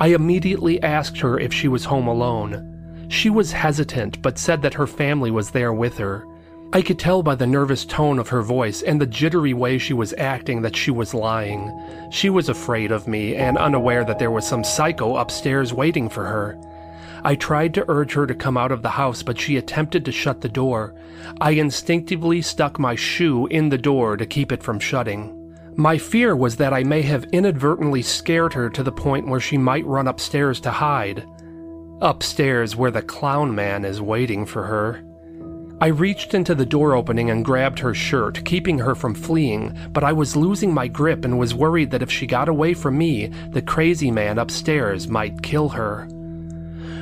I 0.00 0.08
immediately 0.08 0.82
asked 0.82 1.18
her 1.18 1.38
if 1.38 1.52
she 1.52 1.68
was 1.68 1.84
home 1.84 2.08
alone. 2.08 3.06
She 3.08 3.28
was 3.28 3.52
hesitant, 3.52 4.22
but 4.22 4.38
said 4.38 4.62
that 4.62 4.74
her 4.74 4.86
family 4.86 5.30
was 5.30 5.50
there 5.50 5.74
with 5.74 5.98
her. 5.98 6.24
I 6.70 6.82
could 6.82 6.98
tell 6.98 7.22
by 7.22 7.34
the 7.34 7.46
nervous 7.46 7.86
tone 7.86 8.18
of 8.18 8.28
her 8.28 8.42
voice 8.42 8.82
and 8.82 9.00
the 9.00 9.06
jittery 9.06 9.54
way 9.54 9.78
she 9.78 9.94
was 9.94 10.12
acting 10.18 10.60
that 10.62 10.76
she 10.76 10.90
was 10.90 11.14
lying. 11.14 11.72
She 12.10 12.28
was 12.28 12.50
afraid 12.50 12.92
of 12.92 13.08
me 13.08 13.36
and 13.36 13.56
unaware 13.56 14.04
that 14.04 14.18
there 14.18 14.30
was 14.30 14.46
some 14.46 14.62
psycho 14.62 15.16
upstairs 15.16 15.72
waiting 15.72 16.10
for 16.10 16.26
her. 16.26 16.58
I 17.24 17.36
tried 17.36 17.72
to 17.74 17.86
urge 17.88 18.12
her 18.12 18.26
to 18.26 18.34
come 18.34 18.58
out 18.58 18.70
of 18.70 18.82
the 18.82 18.90
house, 18.90 19.22
but 19.22 19.40
she 19.40 19.56
attempted 19.56 20.04
to 20.04 20.12
shut 20.12 20.42
the 20.42 20.48
door. 20.48 20.94
I 21.40 21.52
instinctively 21.52 22.42
stuck 22.42 22.78
my 22.78 22.94
shoe 22.94 23.46
in 23.46 23.70
the 23.70 23.78
door 23.78 24.18
to 24.18 24.26
keep 24.26 24.52
it 24.52 24.62
from 24.62 24.78
shutting. 24.78 25.34
My 25.74 25.96
fear 25.96 26.36
was 26.36 26.56
that 26.56 26.74
I 26.74 26.84
may 26.84 27.00
have 27.02 27.24
inadvertently 27.32 28.02
scared 28.02 28.52
her 28.52 28.68
to 28.70 28.82
the 28.82 28.92
point 28.92 29.26
where 29.26 29.40
she 29.40 29.56
might 29.56 29.86
run 29.86 30.06
upstairs 30.06 30.60
to 30.60 30.70
hide. 30.70 31.24
Upstairs, 32.02 32.76
where 32.76 32.90
the 32.90 33.02
clown 33.02 33.54
man 33.54 33.86
is 33.86 34.02
waiting 34.02 34.44
for 34.44 34.64
her. 34.64 35.02
I 35.80 35.86
reached 35.86 36.34
into 36.34 36.56
the 36.56 36.66
door 36.66 36.94
opening 36.94 37.30
and 37.30 37.44
grabbed 37.44 37.78
her 37.78 37.94
shirt, 37.94 38.44
keeping 38.44 38.80
her 38.80 38.96
from 38.96 39.14
fleeing, 39.14 39.78
but 39.92 40.02
I 40.02 40.12
was 40.12 40.34
losing 40.34 40.74
my 40.74 40.88
grip 40.88 41.24
and 41.24 41.38
was 41.38 41.54
worried 41.54 41.92
that 41.92 42.02
if 42.02 42.10
she 42.10 42.26
got 42.26 42.48
away 42.48 42.74
from 42.74 42.98
me, 42.98 43.28
the 43.50 43.62
crazy 43.62 44.10
man 44.10 44.38
upstairs 44.38 45.06
might 45.06 45.42
kill 45.42 45.68
her. 45.68 46.08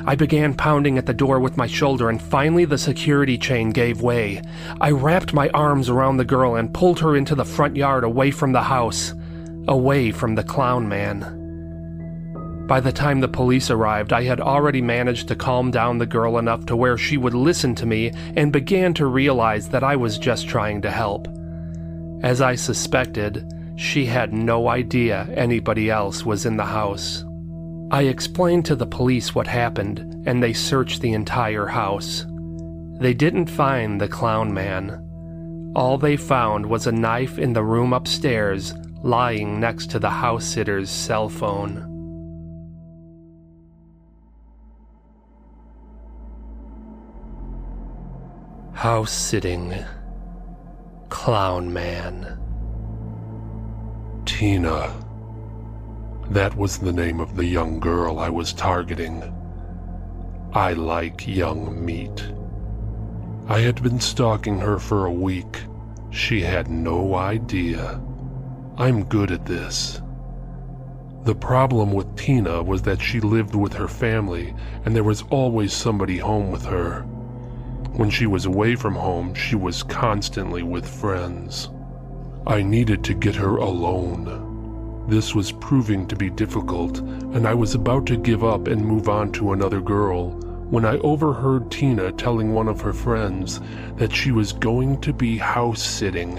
I 0.05 0.13
began 0.13 0.53
pounding 0.53 0.99
at 0.99 1.07
the 1.07 1.13
door 1.13 1.39
with 1.39 1.57
my 1.57 1.65
shoulder, 1.65 2.07
and 2.07 2.21
finally 2.21 2.65
the 2.65 2.77
security 2.77 3.37
chain 3.39 3.71
gave 3.71 4.01
way. 4.01 4.43
I 4.79 4.91
wrapped 4.91 5.33
my 5.33 5.49
arms 5.49 5.89
around 5.89 6.17
the 6.17 6.23
girl 6.23 6.55
and 6.55 6.73
pulled 6.73 6.99
her 6.99 7.15
into 7.15 7.33
the 7.33 7.45
front 7.45 7.75
yard 7.75 8.03
away 8.03 8.29
from 8.29 8.51
the 8.51 8.61
house, 8.61 9.13
away 9.67 10.11
from 10.11 10.35
the 10.35 10.43
clown 10.43 10.87
man. 10.87 11.36
By 12.67 12.81
the 12.81 12.91
time 12.91 13.21
the 13.21 13.29
police 13.29 13.71
arrived, 13.71 14.11
I 14.11 14.23
had 14.23 14.41
already 14.41 14.81
managed 14.81 15.29
to 15.29 15.35
calm 15.35 15.71
down 15.71 15.97
the 15.97 16.05
girl 16.05 16.37
enough 16.37 16.65
to 16.65 16.75
where 16.75 16.97
she 16.97 17.15
would 17.15 17.33
listen 17.33 17.73
to 17.75 17.85
me 17.85 18.11
and 18.35 18.51
began 18.51 18.93
to 18.95 19.05
realize 19.05 19.69
that 19.69 19.85
I 19.85 19.95
was 19.95 20.17
just 20.17 20.49
trying 20.49 20.81
to 20.81 20.91
help. 20.91 21.29
As 22.23 22.41
I 22.41 22.55
suspected, 22.55 23.49
she 23.77 24.05
had 24.05 24.33
no 24.33 24.67
idea 24.67 25.29
anybody 25.33 25.89
else 25.89 26.25
was 26.25 26.45
in 26.45 26.57
the 26.57 26.65
house. 26.65 27.23
I 27.89 28.01
explained 28.01 28.65
to 28.65 28.75
the 28.75 28.85
police 28.85 29.33
what 29.33 29.47
happened, 29.47 30.27
and 30.27 30.43
they 30.43 30.51
searched 30.51 30.99
the 30.99 31.13
entire 31.13 31.67
house. 31.67 32.25
They 32.99 33.13
didn't 33.13 33.49
find 33.49 34.01
the 34.01 34.09
clown 34.09 34.53
man. 34.53 35.71
All 35.73 35.97
they 35.97 36.17
found 36.17 36.65
was 36.65 36.85
a 36.85 36.91
knife 36.91 37.39
in 37.39 37.53
the 37.53 37.63
room 37.63 37.93
upstairs, 37.93 38.73
lying 39.03 39.57
next 39.57 39.89
to 39.91 39.99
the 39.99 40.09
house 40.09 40.43
sitter's 40.43 40.89
cell 40.89 41.29
phone. 41.29 41.96
House 48.77 49.11
sitting. 49.11 49.73
Clown 51.09 51.73
man. 51.73 52.37
Tina. 54.23 54.93
That 56.29 56.55
was 56.55 56.77
the 56.77 56.93
name 56.93 57.19
of 57.19 57.35
the 57.35 57.45
young 57.45 57.79
girl 57.79 58.19
I 58.19 58.29
was 58.29 58.53
targeting. 58.53 59.33
I 60.53 60.73
like 60.73 61.27
young 61.27 61.83
meat. 61.83 62.31
I 63.47 63.61
had 63.61 63.81
been 63.81 63.99
stalking 63.99 64.59
her 64.59 64.77
for 64.77 65.07
a 65.07 65.11
week. 65.11 65.63
She 66.11 66.41
had 66.41 66.69
no 66.69 67.15
idea. 67.15 67.99
I'm 68.77 69.05
good 69.05 69.31
at 69.31 69.47
this. 69.47 70.03
The 71.23 71.33
problem 71.33 71.93
with 71.93 72.15
Tina 72.15 72.61
was 72.61 72.83
that 72.83 73.01
she 73.01 73.21
lived 73.21 73.55
with 73.55 73.73
her 73.73 73.87
family 73.87 74.53
and 74.85 74.95
there 74.95 75.03
was 75.03 75.23
always 75.31 75.73
somebody 75.73 76.19
home 76.19 76.51
with 76.51 76.65
her. 76.65 77.07
When 77.93 78.09
she 78.09 78.25
was 78.25 78.45
away 78.45 78.75
from 78.75 78.95
home, 78.95 79.33
she 79.33 79.55
was 79.55 79.83
constantly 79.83 80.63
with 80.63 80.87
friends. 80.87 81.69
I 82.45 82.61
needed 82.61 83.03
to 83.05 83.13
get 83.13 83.35
her 83.35 83.57
alone. 83.57 85.05
This 85.07 85.33
was 85.33 85.51
proving 85.51 86.07
to 86.07 86.15
be 86.15 86.29
difficult, 86.29 86.99
and 86.99 87.47
I 87.47 87.53
was 87.53 87.75
about 87.75 88.05
to 88.07 88.17
give 88.17 88.43
up 88.43 88.67
and 88.67 88.85
move 88.85 89.07
on 89.09 89.31
to 89.33 89.53
another 89.53 89.81
girl 89.81 90.31
when 90.69 90.83
I 90.83 90.97
overheard 90.99 91.71
Tina 91.71 92.11
telling 92.11 92.53
one 92.53 92.67
of 92.67 92.81
her 92.81 92.91
friends 92.91 93.61
that 93.95 94.13
she 94.13 94.31
was 94.31 94.51
going 94.51 94.99
to 95.01 95.13
be 95.13 95.37
house 95.37 95.81
sitting. 95.81 96.37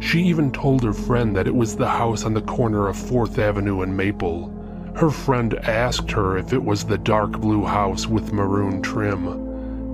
She 0.00 0.22
even 0.22 0.50
told 0.50 0.82
her 0.82 0.94
friend 0.94 1.36
that 1.36 1.46
it 1.46 1.54
was 1.54 1.76
the 1.76 1.88
house 1.88 2.24
on 2.24 2.32
the 2.32 2.40
corner 2.40 2.88
of 2.88 2.96
4th 2.96 3.38
Avenue 3.38 3.82
and 3.82 3.94
Maple. 3.94 4.50
Her 4.96 5.10
friend 5.10 5.54
asked 5.62 6.10
her 6.12 6.38
if 6.38 6.52
it 6.52 6.64
was 6.64 6.84
the 6.84 6.98
dark 6.98 7.32
blue 7.32 7.64
house 7.64 8.06
with 8.06 8.32
maroon 8.32 8.80
trim. 8.80 9.41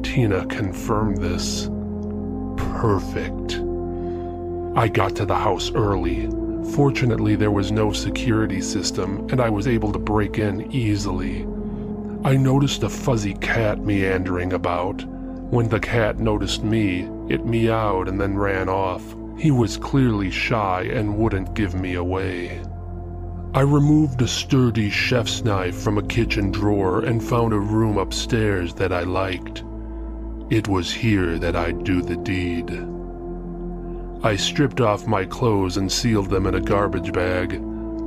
Tina 0.09 0.47
confirmed 0.47 1.19
this. 1.19 1.69
Perfect. 2.57 3.61
I 4.75 4.89
got 4.89 5.15
to 5.17 5.27
the 5.27 5.35
house 5.35 5.71
early. 5.75 6.31
Fortunately, 6.73 7.37
there 7.37 7.51
was 7.51 7.71
no 7.71 7.93
security 7.93 8.63
system, 8.63 9.29
and 9.31 9.39
I 9.39 9.51
was 9.51 9.69
able 9.69 9.93
to 9.93 9.99
break 9.99 10.39
in 10.39 10.73
easily. 10.73 11.43
I 12.25 12.39
noticed 12.39 12.85
a 12.85 12.89
fuzzy 12.89 13.35
cat 13.35 13.85
meandering 13.85 14.55
about. 14.55 15.05
When 15.53 15.69
the 15.69 15.79
cat 15.79 16.19
noticed 16.19 16.65
me, 16.65 17.11
it 17.29 17.45
meowed 17.45 18.09
and 18.09 18.19
then 18.19 18.39
ran 18.39 18.71
off. 18.71 19.05
He 19.39 19.51
was 19.51 19.77
clearly 19.77 20.31
shy 20.31 20.89
and 20.91 21.19
wouldn't 21.19 21.53
give 21.53 21.75
me 21.75 21.97
away. 21.97 22.63
I 23.53 23.61
removed 23.61 24.23
a 24.23 24.27
sturdy 24.27 24.89
chef's 24.89 25.45
knife 25.45 25.77
from 25.77 25.99
a 25.99 26.03
kitchen 26.03 26.51
drawer 26.51 27.05
and 27.05 27.23
found 27.23 27.53
a 27.53 27.59
room 27.59 27.99
upstairs 27.99 28.73
that 28.75 28.91
I 28.91 29.03
liked. 29.03 29.65
It 30.51 30.67
was 30.67 30.91
here 30.91 31.39
that 31.39 31.55
I'd 31.57 31.85
do 31.85 32.01
the 32.01 32.17
deed. 32.17 32.71
I 34.23 34.35
stripped 34.35 34.81
off 34.81 35.07
my 35.07 35.27
clothes 35.27 35.77
and 35.77 35.93
sealed 35.93 36.31
them 36.31 36.47
in 36.47 36.55
a 36.55 36.61
garbage 36.61 37.13
bag. 37.13 37.63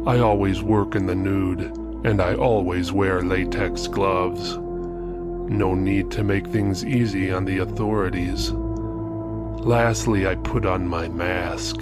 I 0.08 0.20
always 0.20 0.64
work 0.64 0.96
in 0.96 1.06
the 1.06 1.14
nude, 1.14 1.62
and 2.04 2.20
I 2.20 2.34
always 2.34 2.92
wear 2.92 3.22
latex 3.22 3.86
gloves. 3.86 4.58
No 4.58 5.76
need 5.76 6.10
to 6.12 6.24
make 6.24 6.48
things 6.48 6.84
easy 6.84 7.32
on 7.32 7.46
the 7.46 7.60
authorities. 7.60 8.52
Lastly, 8.52 10.26
I 10.26 10.34
put 10.34 10.66
on 10.66 10.88
my 10.88 11.08
mask. 11.10 11.78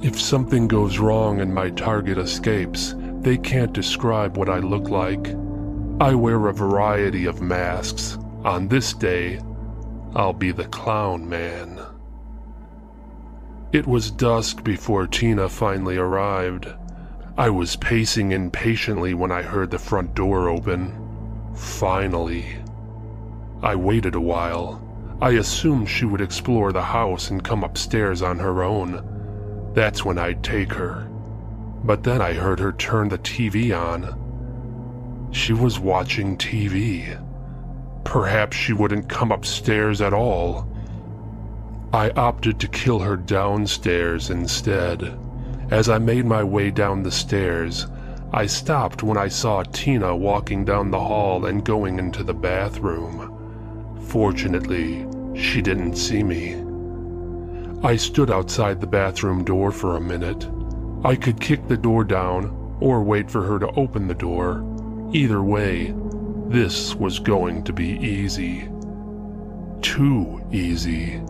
If 0.00 0.20
something 0.20 0.68
goes 0.68 1.00
wrong 1.00 1.40
and 1.40 1.52
my 1.52 1.70
target 1.70 2.18
escapes, 2.18 2.94
they 3.20 3.36
can't 3.36 3.72
describe 3.72 4.36
what 4.36 4.48
I 4.48 4.58
look 4.58 4.90
like. 4.90 5.34
I 6.00 6.14
wear 6.14 6.46
a 6.46 6.54
variety 6.54 7.26
of 7.26 7.42
masks, 7.42 8.16
On 8.44 8.68
this 8.68 8.92
day, 8.92 9.40
I'll 10.16 10.32
be 10.32 10.50
the 10.50 10.64
clown 10.64 11.28
man. 11.28 11.78
It 13.70 13.86
was 13.86 14.10
dusk 14.10 14.64
before 14.64 15.06
Tina 15.06 15.46
finally 15.46 15.98
arrived. 15.98 16.72
I 17.36 17.50
was 17.50 17.76
pacing 17.76 18.32
impatiently 18.32 19.12
when 19.12 19.30
I 19.30 19.42
heard 19.42 19.70
the 19.70 19.78
front 19.78 20.14
door 20.14 20.48
open. 20.48 21.52
Finally. 21.54 22.46
I 23.62 23.74
waited 23.74 24.14
a 24.14 24.20
while. 24.20 24.82
I 25.20 25.32
assumed 25.32 25.90
she 25.90 26.06
would 26.06 26.22
explore 26.22 26.72
the 26.72 26.80
house 26.80 27.28
and 27.28 27.44
come 27.44 27.62
upstairs 27.62 28.22
on 28.22 28.38
her 28.38 28.62
own. 28.62 29.70
That's 29.74 30.02
when 30.02 30.16
I'd 30.16 30.42
take 30.42 30.72
her. 30.72 31.06
But 31.84 32.04
then 32.04 32.22
I 32.22 32.32
heard 32.32 32.58
her 32.60 32.72
turn 32.72 33.10
the 33.10 33.18
TV 33.18 33.78
on. 33.78 35.28
She 35.30 35.52
was 35.52 35.78
watching 35.78 36.38
TV. 36.38 37.22
Perhaps 38.06 38.56
she 38.56 38.72
wouldn't 38.72 39.08
come 39.08 39.32
upstairs 39.32 40.00
at 40.00 40.14
all. 40.14 40.68
I 41.92 42.10
opted 42.10 42.60
to 42.60 42.68
kill 42.68 43.00
her 43.00 43.16
downstairs 43.16 44.30
instead. 44.30 45.18
As 45.72 45.88
I 45.88 45.98
made 45.98 46.24
my 46.24 46.44
way 46.44 46.70
down 46.70 47.02
the 47.02 47.10
stairs, 47.10 47.88
I 48.32 48.46
stopped 48.46 49.02
when 49.02 49.18
I 49.18 49.26
saw 49.26 49.64
Tina 49.64 50.16
walking 50.16 50.64
down 50.64 50.92
the 50.92 51.00
hall 51.00 51.46
and 51.46 51.64
going 51.64 51.98
into 51.98 52.22
the 52.22 52.32
bathroom. 52.32 53.98
Fortunately, 54.06 55.04
she 55.34 55.60
didn't 55.60 55.96
see 55.96 56.22
me. 56.22 56.62
I 57.82 57.96
stood 57.96 58.30
outside 58.30 58.80
the 58.80 58.86
bathroom 58.86 59.42
door 59.42 59.72
for 59.72 59.96
a 59.96 60.00
minute. 60.00 60.48
I 61.04 61.16
could 61.16 61.40
kick 61.40 61.66
the 61.66 61.76
door 61.76 62.04
down 62.04 62.76
or 62.78 63.02
wait 63.02 63.28
for 63.28 63.42
her 63.42 63.58
to 63.58 63.70
open 63.72 64.06
the 64.06 64.14
door. 64.14 64.64
Either 65.12 65.42
way, 65.42 65.92
this 66.48 66.94
was 66.94 67.18
going 67.18 67.64
to 67.64 67.72
be 67.72 67.98
easy. 67.98 68.68
Too 69.82 70.40
easy. 70.52 71.20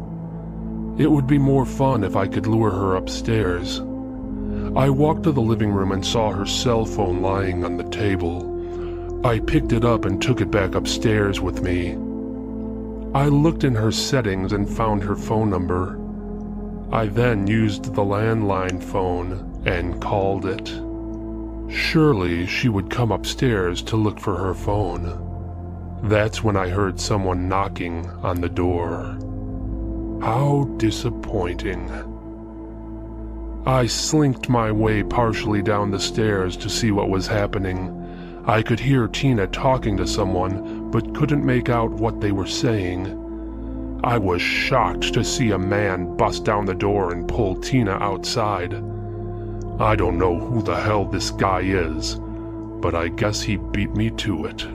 It 0.99 1.11
would 1.11 1.27
be 1.27 1.39
more 1.39 1.67
fun 1.67 2.05
if 2.05 2.17
I 2.17 2.27
could 2.27 2.47
lure 2.47 2.71
her 2.71 2.97
upstairs. 2.97 3.81
I 4.77 4.91
walked 4.91 5.23
to 5.25 5.33
the 5.33 5.41
living 5.41 5.73
room 5.73 5.93
and 5.93 6.05
saw 6.05 6.31
her 6.31 6.47
cell 6.47 6.85
phone 6.85 7.23
lying 7.23 7.65
on 7.65 7.77
the 7.77 7.89
table. 7.91 9.27
I 9.27 9.41
picked 9.41 9.73
it 9.73 9.85
up 9.85 10.05
and 10.05 10.21
took 10.21 10.41
it 10.41 10.51
back 10.51 10.75
upstairs 10.75 11.41
with 11.41 11.63
me. 11.63 11.93
I 13.15 13.29
looked 13.29 13.65
in 13.65 13.75
her 13.75 13.93
settings 13.93 14.53
and 14.53 14.69
found 14.69 15.03
her 15.03 15.17
phone 15.17 15.49
number. 15.49 15.99
I 16.95 17.07
then 17.07 17.47
used 17.47 17.95
the 17.95 18.05
landline 18.05 18.83
phone 18.83 19.63
and 19.65 20.01
called 20.01 20.45
it. 20.45 20.69
Surely 21.69 22.47
she 22.47 22.69
would 22.69 22.91
come 22.91 23.11
upstairs 23.11 23.83
to 23.83 23.97
look 23.97 24.21
for 24.21 24.37
her 24.37 24.55
phone. 24.55 25.23
That's 26.03 26.45
when 26.45 26.57
I 26.57 26.69
heard 26.69 27.01
someone 27.01 27.49
knocking 27.49 28.09
on 28.23 28.41
the 28.41 28.49
door. 28.49 29.19
How 30.23 30.65
disappointing. 30.77 31.91
I 33.67 33.87
slinked 33.87 34.49
my 34.49 34.71
way 34.71 35.03
partially 35.03 35.61
down 35.61 35.91
the 35.91 35.99
stairs 35.99 36.57
to 36.59 36.71
see 36.71 36.93
what 36.93 37.09
was 37.09 37.27
happening. 37.27 37.93
I 38.47 38.63
could 38.63 38.79
hear 38.79 39.09
Tina 39.09 39.49
talking 39.49 39.97
to 39.97 40.07
someone, 40.07 40.91
but 40.93 41.15
couldn't 41.15 41.45
make 41.45 41.69
out 41.69 41.91
what 41.91 42.21
they 42.21 42.31
were 42.31 42.47
saying. 42.47 44.01
I 44.05 44.19
was 44.19 44.41
shocked 44.41 45.13
to 45.15 45.25
see 45.25 45.51
a 45.51 45.59
man 45.59 46.17
bust 46.17 46.45
down 46.45 46.65
the 46.65 46.75
door 46.75 47.13
and 47.13 47.27
pull 47.27 47.57
Tina 47.57 47.93
outside. 47.93 48.81
I 49.79 49.95
don't 49.95 50.19
know 50.19 50.39
who 50.39 50.63
the 50.63 50.77
hell 50.77 51.05
this 51.05 51.31
guy 51.31 51.61
is, 51.61 52.15
but 52.81 52.95
I 52.95 53.09
guess 53.09 53.43
he 53.43 53.57
beat 53.57 53.95
me 53.95 54.11
to 54.11 54.47
it. 54.47 54.67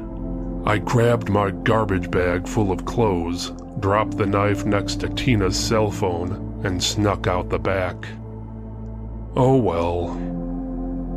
I 0.65 0.77
grabbed 0.77 1.27
my 1.27 1.49
garbage 1.49 2.11
bag 2.11 2.47
full 2.47 2.71
of 2.71 2.85
clothes, 2.85 3.51
dropped 3.79 4.17
the 4.17 4.27
knife 4.27 4.63
next 4.63 4.99
to 4.99 5.09
Tina's 5.09 5.57
cell 5.57 5.89
phone, 5.89 6.61
and 6.63 6.83
snuck 6.83 7.25
out 7.25 7.49
the 7.49 7.57
back. 7.57 7.95
Oh 9.35 9.57
well. 9.57 10.15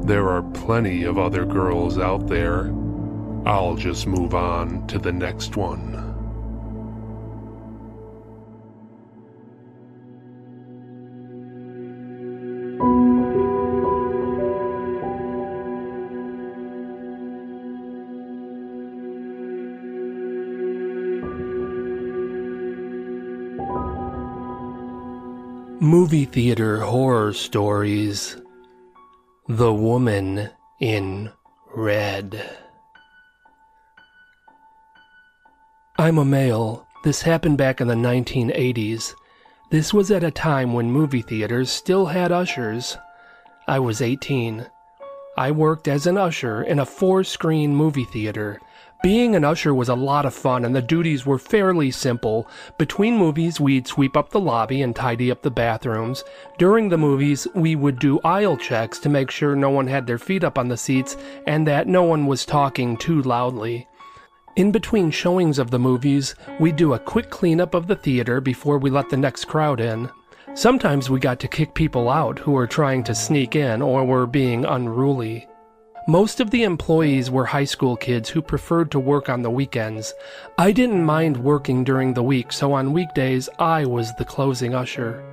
There 0.04 0.30
are 0.30 0.42
plenty 0.42 1.04
of 1.04 1.18
other 1.18 1.44
girls 1.44 1.98
out 1.98 2.26
there. 2.26 2.72
I'll 3.44 3.74
just 3.74 4.06
move 4.06 4.34
on 4.34 4.86
to 4.86 4.98
the 4.98 5.12
next 5.12 5.56
one. 5.56 6.03
Movie 25.96 26.24
Theater 26.24 26.80
Horror 26.80 27.32
Stories 27.32 28.36
The 29.46 29.72
Woman 29.72 30.50
in 30.80 31.30
Red. 31.72 32.58
I'm 35.96 36.18
a 36.18 36.24
male. 36.24 36.84
This 37.04 37.22
happened 37.22 37.58
back 37.58 37.80
in 37.80 37.86
the 37.86 37.94
1980s. 37.94 39.14
This 39.70 39.94
was 39.94 40.10
at 40.10 40.24
a 40.24 40.32
time 40.32 40.72
when 40.72 40.90
movie 40.90 41.22
theaters 41.22 41.70
still 41.70 42.06
had 42.06 42.32
ushers. 42.32 42.98
I 43.68 43.78
was 43.78 44.02
18. 44.02 44.66
I 45.38 45.52
worked 45.52 45.86
as 45.86 46.08
an 46.08 46.18
usher 46.18 46.60
in 46.60 46.80
a 46.80 46.86
four 46.86 47.22
screen 47.22 47.72
movie 47.76 48.04
theater 48.06 48.60
being 49.04 49.36
an 49.36 49.44
usher 49.44 49.74
was 49.74 49.90
a 49.90 49.94
lot 49.94 50.24
of 50.24 50.32
fun, 50.32 50.64
and 50.64 50.74
the 50.74 50.80
duties 50.80 51.26
were 51.26 51.38
fairly 51.38 51.90
simple. 51.90 52.48
Between 52.78 53.18
movies, 53.18 53.60
we'd 53.60 53.86
sweep 53.86 54.16
up 54.16 54.30
the 54.30 54.40
lobby 54.40 54.80
and 54.80 54.96
tidy 54.96 55.30
up 55.30 55.42
the 55.42 55.50
bathrooms. 55.50 56.24
During 56.56 56.88
the 56.88 56.96
movies, 56.96 57.46
we 57.54 57.76
would 57.76 57.98
do 57.98 58.18
aisle 58.24 58.56
checks 58.56 58.98
to 59.00 59.10
make 59.10 59.30
sure 59.30 59.54
no 59.54 59.68
one 59.68 59.88
had 59.88 60.06
their 60.06 60.16
feet 60.16 60.42
up 60.42 60.56
on 60.56 60.68
the 60.68 60.78
seats 60.78 61.18
and 61.46 61.66
that 61.66 61.86
no 61.86 62.02
one 62.02 62.26
was 62.26 62.46
talking 62.46 62.96
too 62.96 63.20
loudly. 63.20 63.86
In 64.56 64.72
between 64.72 65.10
showings 65.10 65.58
of 65.58 65.70
the 65.70 65.78
movies, 65.78 66.34
we'd 66.58 66.76
do 66.76 66.94
a 66.94 66.98
quick 66.98 67.28
cleanup 67.28 67.74
of 67.74 67.88
the 67.88 67.96
theater 67.96 68.40
before 68.40 68.78
we 68.78 68.88
let 68.88 69.10
the 69.10 69.18
next 69.18 69.44
crowd 69.44 69.80
in. 69.80 70.08
Sometimes 70.54 71.10
we 71.10 71.20
got 71.20 71.40
to 71.40 71.48
kick 71.48 71.74
people 71.74 72.08
out 72.08 72.38
who 72.38 72.52
were 72.52 72.66
trying 72.66 73.04
to 73.04 73.14
sneak 73.14 73.54
in 73.54 73.82
or 73.82 74.02
were 74.02 74.26
being 74.26 74.64
unruly. 74.64 75.46
Most 76.06 76.38
of 76.38 76.50
the 76.50 76.64
employees 76.64 77.30
were 77.30 77.46
high 77.46 77.64
school 77.64 77.96
kids 77.96 78.28
who 78.28 78.42
preferred 78.42 78.90
to 78.90 79.00
work 79.00 79.30
on 79.30 79.40
the 79.40 79.50
weekends. 79.50 80.12
I 80.58 80.70
didn't 80.70 81.02
mind 81.02 81.38
working 81.38 81.82
during 81.82 82.12
the 82.12 82.22
week, 82.22 82.52
so 82.52 82.74
on 82.74 82.92
weekdays 82.92 83.48
I 83.58 83.86
was 83.86 84.14
the 84.16 84.24
closing 84.26 84.74
usher. 84.74 85.24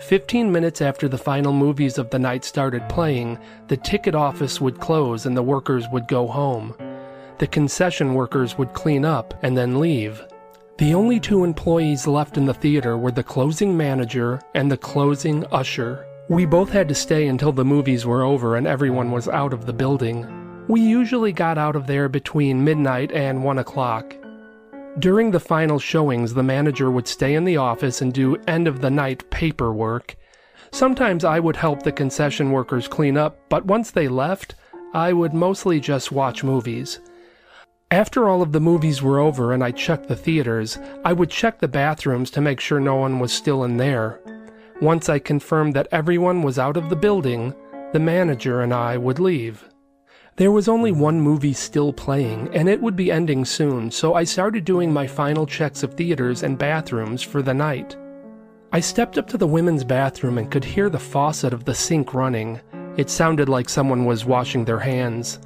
Fifteen 0.00 0.52
minutes 0.52 0.82
after 0.82 1.08
the 1.08 1.16
final 1.16 1.54
movies 1.54 1.96
of 1.96 2.10
the 2.10 2.18
night 2.18 2.44
started 2.44 2.86
playing, 2.90 3.38
the 3.68 3.78
ticket 3.78 4.14
office 4.14 4.60
would 4.60 4.78
close 4.78 5.24
and 5.24 5.34
the 5.34 5.42
workers 5.42 5.86
would 5.90 6.06
go 6.06 6.26
home. 6.26 6.74
The 7.38 7.46
concession 7.46 8.12
workers 8.12 8.58
would 8.58 8.74
clean 8.74 9.06
up 9.06 9.32
and 9.42 9.56
then 9.56 9.80
leave. 9.80 10.22
The 10.76 10.92
only 10.92 11.18
two 11.18 11.44
employees 11.44 12.06
left 12.06 12.36
in 12.36 12.44
the 12.44 12.52
theater 12.52 12.98
were 12.98 13.10
the 13.10 13.22
closing 13.22 13.74
manager 13.74 14.42
and 14.54 14.70
the 14.70 14.76
closing 14.76 15.46
usher. 15.46 16.04
We 16.28 16.44
both 16.44 16.68
had 16.68 16.88
to 16.88 16.94
stay 16.94 17.26
until 17.28 17.52
the 17.52 17.64
movies 17.64 18.04
were 18.04 18.22
over 18.22 18.56
and 18.56 18.66
everyone 18.66 19.10
was 19.10 19.28
out 19.28 19.54
of 19.54 19.64
the 19.64 19.72
building. 19.72 20.26
We 20.68 20.82
usually 20.82 21.32
got 21.32 21.56
out 21.56 21.74
of 21.74 21.86
there 21.86 22.06
between 22.06 22.62
midnight 22.62 23.12
and 23.12 23.42
1 23.42 23.58
o'clock. 23.58 24.14
During 24.98 25.30
the 25.30 25.40
final 25.40 25.78
showings, 25.78 26.34
the 26.34 26.42
manager 26.42 26.90
would 26.90 27.08
stay 27.08 27.34
in 27.34 27.44
the 27.44 27.56
office 27.56 28.02
and 28.02 28.12
do 28.12 28.36
end 28.46 28.68
of 28.68 28.82
the 28.82 28.90
night 28.90 29.30
paperwork. 29.30 30.16
Sometimes 30.70 31.24
I 31.24 31.40
would 31.40 31.56
help 31.56 31.82
the 31.82 31.92
concession 31.92 32.50
workers 32.50 32.88
clean 32.88 33.16
up, 33.16 33.38
but 33.48 33.64
once 33.64 33.90
they 33.90 34.06
left, 34.06 34.54
I 34.92 35.14
would 35.14 35.32
mostly 35.32 35.80
just 35.80 36.12
watch 36.12 36.44
movies. 36.44 37.00
After 37.90 38.28
all 38.28 38.42
of 38.42 38.52
the 38.52 38.60
movies 38.60 39.00
were 39.00 39.18
over 39.18 39.54
and 39.54 39.64
I 39.64 39.70
checked 39.70 40.08
the 40.08 40.16
theaters, 40.16 40.78
I 41.06 41.14
would 41.14 41.30
check 41.30 41.58
the 41.58 41.68
bathrooms 41.68 42.30
to 42.32 42.42
make 42.42 42.60
sure 42.60 42.80
no 42.80 42.96
one 42.96 43.18
was 43.18 43.32
still 43.32 43.64
in 43.64 43.78
there. 43.78 44.20
Once 44.80 45.08
I 45.08 45.18
confirmed 45.18 45.74
that 45.74 45.88
everyone 45.90 46.42
was 46.42 46.58
out 46.58 46.76
of 46.76 46.88
the 46.88 46.96
building, 46.96 47.52
the 47.92 47.98
manager 47.98 48.60
and 48.60 48.72
I 48.72 48.96
would 48.96 49.18
leave. 49.18 49.68
There 50.36 50.52
was 50.52 50.68
only 50.68 50.92
one 50.92 51.20
movie 51.20 51.52
still 51.52 51.92
playing, 51.92 52.50
and 52.54 52.68
it 52.68 52.80
would 52.80 52.94
be 52.94 53.10
ending 53.10 53.44
soon, 53.44 53.90
so 53.90 54.14
I 54.14 54.22
started 54.22 54.64
doing 54.64 54.92
my 54.92 55.08
final 55.08 55.46
checks 55.46 55.82
of 55.82 55.94
theaters 55.94 56.44
and 56.44 56.56
bathrooms 56.56 57.22
for 57.22 57.42
the 57.42 57.54
night. 57.54 57.96
I 58.70 58.78
stepped 58.78 59.18
up 59.18 59.26
to 59.30 59.36
the 59.36 59.48
women's 59.48 59.82
bathroom 59.82 60.38
and 60.38 60.48
could 60.48 60.62
hear 60.62 60.88
the 60.88 60.98
faucet 60.98 61.52
of 61.52 61.64
the 61.64 61.74
sink 61.74 62.14
running. 62.14 62.60
It 62.96 63.10
sounded 63.10 63.48
like 63.48 63.68
someone 63.68 64.04
was 64.04 64.26
washing 64.26 64.64
their 64.64 64.78
hands. 64.78 65.40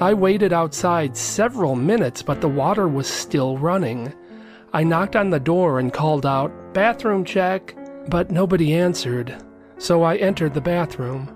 I 0.00 0.12
waited 0.12 0.52
outside 0.52 1.16
several 1.16 1.76
minutes, 1.76 2.20
but 2.20 2.40
the 2.40 2.48
water 2.48 2.88
was 2.88 3.06
still 3.06 3.58
running. 3.58 4.12
I 4.72 4.82
knocked 4.82 5.14
on 5.14 5.30
the 5.30 5.38
door 5.38 5.78
and 5.78 5.92
called 5.92 6.26
out, 6.26 6.50
Bathroom 6.74 7.24
check! 7.24 7.76
But 8.08 8.30
nobody 8.30 8.74
answered, 8.74 9.34
so 9.78 10.02
I 10.02 10.16
entered 10.16 10.54
the 10.54 10.60
bathroom. 10.60 11.34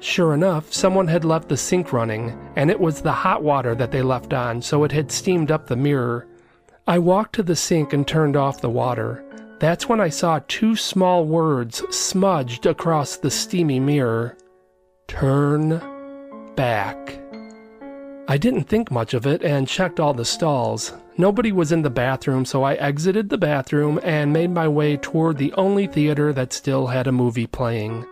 Sure 0.00 0.34
enough, 0.34 0.72
someone 0.72 1.08
had 1.08 1.24
left 1.24 1.48
the 1.48 1.56
sink 1.56 1.92
running, 1.92 2.38
and 2.54 2.70
it 2.70 2.78
was 2.78 3.00
the 3.00 3.12
hot 3.12 3.42
water 3.42 3.74
that 3.74 3.90
they 3.90 4.02
left 4.02 4.32
on, 4.32 4.60
so 4.60 4.84
it 4.84 4.92
had 4.92 5.10
steamed 5.10 5.50
up 5.50 5.66
the 5.66 5.76
mirror. 5.76 6.26
I 6.86 6.98
walked 6.98 7.34
to 7.36 7.42
the 7.42 7.56
sink 7.56 7.92
and 7.92 8.06
turned 8.06 8.36
off 8.36 8.60
the 8.60 8.70
water. 8.70 9.24
That's 9.58 9.88
when 9.88 10.00
I 10.00 10.10
saw 10.10 10.40
two 10.48 10.76
small 10.76 11.24
words 11.24 11.82
smudged 11.94 12.66
across 12.66 13.16
the 13.16 13.30
steamy 13.30 13.80
mirror 13.80 14.36
Turn 15.08 15.80
back. 16.56 17.20
I 18.28 18.36
didn't 18.36 18.64
think 18.64 18.90
much 18.90 19.14
of 19.14 19.26
it 19.26 19.42
and 19.42 19.68
checked 19.68 20.00
all 20.00 20.12
the 20.12 20.24
stalls. 20.24 20.92
Nobody 21.18 21.50
was 21.50 21.72
in 21.72 21.80
the 21.80 21.88
bathroom, 21.88 22.44
so 22.44 22.62
I 22.62 22.74
exited 22.74 23.30
the 23.30 23.38
bathroom 23.38 23.98
and 24.02 24.34
made 24.34 24.50
my 24.50 24.68
way 24.68 24.98
toward 24.98 25.38
the 25.38 25.52
only 25.54 25.86
theater 25.86 26.30
that 26.34 26.52
still 26.52 26.88
had 26.88 27.06
a 27.06 27.12
movie 27.12 27.46
playing. 27.46 28.04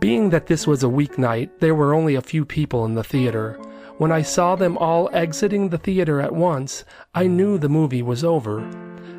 Being 0.00 0.30
that 0.30 0.46
this 0.46 0.66
was 0.66 0.82
a 0.82 0.88
weeknight, 0.88 1.50
there 1.60 1.76
were 1.76 1.94
only 1.94 2.16
a 2.16 2.20
few 2.20 2.44
people 2.44 2.84
in 2.84 2.94
the 2.94 3.04
theater. 3.04 3.60
When 3.98 4.10
I 4.10 4.22
saw 4.22 4.56
them 4.56 4.76
all 4.78 5.08
exiting 5.12 5.68
the 5.68 5.78
theater 5.78 6.20
at 6.20 6.34
once, 6.34 6.84
I 7.14 7.28
knew 7.28 7.58
the 7.58 7.68
movie 7.68 8.02
was 8.02 8.24
over. 8.24 8.68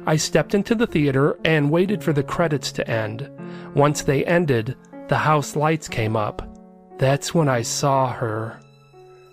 I 0.06 0.18
stepped 0.18 0.54
into 0.54 0.76
the 0.76 0.88
theater 0.88 1.40
and 1.46 1.72
waited 1.72 2.04
for 2.04 2.12
the 2.12 2.24
credits 2.24 2.74
to 2.74 2.90
end. 2.90 3.30
Once 3.74 4.02
they 4.02 4.26
ended, 4.26 4.76
the 5.08 5.18
house 5.18 5.56
lights 5.56 5.88
came 5.88 6.18
up. 6.18 6.42
That's 6.98 7.34
when 7.34 7.48
I 7.48 7.62
saw 7.62 8.12
her. 8.12 8.60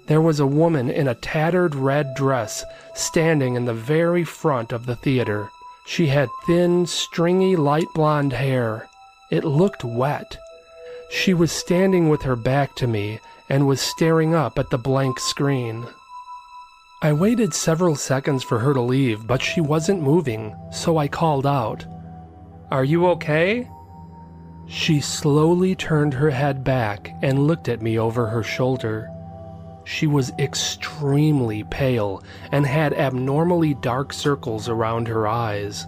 There 0.06 0.20
was 0.20 0.40
a 0.40 0.46
woman 0.46 0.90
in 0.90 1.06
a 1.08 1.14
tattered 1.14 1.74
red 1.74 2.14
dress 2.14 2.64
standing 2.94 3.54
in 3.54 3.64
the 3.64 3.74
very 3.74 4.24
front 4.24 4.72
of 4.72 4.86
the 4.86 4.96
theater. 4.96 5.50
She 5.86 6.06
had 6.06 6.28
thin, 6.46 6.86
stringy, 6.86 7.56
light 7.56 7.86
blonde 7.94 8.32
hair. 8.32 8.88
It 9.30 9.44
looked 9.44 9.84
wet. 9.84 10.38
She 11.10 11.34
was 11.34 11.52
standing 11.52 12.08
with 12.08 12.22
her 12.22 12.36
back 12.36 12.74
to 12.76 12.86
me 12.86 13.20
and 13.48 13.66
was 13.66 13.80
staring 13.80 14.34
up 14.34 14.58
at 14.58 14.70
the 14.70 14.78
blank 14.78 15.18
screen. 15.18 15.86
I 17.02 17.12
waited 17.12 17.54
several 17.54 17.96
seconds 17.96 18.42
for 18.42 18.58
her 18.58 18.74
to 18.74 18.80
leave, 18.80 19.26
but 19.26 19.42
she 19.42 19.60
wasn't 19.60 20.02
moving, 20.02 20.54
so 20.70 20.98
I 20.98 21.08
called 21.08 21.46
out, 21.46 21.84
Are 22.70 22.84
you 22.84 23.06
okay? 23.08 23.68
She 24.68 25.00
slowly 25.00 25.74
turned 25.74 26.14
her 26.14 26.30
head 26.30 26.62
back 26.62 27.10
and 27.22 27.46
looked 27.46 27.68
at 27.68 27.82
me 27.82 27.98
over 27.98 28.26
her 28.26 28.42
shoulder. 28.42 29.10
She 29.84 30.06
was 30.06 30.32
extremely 30.38 31.64
pale 31.64 32.22
and 32.52 32.66
had 32.66 32.92
abnormally 32.92 33.74
dark 33.74 34.12
circles 34.12 34.68
around 34.68 35.08
her 35.08 35.26
eyes. 35.26 35.86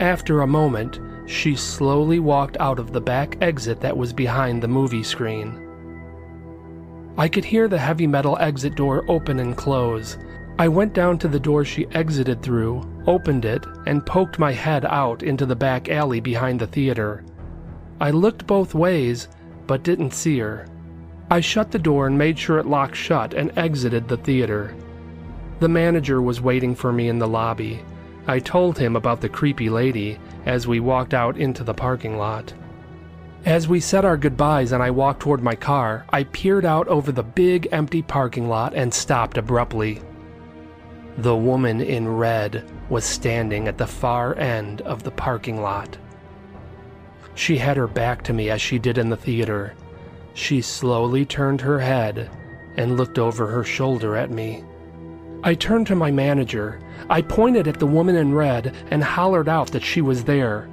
After 0.00 0.40
a 0.40 0.46
moment, 0.46 1.00
she 1.26 1.56
slowly 1.56 2.18
walked 2.18 2.56
out 2.60 2.78
of 2.78 2.92
the 2.92 3.00
back 3.00 3.36
exit 3.40 3.80
that 3.80 3.96
was 3.96 4.12
behind 4.12 4.62
the 4.62 4.68
movie 4.68 5.02
screen. 5.02 5.62
I 7.18 7.28
could 7.28 7.44
hear 7.44 7.66
the 7.66 7.78
heavy 7.78 8.06
metal 8.06 8.36
exit 8.38 8.74
door 8.74 9.04
open 9.08 9.40
and 9.40 9.56
close. 9.56 10.18
I 10.58 10.68
went 10.68 10.92
down 10.92 11.18
to 11.18 11.28
the 11.28 11.40
door 11.40 11.64
she 11.64 11.86
exited 11.92 12.42
through, 12.42 12.82
opened 13.06 13.44
it, 13.44 13.64
and 13.86 14.04
poked 14.04 14.38
my 14.38 14.52
head 14.52 14.84
out 14.84 15.22
into 15.22 15.46
the 15.46 15.56
back 15.56 15.88
alley 15.88 16.20
behind 16.20 16.60
the 16.60 16.66
theater. 16.66 17.24
I 18.00 18.10
looked 18.10 18.46
both 18.46 18.74
ways, 18.74 19.28
but 19.66 19.82
didn't 19.82 20.12
see 20.12 20.38
her. 20.38 20.66
I 21.28 21.40
shut 21.40 21.72
the 21.72 21.78
door 21.78 22.06
and 22.06 22.16
made 22.16 22.38
sure 22.38 22.58
it 22.58 22.66
locked 22.66 22.94
shut 22.94 23.34
and 23.34 23.56
exited 23.58 24.06
the 24.06 24.16
theater. 24.16 24.74
The 25.58 25.68
manager 25.68 26.22
was 26.22 26.40
waiting 26.40 26.74
for 26.74 26.92
me 26.92 27.08
in 27.08 27.18
the 27.18 27.26
lobby. 27.26 27.82
I 28.28 28.38
told 28.38 28.78
him 28.78 28.94
about 28.94 29.20
the 29.20 29.28
creepy 29.28 29.68
lady 29.68 30.18
as 30.44 30.66
we 30.66 30.78
walked 30.78 31.14
out 31.14 31.36
into 31.36 31.64
the 31.64 31.74
parking 31.74 32.16
lot. 32.16 32.52
As 33.44 33.68
we 33.68 33.80
said 33.80 34.04
our 34.04 34.16
goodbyes 34.16 34.72
and 34.72 34.82
I 34.82 34.90
walked 34.90 35.20
toward 35.20 35.42
my 35.42 35.54
car, 35.54 36.04
I 36.10 36.24
peered 36.24 36.64
out 36.64 36.88
over 36.88 37.12
the 37.12 37.22
big 37.22 37.68
empty 37.72 38.02
parking 38.02 38.48
lot 38.48 38.74
and 38.74 38.92
stopped 38.92 39.38
abruptly. 39.38 40.02
The 41.18 41.36
woman 41.36 41.80
in 41.80 42.08
red 42.08 42.70
was 42.88 43.04
standing 43.04 43.68
at 43.68 43.78
the 43.78 43.86
far 43.86 44.36
end 44.36 44.82
of 44.82 45.02
the 45.02 45.10
parking 45.10 45.62
lot. 45.62 45.96
She 47.34 47.56
had 47.56 47.76
her 47.76 47.86
back 47.86 48.22
to 48.24 48.32
me 48.32 48.50
as 48.50 48.60
she 48.60 48.78
did 48.78 48.98
in 48.98 49.10
the 49.10 49.16
theater. 49.16 49.74
She 50.36 50.60
slowly 50.60 51.24
turned 51.24 51.62
her 51.62 51.80
head 51.80 52.28
and 52.76 52.98
looked 52.98 53.18
over 53.18 53.46
her 53.46 53.64
shoulder 53.64 54.16
at 54.16 54.30
me. 54.30 54.62
I 55.42 55.54
turned 55.54 55.86
to 55.86 55.96
my 55.96 56.10
manager. 56.10 56.78
I 57.08 57.22
pointed 57.22 57.66
at 57.66 57.78
the 57.80 57.86
woman 57.86 58.16
in 58.16 58.34
red 58.34 58.76
and 58.90 59.02
hollered 59.02 59.48
out 59.48 59.72
that 59.72 59.82
she 59.82 60.02
was 60.02 60.24
there. 60.24 60.68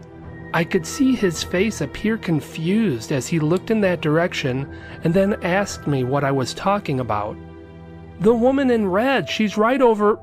I 0.53 0.65
could 0.65 0.85
see 0.85 1.15
his 1.15 1.43
face 1.43 1.79
appear 1.79 2.17
confused 2.17 3.13
as 3.13 3.25
he 3.25 3.39
looked 3.39 3.71
in 3.71 3.79
that 3.81 4.01
direction 4.01 4.69
and 5.05 5.13
then 5.13 5.41
asked 5.43 5.87
me 5.87 6.03
what 6.03 6.25
I 6.25 6.31
was 6.31 6.53
talking 6.53 6.99
about. 6.99 7.37
The 8.19 8.35
woman 8.35 8.69
in 8.69 8.89
red, 8.89 9.29
she's 9.29 9.57
right 9.57 9.81
over. 9.81 10.19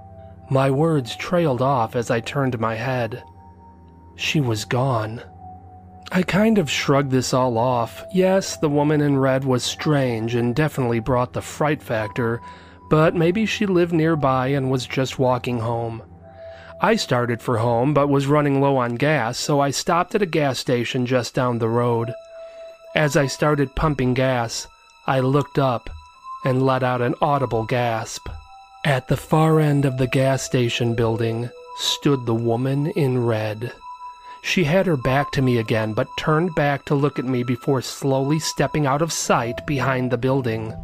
My 0.51 0.71
words 0.71 1.17
trailed 1.17 1.63
off 1.63 1.97
as 1.97 2.11
I 2.11 2.21
turned 2.21 2.61
my 2.61 2.75
head. 2.75 3.25
She 4.17 4.43
was 4.43 4.67
gone. 4.67 5.23
I 6.13 6.23
kind 6.23 6.59
of 6.59 6.69
shrugged 6.69 7.13
this 7.13 7.33
all 7.33 7.57
off. 7.57 8.05
Yes, 8.13 8.57
the 8.57 8.69
woman 8.69 9.01
in 9.01 9.17
red 9.19 9.45
was 9.45 9.63
strange 9.63 10.35
and 10.35 10.57
definitely 10.57 10.99
brought 10.99 11.33
the 11.33 11.41
fright 11.41 11.81
factor, 11.81 12.41
but 12.89 13.15
maybe 13.15 13.47
she 13.47 13.65
lived 13.65 13.93
nearby 13.93 14.49
and 14.49 14.73
was 14.73 14.87
just 14.87 15.21
walking 15.21 15.61
home. 15.61 16.03
I 16.81 16.97
started 16.97 17.41
for 17.41 17.59
home 17.59 17.95
but 17.95 18.09
was 18.09 18.27
running 18.27 18.61
low 18.61 18.77
on 18.77 18.97
gas, 18.97 19.39
so 19.39 19.61
I 19.61 19.71
stopped 19.71 20.17
at 20.17 20.23
a 20.23 20.27
gas 20.27 20.59
station 20.59 21.07
just 21.07 21.33
down 21.33 21.59
the 21.59 21.69
road. 21.69 22.13
As 22.97 23.17
I 23.17 23.27
started 23.27 23.77
pumping 23.77 24.15
gas, 24.15 24.67
I 25.07 25.21
looked 25.21 25.61
up 25.61 25.91
and 26.45 26.67
let 26.67 26.83
out 26.83 27.03
an 27.03 27.15
audible 27.21 27.65
gasp. 27.65 28.29
At 28.85 29.07
the 29.07 29.17
far 29.17 29.61
end 29.61 29.85
of 29.85 29.97
the 29.99 30.09
gas 30.09 30.43
station 30.43 30.95
building 30.95 31.51
stood 31.77 32.27
the 32.27 32.35
woman 32.35 32.89
in 32.89 33.25
red. 33.25 33.73
She 34.43 34.65
had 34.65 34.87
her 34.87 34.97
back 34.97 35.31
to 35.33 35.43
me 35.43 35.59
again, 35.59 35.93
but 35.93 36.09
turned 36.17 36.55
back 36.55 36.85
to 36.87 36.95
look 36.95 37.19
at 37.19 37.25
me 37.25 37.43
before 37.43 37.83
slowly 37.83 38.39
stepping 38.39 38.87
out 38.87 39.03
of 39.03 39.13
sight 39.13 39.67
behind 39.67 40.11
the 40.11 40.19
building. 40.19 40.75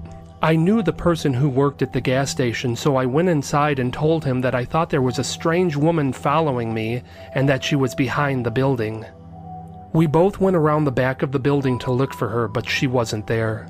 I 0.43 0.55
knew 0.55 0.83
the 0.83 0.93
person 0.93 1.33
who 1.33 1.49
worked 1.49 1.81
at 1.81 1.93
the 1.93 2.01
gas 2.01 2.31
station, 2.31 2.77
so 2.77 2.97
I 2.97 3.07
went 3.07 3.31
inside 3.31 3.79
and 3.79 3.93
told 3.93 4.25
him 4.25 4.43
that 4.43 4.55
I 4.55 4.65
thought 4.65 4.91
there 4.91 5.03
was 5.03 5.19
a 5.19 5.25
strange 5.25 5.77
woman 5.77 6.13
following 6.13 6.75
me 6.75 7.03
and 7.35 7.49
that 7.49 7.65
she 7.65 7.75
was 7.75 7.95
behind 7.95 8.45
the 8.45 8.51
building. 8.51 9.05
We 9.95 10.07
both 10.07 10.39
went 10.39 10.57
around 10.57 10.85
the 10.85 10.93
back 10.93 11.23
of 11.23 11.33
the 11.33 11.39
building 11.39 11.79
to 11.81 11.91
look 11.91 12.13
for 12.13 12.29
her, 12.29 12.49
but 12.49 12.69
she 12.69 12.87
wasn't 12.87 13.27
there. 13.27 13.67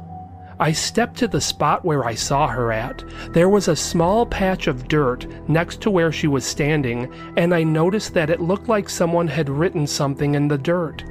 I 0.59 0.73
stepped 0.73 1.19
to 1.19 1.28
the 1.28 1.41
spot 1.41 1.85
where 1.85 2.07
I 2.07 2.15
saw 2.15 2.47
her 2.49 2.73
at. 2.73 3.05
There 3.33 3.49
was 3.49 3.69
a 3.69 3.77
small 3.77 4.24
patch 4.24 4.66
of 4.66 4.89
dirt 4.89 5.27
next 5.49 5.83
to 5.83 5.91
where 5.91 6.11
she 6.11 6.27
was 6.27 6.47
standing, 6.47 7.12
and 7.37 7.55
I 7.55 7.62
noticed 7.62 8.15
that 8.15 8.31
it 8.31 8.41
looked 8.41 8.69
like 8.69 8.89
someone 8.89 9.28
had 9.28 9.51
written 9.51 9.87
something 9.87 10.35
in 10.35 10.49
the 10.49 10.57
dirt. 10.57 11.05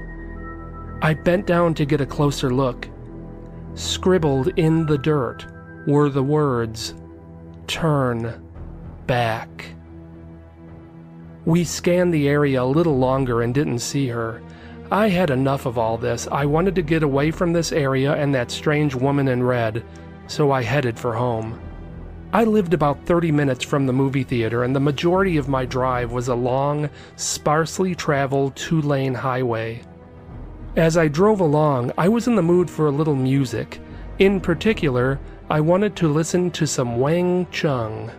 I 1.02 1.14
bent 1.14 1.46
down 1.46 1.76
to 1.76 1.86
get 1.86 2.02
a 2.02 2.06
closer 2.06 2.52
look. 2.52 2.90
Scribbled 3.76 4.48
in 4.58 4.86
the 4.88 4.98
dirt 4.98 5.46
were 5.86 6.10
the 6.10 6.24
words, 6.24 6.96
Turn 7.68 8.44
back. 9.06 9.66
We 11.46 11.64
scanned 11.64 12.14
the 12.14 12.28
area 12.28 12.64
a 12.64 12.66
little 12.66 12.98
longer 12.98 13.44
and 13.44 13.54
didn't 13.54 13.80
see 13.80 14.08
her. 14.08 14.42
I 14.92 15.10
had 15.10 15.32
enough 15.32 15.66
of 15.66 15.78
all 15.78 15.98
this. 15.98 16.28
I 16.32 16.46
wanted 16.46 16.76
to 16.76 16.82
get 16.82 17.02
away 17.02 17.32
from 17.32 17.54
this 17.54 17.72
area 17.72 18.14
and 18.14 18.34
that 18.36 18.52
strange 18.52 18.94
woman 18.94 19.28
in 19.28 19.42
red, 19.42 19.84
so 20.28 20.52
I 20.52 20.62
headed 20.62 21.00
for 21.00 21.14
home. 21.14 21.60
I 22.32 22.44
lived 22.44 22.74
about 22.74 23.06
30 23.06 23.32
minutes 23.32 23.64
from 23.64 23.88
the 23.88 23.94
movie 23.94 24.24
theater, 24.24 24.64
and 24.64 24.76
the 24.76 24.80
majority 24.80 25.38
of 25.38 25.48
my 25.48 25.66
drive 25.66 26.12
was 26.12 26.28
a 26.28 26.36
long, 26.36 26.90
sparsely 27.16 27.96
traveled 27.96 28.56
two 28.56 28.82
lane 28.82 29.14
highway. 29.14 29.82
As 30.76 30.98
I 30.98 31.08
drove 31.08 31.40
along, 31.40 31.94
I 31.98 32.10
was 32.10 32.28
in 32.28 32.36
the 32.36 32.42
mood 32.42 32.70
for 32.70 32.88
a 32.88 32.92
little 32.92 33.16
music. 33.16 33.80
In 34.20 34.42
particular, 34.42 35.20
I 35.50 35.62
wanted 35.62 35.96
to 35.98 36.10
listen 36.10 36.52
to 36.52 36.68
some 36.68 37.00
Wang 37.00 37.48
Chung. 37.52 38.12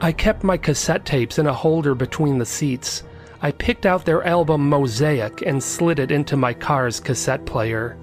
I 0.00 0.12
kept 0.12 0.42
my 0.42 0.56
cassette 0.56 1.04
tapes 1.04 1.38
in 1.38 1.46
a 1.46 1.54
holder 1.54 1.94
between 1.94 2.38
the 2.38 2.46
seats. 2.46 3.04
I 3.42 3.52
picked 3.52 3.86
out 3.86 4.04
their 4.04 4.22
album 4.26 4.68
Mosaic 4.68 5.42
and 5.42 5.62
slid 5.62 5.98
it 5.98 6.10
into 6.10 6.36
my 6.36 6.52
car's 6.52 7.00
cassette 7.00 7.46
player. 7.46 7.96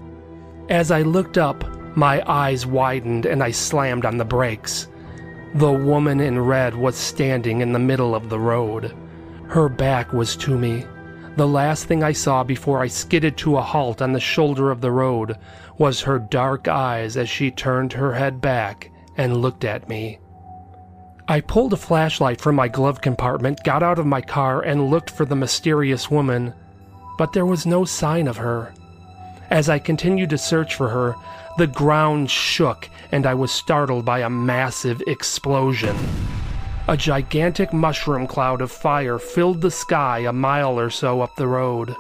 As 0.70 0.90
I 0.90 1.04
looked 1.04 1.38
up, 1.38 1.64
my 1.96 2.24
eyes 2.28 2.66
widened 2.66 3.26
and 3.26 3.44
I 3.44 3.52
slammed 3.52 4.06
on 4.06 4.18
the 4.18 4.26
brakes. 4.26 4.88
The 5.54 5.72
woman 5.72 6.20
in 6.20 6.40
red 6.40 6.76
was 6.76 6.96
standing 6.96 7.62
in 7.62 7.72
the 7.72 7.80
middle 7.80 8.16
of 8.16 8.30
the 8.30 8.40
road. 8.40 8.96
Her 9.48 9.70
back 9.70 10.12
was 10.12 10.36
to 10.38 10.58
me. 10.58 10.86
The 11.36 11.48
last 11.48 11.86
thing 11.86 12.04
I 12.04 12.14
saw 12.14 12.44
before 12.44 12.82
I 12.82 12.88
skidded 12.88 13.38
to 13.38 13.58
a 13.58 13.62
halt 13.62 14.02
on 14.02 14.14
the 14.14 14.20
shoulder 14.20 14.72
of 14.72 14.82
the 14.82 14.92
road 14.92 15.38
was 15.78 16.02
her 16.02 16.18
dark 16.18 16.68
eyes 16.68 17.16
as 17.16 17.30
she 17.30 17.52
turned 17.52 17.94
her 17.94 18.14
head 18.14 18.42
back 18.42 18.90
and 19.16 19.38
looked 19.38 19.64
at 19.64 19.88
me. 19.88 20.20
I 21.30 21.42
pulled 21.42 21.74
a 21.74 21.78
flashlight 21.78 22.40
from 22.40 22.56
my 22.56 22.70
glove 22.70 23.02
compartment, 23.02 23.64
got 23.66 23.84
out 23.84 24.00
of 24.00 24.06
my 24.06 24.22
car, 24.22 24.62
and 24.62 24.90
looked 24.90 25.10
for 25.10 25.26
the 25.26 25.36
mysterious 25.36 26.10
woman, 26.10 26.54
but 27.18 27.34
there 27.34 27.46
was 27.46 27.66
no 27.66 27.84
sign 27.84 28.28
of 28.28 28.38
her. 28.38 28.74
As 29.50 29.68
I 29.68 29.80
continued 29.80 30.30
to 30.30 30.38
search 30.38 30.76
for 30.76 30.90
her, 30.90 31.16
the 31.58 31.68
ground 31.68 32.30
shook 32.30 32.90
and 33.12 33.26
I 33.26 33.34
was 33.34 33.52
startled 33.52 34.06
by 34.06 34.20
a 34.20 34.30
massive 34.30 35.02
explosion. 35.08 35.98
A 36.88 36.96
gigantic 36.96 37.74
mushroom 37.74 38.28
cloud 38.28 38.62
of 38.62 38.72
fire 38.72 39.20
filled 39.20 39.62
the 39.62 39.72
sky 39.72 40.20
a 40.20 40.34
mile 40.34 40.80
or 40.80 40.90
so 40.90 41.22
up 41.22 41.36
the 41.36 41.48
road. 41.48 41.96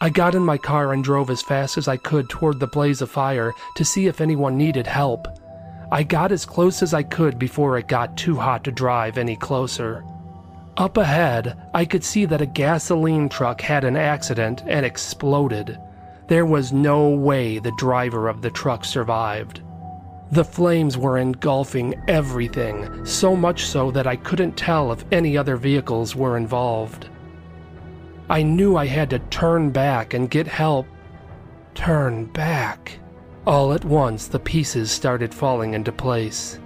I 0.00 0.10
got 0.10 0.36
in 0.36 0.44
my 0.44 0.58
car 0.58 0.92
and 0.92 1.02
drove 1.02 1.30
as 1.30 1.42
fast 1.42 1.76
as 1.76 1.88
I 1.88 1.96
could 1.96 2.28
toward 2.28 2.60
the 2.60 2.68
blaze 2.68 3.02
of 3.02 3.10
fire 3.10 3.52
to 3.76 3.84
see 3.84 4.06
if 4.06 4.20
anyone 4.20 4.56
needed 4.56 4.86
help. 4.86 5.26
I 5.90 6.02
got 6.02 6.32
as 6.32 6.44
close 6.44 6.82
as 6.82 6.92
I 6.92 7.02
could 7.02 7.38
before 7.38 7.78
it 7.78 7.88
got 7.88 8.16
too 8.16 8.36
hot 8.36 8.64
to 8.64 8.72
drive 8.72 9.16
any 9.16 9.36
closer. 9.36 10.04
Up 10.76 10.96
ahead, 10.98 11.56
I 11.72 11.86
could 11.86 12.04
see 12.04 12.24
that 12.26 12.42
a 12.42 12.46
gasoline 12.46 13.28
truck 13.28 13.60
had 13.60 13.84
an 13.84 13.96
accident 13.96 14.62
and 14.66 14.84
exploded. 14.84 15.78
There 16.28 16.44
was 16.44 16.72
no 16.74 17.08
way 17.08 17.58
the 17.58 17.72
driver 17.78 18.28
of 18.28 18.42
the 18.42 18.50
truck 18.50 18.84
survived. 18.84 19.62
The 20.30 20.44
flames 20.44 20.98
were 20.98 21.16
engulfing 21.16 21.94
everything, 22.06 23.06
so 23.06 23.34
much 23.34 23.64
so 23.64 23.90
that 23.92 24.06
I 24.06 24.16
couldn't 24.16 24.58
tell 24.58 24.92
if 24.92 25.06
any 25.10 25.38
other 25.38 25.56
vehicles 25.56 26.14
were 26.14 26.36
involved. 26.36 27.08
I 28.28 28.42
knew 28.42 28.76
I 28.76 28.84
had 28.84 29.08
to 29.10 29.20
turn 29.20 29.70
back 29.70 30.12
and 30.12 30.30
get 30.30 30.46
help. 30.46 30.86
Turn 31.74 32.26
back. 32.26 32.98
All 33.46 33.72
at 33.72 33.84
once, 33.84 34.26
the 34.26 34.38
pieces 34.38 34.90
started 34.90 35.32
falling 35.32 35.74
into 35.74 35.92
place. 35.92 36.58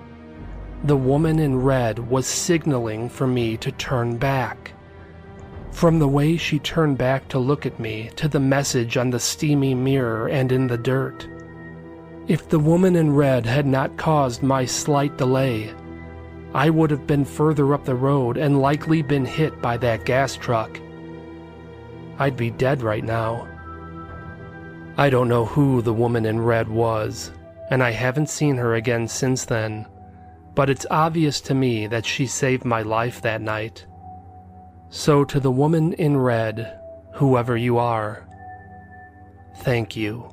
The 0.84 0.96
woman 0.96 1.38
in 1.38 1.62
red 1.62 1.98
was 2.10 2.26
signaling 2.26 3.08
for 3.08 3.26
me 3.26 3.56
to 3.58 3.70
turn 3.72 4.16
back. 4.16 4.72
From 5.70 5.98
the 5.98 6.08
way 6.08 6.36
she 6.36 6.58
turned 6.58 6.98
back 6.98 7.28
to 7.28 7.38
look 7.38 7.66
at 7.66 7.78
me 7.78 8.10
to 8.16 8.28
the 8.28 8.40
message 8.40 8.96
on 8.96 9.10
the 9.10 9.20
steamy 9.20 9.74
mirror 9.74 10.28
and 10.28 10.50
in 10.50 10.66
the 10.66 10.76
dirt. 10.76 11.28
If 12.26 12.48
the 12.48 12.58
woman 12.58 12.96
in 12.96 13.14
red 13.14 13.46
had 13.46 13.66
not 13.66 13.96
caused 13.96 14.42
my 14.42 14.64
slight 14.64 15.16
delay, 15.16 15.72
I 16.54 16.68
would 16.68 16.90
have 16.90 17.06
been 17.06 17.24
further 17.24 17.74
up 17.74 17.84
the 17.84 17.94
road 17.94 18.36
and 18.36 18.60
likely 18.60 19.02
been 19.02 19.24
hit 19.24 19.62
by 19.62 19.76
that 19.78 20.04
gas 20.04 20.36
truck. 20.36 20.80
I'd 22.18 22.36
be 22.36 22.50
dead 22.50 22.82
right 22.82 23.04
now. 23.04 23.48
I 24.96 25.10
don't 25.10 25.28
know 25.28 25.44
who 25.44 25.82
the 25.82 25.92
woman 25.92 26.26
in 26.26 26.40
red 26.40 26.68
was, 26.68 27.32
and 27.70 27.82
I 27.82 27.90
haven't 27.90 28.28
seen 28.28 28.56
her 28.56 28.74
again 28.74 29.08
since 29.08 29.44
then 29.44 29.86
but 30.54 30.68
it's 30.68 30.86
obvious 30.90 31.40
to 31.42 31.54
me 31.54 31.86
that 31.86 32.04
she 32.04 32.26
saved 32.26 32.64
my 32.64 32.82
life 32.82 33.22
that 33.22 33.40
night. 33.40 33.86
So, 34.90 35.24
to 35.24 35.40
the 35.40 35.50
woman 35.50 35.94
in 35.94 36.18
red, 36.18 36.78
whoever 37.14 37.56
you 37.56 37.78
are, 37.78 38.28
thank 39.56 39.96
you. 39.96 40.31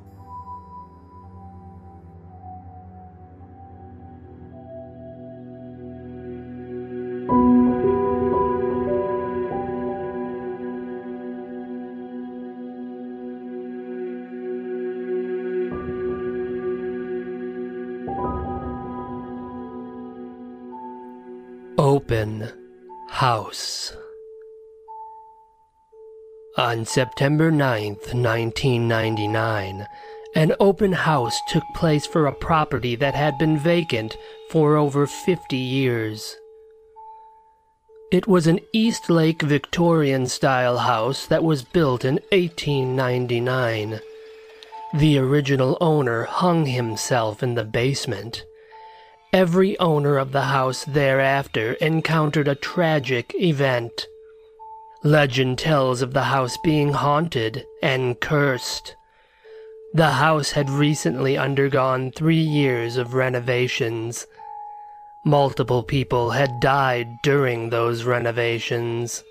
Open 22.10 22.52
House. 23.08 23.92
On 26.56 26.84
September 26.84 27.52
9th, 27.52 28.12
1999, 28.12 29.86
an 30.34 30.52
open 30.58 30.90
house 30.90 31.38
took 31.46 31.62
place 31.76 32.06
for 32.06 32.26
a 32.26 32.32
property 32.32 32.96
that 32.96 33.14
had 33.14 33.38
been 33.38 33.56
vacant 33.56 34.16
for 34.50 34.76
over 34.76 35.06
50 35.06 35.56
years. 35.56 36.36
It 38.10 38.26
was 38.26 38.48
an 38.48 38.58
Eastlake 38.72 39.42
Victorian 39.42 40.26
style 40.26 40.78
house 40.78 41.28
that 41.28 41.44
was 41.44 41.62
built 41.62 42.04
in 42.04 42.14
1899. 42.32 44.00
The 44.94 45.16
original 45.16 45.78
owner 45.80 46.24
hung 46.24 46.66
himself 46.66 47.40
in 47.40 47.54
the 47.54 47.64
basement. 47.64 48.44
Every 49.32 49.78
owner 49.78 50.18
of 50.18 50.32
the 50.32 50.42
house 50.42 50.84
thereafter 50.84 51.74
encountered 51.74 52.48
a 52.48 52.56
tragic 52.56 53.32
event. 53.36 54.08
Legend 55.04 55.56
tells 55.56 56.02
of 56.02 56.14
the 56.14 56.24
house 56.24 56.58
being 56.64 56.92
haunted 56.92 57.64
and 57.80 58.18
cursed. 58.18 58.96
The 59.94 60.10
house 60.10 60.50
had 60.50 60.68
recently 60.68 61.38
undergone 61.38 62.10
three 62.10 62.40
years 62.40 62.96
of 62.96 63.14
renovations. 63.14 64.26
Multiple 65.24 65.84
people 65.84 66.30
had 66.30 66.58
died 66.58 67.06
during 67.22 67.70
those 67.70 68.02
renovations. 68.02 69.22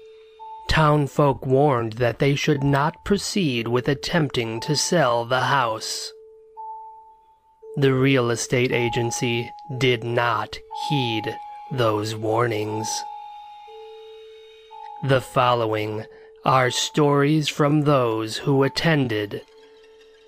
Townfolk 0.69 1.45
warned 1.45 1.93
that 1.93 2.19
they 2.19 2.35
should 2.35 2.63
not 2.63 3.03
proceed 3.03 3.67
with 3.67 3.89
attempting 3.89 4.61
to 4.61 4.77
sell 4.77 5.25
the 5.25 5.41
house. 5.41 6.13
The 7.79 7.93
real 7.93 8.29
estate 8.29 8.73
agency 8.73 9.53
did 9.77 10.03
not 10.03 10.59
heed 10.89 11.33
those 11.71 12.13
warnings. 12.13 12.89
The 15.01 15.21
following 15.21 16.03
are 16.43 16.71
stories 16.71 17.47
from 17.47 17.83
those 17.83 18.35
who 18.35 18.63
attended 18.63 19.43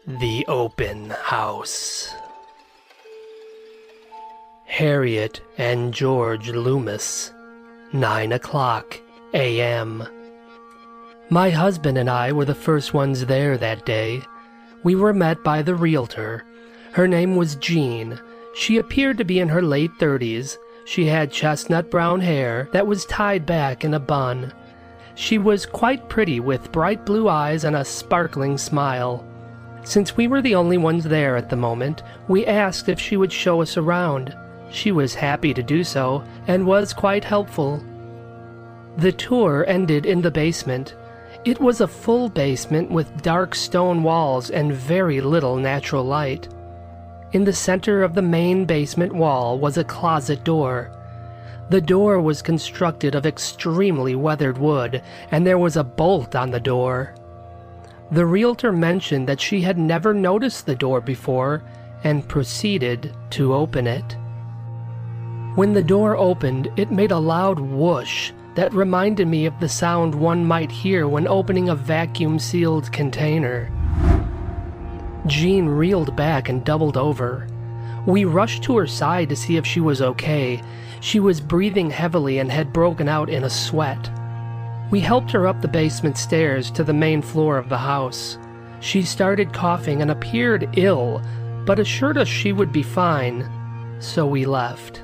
the 0.07 0.45
open 0.47 1.09
house. 1.09 2.15
Harriet 4.63 5.41
and 5.57 5.93
George 5.93 6.51
Loomis, 6.51 7.33
9 7.91 8.31
o'clock 8.31 8.97
a.m. 9.33 10.07
My 11.29 11.49
husband 11.49 11.97
and 11.97 12.09
I 12.09 12.31
were 12.31 12.45
the 12.45 12.55
first 12.55 12.93
ones 12.93 13.25
there 13.25 13.57
that 13.57 13.85
day. 13.85 14.21
We 14.85 14.95
were 14.95 15.13
met 15.13 15.43
by 15.43 15.63
the 15.63 15.75
realtor 15.75 16.45
her 16.93 17.07
name 17.07 17.35
was 17.35 17.55
Jean. 17.55 18.19
She 18.53 18.77
appeared 18.77 19.17
to 19.17 19.23
be 19.23 19.39
in 19.39 19.49
her 19.49 19.61
late 19.61 19.91
thirties. 19.99 20.57
She 20.85 21.05
had 21.05 21.31
chestnut 21.31 21.89
brown 21.89 22.19
hair 22.19 22.67
that 22.73 22.87
was 22.87 23.05
tied 23.05 23.45
back 23.45 23.83
in 23.83 23.93
a 23.93 23.99
bun. 23.99 24.53
She 25.15 25.37
was 25.37 25.65
quite 25.65 26.09
pretty 26.09 26.39
with 26.39 26.71
bright 26.71 27.05
blue 27.05 27.29
eyes 27.29 27.63
and 27.63 27.75
a 27.75 27.85
sparkling 27.85 28.57
smile. 28.57 29.25
Since 29.83 30.17
we 30.17 30.27
were 30.27 30.41
the 30.41 30.55
only 30.55 30.77
ones 30.77 31.03
there 31.03 31.35
at 31.37 31.49
the 31.49 31.55
moment, 31.55 32.03
we 32.27 32.45
asked 32.45 32.89
if 32.89 32.99
she 32.99 33.17
would 33.17 33.31
show 33.31 33.61
us 33.61 33.77
around. 33.77 34.35
She 34.69 34.91
was 34.91 35.13
happy 35.13 35.53
to 35.53 35.63
do 35.63 35.83
so 35.83 36.23
and 36.47 36.65
was 36.65 36.93
quite 36.93 37.23
helpful. 37.23 37.83
The 38.97 39.11
tour 39.11 39.65
ended 39.67 40.05
in 40.05 40.21
the 40.21 40.31
basement. 40.31 40.95
It 41.45 41.59
was 41.59 41.81
a 41.81 41.87
full 41.87 42.29
basement 42.29 42.91
with 42.91 43.21
dark 43.21 43.55
stone 43.55 44.03
walls 44.03 44.49
and 44.49 44.73
very 44.73 45.21
little 45.21 45.55
natural 45.55 46.03
light. 46.03 46.47
In 47.33 47.45
the 47.45 47.53
center 47.53 48.03
of 48.03 48.13
the 48.13 48.21
main 48.21 48.65
basement 48.65 49.13
wall 49.13 49.57
was 49.57 49.77
a 49.77 49.85
closet 49.85 50.43
door. 50.43 50.91
The 51.69 51.79
door 51.79 52.19
was 52.19 52.41
constructed 52.41 53.15
of 53.15 53.25
extremely 53.25 54.15
weathered 54.15 54.57
wood, 54.57 55.01
and 55.31 55.47
there 55.47 55.57
was 55.57 55.77
a 55.77 55.83
bolt 55.83 56.35
on 56.35 56.51
the 56.51 56.59
door. 56.59 57.15
The 58.11 58.25
realtor 58.25 58.73
mentioned 58.73 59.29
that 59.29 59.39
she 59.39 59.61
had 59.61 59.77
never 59.77 60.13
noticed 60.13 60.65
the 60.65 60.75
door 60.75 60.99
before 60.99 61.63
and 62.03 62.27
proceeded 62.27 63.15
to 63.29 63.53
open 63.53 63.87
it. 63.87 64.17
When 65.55 65.71
the 65.71 65.83
door 65.83 66.17
opened, 66.17 66.69
it 66.75 66.91
made 66.91 67.11
a 67.11 67.17
loud 67.17 67.59
whoosh 67.59 68.33
that 68.55 68.73
reminded 68.73 69.29
me 69.29 69.45
of 69.45 69.57
the 69.61 69.69
sound 69.69 70.13
one 70.13 70.45
might 70.45 70.71
hear 70.71 71.07
when 71.07 71.29
opening 71.29 71.69
a 71.69 71.75
vacuum 71.75 72.39
sealed 72.39 72.91
container. 72.91 73.71
Jean 75.27 75.67
reeled 75.67 76.15
back 76.15 76.49
and 76.49 76.65
doubled 76.65 76.97
over. 76.97 77.47
We 78.05 78.25
rushed 78.25 78.63
to 78.63 78.77
her 78.77 78.87
side 78.87 79.29
to 79.29 79.35
see 79.35 79.57
if 79.57 79.65
she 79.65 79.79
was 79.79 80.01
okay. 80.01 80.61
She 80.99 81.19
was 81.19 81.39
breathing 81.39 81.89
heavily 81.89 82.39
and 82.39 82.51
had 82.51 82.73
broken 82.73 83.07
out 83.07 83.29
in 83.29 83.43
a 83.43 83.49
sweat. 83.49 84.09
We 84.89 84.99
helped 84.99 85.31
her 85.31 85.47
up 85.47 85.61
the 85.61 85.67
basement 85.67 86.17
stairs 86.17 86.71
to 86.71 86.83
the 86.83 86.93
main 86.93 87.21
floor 87.21 87.57
of 87.57 87.69
the 87.69 87.77
house. 87.77 88.37
She 88.79 89.03
started 89.03 89.53
coughing 89.53 90.01
and 90.01 90.09
appeared 90.09 90.69
ill, 90.75 91.21
but 91.65 91.79
assured 91.79 92.17
us 92.17 92.27
she 92.27 92.51
would 92.51 92.71
be 92.71 92.83
fine, 92.83 93.49
so 93.99 94.25
we 94.25 94.45
left. 94.45 95.03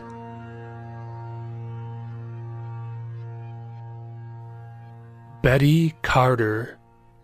Betty 5.44 5.94
Carter, 6.02 6.78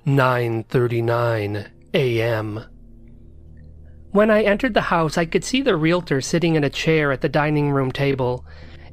9:39 0.06 1.68
a.m. 1.96 2.64
When 4.14 4.30
I 4.30 4.44
entered 4.44 4.76
the 4.76 4.82
house, 4.82 5.18
I 5.18 5.26
could 5.26 5.44
see 5.44 5.64
the 5.64 5.76
realtor 5.76 6.22
sitting 6.22 6.54
in 6.54 6.64
a 6.64 6.70
chair 6.70 7.12
at 7.12 7.22
the 7.22 7.28
dining 7.28 7.72
room 7.72 7.92
table. 7.92 8.46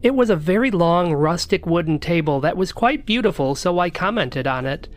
It 0.02 0.14
was 0.14 0.30
a 0.30 0.34
very 0.34 0.70
long, 0.70 1.12
rustic 1.12 1.66
wooden 1.66 1.98
table 1.98 2.40
that 2.40 2.56
was 2.56 2.72
quite 2.72 3.04
beautiful, 3.04 3.54
so 3.54 3.78
I 3.78 3.90
commented 3.90 4.46
on 4.46 4.64
it. 4.64 4.88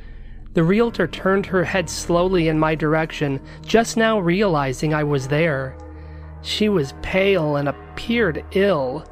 The 0.54 0.64
realtor 0.64 1.08
turned 1.08 1.48
her 1.48 1.66
head 1.66 1.90
slowly 1.90 2.48
in 2.48 2.58
my 2.58 2.74
direction, 2.74 3.42
just 3.66 3.98
now 3.98 4.18
realizing 4.18 4.94
I 4.94 5.04
was 5.04 5.28
there. 5.28 5.78
She 6.42 6.70
was 6.70 6.94
pale 7.02 7.58
and 7.58 7.68
appeared 7.68 8.46
ill. 8.54 9.06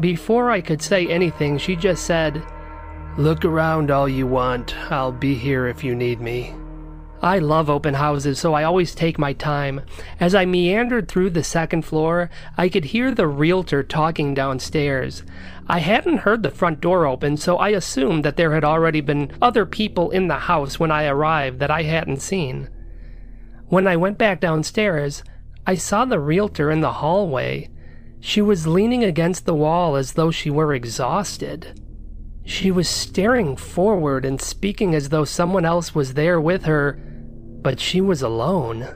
Before 0.00 0.50
I 0.50 0.62
could 0.62 0.82
say 0.82 1.06
anything, 1.06 1.58
she 1.58 1.76
just 1.76 2.06
said, 2.06 2.42
Look 3.16 3.44
around 3.44 3.92
all 3.92 4.08
you 4.08 4.26
want. 4.26 4.76
I'll 4.90 5.12
be 5.12 5.36
here 5.36 5.68
if 5.68 5.84
you 5.84 5.94
need 5.94 6.20
me. 6.20 6.54
I 7.22 7.38
love 7.38 7.68
open 7.68 7.94
houses, 7.94 8.38
so 8.38 8.54
I 8.54 8.64
always 8.64 8.94
take 8.94 9.18
my 9.18 9.34
time. 9.34 9.82
As 10.18 10.34
I 10.34 10.46
meandered 10.46 11.06
through 11.06 11.30
the 11.30 11.44
second 11.44 11.82
floor, 11.82 12.30
I 12.56 12.70
could 12.70 12.86
hear 12.86 13.14
the 13.14 13.26
realtor 13.26 13.82
talking 13.82 14.32
downstairs. 14.32 15.22
I 15.66 15.80
hadn't 15.80 16.18
heard 16.18 16.42
the 16.42 16.50
front 16.50 16.80
door 16.80 17.06
open, 17.06 17.36
so 17.36 17.58
I 17.58 17.68
assumed 17.68 18.24
that 18.24 18.38
there 18.38 18.54
had 18.54 18.64
already 18.64 19.02
been 19.02 19.32
other 19.42 19.66
people 19.66 20.10
in 20.10 20.28
the 20.28 20.38
house 20.38 20.80
when 20.80 20.90
I 20.90 21.04
arrived 21.04 21.58
that 21.58 21.70
I 21.70 21.82
hadn't 21.82 22.22
seen. 22.22 22.70
When 23.68 23.86
I 23.86 23.96
went 23.96 24.16
back 24.16 24.40
downstairs, 24.40 25.22
I 25.66 25.74
saw 25.74 26.06
the 26.06 26.18
realtor 26.18 26.70
in 26.70 26.80
the 26.80 26.94
hallway. 26.94 27.68
She 28.18 28.40
was 28.40 28.66
leaning 28.66 29.04
against 29.04 29.44
the 29.44 29.54
wall 29.54 29.94
as 29.94 30.14
though 30.14 30.30
she 30.30 30.48
were 30.48 30.72
exhausted. 30.72 31.78
She 32.46 32.70
was 32.70 32.88
staring 32.88 33.56
forward 33.56 34.24
and 34.24 34.40
speaking 34.40 34.94
as 34.94 35.10
though 35.10 35.24
someone 35.26 35.66
else 35.66 35.94
was 35.94 36.14
there 36.14 36.40
with 36.40 36.64
her, 36.64 36.98
but 37.62 37.80
she 37.80 38.00
was 38.00 38.22
alone. 38.22 38.88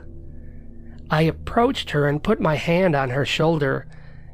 I 1.11 1.23
approached 1.23 1.91
her 1.91 2.09
and 2.09 2.23
put 2.23 2.41
my 2.41 2.57
hand 2.57 2.95
on 2.95 3.11
her 3.11 3.25
shoulder. 3.25 3.87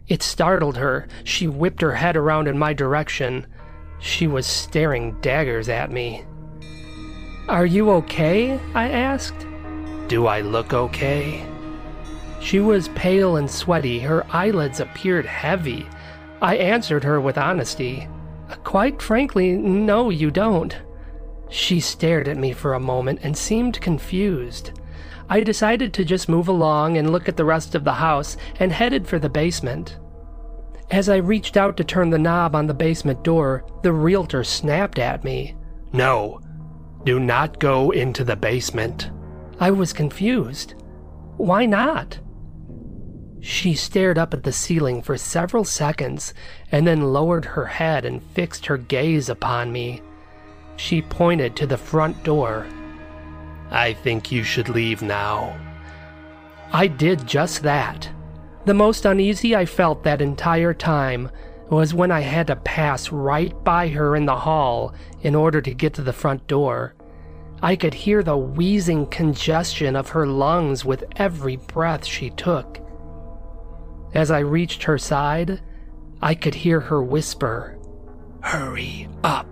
It 0.08 0.22
startled 0.22 0.76
her. 0.76 1.08
She 1.24 1.46
whipped 1.46 1.80
her 1.82 1.94
head 1.94 2.16
around 2.16 2.48
in 2.48 2.58
my 2.58 2.72
direction. 2.72 3.46
She 3.98 4.26
was 4.26 4.46
staring 4.46 5.20
daggers 5.20 5.68
at 5.68 5.90
me. 5.90 6.24
Are 7.48 7.66
you 7.66 7.90
okay? 7.90 8.58
I 8.74 8.90
asked. 8.90 9.46
Do 10.08 10.26
I 10.26 10.40
look 10.40 10.72
okay? 10.72 11.44
She 12.40 12.60
was 12.60 12.88
pale 12.90 13.36
and 13.36 13.50
sweaty. 13.50 13.98
Her 13.98 14.24
eyelids 14.30 14.80
appeared 14.80 15.26
heavy. 15.26 15.86
I 16.40 16.56
answered 16.56 17.04
her 17.04 17.20
with 17.20 17.36
honesty. 17.36 18.08
Quite 18.64 19.02
frankly, 19.02 19.52
no, 19.52 20.10
you 20.10 20.30
don't. 20.30 20.76
She 21.50 21.80
stared 21.80 22.28
at 22.28 22.36
me 22.36 22.52
for 22.52 22.74
a 22.74 22.80
moment 22.80 23.20
and 23.22 23.36
seemed 23.36 23.80
confused. 23.80 24.72
I 25.28 25.40
decided 25.40 25.92
to 25.94 26.04
just 26.04 26.28
move 26.28 26.48
along 26.48 26.96
and 26.96 27.10
look 27.10 27.28
at 27.28 27.36
the 27.36 27.44
rest 27.44 27.74
of 27.74 27.84
the 27.84 27.92
house 27.94 28.36
and 28.58 28.72
headed 28.72 29.06
for 29.06 29.18
the 29.18 29.28
basement. 29.28 29.98
As 30.90 31.08
I 31.08 31.16
reached 31.16 31.56
out 31.56 31.76
to 31.76 31.84
turn 31.84 32.10
the 32.10 32.18
knob 32.18 32.56
on 32.56 32.66
the 32.66 32.74
basement 32.74 33.22
door, 33.22 33.64
the 33.82 33.92
realtor 33.92 34.42
snapped 34.42 34.98
at 34.98 35.22
me. 35.22 35.56
No, 35.92 36.40
do 37.04 37.20
not 37.20 37.60
go 37.60 37.90
into 37.90 38.24
the 38.24 38.36
basement. 38.36 39.10
I 39.60 39.70
was 39.70 39.92
confused. 39.92 40.74
Why 41.36 41.66
not? 41.66 42.18
She 43.40 43.74
stared 43.74 44.18
up 44.18 44.34
at 44.34 44.42
the 44.42 44.52
ceiling 44.52 45.00
for 45.00 45.16
several 45.16 45.64
seconds 45.64 46.34
and 46.70 46.86
then 46.86 47.12
lowered 47.12 47.44
her 47.44 47.66
head 47.66 48.04
and 48.04 48.22
fixed 48.22 48.66
her 48.66 48.76
gaze 48.76 49.28
upon 49.28 49.72
me. 49.72 50.02
She 50.80 51.02
pointed 51.02 51.56
to 51.56 51.66
the 51.66 51.76
front 51.76 52.24
door. 52.24 52.66
I 53.70 53.92
think 53.92 54.32
you 54.32 54.42
should 54.42 54.70
leave 54.70 55.02
now. 55.02 55.54
I 56.72 56.86
did 56.86 57.26
just 57.26 57.62
that. 57.64 58.08
The 58.64 58.72
most 58.72 59.04
uneasy 59.04 59.54
I 59.54 59.66
felt 59.66 60.02
that 60.04 60.22
entire 60.22 60.72
time 60.72 61.30
was 61.68 61.92
when 61.92 62.10
I 62.10 62.20
had 62.20 62.46
to 62.46 62.56
pass 62.56 63.12
right 63.12 63.52
by 63.62 63.88
her 63.88 64.16
in 64.16 64.24
the 64.24 64.36
hall 64.36 64.94
in 65.20 65.34
order 65.34 65.60
to 65.60 65.74
get 65.74 65.92
to 65.94 66.02
the 66.02 66.14
front 66.14 66.46
door. 66.46 66.94
I 67.60 67.76
could 67.76 67.92
hear 67.92 68.22
the 68.22 68.38
wheezing 68.38 69.08
congestion 69.08 69.94
of 69.94 70.08
her 70.08 70.26
lungs 70.26 70.82
with 70.82 71.04
every 71.16 71.56
breath 71.56 72.06
she 72.06 72.30
took. 72.30 72.80
As 74.14 74.30
I 74.30 74.38
reached 74.38 74.84
her 74.84 74.96
side, 74.96 75.60
I 76.22 76.34
could 76.34 76.54
hear 76.54 76.80
her 76.80 77.02
whisper, 77.02 77.76
Hurry 78.40 79.06
up. 79.22 79.49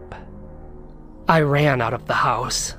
I 1.28 1.42
ran 1.42 1.82
out 1.82 1.92
of 1.92 2.06
the 2.06 2.14
house. 2.14 2.74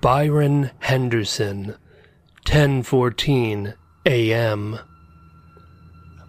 Byron 0.00 0.70
Henderson, 0.78 1.76
10:14 2.46 3.74
a.m. 4.06 4.78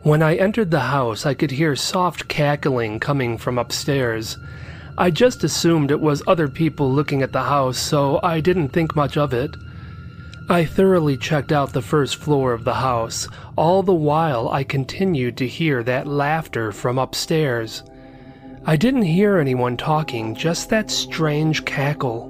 When 0.04 0.22
I 0.22 0.36
entered 0.36 0.72
the 0.72 0.82
house, 0.82 1.26
I 1.26 1.34
could 1.34 1.52
hear 1.52 1.74
soft 1.78 2.28
cackling 2.28 3.00
coming 3.00 3.38
from 3.38 3.58
upstairs. 3.58 4.38
I 4.98 5.10
just 5.10 5.46
assumed 5.46 5.90
it 5.90 6.02
was 6.02 6.22
other 6.28 6.50
people 6.50 6.92
looking 6.92 7.22
at 7.22 7.32
the 7.32 7.44
house, 7.44 7.78
so 7.78 8.20
I 8.22 8.42
didn't 8.42 8.70
think 8.70 8.94
much 8.94 9.16
of 9.16 9.34
it. 9.34 9.56
I 10.52 10.66
thoroughly 10.66 11.16
checked 11.16 11.54
out 11.54 11.72
the 11.72 11.82
first 11.82 12.18
floor 12.18 12.52
of 12.52 12.66
the 12.66 12.74
house. 12.74 13.26
All 13.56 13.84
the 13.84 13.94
while, 13.94 14.50
I 14.50 14.66
continued 14.66 15.38
to 15.38 15.48
hear 15.48 15.82
that 15.84 16.08
laughter 16.08 16.74
from 16.74 16.98
upstairs. 16.98 17.84
I 18.66 18.76
didn't 18.76 19.04
hear 19.04 19.38
anyone 19.38 19.78
talking, 19.78 20.36
just 20.36 20.70
that 20.70 20.92
strange 20.92 21.64
cackle. 21.64 22.28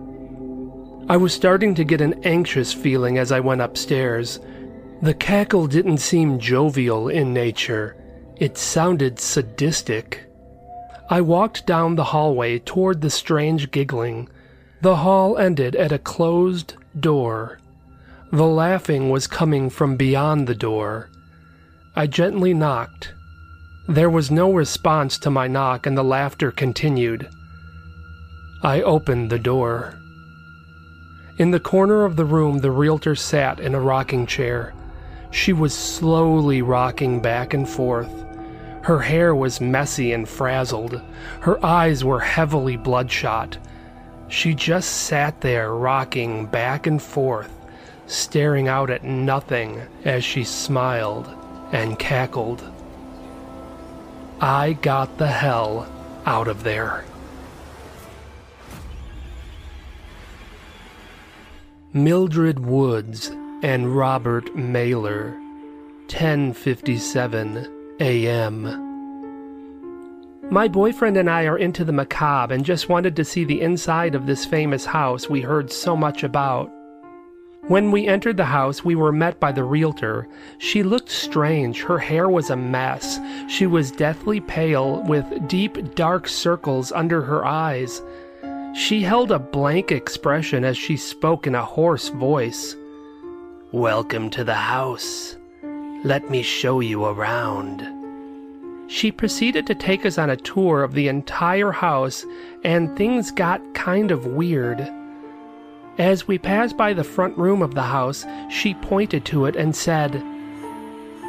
I 1.10 1.18
was 1.18 1.34
starting 1.34 1.74
to 1.74 1.84
get 1.84 2.00
an 2.00 2.24
anxious 2.24 2.72
feeling 2.72 3.18
as 3.18 3.32
I 3.32 3.40
went 3.40 3.62
upstairs. 3.62 4.40
The 5.02 5.16
cackle 5.16 5.66
didn't 5.66 5.98
seem 5.98 6.38
jovial 6.38 7.10
in 7.10 7.34
nature, 7.34 7.96
it 8.36 8.56
sounded 8.56 9.20
sadistic. 9.20 10.30
I 11.10 11.22
walked 11.22 11.66
down 11.66 11.96
the 11.96 12.04
hallway 12.14 12.60
toward 12.60 13.02
the 13.02 13.10
strange 13.10 13.72
giggling. 13.72 14.30
The 14.82 14.98
hall 14.98 15.40
ended 15.40 15.76
at 15.76 15.92
a 15.92 15.98
closed 15.98 16.76
door. 17.00 17.58
The 18.34 18.48
laughing 18.48 19.10
was 19.10 19.28
coming 19.28 19.70
from 19.70 19.98
beyond 19.98 20.48
the 20.48 20.56
door. 20.56 21.10
I 21.98 22.08
gently 22.08 22.54
knocked. 22.54 23.14
There 23.90 24.10
was 24.10 24.32
no 24.32 24.54
response 24.54 25.18
to 25.20 25.30
my 25.30 25.50
knock, 25.50 25.86
and 25.86 25.98
the 25.98 26.04
laughter 26.04 26.50
continued. 26.50 27.28
I 28.64 28.84
opened 28.84 29.32
the 29.32 29.40
door. 29.40 30.00
In 31.38 31.52
the 31.52 31.60
corner 31.60 32.06
of 32.06 32.16
the 32.16 32.24
room, 32.24 32.60
the 32.60 32.72
realtor 32.72 33.16
sat 33.16 33.60
in 33.60 33.76
a 33.76 33.82
rocking 33.82 34.26
chair. 34.26 34.74
She 35.32 35.52
was 35.52 35.74
slowly 35.74 36.62
rocking 36.62 37.22
back 37.22 37.54
and 37.54 37.68
forth. 37.68 38.14
Her 38.84 39.00
hair 39.00 39.36
was 39.36 39.60
messy 39.60 40.14
and 40.14 40.28
frazzled. 40.28 41.02
Her 41.42 41.64
eyes 41.66 42.06
were 42.06 42.22
heavily 42.22 42.78
bloodshot. 42.78 43.58
She 44.30 44.54
just 44.54 44.90
sat 44.90 45.42
there, 45.42 45.76
rocking 45.76 46.46
back 46.46 46.88
and 46.88 47.02
forth 47.02 47.58
staring 48.12 48.68
out 48.68 48.90
at 48.90 49.06
nothing 49.06 49.82
as 50.04 50.24
she 50.24 50.44
smiled 50.44 51.28
and 51.72 51.98
cackled. 51.98 52.62
I 54.42 54.74
got 54.74 55.18
the 55.18 55.28
hell 55.28 55.88
out 56.26 56.48
of 56.48 56.64
there. 56.64 57.06
Mildred 61.94 62.60
Woods 62.60 63.30
and 63.64 63.96
Robert 63.96 64.56
Mailer, 64.56 65.38
10:57 66.08 67.70
a.m. 68.00 68.88
My 70.50 70.68
boyfriend 70.68 71.16
and 71.16 71.30
I 71.30 71.46
are 71.46 71.58
into 71.58 71.86
the 71.86 71.94
macabre 71.94 72.54
and 72.54 72.66
just 72.66 72.90
wanted 72.90 73.16
to 73.16 73.24
see 73.24 73.46
the 73.46 73.62
inside 73.62 74.16
of 74.16 74.26
this 74.26 74.46
famous 74.46 74.86
house 74.86 75.30
we 75.30 75.40
heard 75.42 75.72
so 75.72 75.96
much 75.96 76.24
about. 76.24 76.70
When 77.72 77.90
we 77.90 78.06
entered 78.06 78.36
the 78.36 78.44
house, 78.44 78.84
we 78.84 78.96
were 78.96 79.14
met 79.14 79.40
by 79.40 79.54
the 79.54 79.64
realtor. 79.64 80.28
She 80.58 80.84
looked 80.84 81.08
strange. 81.08 81.84
Her 81.84 82.00
hair 82.00 82.28
was 82.28 82.50
a 82.50 82.58
mess. 82.58 83.18
She 83.48 83.66
was 83.66 83.92
deathly 83.92 84.42
pale, 84.42 85.02
with 85.04 85.48
deep, 85.48 85.96
dark 85.96 86.28
circles 86.28 86.92
under 86.92 87.22
her 87.22 87.46
eyes. 87.46 88.02
She 88.76 89.04
held 89.04 89.32
a 89.32 89.40
blank 89.40 89.90
expression 89.90 90.66
as 90.66 90.78
she 90.78 90.98
spoke 90.98 91.48
in 91.48 91.56
a 91.56 91.64
hoarse 91.64 92.10
voice. 92.10 92.76
Welcome 93.72 94.30
to 94.32 94.44
the 94.44 94.54
house. 94.54 95.38
Let 96.04 96.30
me 96.30 96.42
show 96.42 96.82
you 96.82 97.06
around. 97.06 97.88
She 98.92 99.14
proceeded 99.14 99.66
to 99.68 99.76
take 99.76 100.06
us 100.06 100.18
on 100.18 100.30
a 100.30 100.36
tour 100.36 100.84
of 100.84 100.94
the 100.94 101.08
entire 101.08 101.72
house, 101.72 102.26
and 102.66 102.98
things 102.98 103.32
got 103.32 103.62
kind 103.74 104.12
of 104.12 104.26
weird. 104.26 104.92
As 105.98 106.28
we 106.28 106.38
passed 106.38 106.78
by 106.78 106.94
the 106.94 107.04
front 107.04 107.38
room 107.38 107.62
of 107.62 107.76
the 107.76 107.82
house, 107.82 108.26
she 108.50 108.74
pointed 108.76 109.26
to 109.26 109.46
it 109.46 109.56
and 109.56 109.76
said, 109.76 110.16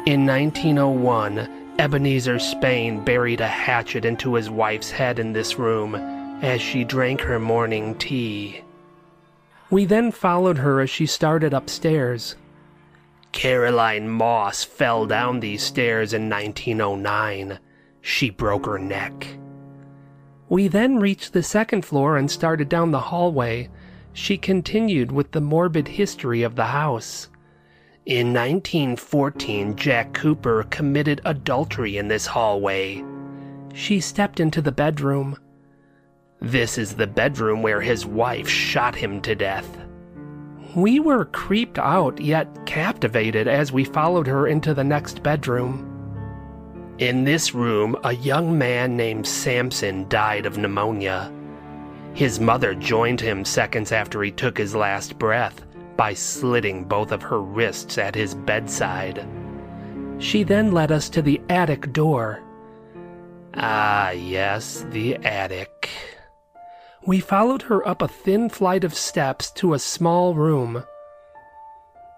In 0.05 0.25
1901, 0.25 1.75
Ebenezer 1.79 2.39
Spain 2.39 3.03
buried 3.03 3.41
a 3.41 3.47
hatchet 3.47 4.05
into 4.05 4.35
his 4.35 4.49
wife's 4.49 4.91
head 4.91 5.19
in 5.19 5.33
this 5.33 5.59
room 5.59 5.95
as 6.41 6.61
she 6.61 6.83
drank 6.83 7.21
her 7.21 7.39
morning 7.39 7.95
tea. 7.95 8.61
We 9.69 9.85
then 9.85 10.11
followed 10.11 10.59
her 10.59 10.81
as 10.81 10.89
she 10.89 11.07
started 11.07 11.53
upstairs. 11.53 12.35
Caroline 13.31 14.07
Moss 14.07 14.63
fell 14.63 15.07
down 15.07 15.39
these 15.39 15.63
stairs 15.63 16.13
in 16.13 16.29
1909. 16.29 17.59
She 18.01 18.29
broke 18.29 18.67
her 18.67 18.77
neck. 18.77 19.27
We 20.47 20.67
then 20.67 20.99
reached 20.99 21.33
the 21.33 21.41
second 21.41 21.83
floor 21.83 22.15
and 22.17 22.29
started 22.29 22.69
down 22.69 22.91
the 22.91 22.99
hallway 22.99 23.69
she 24.13 24.37
continued 24.37 25.11
with 25.11 25.31
the 25.31 25.41
morbid 25.41 25.87
history 25.87 26.43
of 26.43 26.55
the 26.55 26.65
house. 26.65 27.29
In 28.05 28.33
1914, 28.33 29.75
Jack 29.75 30.13
Cooper 30.13 30.63
committed 30.69 31.21
adultery 31.25 31.97
in 31.97 32.07
this 32.07 32.25
hallway. 32.25 33.03
She 33.73 33.99
stepped 33.99 34.39
into 34.39 34.61
the 34.61 34.71
bedroom. 34.71 35.37
This 36.39 36.77
is 36.77 36.95
the 36.95 37.07
bedroom 37.07 37.61
where 37.61 37.81
his 37.81 38.05
wife 38.05 38.47
shot 38.47 38.95
him 38.95 39.21
to 39.21 39.35
death. 39.35 39.77
We 40.75 40.99
were 40.99 41.25
creeped 41.25 41.79
out 41.79 42.19
yet 42.19 42.65
captivated 42.65 43.47
as 43.47 43.71
we 43.71 43.83
followed 43.83 44.27
her 44.27 44.47
into 44.47 44.73
the 44.73 44.83
next 44.83 45.23
bedroom. 45.23 45.89
In 46.99 47.23
this 47.23 47.53
room, 47.55 47.95
a 48.03 48.13
young 48.13 48.57
man 48.57 48.95
named 48.97 49.25
Samson 49.25 50.07
died 50.09 50.45
of 50.45 50.57
pneumonia. 50.57 51.31
His 52.13 52.39
mother 52.39 52.75
joined 52.75 53.19
him 53.19 53.43
seconds 53.43 53.91
after 53.91 54.21
he 54.21 54.31
took 54.31 54.57
his 54.57 54.75
last 54.75 55.17
breath 55.17 55.65
by 55.97 56.13
slitting 56.13 56.83
both 56.83 57.11
of 57.11 57.23
her 57.23 57.41
wrists 57.41 57.97
at 57.97 58.13
his 58.13 58.35
bedside. 58.35 59.25
She 60.19 60.43
then 60.43 60.71
led 60.71 60.91
us 60.91 61.09
to 61.09 61.21
the 61.21 61.41
attic 61.49 61.91
door. 61.91 62.41
Ah, 63.55 64.11
yes, 64.11 64.85
the 64.89 65.15
attic. 65.17 65.89
We 67.05 67.19
followed 67.19 67.63
her 67.63 67.85
up 67.87 68.01
a 68.01 68.07
thin 68.07 68.49
flight 68.49 68.83
of 68.83 68.93
steps 68.93 69.51
to 69.51 69.73
a 69.73 69.79
small 69.79 70.33
room. 70.35 70.83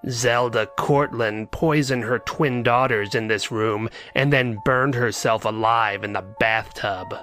Zelda 0.09 0.67
Cortland 0.77 1.51
poisoned 1.51 2.03
her 2.03 2.19
twin 2.19 2.61
daughters 2.61 3.15
in 3.15 3.27
this 3.27 3.49
room 3.49 3.89
and 4.13 4.31
then 4.31 4.59
burned 4.63 4.93
herself 4.93 5.45
alive 5.45 6.03
in 6.03 6.13
the 6.13 6.21
bathtub. 6.21 7.15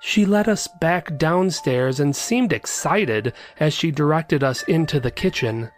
She 0.00 0.24
led 0.24 0.48
us 0.48 0.68
back 0.68 1.16
downstairs 1.16 2.00
and 2.00 2.14
seemed 2.14 2.52
excited 2.52 3.32
as 3.58 3.74
she 3.74 3.90
directed 3.90 4.44
us 4.44 4.62
into 4.64 5.00
the 5.00 5.10
kitchen. 5.10 5.70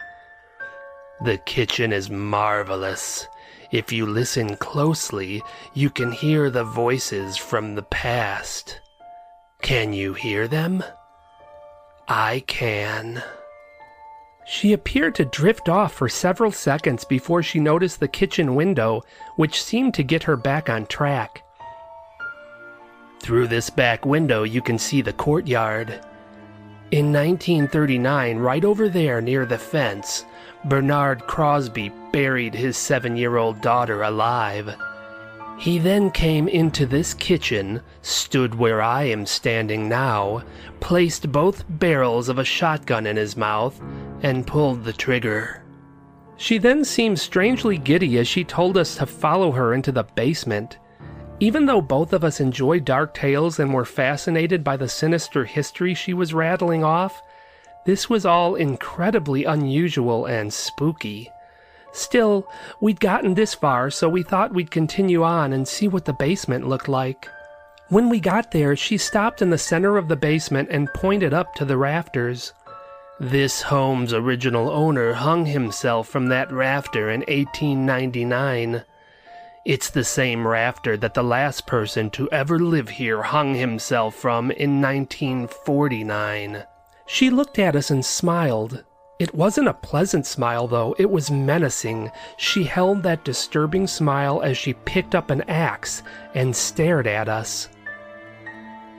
The 1.24 1.38
kitchen 1.38 1.92
is 1.92 2.10
marvelous. 2.10 3.26
If 3.70 3.92
you 3.92 4.06
listen 4.06 4.56
closely, 4.56 5.42
you 5.74 5.90
can 5.90 6.12
hear 6.12 6.50
the 6.50 6.64
voices 6.64 7.36
from 7.36 7.74
the 7.74 7.82
past. 7.82 8.80
Can 9.62 9.92
you 9.92 10.14
hear 10.14 10.48
them? 10.48 10.82
I 12.06 12.44
can. 12.46 13.22
She 14.46 14.72
appeared 14.72 15.14
to 15.16 15.26
drift 15.26 15.68
off 15.68 15.92
for 15.92 16.08
several 16.08 16.50
seconds 16.50 17.04
before 17.04 17.42
she 17.42 17.60
noticed 17.60 18.00
the 18.00 18.08
kitchen 18.08 18.54
window, 18.54 19.02
which 19.36 19.62
seemed 19.62 19.92
to 19.94 20.02
get 20.02 20.22
her 20.22 20.36
back 20.36 20.70
on 20.70 20.86
track. 20.86 21.42
Through 23.20 23.48
this 23.48 23.70
back 23.70 24.06
window, 24.06 24.42
you 24.42 24.62
can 24.62 24.78
see 24.78 25.02
the 25.02 25.12
courtyard. 25.12 26.00
In 26.90 27.12
1939, 27.12 28.38
right 28.38 28.64
over 28.64 28.88
there 28.88 29.20
near 29.20 29.44
the 29.44 29.58
fence, 29.58 30.24
Bernard 30.64 31.26
Crosby 31.26 31.92
buried 32.12 32.54
his 32.54 32.76
seven 32.76 33.16
year 33.16 33.36
old 33.36 33.60
daughter 33.60 34.02
alive. 34.02 34.74
He 35.58 35.78
then 35.78 36.10
came 36.10 36.46
into 36.46 36.86
this 36.86 37.14
kitchen, 37.14 37.80
stood 38.00 38.54
where 38.54 38.80
I 38.80 39.02
am 39.02 39.26
standing 39.26 39.88
now, 39.88 40.44
placed 40.78 41.32
both 41.32 41.64
barrels 41.68 42.28
of 42.28 42.38
a 42.38 42.44
shotgun 42.44 43.06
in 43.06 43.16
his 43.16 43.36
mouth, 43.36 43.80
and 44.22 44.46
pulled 44.46 44.84
the 44.84 44.92
trigger. 44.92 45.62
She 46.36 46.58
then 46.58 46.84
seemed 46.84 47.18
strangely 47.18 47.76
giddy 47.76 48.18
as 48.18 48.28
she 48.28 48.44
told 48.44 48.78
us 48.78 48.96
to 48.96 49.06
follow 49.06 49.50
her 49.50 49.74
into 49.74 49.90
the 49.90 50.04
basement. 50.04 50.78
Even 51.40 51.66
though 51.66 51.80
both 51.80 52.12
of 52.12 52.24
us 52.24 52.40
enjoyed 52.40 52.84
dark 52.84 53.14
tales 53.14 53.60
and 53.60 53.72
were 53.72 53.84
fascinated 53.84 54.64
by 54.64 54.76
the 54.76 54.88
sinister 54.88 55.44
history 55.44 55.94
she 55.94 56.12
was 56.12 56.34
rattling 56.34 56.82
off, 56.82 57.22
this 57.86 58.10
was 58.10 58.26
all 58.26 58.56
incredibly 58.56 59.44
unusual 59.44 60.26
and 60.26 60.52
spooky. 60.52 61.30
Still, 61.92 62.48
we'd 62.80 63.00
gotten 63.00 63.34
this 63.34 63.54
far, 63.54 63.88
so 63.88 64.08
we 64.08 64.22
thought 64.22 64.52
we'd 64.52 64.70
continue 64.70 65.22
on 65.22 65.52
and 65.52 65.66
see 65.66 65.86
what 65.86 66.04
the 66.04 66.12
basement 66.12 66.68
looked 66.68 66.88
like. 66.88 67.28
When 67.88 68.08
we 68.08 68.20
got 68.20 68.50
there, 68.50 68.74
she 68.76 68.98
stopped 68.98 69.40
in 69.40 69.50
the 69.50 69.58
center 69.58 69.96
of 69.96 70.08
the 70.08 70.16
basement 70.16 70.68
and 70.70 70.92
pointed 70.92 71.32
up 71.32 71.54
to 71.54 71.64
the 71.64 71.78
rafters. 71.78 72.52
This 73.20 73.62
home's 73.62 74.12
original 74.12 74.68
owner 74.70 75.14
hung 75.14 75.46
himself 75.46 76.08
from 76.08 76.26
that 76.28 76.52
rafter 76.52 77.10
in 77.10 77.20
1899. 77.20 78.84
It's 79.68 79.90
the 79.90 80.02
same 80.02 80.48
rafter 80.48 80.96
that 80.96 81.12
the 81.12 81.22
last 81.22 81.66
person 81.66 82.08
to 82.12 82.26
ever 82.30 82.58
live 82.58 82.88
here 82.88 83.22
hung 83.22 83.54
himself 83.54 84.14
from 84.14 84.50
in 84.50 84.80
1949. 84.80 86.64
She 87.04 87.28
looked 87.28 87.58
at 87.58 87.76
us 87.76 87.90
and 87.90 88.02
smiled. 88.02 88.82
It 89.18 89.34
wasn't 89.34 89.68
a 89.68 89.74
pleasant 89.74 90.24
smile, 90.24 90.68
though, 90.68 90.96
it 90.98 91.10
was 91.10 91.30
menacing. 91.30 92.10
She 92.38 92.64
held 92.64 93.02
that 93.02 93.26
disturbing 93.26 93.86
smile 93.86 94.40
as 94.40 94.56
she 94.56 94.72
picked 94.72 95.14
up 95.14 95.28
an 95.28 95.42
axe 95.42 96.02
and 96.34 96.56
stared 96.56 97.06
at 97.06 97.28
us. 97.28 97.68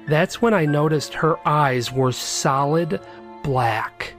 That's 0.07 0.39
when 0.39 0.53
I 0.53 0.65
noticed 0.65 1.15
her 1.15 1.37
eyes 1.47 1.91
were 1.91 2.11
solid 2.11 3.01
black. 3.43 4.13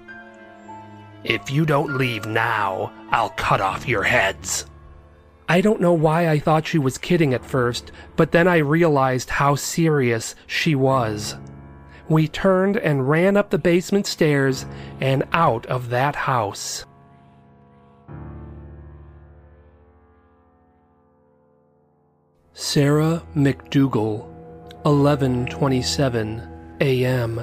If 1.23 1.49
you 1.49 1.65
don't 1.65 1.97
leave 1.97 2.27
now, 2.27 2.93
I'll 3.13 3.31
cut 3.31 3.61
off 3.61 3.87
your 3.87 4.03
heads. 4.03 4.67
I 5.51 5.61
don't 5.61 5.81
know 5.81 5.95
why 5.95 6.29
I 6.29 6.39
thought 6.39 6.69
she 6.69 6.79
was 6.79 6.97
kidding 6.97 7.35
at 7.35 7.45
first, 7.45 7.91
but 8.15 8.31
then 8.31 8.47
I 8.47 8.59
realized 8.59 9.31
how 9.31 9.57
serious 9.57 10.37
she 10.47 10.77
was. 10.77 11.35
We 12.09 12.29
turned 12.29 12.77
and 12.77 13.09
ran 13.09 13.37
up 13.37 13.51
the 13.51 13.59
basement 13.59 14.07
stairs 14.07 14.65
and 15.01 15.25
out 15.33 15.67
of 15.67 15.91
that 15.91 16.15
house. 16.15 16.85
Sarah 22.53 23.25
McDougal, 23.35 24.33
11:27 24.85 26.49
a.m. 26.81 27.41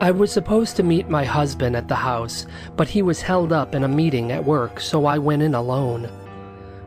I 0.00 0.12
was 0.12 0.30
supposed 0.30 0.76
to 0.76 0.84
meet 0.84 1.08
my 1.08 1.24
husband 1.24 1.74
at 1.74 1.88
the 1.88 1.96
house, 1.96 2.46
but 2.76 2.86
he 2.86 3.02
was 3.02 3.22
held 3.22 3.52
up 3.52 3.74
in 3.74 3.82
a 3.82 3.88
meeting 3.88 4.30
at 4.30 4.44
work, 4.44 4.78
so 4.78 5.04
I 5.04 5.18
went 5.18 5.42
in 5.42 5.56
alone. 5.56 6.08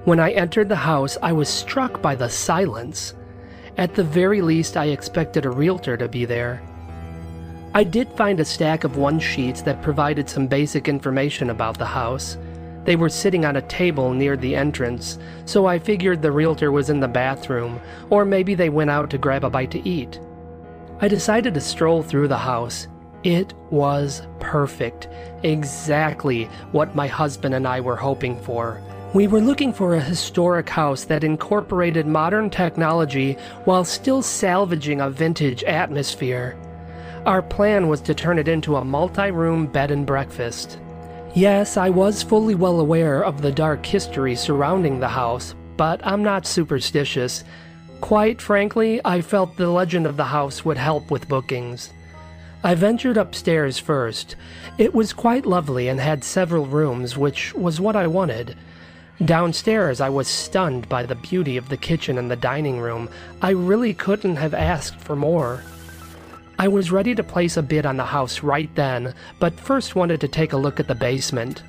When 0.04 0.20
I 0.20 0.32
entered 0.32 0.68
the 0.68 0.76
house, 0.76 1.16
I 1.22 1.32
was 1.32 1.48
struck 1.48 2.02
by 2.02 2.16
the 2.16 2.28
silence. 2.28 3.14
At 3.78 3.94
the 3.94 4.04
very 4.04 4.42
least, 4.42 4.76
I 4.76 4.86
expected 4.86 5.46
a 5.46 5.52
realtor 5.52 5.96
to 5.96 6.08
be 6.08 6.26
there. 6.26 6.60
I 7.76 7.84
did 7.84 8.10
find 8.14 8.40
a 8.40 8.46
stack 8.46 8.84
of 8.84 8.98
one 8.98 9.20
sheets 9.20 9.62
that 9.62 9.84
provided 9.84 10.28
some 10.28 10.48
basic 10.48 10.88
information 10.90 11.52
about 11.52 11.78
the 11.78 11.86
house. 11.86 12.36
They 12.84 12.96
were 12.96 13.10
sitting 13.10 13.46
on 13.46 13.58
a 13.58 13.62
table 13.62 14.12
near 14.12 14.36
the 14.36 14.56
entrance, 14.56 15.20
so 15.46 15.68
I 15.68 15.78
figured 15.78 16.24
the 16.24 16.32
realtor 16.32 16.72
was 16.72 16.90
in 16.90 17.00
the 17.00 17.08
bathroom, 17.08 17.80
or 18.10 18.26
maybe 18.26 18.56
they 18.56 18.70
went 18.70 18.90
out 18.90 19.12
to 19.12 19.20
grab 19.20 19.44
a 19.44 19.52
bite 19.52 19.70
to 19.72 19.88
eat. 19.88 20.20
I 21.00 21.10
decided 21.10 21.54
to 21.54 21.62
stroll 21.62 22.02
through 22.02 22.28
the 22.28 22.38
house. 22.40 22.88
It 23.24 23.54
was 23.70 24.24
perfect, 24.40 25.10
exactly 25.44 26.46
what 26.72 26.96
my 26.96 27.06
husband 27.06 27.54
and 27.54 27.68
I 27.68 27.82
were 27.82 27.96
hoping 27.96 28.42
for. 28.42 28.82
We 29.14 29.28
were 29.28 29.42
looking 29.42 29.74
for 29.74 29.94
a 29.94 30.00
historic 30.00 30.70
house 30.70 31.04
that 31.04 31.26
incorporated 31.26 32.08
modern 32.08 32.50
technology 32.50 33.34
while 33.66 33.84
still 33.84 34.22
salvaging 34.22 35.02
a 35.02 35.10
vintage 35.10 35.66
atmosphere. 35.66 36.58
Our 37.26 37.42
plan 37.42 37.90
was 37.90 38.00
to 38.04 38.16
turn 38.16 38.40
it 38.40 38.48
into 38.48 38.78
a 38.78 38.86
multi 38.86 39.30
room 39.30 39.68
bed 39.68 39.92
and 39.92 40.06
breakfast. 40.06 40.80
Yes, 41.36 41.76
I 41.76 41.90
was 41.90 42.24
fully 42.24 42.56
well 42.56 42.80
aware 42.80 43.22
of 43.26 43.42
the 43.42 43.52
dark 43.52 43.86
history 43.86 44.34
surrounding 44.34 45.02
the 45.02 45.10
house, 45.10 45.56
but 45.76 46.00
I'm 46.08 46.24
not 46.24 46.48
superstitious. 46.48 47.44
Quite 48.00 48.42
frankly, 48.42 49.02
I 49.04 49.20
felt 49.20 49.58
the 49.58 49.68
legend 49.68 50.06
of 50.06 50.16
the 50.16 50.24
house 50.24 50.64
would 50.64 50.78
help 50.78 51.12
with 51.12 51.28
bookings. 51.28 51.92
I 52.64 52.76
ventured 52.76 53.18
upstairs 53.18 53.78
first. 53.78 54.38
It 54.78 54.94
was 54.94 55.12
quite 55.12 55.46
lovely 55.46 55.90
and 55.90 56.00
had 56.00 56.24
several 56.24 56.66
rooms, 56.66 57.18
which 57.18 57.54
was 57.54 57.82
what 57.82 57.98
I 57.98 58.08
wanted. 58.08 58.56
Downstairs, 59.26 60.02
I 60.02 60.10
was 60.10 60.28
stunned 60.28 60.90
by 60.90 61.06
the 61.06 61.14
beauty 61.14 61.56
of 61.56 61.70
the 61.70 61.78
kitchen 61.78 62.18
and 62.18 62.32
the 62.32 62.36
dining 62.36 62.80
room. 62.80 63.08
I 63.42 63.52
really 63.52 63.94
couldn't 63.94 64.38
have 64.38 64.56
asked 64.56 65.00
for 65.00 65.16
more. 65.16 65.64
I 66.58 66.68
was 66.68 66.92
ready 66.92 67.14
to 67.14 67.24
place 67.24 67.56
a 67.56 67.62
bid 67.62 67.86
on 67.86 67.98
the 67.98 68.06
house 68.06 68.42
right 68.42 68.70
then, 68.74 69.14
but 69.40 69.60
first 69.60 69.96
wanted 69.96 70.22
to 70.22 70.28
take 70.28 70.54
a 70.54 70.58
look 70.58 70.80
at 70.80 70.88
the 70.88 70.96
basement. 70.96 71.62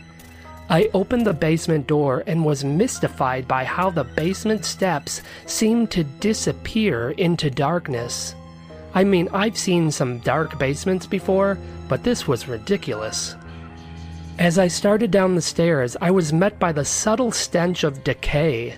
I 0.71 0.89
opened 0.95 1.27
the 1.27 1.35
basement 1.35 1.87
door 1.87 2.25
and 2.27 2.43
was 2.43 2.65
mystified 2.65 3.47
by 3.47 3.65
how 3.65 3.91
the 3.91 4.05
basement 4.05 4.65
steps 4.65 5.21
seemed 5.45 5.91
to 5.91 6.05
disappear 6.05 7.11
into 7.13 7.51
darkness. 7.51 8.35
I 8.95 9.05
mean, 9.05 9.29
I've 9.33 9.59
seen 9.59 9.91
some 9.91 10.21
dark 10.21 10.59
basements 10.59 11.07
before, 11.07 11.59
but 11.89 12.03
this 12.03 12.27
was 12.27 12.49
ridiculous. 12.49 13.37
As 14.39 14.59
I 14.59 14.67
started 14.69 15.11
down 15.11 15.35
the 15.35 15.43
stairs, 15.43 15.97
I 16.01 16.11
was 16.11 16.33
met 16.33 16.59
by 16.59 16.73
the 16.73 16.85
subtle 16.85 17.33
stench 17.33 17.85
of 17.85 18.03
decay. 18.03 18.75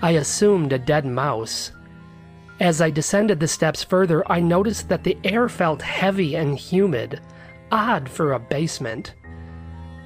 I 0.00 0.12
assumed 0.12 0.72
a 0.72 0.78
dead 0.78 1.04
mouse. 1.04 1.72
As 2.60 2.80
I 2.80 2.90
descended 2.90 3.40
the 3.40 3.48
steps 3.48 3.82
further, 3.82 4.22
I 4.30 4.40
noticed 4.40 4.88
that 4.88 5.02
the 5.02 5.18
air 5.24 5.48
felt 5.48 5.82
heavy 5.82 6.36
and 6.36 6.56
humid, 6.56 7.20
odd 7.72 8.08
for 8.08 8.32
a 8.32 8.38
basement. 8.38 9.14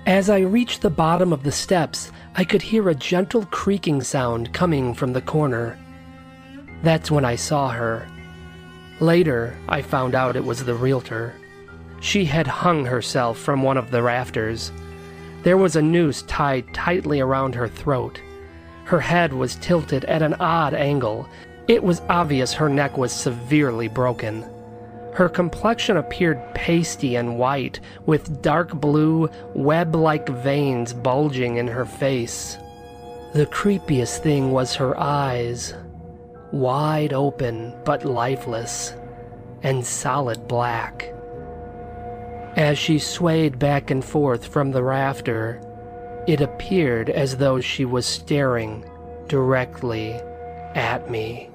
As 0.07 0.31
I 0.31 0.40
reached 0.40 0.81
the 0.81 0.90
bottom 0.90 1.32
of 1.32 1.43
the 1.43 1.52
steps, 1.52 2.11
I 2.35 2.44
could 2.44 2.62
hear 2.62 2.89
a 2.89 2.94
gentle 2.94 3.44
creaking 3.47 4.02
sound 4.02 4.55
coming 4.55 4.94
from 4.94 5.12
the 5.12 5.20
corner. 5.20 5.78
That's 6.82 7.11
when 7.11 7.24
I 7.24 7.36
saw 7.36 7.69
her. 7.69 8.09
Later, 8.98 9.57
I 9.69 9.82
found 9.82 10.15
out 10.15 10.36
it 10.36 10.44
was 10.44 10.65
the 10.65 10.74
realtor. 10.74 11.35
She 12.01 12.24
had 12.24 12.47
hung 12.47 12.86
herself 12.86 13.39
from 13.39 13.62
one 13.62 13.77
of 13.77 13.90
the 13.90 14.02
rafters. 14.02 14.72
There 15.43 15.56
was 15.56 15.77
a 15.77 15.82
noose 15.82 16.22
tied 16.22 16.72
tightly 16.74 17.20
around 17.20 17.55
her 17.55 17.68
throat. 17.68 18.20
Her 18.85 19.01
head 19.01 19.32
was 19.32 19.56
tilted 19.56 20.05
at 20.06 20.22
an 20.22 20.35
odd 20.35 20.74
angle. 20.74 21.28
It 21.68 21.82
was 21.82 22.02
obvious 22.09 22.52
her 22.55 22.68
neck 22.68 22.98
was 22.98 23.12
severely 23.12 23.89
broken. 23.89 24.44
Her 25.14 25.28
complexion 25.28 25.97
appeared 25.97 26.40
pasty 26.55 27.16
and 27.16 27.39
white, 27.39 27.81
with 28.06 28.43
dark 28.43 28.72
blue, 28.81 29.28
web 29.55 29.94
like 29.94 30.28
veins 30.28 30.93
bulging 30.93 31.56
in 31.56 31.68
her 31.68 31.85
face. 31.85 32.56
The 33.35 33.47
creepiest 33.47 34.22
thing 34.22 34.51
was 34.51 34.74
her 34.74 34.98
eyes 34.98 35.74
wide 36.52 37.12
open 37.12 37.72
but 37.85 38.05
lifeless, 38.05 38.94
and 39.62 39.85
solid 39.85 40.48
black. 40.48 41.14
As 42.56 42.78
she 42.78 42.98
swayed 42.98 43.59
back 43.59 43.90
and 43.90 44.05
forth 44.05 44.47
from 44.47 44.72
the 44.72 44.82
rafter, 44.82 45.60
it 46.27 46.40
appeared 46.40 47.10
as 47.10 47.36
though 47.36 47.60
she 47.60 47.85
was 47.85 48.06
staring 48.06 48.85
directly 49.28 50.20
at 50.74 51.10
me. 51.10 51.49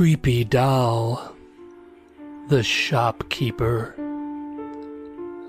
Creepy 0.00 0.44
doll. 0.44 1.36
The 2.48 2.62
shopkeeper. 2.62 3.94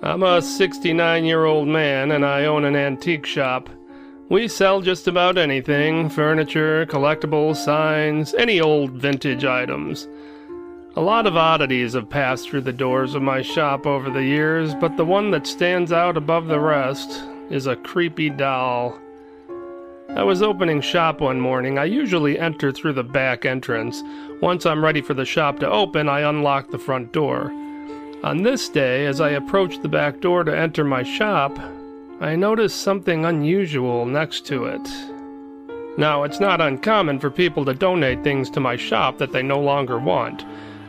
I'm 0.04 0.24
a 0.24 0.42
69 0.42 1.24
year 1.24 1.46
old 1.46 1.70
man 1.70 2.12
and 2.12 2.26
I 2.26 2.44
own 2.44 2.66
an 2.66 2.76
antique 2.76 3.26
shop. 3.26 3.70
We 4.28 4.50
sell 4.50 4.82
just 4.82 5.08
about 5.08 5.38
anything 5.38 6.10
furniture, 6.10 6.86
collectibles, 6.88 7.64
signs, 7.64 8.34
any 8.34 8.60
old 8.60 8.92
vintage 8.92 9.46
items. 9.46 10.10
A 10.98 11.02
lot 11.02 11.28
of 11.28 11.38
oddities 11.38 11.94
have 11.94 12.10
passed 12.10 12.50
through 12.50 12.64
the 12.64 12.74
doors 12.74 13.16
of 13.16 13.22
my 13.22 13.42
shop 13.42 13.88
over 13.88 14.10
the 14.10 14.26
years, 14.26 14.76
but 14.76 14.98
the 14.98 15.06
one 15.06 15.32
that 15.32 15.48
stands 15.48 15.94
out 15.94 16.18
above 16.18 16.48
the 16.48 16.60
rest 16.60 17.24
is 17.50 17.68
a 17.68 17.78
creepy 17.78 18.30
doll. 18.30 19.00
I 20.14 20.24
was 20.24 20.42
opening 20.42 20.82
shop 20.82 21.22
one 21.22 21.40
morning. 21.40 21.78
I 21.78 21.86
usually 21.86 22.38
enter 22.38 22.74
through 22.74 22.94
the 22.94 23.04
back 23.04 23.46
entrance. 23.46 24.04
Once 24.42 24.66
I'm 24.66 24.84
ready 24.84 25.02
for 25.02 25.14
the 25.14 25.26
shop 25.26 25.60
to 25.60 25.70
open, 25.70 26.10
I 26.10 26.22
unlock 26.22 26.70
the 26.70 26.80
front 26.80 27.12
door. 27.12 27.52
On 28.24 28.44
this 28.44 28.68
day, 28.70 29.06
as 29.06 29.22
I 29.22 29.30
approached 29.30 29.82
the 29.82 29.88
back 29.88 30.20
door 30.20 30.44
to 30.44 30.58
enter 30.58 30.84
my 30.84 31.04
shop, 31.04 31.58
I 32.20 32.36
noticed 32.36 32.82
something 32.82 33.26
unusual 33.26 34.06
next 34.06 34.46
to 34.48 34.66
it. 34.66 34.90
Now, 35.98 36.24
it's 36.24 36.40
not 36.40 36.62
uncommon 36.62 37.20
for 37.20 37.30
people 37.30 37.66
to 37.66 37.74
donate 37.74 38.24
things 38.24 38.50
to 38.52 38.60
my 38.60 38.76
shop 38.76 39.18
that 39.18 39.32
they 39.32 39.44
no 39.44 39.60
longer 39.60 40.00
want, 40.00 40.46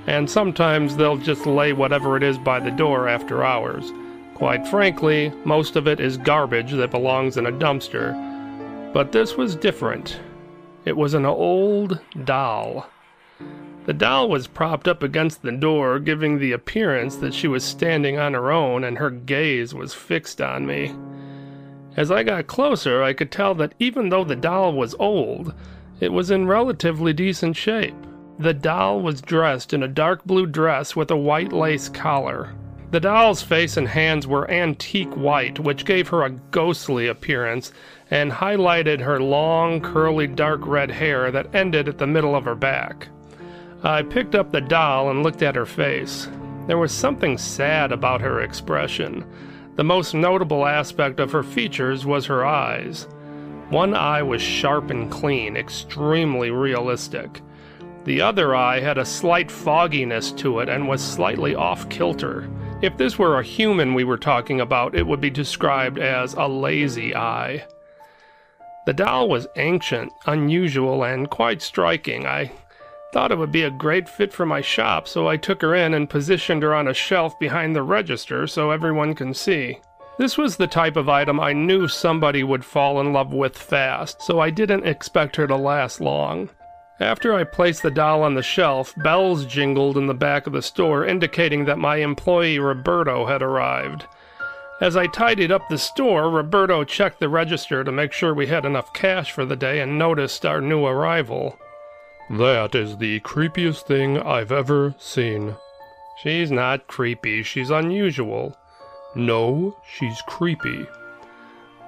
and 0.07 0.29
sometimes 0.29 0.97
they'll 0.97 1.17
just 1.17 1.47
lay 1.47 1.73
whatever 1.73 2.17
it 2.17 2.23
is 2.23 2.39
by 2.39 2.59
the 2.59 2.71
door 2.71 3.09
after 3.09 3.45
hours. 3.45 3.93
Quite 4.35 4.67
frankly, 4.67 5.33
most 5.45 5.77
of 5.77 5.87
it 5.87 6.01
is 6.01 6.17
garbage 6.17 6.73
that 6.73 6.91
belongs 6.91 7.37
in 7.37 7.47
a 7.47 7.53
dumpster 7.53 8.13
but 8.93 9.13
this 9.13 9.37
was 9.37 9.57
different. 9.57 10.21
It 10.85 10.97
was 10.97 11.15
an 11.15 11.25
old 11.25 12.01
doll. 12.25 12.87
The 13.85 13.93
doll 13.93 14.29
was 14.29 14.47
propped 14.47 14.87
up 14.87 15.03
against 15.03 15.43
the 15.43 15.51
door, 15.51 15.99
giving 15.99 16.39
the 16.39 16.53
appearance 16.53 17.17
that 17.17 17.35
she 17.35 17.49
was 17.49 17.65
standing 17.65 18.17
on 18.17 18.33
her 18.35 18.53
own 18.53 18.85
and 18.85 18.99
her 18.99 19.11
gaze 19.11 19.75
was 19.75 19.93
fixed 19.93 20.41
on 20.41 20.67
me. 20.67 20.95
As 21.97 22.11
I 22.11 22.23
got 22.23 22.47
closer, 22.47 23.03
I 23.03 23.13
could 23.13 23.33
tell 23.33 23.55
that 23.57 23.75
even 23.81 24.09
though 24.09 24.23
the 24.23 24.37
doll 24.37 24.73
was 24.73 24.95
old, 25.01 25.53
it 25.99 26.13
was 26.13 26.31
in 26.31 26.47
relatively 26.47 27.13
decent 27.13 27.57
shape. 27.57 27.97
The 28.39 28.55
doll 28.55 29.01
was 29.01 29.21
dressed 29.21 29.75
in 29.75 29.83
a 29.83 29.89
dark 29.89 30.25
blue 30.25 30.47
dress 30.47 30.95
with 30.95 31.11
a 31.11 31.17
white 31.17 31.53
lace 31.53 31.89
collar. 31.89 32.55
The 32.93 33.01
doll's 33.01 33.43
face 33.43 33.77
and 33.77 33.89
hands 33.89 34.27
were 34.27 34.51
antique 34.51 35.15
white, 35.17 35.59
which 35.59 35.85
gave 35.85 36.09
her 36.09 36.23
a 36.23 36.31
ghostly 36.31 37.09
appearance 37.09 37.73
and 38.11 38.31
highlighted 38.31 39.01
her 39.01 39.21
long, 39.21 39.81
curly, 39.81 40.27
dark 40.27 40.67
red 40.67 40.91
hair 40.91 41.31
that 41.31 41.55
ended 41.55 41.89
at 41.89 41.99
the 41.99 42.07
middle 42.07 42.37
of 42.37 42.45
her 42.45 42.55
back. 42.55 43.09
I 43.85 44.03
picked 44.03 44.37
up 44.37 44.53
the 44.53 44.61
doll 44.61 45.11
and 45.11 45.23
looked 45.23 45.43
at 45.43 45.57
her 45.57 45.67
face. 45.67 46.29
There 46.69 46.79
was 46.79 46.93
something 46.93 47.37
sad 47.37 47.91
about 47.91 48.21
her 48.21 48.41
expression. 48.41 49.25
The 49.75 49.83
most 49.83 50.15
notable 50.15 50.67
aspect 50.67 51.19
of 51.19 51.33
her 51.33 51.43
features 51.43 52.07
was 52.07 52.27
her 52.27 52.45
eyes. 52.45 53.09
One 53.71 53.95
eye 53.95 54.23
was 54.23 54.41
sharp 54.41 54.91
and 54.91 55.11
clean, 55.11 55.57
extremely 55.57 56.51
realistic. 56.51 57.41
The 58.05 58.21
other 58.21 58.55
eye 58.55 58.81
had 58.81 58.99
a 58.99 59.05
slight 59.05 59.51
fogginess 59.51 60.31
to 60.33 60.61
it 60.61 60.69
and 60.69 60.87
was 60.87 61.03
slightly 61.03 61.55
off 61.55 61.89
kilter. 61.89 62.49
If 62.83 62.97
this 62.97 63.19
were 63.19 63.39
a 63.39 63.45
human 63.45 63.95
we 63.95 64.05
were 64.05 64.19
talking 64.19 64.61
about, 64.61 64.95
it 64.95 65.07
would 65.07 65.21
be 65.21 65.31
described 65.31 65.99
as 65.99 66.35
a 66.35 66.47
lazy 66.47 67.17
eye. 67.17 67.65
The 68.87 68.93
doll 68.93 69.29
was 69.29 69.47
ancient, 69.57 70.13
unusual, 70.27 71.05
and 71.05 71.31
quite 71.31 71.63
striking. 71.63 72.27
I 72.27 72.51
thought 73.13 73.31
it 73.31 73.39
would 73.39 73.53
be 73.53 73.63
a 73.63 73.71
great 73.71 74.09
fit 74.09 74.33
for 74.33 74.47
my 74.47 74.61
shop, 74.61 75.07
so 75.07 75.29
I 75.29 75.37
took 75.37 75.61
her 75.63 75.75
in 75.75 75.93
and 75.95 76.09
positioned 76.09 76.63
her 76.63 76.75
on 76.75 76.89
a 76.89 76.95
shelf 76.95 77.39
behind 77.39 77.77
the 77.77 77.83
register 77.83 78.47
so 78.47 78.71
everyone 78.71 79.15
can 79.15 79.35
see. 79.35 79.79
This 80.19 80.39
was 80.39 80.57
the 80.57 80.67
type 80.67 80.97
of 80.97 81.09
item 81.09 81.39
I 81.39 81.53
knew 81.53 81.89
somebody 81.89 82.43
would 82.43 82.65
fall 82.65 83.01
in 83.01 83.13
love 83.13 83.33
with 83.33 83.57
fast, 83.57 84.23
so 84.23 84.41
I 84.41 84.51
didn't 84.51 84.87
expect 84.87 85.37
her 85.37 85.47
to 85.47 85.57
last 85.57 86.01
long. 86.01 86.51
After 87.01 87.35
I 87.35 87.45
placed 87.45 87.83
the 87.83 87.91
doll 87.91 88.23
on 88.23 88.35
the 88.35 88.43
shelf, 88.43 88.95
bells 88.97 89.45
jingled 89.47 89.97
in 89.97 90.07
the 90.07 90.15
back 90.15 90.47
of 90.47 90.53
the 90.53 90.63
store 90.63 91.05
indicating 91.05 91.65
that 91.65 91.79
my 91.79 91.97
employee 91.97 92.59
Roberto 92.59 93.27
had 93.27 93.43
arrived. 93.43 94.07
As 94.81 94.97
I 94.97 95.07
tidied 95.07 95.53
up 95.53 95.69
the 95.69 95.79
store, 95.79 96.31
Roberto 96.31 96.85
checked 96.85 97.21
the 97.21 97.29
register 97.29 97.83
to 97.83 97.93
make 97.93 98.13
sure 98.13 98.35
we 98.35 98.47
had 98.47 98.65
enough 98.65 98.93
cash 98.93 99.33
for 99.33 99.45
the 99.45 99.57
day 99.57 99.81
and 99.81 99.99
noticed 99.99 100.47
our 100.47 100.61
new 100.61 100.85
arrival. 100.85 101.59
That 102.33 102.75
is 102.75 102.97
the 102.97 103.21
creepiest 103.21 103.83
thing 103.83 104.19
I've 104.19 104.53
ever 104.53 104.95
seen. 104.97 105.55
She's 106.23 106.51
not 106.51 106.87
creepy, 106.87 107.43
she's 107.43 107.69
unusual. 107.69 108.57
No, 109.15 109.77
she's 109.87 110.23
creepy. 110.23 110.87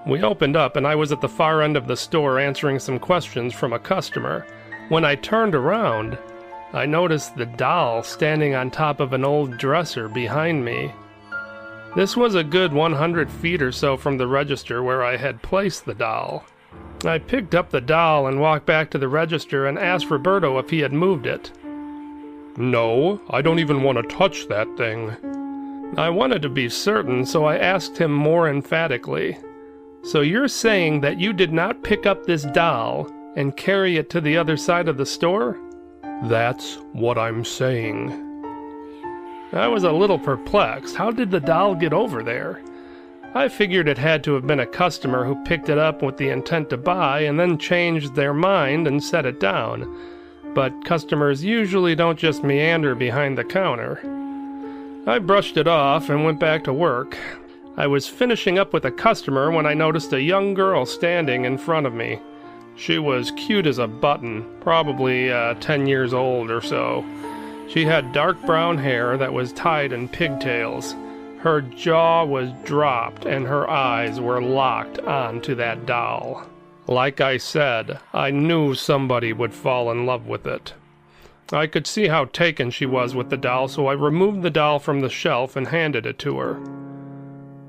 We 0.07 0.23
opened 0.23 0.55
up, 0.55 0.77
and 0.77 0.87
I 0.87 0.97
was 0.97 1.12
at 1.12 1.23
the 1.23 1.31
far 1.31 1.62
end 1.62 1.79
of 1.79 1.87
the 1.87 1.97
store 1.97 2.39
answering 2.39 2.79
some 2.79 2.99
questions 2.99 3.55
from 3.55 3.73
a 3.73 3.79
customer. 3.79 4.47
When 4.91 5.03
I 5.03 5.15
turned 5.15 5.55
around, 5.55 6.19
I 6.75 6.85
noticed 6.85 7.37
the 7.37 7.47
doll 7.47 8.03
standing 8.03 8.55
on 8.55 8.71
top 8.71 9.01
of 9.01 9.15
an 9.15 9.25
old 9.25 9.57
dresser 9.57 10.11
behind 10.11 10.62
me. 10.62 10.93
This 11.97 12.19
was 12.19 12.35
a 12.35 12.45
good 12.45 12.75
100 12.75 13.31
feet 13.31 13.62
or 13.62 13.73
so 13.73 13.97
from 13.97 14.19
the 14.19 14.27
register 14.27 14.83
where 14.83 15.03
I 15.03 15.16
had 15.16 15.41
placed 15.41 15.87
the 15.87 15.95
doll. 15.95 16.45
I 17.05 17.19
picked 17.19 17.55
up 17.55 17.71
the 17.71 17.81
doll 17.81 18.27
and 18.27 18.41
walked 18.41 18.66
back 18.66 18.91
to 18.91 18.99
the 18.99 19.09
register 19.09 19.66
and 19.66 19.79
asked 19.79 20.11
Roberto 20.11 20.59
if 20.59 20.71
he 20.71 20.81
had 20.81 20.93
moved 20.93 21.27
it. 21.27 21.53
No, 22.57 23.21
I 23.31 23.43
don't 23.43 23.59
even 23.59 23.83
want 23.83 23.99
to 23.99 24.15
touch 24.15 24.49
that 24.49 24.69
thing. 24.77 25.11
I 25.97 26.09
wanted 26.09 26.43
to 26.43 26.49
be 26.49 26.69
certain, 26.69 27.27
so 27.27 27.45
I 27.45 27.59
asked 27.59 27.99
him 27.99 28.12
more 28.12 28.49
emphatically. 28.49 29.37
So 30.03 30.21
you're 30.21 30.49
saying 30.49 31.01
that 31.01 31.19
you 31.19 31.33
did 31.33 31.53
not 31.53 31.83
pick 31.83 32.07
up 32.07 32.25
this 32.25 32.43
doll 32.43 33.11
and 33.37 33.57
carry 33.57 33.97
it 33.97 34.11
to 34.11 34.21
the 34.21 34.37
other 34.37 34.57
side 34.57 34.89
of 34.89 34.97
the 34.97 35.07
store? 35.07 35.59
That's 36.25 36.77
what 36.93 37.19
I'm 37.19 37.45
saying. 37.45 38.21
I 39.53 39.69
was 39.69 39.85
a 39.85 39.93
little 39.93 40.19
perplexed. 40.19 40.97
How 40.97 41.11
did 41.11 41.31
the 41.31 41.41
doll 41.41 41.75
get 41.75 41.93
over 41.93 42.23
there? 42.23 42.61
I 43.36 43.48
figured 43.48 43.89
it 43.89 43.98
had 43.98 44.23
to 44.24 44.35
have 44.35 44.47
been 44.47 44.61
a 44.61 44.66
customer 44.66 45.24
who 45.24 45.43
picked 45.44 45.69
it 45.69 45.77
up 45.77 46.02
with 46.02 46.19
the 46.19 46.28
intent 46.28 46.70
to 46.70 46.77
buy 46.77 47.23
and 47.23 47.39
then 47.39 47.59
changed 47.59 48.15
their 48.15 48.32
mind 48.32 48.86
and 48.86 49.02
set 49.02 49.27
it 49.27 49.40
down. 49.40 49.93
But 50.55 50.85
customers 50.85 51.43
usually 51.43 51.97
don't 51.97 52.16
just 52.16 52.44
meander 52.44 52.94
behind 52.94 53.36
the 53.36 53.43
counter. 53.43 53.98
I 55.09 55.19
brushed 55.19 55.56
it 55.56 55.66
off 55.66 56.11
and 56.11 56.24
went 56.24 56.39
back 56.39 56.62
to 56.65 56.73
work. 56.73 57.19
I 57.77 57.89
was 57.89 58.06
finishing 58.06 58.56
up 58.56 58.73
with 58.73 58.85
a 58.85 58.93
customer 58.93 59.51
when 59.51 59.66
I 59.66 59.74
noticed 59.74 60.12
a 60.12 60.23
young 60.23 60.55
girl 60.55 60.86
standing 60.86 61.44
in 61.44 61.59
front 61.59 61.89
of 61.89 61.93
me. 61.93 62.20
She 62.77 63.01
was 63.01 63.32
cute 63.32 63.66
as 63.66 63.78
a 63.78 63.89
button, 63.89 64.48
probably 64.61 65.32
uh, 65.32 65.55
10 65.55 65.89
years 65.89 66.15
old 66.15 66.52
or 66.52 66.61
so. 66.61 67.05
She 67.69 67.85
had 67.85 68.12
dark 68.12 68.40
brown 68.47 68.78
hair 68.78 69.19
that 69.19 69.32
was 69.32 69.52
tied 69.52 69.93
in 69.93 70.09
pigtails. 70.09 70.94
Her 71.45 71.61
jaw 71.61 72.25
was 72.25 72.53
dropped 72.65 73.27
and 73.27 73.47
her 73.47 73.69
eyes 73.69 74.19
were 74.19 74.41
locked 74.41 74.99
onto 75.01 75.55
that 75.57 75.85
doll. 75.85 76.47
Like 76.87 77.21
I 77.21 77.37
said, 77.37 77.99
I 78.15 78.31
knew 78.31 78.75
somebody 78.75 79.35
would 79.35 79.53
fall 79.53 79.91
in 79.91 80.07
love 80.07 80.27
with 80.27 80.47
it. 80.47 80.73
I 81.53 81.66
could 81.66 81.87
see 81.87 82.09
how 82.09 82.25
taken 82.25 82.71
she 82.71 82.87
was 82.87 83.15
with 83.15 83.29
the 83.29 83.37
doll, 83.37 83.69
so 83.69 83.89
I 83.89 83.93
removed 83.93 84.41
the 84.41 84.49
doll 84.49 84.79
from 84.79 85.01
the 85.01 85.11
shelf 85.11 85.55
and 85.55 85.69
handed 85.69 86.07
it 86.07 86.19
to 86.21 86.39
her. 86.39 86.59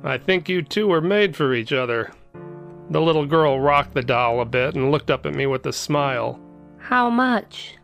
I 0.06 0.20
think 0.20 0.48
you 0.48 0.62
two 0.62 0.90
are 0.94 1.02
made 1.02 1.36
for 1.36 1.54
each 1.54 1.74
other. 1.74 2.14
The 2.90 3.02
little 3.02 3.26
girl 3.26 3.60
rocked 3.60 3.94
the 3.94 4.04
doll 4.04 4.40
a 4.40 4.46
bit 4.46 4.76
and 4.76 4.90
looked 4.90 5.12
up 5.12 5.26
at 5.26 5.36
me 5.36 5.48
with 5.48 5.66
a 5.66 5.74
smile. 5.74 6.40
How 6.78 7.10
much? 7.10 7.76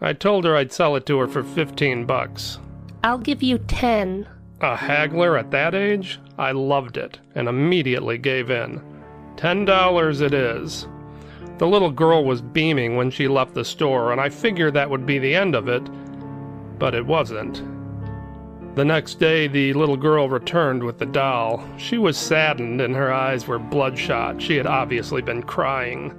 I 0.00 0.12
told 0.12 0.44
her 0.44 0.54
I'd 0.54 0.72
sell 0.72 0.94
it 0.94 1.04
to 1.06 1.18
her 1.18 1.26
for 1.26 1.42
15 1.42 2.06
bucks. 2.06 2.60
I'll 3.02 3.18
give 3.18 3.42
you 3.42 3.58
ten. 3.58 4.28
A 4.62 4.76
haggler 4.76 5.36
at 5.36 5.50
that 5.50 5.74
age? 5.74 6.20
I 6.38 6.52
loved 6.52 6.96
it 6.96 7.18
and 7.34 7.48
immediately 7.48 8.16
gave 8.16 8.48
in. 8.48 8.80
Ten 9.36 9.64
dollars 9.64 10.20
it 10.20 10.32
is. 10.32 10.86
The 11.58 11.66
little 11.66 11.90
girl 11.90 12.24
was 12.24 12.40
beaming 12.40 12.94
when 12.94 13.10
she 13.10 13.26
left 13.26 13.54
the 13.54 13.64
store, 13.64 14.12
and 14.12 14.20
I 14.20 14.28
figured 14.28 14.74
that 14.74 14.88
would 14.88 15.04
be 15.04 15.18
the 15.18 15.34
end 15.34 15.56
of 15.56 15.66
it, 15.66 15.82
but 16.78 16.94
it 16.94 17.04
wasn't. 17.04 17.60
The 18.76 18.84
next 18.84 19.18
day, 19.18 19.48
the 19.48 19.72
little 19.72 19.96
girl 19.96 20.28
returned 20.28 20.84
with 20.84 20.98
the 20.98 21.06
doll. 21.06 21.64
She 21.76 21.98
was 21.98 22.16
saddened 22.16 22.80
and 22.80 22.94
her 22.94 23.12
eyes 23.12 23.48
were 23.48 23.58
bloodshot. 23.58 24.40
She 24.40 24.56
had 24.56 24.68
obviously 24.68 25.22
been 25.22 25.42
crying. 25.42 26.16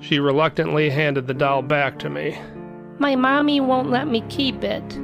She 0.00 0.18
reluctantly 0.18 0.88
handed 0.88 1.26
the 1.26 1.34
doll 1.34 1.60
back 1.60 1.98
to 1.98 2.08
me. 2.08 2.38
My 2.98 3.16
mommy 3.16 3.60
won't 3.60 3.90
let 3.90 4.08
me 4.08 4.22
keep 4.30 4.64
it. 4.64 4.98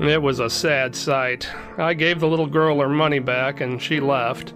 It 0.00 0.20
was 0.20 0.40
a 0.40 0.50
sad 0.50 0.96
sight. 0.96 1.48
I 1.78 1.94
gave 1.94 2.20
the 2.20 2.26
little 2.28 2.48
girl 2.48 2.80
her 2.80 2.88
money 2.88 3.20
back 3.20 3.60
and 3.60 3.80
she 3.80 4.00
left. 4.00 4.52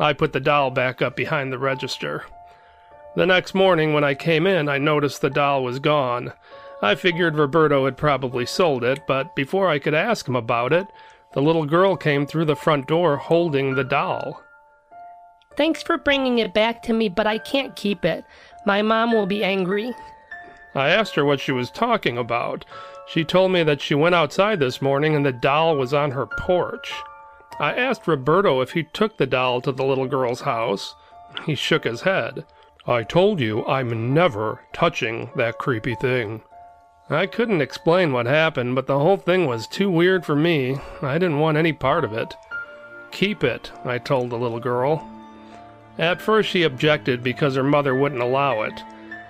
I 0.00 0.12
put 0.14 0.32
the 0.32 0.40
doll 0.40 0.70
back 0.70 1.02
up 1.02 1.14
behind 1.14 1.52
the 1.52 1.58
register. 1.58 2.24
The 3.14 3.26
next 3.26 3.54
morning, 3.54 3.92
when 3.92 4.02
I 4.02 4.14
came 4.14 4.46
in, 4.46 4.70
I 4.70 4.78
noticed 4.78 5.20
the 5.20 5.28
doll 5.28 5.62
was 5.62 5.78
gone. 5.78 6.32
I 6.80 6.94
figured 6.94 7.36
Roberto 7.36 7.84
had 7.84 7.98
probably 7.98 8.46
sold 8.46 8.82
it, 8.82 9.06
but 9.06 9.36
before 9.36 9.68
I 9.68 9.78
could 9.78 9.94
ask 9.94 10.26
him 10.26 10.36
about 10.36 10.72
it, 10.72 10.86
the 11.34 11.42
little 11.42 11.66
girl 11.66 11.94
came 11.94 12.26
through 12.26 12.46
the 12.46 12.56
front 12.56 12.86
door 12.88 13.18
holding 13.18 13.74
the 13.74 13.84
doll. 13.84 14.42
Thanks 15.56 15.82
for 15.82 15.98
bringing 15.98 16.38
it 16.38 16.54
back 16.54 16.82
to 16.84 16.94
me, 16.94 17.10
but 17.10 17.26
I 17.26 17.36
can't 17.36 17.76
keep 17.76 18.06
it. 18.06 18.24
My 18.64 18.80
mom 18.80 19.12
will 19.12 19.26
be 19.26 19.44
angry. 19.44 19.92
I 20.74 20.88
asked 20.88 21.14
her 21.16 21.24
what 21.24 21.40
she 21.40 21.52
was 21.52 21.70
talking 21.70 22.16
about. 22.16 22.64
She 23.12 23.24
told 23.24 23.52
me 23.52 23.62
that 23.64 23.82
she 23.82 23.94
went 23.94 24.14
outside 24.14 24.58
this 24.58 24.80
morning 24.80 25.14
and 25.14 25.26
the 25.26 25.32
doll 25.32 25.76
was 25.76 25.92
on 25.92 26.12
her 26.12 26.24
porch. 26.24 26.94
I 27.60 27.74
asked 27.74 28.08
Roberto 28.08 28.62
if 28.62 28.72
he 28.72 28.84
took 28.84 29.18
the 29.18 29.26
doll 29.26 29.60
to 29.60 29.72
the 29.72 29.84
little 29.84 30.06
girl's 30.06 30.40
house. 30.40 30.94
He 31.44 31.54
shook 31.54 31.84
his 31.84 32.00
head. 32.00 32.46
I 32.86 33.02
told 33.02 33.38
you 33.38 33.66
I'm 33.66 34.14
never 34.14 34.62
touching 34.72 35.28
that 35.36 35.58
creepy 35.58 35.94
thing. 35.94 36.40
I 37.10 37.26
couldn't 37.26 37.60
explain 37.60 38.14
what 38.14 38.24
happened, 38.24 38.74
but 38.76 38.86
the 38.86 38.98
whole 38.98 39.18
thing 39.18 39.44
was 39.44 39.66
too 39.66 39.90
weird 39.90 40.24
for 40.24 40.34
me. 40.34 40.78
I 41.02 41.18
didn't 41.18 41.38
want 41.38 41.58
any 41.58 41.74
part 41.74 42.04
of 42.04 42.14
it. 42.14 42.34
Keep 43.10 43.44
it, 43.44 43.70
I 43.84 43.98
told 43.98 44.30
the 44.30 44.38
little 44.38 44.60
girl. 44.60 45.06
At 45.98 46.22
first 46.22 46.48
she 46.48 46.62
objected 46.62 47.22
because 47.22 47.56
her 47.56 47.62
mother 47.62 47.94
wouldn't 47.94 48.22
allow 48.22 48.62
it. 48.62 48.80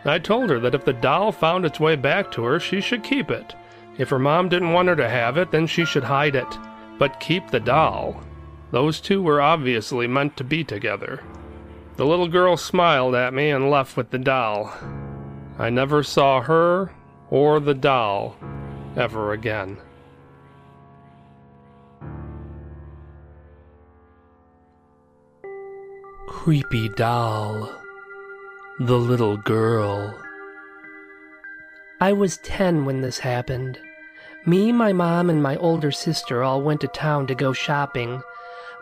I 0.04 0.20
told 0.20 0.50
her 0.50 0.60
that 0.60 0.76
if 0.76 0.84
the 0.84 0.92
doll 0.92 1.32
found 1.32 1.64
its 1.64 1.80
way 1.80 1.96
back 1.96 2.30
to 2.32 2.44
her, 2.44 2.60
she 2.60 2.80
should 2.80 3.02
keep 3.02 3.28
it. 3.28 3.56
If 3.98 4.08
her 4.08 4.18
mom 4.18 4.48
didn't 4.48 4.72
want 4.72 4.88
her 4.88 4.96
to 4.96 5.08
have 5.08 5.36
it, 5.36 5.50
then 5.50 5.66
she 5.66 5.84
should 5.84 6.04
hide 6.04 6.34
it. 6.34 6.58
But 6.98 7.20
keep 7.20 7.50
the 7.50 7.60
doll. 7.60 8.22
Those 8.70 9.00
two 9.00 9.22
were 9.22 9.40
obviously 9.40 10.06
meant 10.06 10.36
to 10.38 10.44
be 10.44 10.64
together. 10.64 11.22
The 11.96 12.06
little 12.06 12.28
girl 12.28 12.56
smiled 12.56 13.14
at 13.14 13.34
me 13.34 13.50
and 13.50 13.70
left 13.70 13.96
with 13.96 14.10
the 14.10 14.18
doll. 14.18 14.72
I 15.58 15.68
never 15.68 16.02
saw 16.02 16.40
her 16.40 16.90
or 17.28 17.60
the 17.60 17.74
doll 17.74 18.36
ever 18.96 19.32
again. 19.32 19.76
Creepy 26.28 26.88
doll. 26.88 27.70
The 28.80 28.98
little 28.98 29.36
girl. 29.36 30.18
I 32.00 32.12
was 32.12 32.38
10 32.38 32.84
when 32.84 33.00
this 33.00 33.18
happened. 33.20 33.78
Me, 34.44 34.72
my 34.72 34.92
mom, 34.92 35.30
and 35.30 35.40
my 35.40 35.56
older 35.56 35.92
sister 35.92 36.42
all 36.42 36.62
went 36.62 36.80
to 36.80 36.88
town 36.88 37.28
to 37.28 37.34
go 37.34 37.52
shopping. 37.52 38.22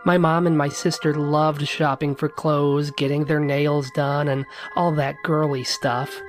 My 0.03 0.17
mom 0.17 0.47
and 0.47 0.57
my 0.57 0.69
sister 0.69 1.13
loved 1.13 1.67
shopping 1.67 2.15
for 2.15 2.27
clothes, 2.27 2.89
getting 2.89 3.25
their 3.25 3.39
nails 3.39 3.91
done, 3.91 4.27
and 4.27 4.47
all 4.75 4.91
that 4.93 5.21
girly 5.23 5.63
stuff. 5.63 6.19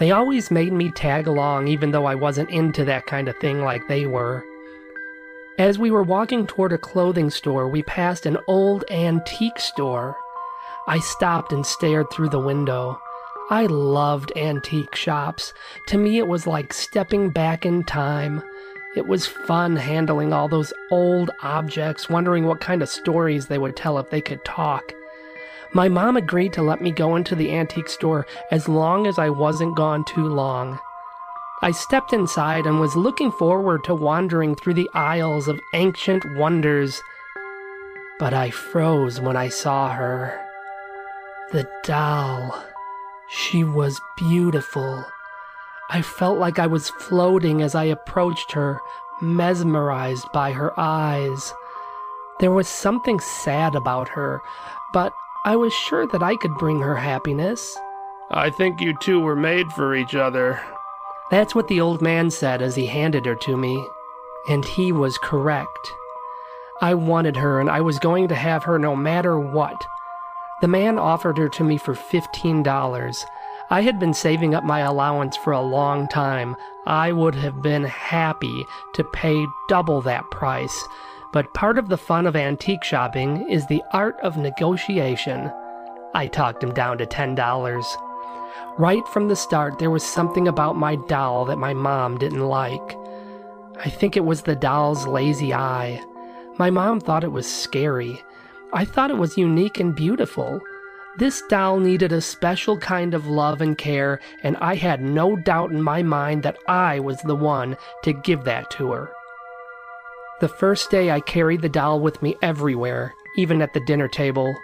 They 0.00 0.10
always 0.10 0.50
made 0.50 0.72
me 0.72 0.90
tag 0.90 1.28
along, 1.28 1.68
even 1.68 1.92
though 1.92 2.06
I 2.06 2.16
wasn't 2.16 2.50
into 2.50 2.84
that 2.86 3.06
kind 3.06 3.28
of 3.28 3.36
thing 3.36 3.62
like 3.62 3.86
they 3.86 4.06
were. 4.06 4.44
As 5.56 5.78
we 5.78 5.92
were 5.92 6.02
walking 6.02 6.44
toward 6.44 6.72
a 6.72 6.78
clothing 6.78 7.30
store, 7.30 7.68
we 7.68 7.84
passed 7.84 8.26
an 8.26 8.38
old 8.48 8.84
antique 8.90 9.60
store. 9.60 10.16
I 10.88 10.98
stopped 10.98 11.52
and 11.52 11.64
stared 11.64 12.10
through 12.10 12.30
the 12.30 12.40
window. 12.40 13.00
I 13.50 13.66
loved 13.66 14.32
antique 14.36 14.96
shops. 14.96 15.54
To 15.88 15.98
me, 15.98 16.18
it 16.18 16.26
was 16.26 16.48
like 16.48 16.72
stepping 16.72 17.30
back 17.30 17.64
in 17.64 17.84
time. 17.84 18.42
It 18.96 19.06
was 19.06 19.26
fun 19.26 19.76
handling 19.76 20.32
all 20.32 20.48
those 20.48 20.72
old 20.90 21.30
objects, 21.42 22.08
wondering 22.08 22.46
what 22.46 22.60
kind 22.60 22.82
of 22.82 22.88
stories 22.88 23.46
they 23.46 23.58
would 23.58 23.76
tell 23.76 23.98
if 23.98 24.10
they 24.10 24.20
could 24.20 24.44
talk. 24.44 24.92
My 25.72 25.88
mom 25.88 26.16
agreed 26.16 26.52
to 26.52 26.62
let 26.62 26.80
me 26.80 26.92
go 26.92 27.16
into 27.16 27.34
the 27.34 27.52
antique 27.52 27.88
store 27.88 28.26
as 28.52 28.68
long 28.68 29.08
as 29.08 29.18
I 29.18 29.30
wasn't 29.30 29.76
gone 29.76 30.04
too 30.04 30.28
long. 30.28 30.78
I 31.62 31.72
stepped 31.72 32.12
inside 32.12 32.66
and 32.66 32.78
was 32.78 32.94
looking 32.94 33.32
forward 33.32 33.82
to 33.84 33.94
wandering 33.94 34.54
through 34.54 34.74
the 34.74 34.90
aisles 34.94 35.48
of 35.48 35.58
ancient 35.72 36.24
wonders. 36.36 37.02
But 38.20 38.32
I 38.32 38.50
froze 38.50 39.20
when 39.20 39.36
I 39.36 39.48
saw 39.48 39.90
her. 39.90 40.40
The 41.50 41.68
doll. 41.82 42.64
She 43.28 43.64
was 43.64 44.00
beautiful. 44.16 45.04
I 45.94 46.02
felt 46.02 46.40
like 46.40 46.58
I 46.58 46.66
was 46.66 46.90
floating 46.90 47.62
as 47.62 47.76
I 47.76 47.84
approached 47.84 48.50
her, 48.50 48.80
mesmerized 49.20 50.26
by 50.32 50.50
her 50.50 50.72
eyes. 50.76 51.54
There 52.40 52.50
was 52.50 52.66
something 52.66 53.20
sad 53.20 53.76
about 53.76 54.08
her, 54.08 54.42
but 54.92 55.12
I 55.44 55.54
was 55.54 55.72
sure 55.72 56.04
that 56.08 56.20
I 56.20 56.34
could 56.34 56.52
bring 56.56 56.80
her 56.80 56.96
happiness. 56.96 57.78
I 58.32 58.50
think 58.50 58.80
you 58.80 58.96
two 58.98 59.20
were 59.20 59.36
made 59.36 59.70
for 59.70 59.94
each 59.94 60.16
other. 60.16 60.60
That's 61.30 61.54
what 61.54 61.68
the 61.68 61.80
old 61.80 62.02
man 62.02 62.28
said 62.28 62.60
as 62.60 62.74
he 62.74 62.86
handed 62.86 63.24
her 63.26 63.36
to 63.36 63.56
me, 63.56 63.86
and 64.48 64.64
he 64.64 64.90
was 64.90 65.16
correct. 65.18 65.92
I 66.80 66.94
wanted 66.94 67.36
her, 67.36 67.60
and 67.60 67.70
I 67.70 67.82
was 67.82 68.00
going 68.00 68.26
to 68.26 68.34
have 68.34 68.64
her 68.64 68.80
no 68.80 68.96
matter 68.96 69.38
what. 69.38 69.86
The 70.60 70.66
man 70.66 70.98
offered 70.98 71.38
her 71.38 71.48
to 71.50 71.62
me 71.62 71.76
for 71.76 71.94
$15. 71.94 73.24
I 73.74 73.80
had 73.80 73.98
been 73.98 74.14
saving 74.14 74.54
up 74.54 74.62
my 74.62 74.78
allowance 74.78 75.36
for 75.36 75.52
a 75.52 75.60
long 75.60 76.06
time. 76.06 76.54
I 76.86 77.10
would 77.10 77.34
have 77.34 77.60
been 77.60 77.82
happy 77.82 78.64
to 78.92 79.02
pay 79.02 79.44
double 79.68 80.00
that 80.02 80.30
price. 80.30 80.86
But 81.32 81.52
part 81.54 81.76
of 81.76 81.88
the 81.88 81.96
fun 81.96 82.28
of 82.28 82.36
antique 82.36 82.84
shopping 82.84 83.50
is 83.50 83.66
the 83.66 83.82
art 83.92 84.16
of 84.20 84.36
negotiation. 84.36 85.50
I 86.14 86.28
talked 86.28 86.62
him 86.62 86.72
down 86.72 86.98
to 86.98 87.06
$10. 87.06 87.84
Right 88.78 89.08
from 89.08 89.26
the 89.26 89.34
start, 89.34 89.80
there 89.80 89.90
was 89.90 90.04
something 90.04 90.46
about 90.46 90.76
my 90.76 90.94
doll 90.94 91.44
that 91.46 91.58
my 91.58 91.74
mom 91.74 92.16
didn't 92.16 92.46
like. 92.46 92.96
I 93.84 93.90
think 93.90 94.16
it 94.16 94.24
was 94.24 94.42
the 94.42 94.54
doll's 94.54 95.08
lazy 95.08 95.52
eye. 95.52 96.00
My 96.58 96.70
mom 96.70 97.00
thought 97.00 97.24
it 97.24 97.32
was 97.32 97.52
scary. 97.52 98.22
I 98.72 98.84
thought 98.84 99.10
it 99.10 99.18
was 99.18 99.36
unique 99.36 99.80
and 99.80 99.96
beautiful. 99.96 100.60
This 101.16 101.42
doll 101.42 101.78
needed 101.78 102.10
a 102.10 102.20
special 102.20 102.76
kind 102.76 103.14
of 103.14 103.28
love 103.28 103.60
and 103.60 103.78
care, 103.78 104.20
and 104.42 104.56
I 104.56 104.74
had 104.74 105.00
no 105.00 105.36
doubt 105.36 105.70
in 105.70 105.80
my 105.80 106.02
mind 106.02 106.42
that 106.42 106.58
I 106.66 106.98
was 106.98 107.20
the 107.22 107.36
one 107.36 107.76
to 108.02 108.12
give 108.12 108.42
that 108.44 108.68
to 108.72 108.90
her. 108.90 109.12
The 110.40 110.48
first 110.48 110.90
day 110.90 111.12
I 111.12 111.20
carried 111.20 111.62
the 111.62 111.68
doll 111.68 112.00
with 112.00 112.20
me 112.20 112.34
everywhere, 112.42 113.14
even 113.36 113.62
at 113.62 113.72
the 113.74 113.84
dinner 113.86 114.08
table. 114.08 114.56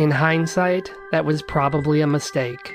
In 0.00 0.10
hindsight, 0.10 0.92
that 1.12 1.24
was 1.24 1.42
probably 1.42 2.00
a 2.00 2.08
mistake. 2.08 2.74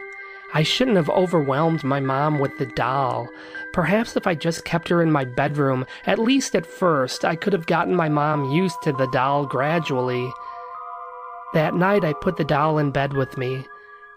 I 0.54 0.64
shouldn't 0.64 0.98
have 0.98 1.10
overwhelmed 1.10 1.84
my 1.84 2.00
mom 2.00 2.40
with 2.40 2.58
the 2.58 2.68
doll. 2.68 3.28
Perhaps 3.74 4.16
if 4.16 4.28
I 4.28 4.36
just 4.36 4.64
kept 4.64 4.88
her 4.88 5.02
in 5.02 5.12
my 5.12 5.26
bedroom, 5.26 5.86
at 6.06 6.20
least 6.20 6.56
at 6.56 6.66
first, 6.66 7.26
I 7.26 7.36
could 7.36 7.54
have 7.54 7.66
gotten 7.66 7.96
my 7.96 8.08
mom 8.08 8.52
used 8.52 8.82
to 8.84 8.94
the 8.94 9.10
doll 9.12 9.46
gradually. 9.46 10.32
That 11.54 11.76
night, 11.76 12.04
I 12.04 12.14
put 12.14 12.38
the 12.38 12.44
doll 12.44 12.78
in 12.80 12.92
bed 12.92 13.14
with 13.14 13.38
me. 13.38 13.68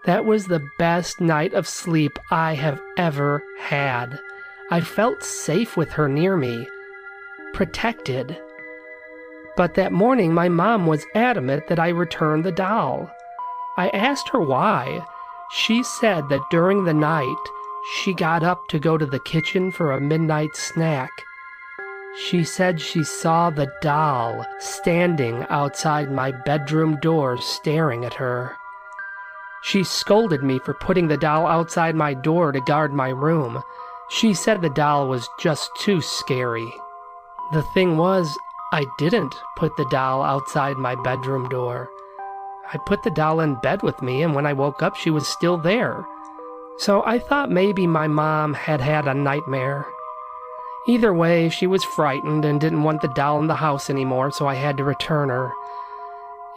That 0.05 0.25
was 0.25 0.47
the 0.47 0.67
best 0.79 1.21
night 1.21 1.53
of 1.53 1.67
sleep 1.67 2.17
I 2.31 2.53
have 2.53 2.81
ever 2.97 3.43
had. 3.59 4.19
I 4.71 4.81
felt 4.81 5.23
safe 5.23 5.77
with 5.77 5.91
her 5.91 6.07
near 6.07 6.35
me, 6.35 6.67
protected. 7.53 8.37
But 9.55 9.75
that 9.75 9.91
morning, 9.91 10.33
my 10.33 10.49
mom 10.49 10.87
was 10.87 11.05
adamant 11.13 11.67
that 11.67 11.79
I 11.79 11.89
return 11.89 12.41
the 12.41 12.51
doll. 12.51 13.11
I 13.77 13.89
asked 13.89 14.29
her 14.29 14.41
why. 14.41 15.05
She 15.51 15.83
said 15.83 16.29
that 16.29 16.49
during 16.49 16.83
the 16.83 16.93
night, 16.93 17.43
she 17.95 18.13
got 18.13 18.43
up 18.43 18.67
to 18.69 18.79
go 18.79 18.97
to 18.97 19.05
the 19.05 19.19
kitchen 19.19 19.71
for 19.71 19.91
a 19.91 20.01
midnight 20.01 20.55
snack. 20.55 21.11
She 22.19 22.43
said 22.43 22.81
she 22.81 23.03
saw 23.03 23.49
the 23.51 23.71
doll 23.81 24.43
standing 24.59 25.45
outside 25.49 26.11
my 26.11 26.31
bedroom 26.31 26.99
door 26.99 27.37
staring 27.37 28.03
at 28.05 28.15
her. 28.15 28.55
She 29.61 29.83
scolded 29.83 30.43
me 30.43 30.59
for 30.59 30.73
putting 30.73 31.07
the 31.07 31.17
doll 31.17 31.45
outside 31.45 31.95
my 31.95 32.13
door 32.15 32.51
to 32.51 32.59
guard 32.61 32.91
my 32.91 33.09
room. 33.09 33.61
She 34.09 34.33
said 34.33 34.61
the 34.61 34.69
doll 34.69 35.07
was 35.07 35.29
just 35.39 35.69
too 35.79 36.01
scary. 36.01 36.73
The 37.53 37.63
thing 37.73 37.97
was, 37.97 38.35
I 38.71 38.85
didn't 38.97 39.35
put 39.55 39.77
the 39.77 39.87
doll 39.91 40.23
outside 40.23 40.77
my 40.77 40.95
bedroom 40.95 41.47
door. 41.49 41.89
I 42.73 42.77
put 42.85 43.03
the 43.03 43.11
doll 43.11 43.39
in 43.41 43.55
bed 43.61 43.83
with 43.83 44.01
me, 44.01 44.23
and 44.23 44.33
when 44.33 44.45
I 44.45 44.53
woke 44.53 44.81
up, 44.81 44.95
she 44.95 45.09
was 45.09 45.27
still 45.27 45.57
there. 45.57 46.05
So 46.77 47.03
I 47.05 47.19
thought 47.19 47.49
maybe 47.51 47.87
my 47.87 48.07
mom 48.07 48.53
had 48.53 48.81
had 48.81 49.07
a 49.07 49.13
nightmare. 49.13 49.85
Either 50.87 51.13
way, 51.13 51.49
she 51.49 51.67
was 51.67 51.83
frightened 51.83 52.45
and 52.45 52.61
didn't 52.61 52.83
want 52.83 53.01
the 53.01 53.09
doll 53.09 53.39
in 53.39 53.47
the 53.47 53.55
house 53.55 53.89
anymore, 53.89 54.31
so 54.31 54.47
I 54.47 54.55
had 54.55 54.77
to 54.77 54.85
return 54.85 55.27
her. 55.29 55.51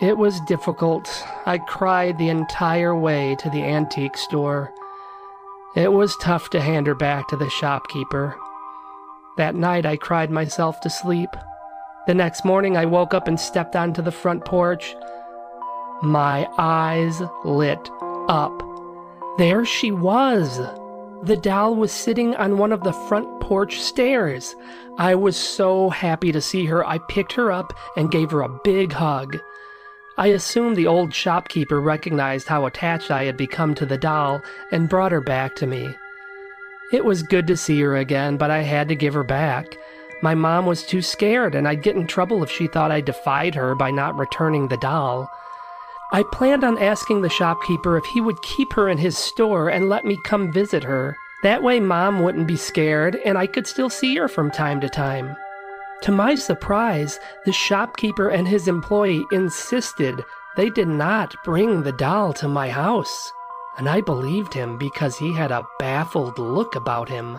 It 0.00 0.16
was 0.16 0.40
difficult. 0.42 1.24
I 1.46 1.58
cried 1.58 2.16
the 2.16 2.28
entire 2.28 2.96
way 2.96 3.34
to 3.40 3.50
the 3.50 3.62
antique 3.62 4.16
store. 4.16 4.72
It 5.74 5.92
was 5.92 6.16
tough 6.16 6.48
to 6.50 6.60
hand 6.60 6.86
her 6.86 6.94
back 6.94 7.28
to 7.28 7.36
the 7.36 7.50
shopkeeper. 7.50 8.36
That 9.36 9.54
night 9.56 9.84
I 9.84 9.96
cried 9.96 10.30
myself 10.30 10.80
to 10.82 10.90
sleep. 10.90 11.30
The 12.06 12.14
next 12.14 12.44
morning 12.44 12.76
I 12.76 12.86
woke 12.86 13.12
up 13.12 13.28
and 13.28 13.38
stepped 13.38 13.76
onto 13.76 14.00
the 14.00 14.12
front 14.12 14.44
porch. 14.44 14.94
My 16.02 16.48
eyes 16.56 17.20
lit 17.44 17.90
up. 18.28 18.62
There 19.38 19.64
she 19.64 19.90
was. 19.90 20.60
The 21.22 21.36
doll 21.36 21.74
was 21.74 21.92
sitting 21.92 22.34
on 22.36 22.56
one 22.56 22.72
of 22.72 22.82
the 22.82 22.94
front 22.94 23.40
porch 23.40 23.78
stairs. 23.78 24.56
I 24.96 25.14
was 25.14 25.36
so 25.36 25.90
happy 25.90 26.32
to 26.32 26.40
see 26.40 26.64
her, 26.64 26.86
I 26.86 26.96
picked 27.08 27.32
her 27.34 27.52
up 27.52 27.74
and 27.94 28.10
gave 28.10 28.30
her 28.30 28.40
a 28.40 28.60
big 28.64 28.92
hug. 28.92 29.38
I 30.16 30.28
assumed 30.28 30.76
the 30.76 30.86
old 30.86 31.12
shopkeeper 31.12 31.78
recognized 31.78 32.48
how 32.48 32.64
attached 32.64 33.10
I 33.10 33.24
had 33.24 33.36
become 33.36 33.74
to 33.74 33.86
the 33.86 33.98
doll 33.98 34.40
and 34.72 34.88
brought 34.88 35.12
her 35.12 35.20
back 35.20 35.56
to 35.56 35.66
me. 35.66 35.94
It 36.90 37.04
was 37.04 37.22
good 37.22 37.46
to 37.48 37.56
see 37.56 37.80
her 37.82 37.96
again, 37.96 38.38
but 38.38 38.50
I 38.50 38.62
had 38.62 38.88
to 38.88 38.96
give 38.96 39.12
her 39.14 39.22
back. 39.22 39.76
My 40.22 40.34
mom 40.34 40.64
was 40.64 40.84
too 40.84 41.02
scared, 41.02 41.54
and 41.54 41.68
I'd 41.68 41.82
get 41.82 41.96
in 41.96 42.06
trouble 42.06 42.42
if 42.42 42.50
she 42.50 42.66
thought 42.66 42.92
I 42.92 43.00
defied 43.02 43.54
her 43.54 43.74
by 43.74 43.90
not 43.90 44.18
returning 44.18 44.68
the 44.68 44.76
doll. 44.78 45.30
I 46.12 46.24
planned 46.24 46.64
on 46.64 46.76
asking 46.78 47.20
the 47.20 47.28
shopkeeper 47.28 47.96
if 47.96 48.04
he 48.04 48.20
would 48.20 48.42
keep 48.42 48.72
her 48.72 48.88
in 48.88 48.98
his 48.98 49.16
store 49.16 49.68
and 49.68 49.88
let 49.88 50.04
me 50.04 50.18
come 50.24 50.50
visit 50.50 50.82
her. 50.82 51.16
That 51.42 51.62
way, 51.62 51.78
mom 51.78 52.22
wouldn't 52.22 52.48
be 52.48 52.56
scared, 52.56 53.16
and 53.24 53.38
I 53.38 53.46
could 53.46 53.66
still 53.66 53.88
see 53.88 54.16
her 54.16 54.28
from 54.28 54.50
time 54.50 54.80
to 54.80 54.88
time. 54.88 55.36
To 56.02 56.12
my 56.12 56.34
surprise, 56.34 57.20
the 57.46 57.52
shopkeeper 57.52 58.28
and 58.28 58.48
his 58.48 58.66
employee 58.66 59.24
insisted 59.30 60.24
they 60.56 60.68
did 60.68 60.88
not 60.88 61.34
bring 61.44 61.82
the 61.82 61.92
doll 61.92 62.32
to 62.34 62.48
my 62.48 62.70
house, 62.70 63.32
and 63.78 63.88
I 63.88 64.00
believed 64.00 64.52
him 64.52 64.78
because 64.78 65.16
he 65.16 65.32
had 65.32 65.52
a 65.52 65.66
baffled 65.78 66.38
look 66.38 66.74
about 66.74 67.08
him. 67.08 67.38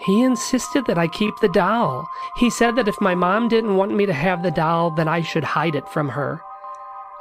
He 0.00 0.22
insisted 0.22 0.86
that 0.86 0.98
I 0.98 1.06
keep 1.06 1.38
the 1.38 1.48
doll. 1.48 2.08
He 2.36 2.48
said 2.48 2.76
that 2.76 2.88
if 2.88 3.00
my 3.00 3.14
mom 3.14 3.48
didn't 3.48 3.76
want 3.76 3.94
me 3.94 4.06
to 4.06 4.12
have 4.12 4.42
the 4.42 4.50
doll, 4.50 4.90
then 4.90 5.06
I 5.06 5.20
should 5.20 5.44
hide 5.44 5.74
it 5.74 5.88
from 5.88 6.08
her. 6.08 6.42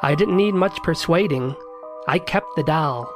I 0.04 0.16
didn't 0.16 0.36
need 0.36 0.54
much 0.54 0.84
persuading. 0.84 1.56
I 2.10 2.20
kept 2.20 2.58
the 2.58 2.64
doll. 2.64 3.10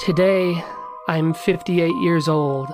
Today, 0.00 0.64
I'm 1.06 1.34
58 1.34 1.94
years 2.02 2.26
old. 2.26 2.68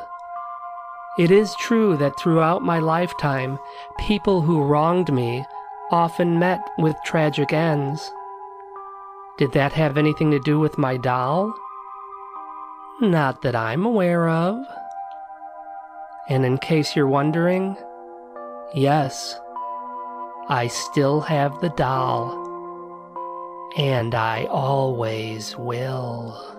It 1.19 1.31
is 1.31 1.55
true 1.57 1.99
that 1.99 2.19
throughout 2.19 2.63
my 2.63 2.79
lifetime, 2.79 3.59
people 3.99 4.41
who 4.41 4.63
wronged 4.63 5.13
me 5.13 5.45
often 5.91 6.39
met 6.39 6.67
with 6.79 6.97
tragic 7.05 7.53
ends. 7.53 8.11
Did 9.37 9.53
that 9.53 9.75
have 9.75 9.99
anything 9.99 10.31
to 10.31 10.41
do 10.41 10.59
with 10.59 10.79
my 10.79 10.97
doll? 10.97 11.55
Not 13.03 13.43
that 13.43 13.55
I'm 13.55 13.85
aware 13.85 14.31
of. 14.31 14.65
And 16.31 16.47
in 16.47 16.57
case 16.57 16.97
you're 16.97 17.07
wondering, 17.07 17.77
yes, 18.75 19.39
I 20.49 20.69
still 20.69 21.21
have 21.21 21.61
the 21.61 21.69
doll. 21.69 22.46
And 23.77 24.15
I 24.15 24.45
always 24.45 25.57
will. 25.57 26.57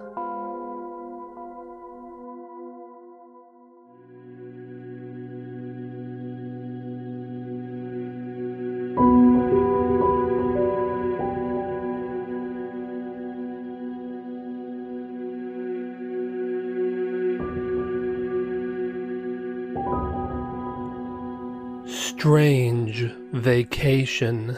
Strange 21.88 23.04
vacation. 23.32 24.58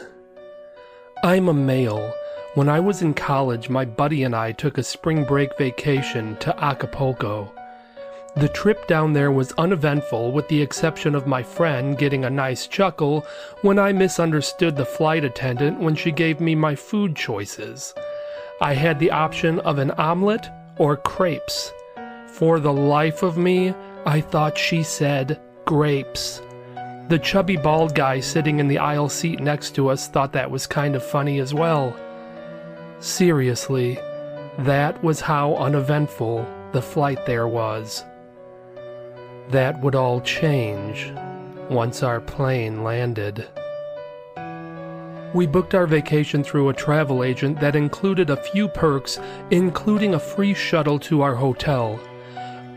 I'm 1.22 1.48
a 1.48 1.54
male. 1.54 2.12
When 2.54 2.68
I 2.68 2.80
was 2.80 3.00
in 3.00 3.14
college, 3.14 3.68
my 3.68 3.84
buddy 3.84 4.24
and 4.24 4.34
I 4.34 4.50
took 4.50 4.76
a 4.76 4.82
spring 4.82 5.22
break 5.22 5.56
vacation 5.56 6.36
to 6.38 6.58
Acapulco. 6.58 7.54
The 8.34 8.48
trip 8.48 8.88
down 8.88 9.12
there 9.12 9.30
was 9.30 9.52
uneventful, 9.52 10.32
with 10.32 10.48
the 10.48 10.60
exception 10.60 11.14
of 11.14 11.28
my 11.28 11.44
friend 11.44 11.96
getting 11.96 12.24
a 12.24 12.30
nice 12.30 12.66
chuckle 12.66 13.24
when 13.62 13.78
I 13.78 13.92
misunderstood 13.92 14.74
the 14.74 14.84
flight 14.84 15.22
attendant 15.22 15.78
when 15.78 15.94
she 15.94 16.10
gave 16.10 16.40
me 16.40 16.56
my 16.56 16.74
food 16.74 17.14
choices. 17.14 17.94
I 18.60 18.74
had 18.74 18.98
the 18.98 19.12
option 19.12 19.60
of 19.60 19.78
an 19.78 19.92
omelet 19.92 20.48
or 20.76 20.96
crepes. 20.96 21.72
For 22.26 22.58
the 22.58 22.72
life 22.72 23.22
of 23.22 23.38
me, 23.38 23.74
I 24.04 24.20
thought 24.20 24.58
she 24.58 24.82
said 24.82 25.40
grapes. 25.66 26.42
The 27.08 27.20
chubby 27.20 27.56
bald 27.56 27.94
guy 27.94 28.18
sitting 28.18 28.58
in 28.58 28.66
the 28.66 28.78
aisle 28.78 29.08
seat 29.08 29.38
next 29.38 29.76
to 29.76 29.88
us 29.88 30.08
thought 30.08 30.32
that 30.32 30.50
was 30.50 30.66
kind 30.66 30.96
of 30.96 31.04
funny 31.06 31.38
as 31.38 31.54
well. 31.54 31.96
Seriously, 33.00 33.98
that 34.58 35.02
was 35.02 35.22
how 35.22 35.54
uneventful 35.56 36.46
the 36.72 36.82
flight 36.82 37.24
there 37.24 37.48
was. 37.48 38.04
That 39.48 39.80
would 39.80 39.94
all 39.94 40.20
change 40.20 41.10
once 41.70 42.02
our 42.02 42.20
plane 42.20 42.84
landed. 42.84 43.48
We 45.32 45.46
booked 45.46 45.74
our 45.74 45.86
vacation 45.86 46.44
through 46.44 46.68
a 46.68 46.74
travel 46.74 47.24
agent 47.24 47.58
that 47.60 47.74
included 47.74 48.28
a 48.28 48.36
few 48.36 48.68
perks, 48.68 49.18
including 49.50 50.14
a 50.14 50.20
free 50.20 50.52
shuttle 50.52 50.98
to 51.00 51.22
our 51.22 51.34
hotel. 51.34 51.98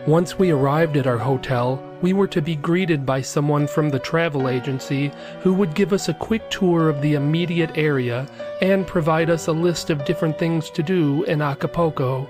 Once 0.07 0.37
we 0.37 0.51
arrived 0.51 0.97
at 0.97 1.07
our 1.07 1.17
hotel, 1.17 1.81
we 2.01 2.11
were 2.11 2.27
to 2.27 2.41
be 2.41 2.57
greeted 2.57 3.05
by 3.05 3.21
someone 3.21 3.65
from 3.65 3.89
the 3.89 3.99
travel 3.99 4.49
agency 4.49 5.09
who 5.39 5.53
would 5.53 5.73
give 5.73 5.93
us 5.93 6.09
a 6.09 6.13
quick 6.15 6.49
tour 6.49 6.89
of 6.89 7.01
the 7.01 7.13
immediate 7.13 7.71
area 7.77 8.27
and 8.61 8.85
provide 8.85 9.29
us 9.29 9.47
a 9.47 9.51
list 9.53 9.89
of 9.89 10.03
different 10.03 10.37
things 10.37 10.69
to 10.69 10.83
do 10.83 11.23
in 11.23 11.41
Acapulco. 11.41 12.27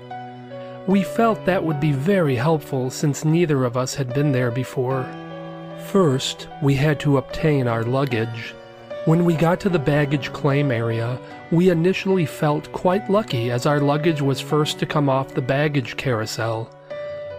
We 0.86 1.02
felt 1.02 1.44
that 1.46 1.64
would 1.64 1.80
be 1.80 1.90
very 1.90 2.36
helpful 2.36 2.90
since 2.90 3.24
neither 3.24 3.64
of 3.64 3.76
us 3.76 3.92
had 3.92 4.14
been 4.14 4.30
there 4.30 4.52
before. 4.52 5.04
First, 5.86 6.46
we 6.62 6.76
had 6.76 7.00
to 7.00 7.18
obtain 7.18 7.66
our 7.66 7.82
luggage. 7.82 8.54
When 9.04 9.24
we 9.24 9.34
got 9.34 9.58
to 9.60 9.68
the 9.68 9.80
baggage 9.80 10.32
claim 10.32 10.70
area, 10.70 11.18
we 11.50 11.70
initially 11.70 12.24
felt 12.24 12.70
quite 12.70 13.10
lucky 13.10 13.50
as 13.50 13.66
our 13.66 13.80
luggage 13.80 14.22
was 14.22 14.40
first 14.40 14.78
to 14.78 14.86
come 14.86 15.08
off 15.08 15.34
the 15.34 15.42
baggage 15.42 15.96
carousel. 15.96 16.70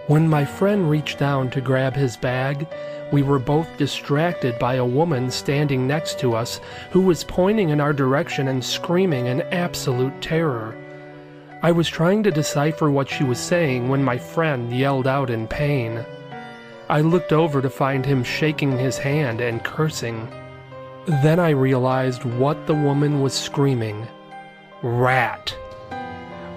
When 0.07 0.27
my 0.27 0.45
friend 0.45 0.87
reached 0.87 1.17
down 1.17 1.49
to 1.51 1.61
grab 1.61 1.95
his 1.95 2.15
bag, 2.15 2.67
we 3.11 3.23
were 3.23 3.39
both 3.39 3.77
distracted 3.77 4.59
by 4.59 4.75
a 4.75 4.85
woman 4.85 5.31
standing 5.31 5.87
next 5.87 6.19
to 6.19 6.35
us 6.35 6.61
who 6.91 7.01
was 7.01 7.23
pointing 7.23 7.69
in 7.69 7.81
our 7.81 7.91
direction 7.93 8.47
and 8.47 8.63
screaming 8.63 9.25
in 9.25 9.41
absolute 9.41 10.21
terror. 10.21 10.77
I 11.63 11.71
was 11.71 11.89
trying 11.89 12.21
to 12.21 12.29
decipher 12.29 12.91
what 12.91 13.09
she 13.09 13.23
was 13.23 13.39
saying 13.39 13.89
when 13.89 14.03
my 14.03 14.19
friend 14.19 14.71
yelled 14.71 15.07
out 15.07 15.31
in 15.31 15.47
pain. 15.47 16.05
I 16.87 17.01
looked 17.01 17.33
over 17.33 17.59
to 17.63 17.69
find 17.71 18.05
him 18.05 18.23
shaking 18.23 18.77
his 18.77 18.99
hand 18.99 19.41
and 19.41 19.63
cursing. 19.63 20.27
Then 21.07 21.39
I 21.39 21.49
realized 21.49 22.25
what 22.25 22.67
the 22.67 22.75
woman 22.75 23.21
was 23.21 23.33
screaming 23.33 24.07
Rat! 24.83 25.55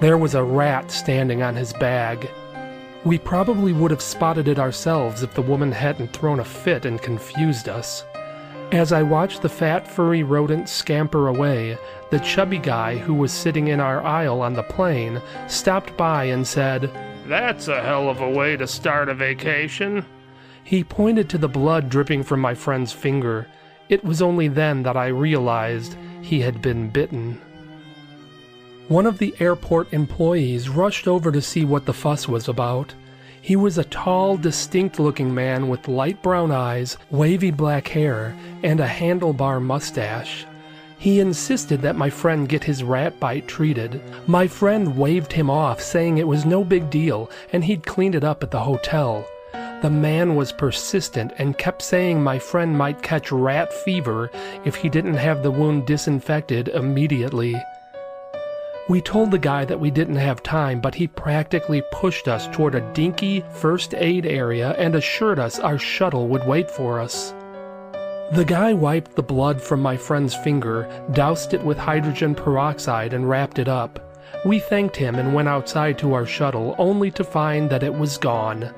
There 0.00 0.18
was 0.18 0.34
a 0.34 0.44
rat 0.44 0.90
standing 0.90 1.42
on 1.42 1.56
his 1.56 1.72
bag. 1.72 2.28
We 3.04 3.18
probably 3.18 3.72
would 3.72 3.90
have 3.90 4.02
spotted 4.02 4.48
it 4.48 4.58
ourselves 4.58 5.22
if 5.22 5.32
the 5.34 5.42
woman 5.42 5.70
hadn't 5.70 6.12
thrown 6.12 6.40
a 6.40 6.44
fit 6.44 6.84
and 6.84 7.00
confused 7.00 7.68
us. 7.68 8.04
As 8.72 8.92
I 8.92 9.02
watched 9.02 9.40
the 9.40 9.48
fat, 9.48 9.88
furry 9.88 10.22
rodent 10.22 10.68
scamper 10.68 11.28
away, 11.28 11.78
the 12.10 12.18
chubby 12.18 12.58
guy 12.58 12.98
who 12.98 13.14
was 13.14 13.32
sitting 13.32 13.68
in 13.68 13.80
our 13.80 14.02
aisle 14.02 14.42
on 14.42 14.52
the 14.52 14.62
plane 14.62 15.22
stopped 15.46 15.96
by 15.96 16.24
and 16.24 16.46
said, 16.46 16.90
That's 17.26 17.68
a 17.68 17.80
hell 17.80 18.10
of 18.10 18.20
a 18.20 18.28
way 18.28 18.56
to 18.56 18.66
start 18.66 19.08
a 19.08 19.14
vacation. 19.14 20.04
He 20.64 20.84
pointed 20.84 21.30
to 21.30 21.38
the 21.38 21.48
blood 21.48 21.88
dripping 21.88 22.24
from 22.24 22.40
my 22.40 22.54
friend's 22.54 22.92
finger. 22.92 23.46
It 23.88 24.04
was 24.04 24.20
only 24.20 24.48
then 24.48 24.82
that 24.82 24.98
I 24.98 25.06
realized 25.06 25.96
he 26.20 26.40
had 26.40 26.60
been 26.60 26.90
bitten. 26.90 27.40
One 28.88 29.04
of 29.04 29.18
the 29.18 29.34
airport 29.38 29.92
employees 29.92 30.70
rushed 30.70 31.06
over 31.06 31.30
to 31.30 31.42
see 31.42 31.66
what 31.66 31.84
the 31.84 31.92
fuss 31.92 32.26
was 32.26 32.48
about. 32.48 32.94
He 33.42 33.54
was 33.54 33.76
a 33.76 33.84
tall, 33.84 34.38
distinct 34.38 34.98
looking 34.98 35.34
man 35.34 35.68
with 35.68 35.88
light 35.88 36.22
brown 36.22 36.50
eyes, 36.50 36.96
wavy 37.10 37.50
black 37.50 37.88
hair, 37.88 38.34
and 38.62 38.80
a 38.80 38.86
handlebar 38.88 39.60
mustache. 39.60 40.46
He 40.98 41.20
insisted 41.20 41.82
that 41.82 41.96
my 41.96 42.08
friend 42.08 42.48
get 42.48 42.64
his 42.64 42.82
rat 42.82 43.20
bite 43.20 43.46
treated. 43.46 44.00
My 44.26 44.46
friend 44.46 44.96
waved 44.96 45.34
him 45.34 45.50
off, 45.50 45.82
saying 45.82 46.16
it 46.16 46.26
was 46.26 46.46
no 46.46 46.64
big 46.64 46.88
deal 46.88 47.30
and 47.52 47.62
he'd 47.62 47.84
cleaned 47.84 48.14
it 48.14 48.24
up 48.24 48.42
at 48.42 48.50
the 48.50 48.60
hotel. 48.60 49.28
The 49.82 49.90
man 49.90 50.34
was 50.34 50.50
persistent 50.50 51.34
and 51.36 51.58
kept 51.58 51.82
saying 51.82 52.22
my 52.22 52.38
friend 52.38 52.76
might 52.76 53.02
catch 53.02 53.30
rat 53.30 53.70
fever 53.70 54.30
if 54.64 54.76
he 54.76 54.88
didn't 54.88 55.18
have 55.18 55.42
the 55.42 55.50
wound 55.50 55.86
disinfected 55.86 56.68
immediately. 56.68 57.54
We 58.88 59.02
told 59.02 59.30
the 59.30 59.38
guy 59.38 59.66
that 59.66 59.80
we 59.80 59.90
didn't 59.90 60.16
have 60.16 60.42
time, 60.42 60.80
but 60.80 60.94
he 60.94 61.06
practically 61.06 61.82
pushed 61.92 62.26
us 62.26 62.48
toward 62.48 62.74
a 62.74 62.92
dinky 62.94 63.44
first 63.50 63.92
aid 63.94 64.24
area 64.24 64.72
and 64.78 64.94
assured 64.94 65.38
us 65.38 65.58
our 65.58 65.78
shuttle 65.78 66.26
would 66.28 66.46
wait 66.46 66.70
for 66.70 66.98
us. 66.98 67.34
The 68.32 68.46
guy 68.46 68.72
wiped 68.72 69.14
the 69.14 69.22
blood 69.22 69.60
from 69.60 69.82
my 69.82 69.98
friend's 69.98 70.34
finger, 70.34 70.88
doused 71.12 71.52
it 71.52 71.62
with 71.62 71.76
hydrogen 71.76 72.34
peroxide, 72.34 73.12
and 73.12 73.28
wrapped 73.28 73.58
it 73.58 73.68
up. 73.68 74.00
We 74.46 74.58
thanked 74.58 74.96
him 74.96 75.16
and 75.16 75.34
went 75.34 75.48
outside 75.48 75.98
to 75.98 76.14
our 76.14 76.24
shuttle, 76.24 76.74
only 76.78 77.10
to 77.10 77.24
find 77.24 77.68
that 77.68 77.82
it 77.82 77.92
was 77.92 78.16
gone. 78.16 78.72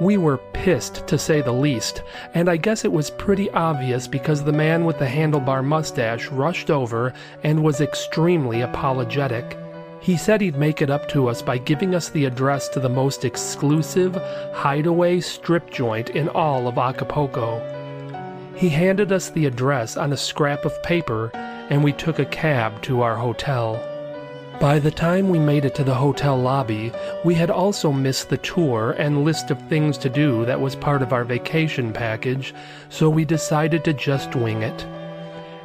We 0.00 0.16
were 0.16 0.38
pissed, 0.52 1.08
to 1.08 1.18
say 1.18 1.40
the 1.40 1.52
least, 1.52 2.02
and 2.32 2.48
I 2.48 2.56
guess 2.56 2.84
it 2.84 2.92
was 2.92 3.10
pretty 3.10 3.50
obvious 3.50 4.06
because 4.06 4.44
the 4.44 4.52
man 4.52 4.84
with 4.84 5.00
the 5.00 5.06
handlebar 5.06 5.64
mustache 5.64 6.28
rushed 6.28 6.70
over 6.70 7.12
and 7.42 7.64
was 7.64 7.80
extremely 7.80 8.60
apologetic. 8.60 9.58
He 10.00 10.16
said 10.16 10.40
he'd 10.40 10.56
make 10.56 10.82
it 10.82 10.90
up 10.90 11.08
to 11.08 11.28
us 11.28 11.42
by 11.42 11.58
giving 11.58 11.96
us 11.96 12.10
the 12.10 12.26
address 12.26 12.68
to 12.68 12.80
the 12.80 12.88
most 12.88 13.24
exclusive, 13.24 14.14
hideaway 14.54 15.18
strip 15.18 15.68
joint 15.68 16.10
in 16.10 16.28
all 16.28 16.68
of 16.68 16.78
Acapulco. 16.78 17.60
He 18.54 18.68
handed 18.68 19.10
us 19.10 19.30
the 19.30 19.46
address 19.46 19.96
on 19.96 20.12
a 20.12 20.16
scrap 20.16 20.64
of 20.64 20.80
paper, 20.84 21.32
and 21.34 21.82
we 21.82 21.92
took 21.92 22.20
a 22.20 22.24
cab 22.24 22.80
to 22.82 23.02
our 23.02 23.16
hotel. 23.16 23.82
By 24.60 24.80
the 24.80 24.90
time 24.90 25.28
we 25.28 25.38
made 25.38 25.64
it 25.64 25.76
to 25.76 25.84
the 25.84 25.94
hotel 25.94 26.36
lobby, 26.36 26.90
we 27.24 27.34
had 27.34 27.48
also 27.48 27.92
missed 27.92 28.28
the 28.28 28.38
tour 28.38 28.96
and 28.98 29.24
list 29.24 29.52
of 29.52 29.68
things 29.68 29.96
to 29.98 30.08
do 30.08 30.44
that 30.46 30.60
was 30.60 30.74
part 30.74 31.00
of 31.00 31.12
our 31.12 31.22
vacation 31.22 31.92
package, 31.92 32.52
so 32.88 33.08
we 33.08 33.24
decided 33.24 33.84
to 33.84 33.92
just 33.92 34.34
wing 34.34 34.62
it. 34.62 34.84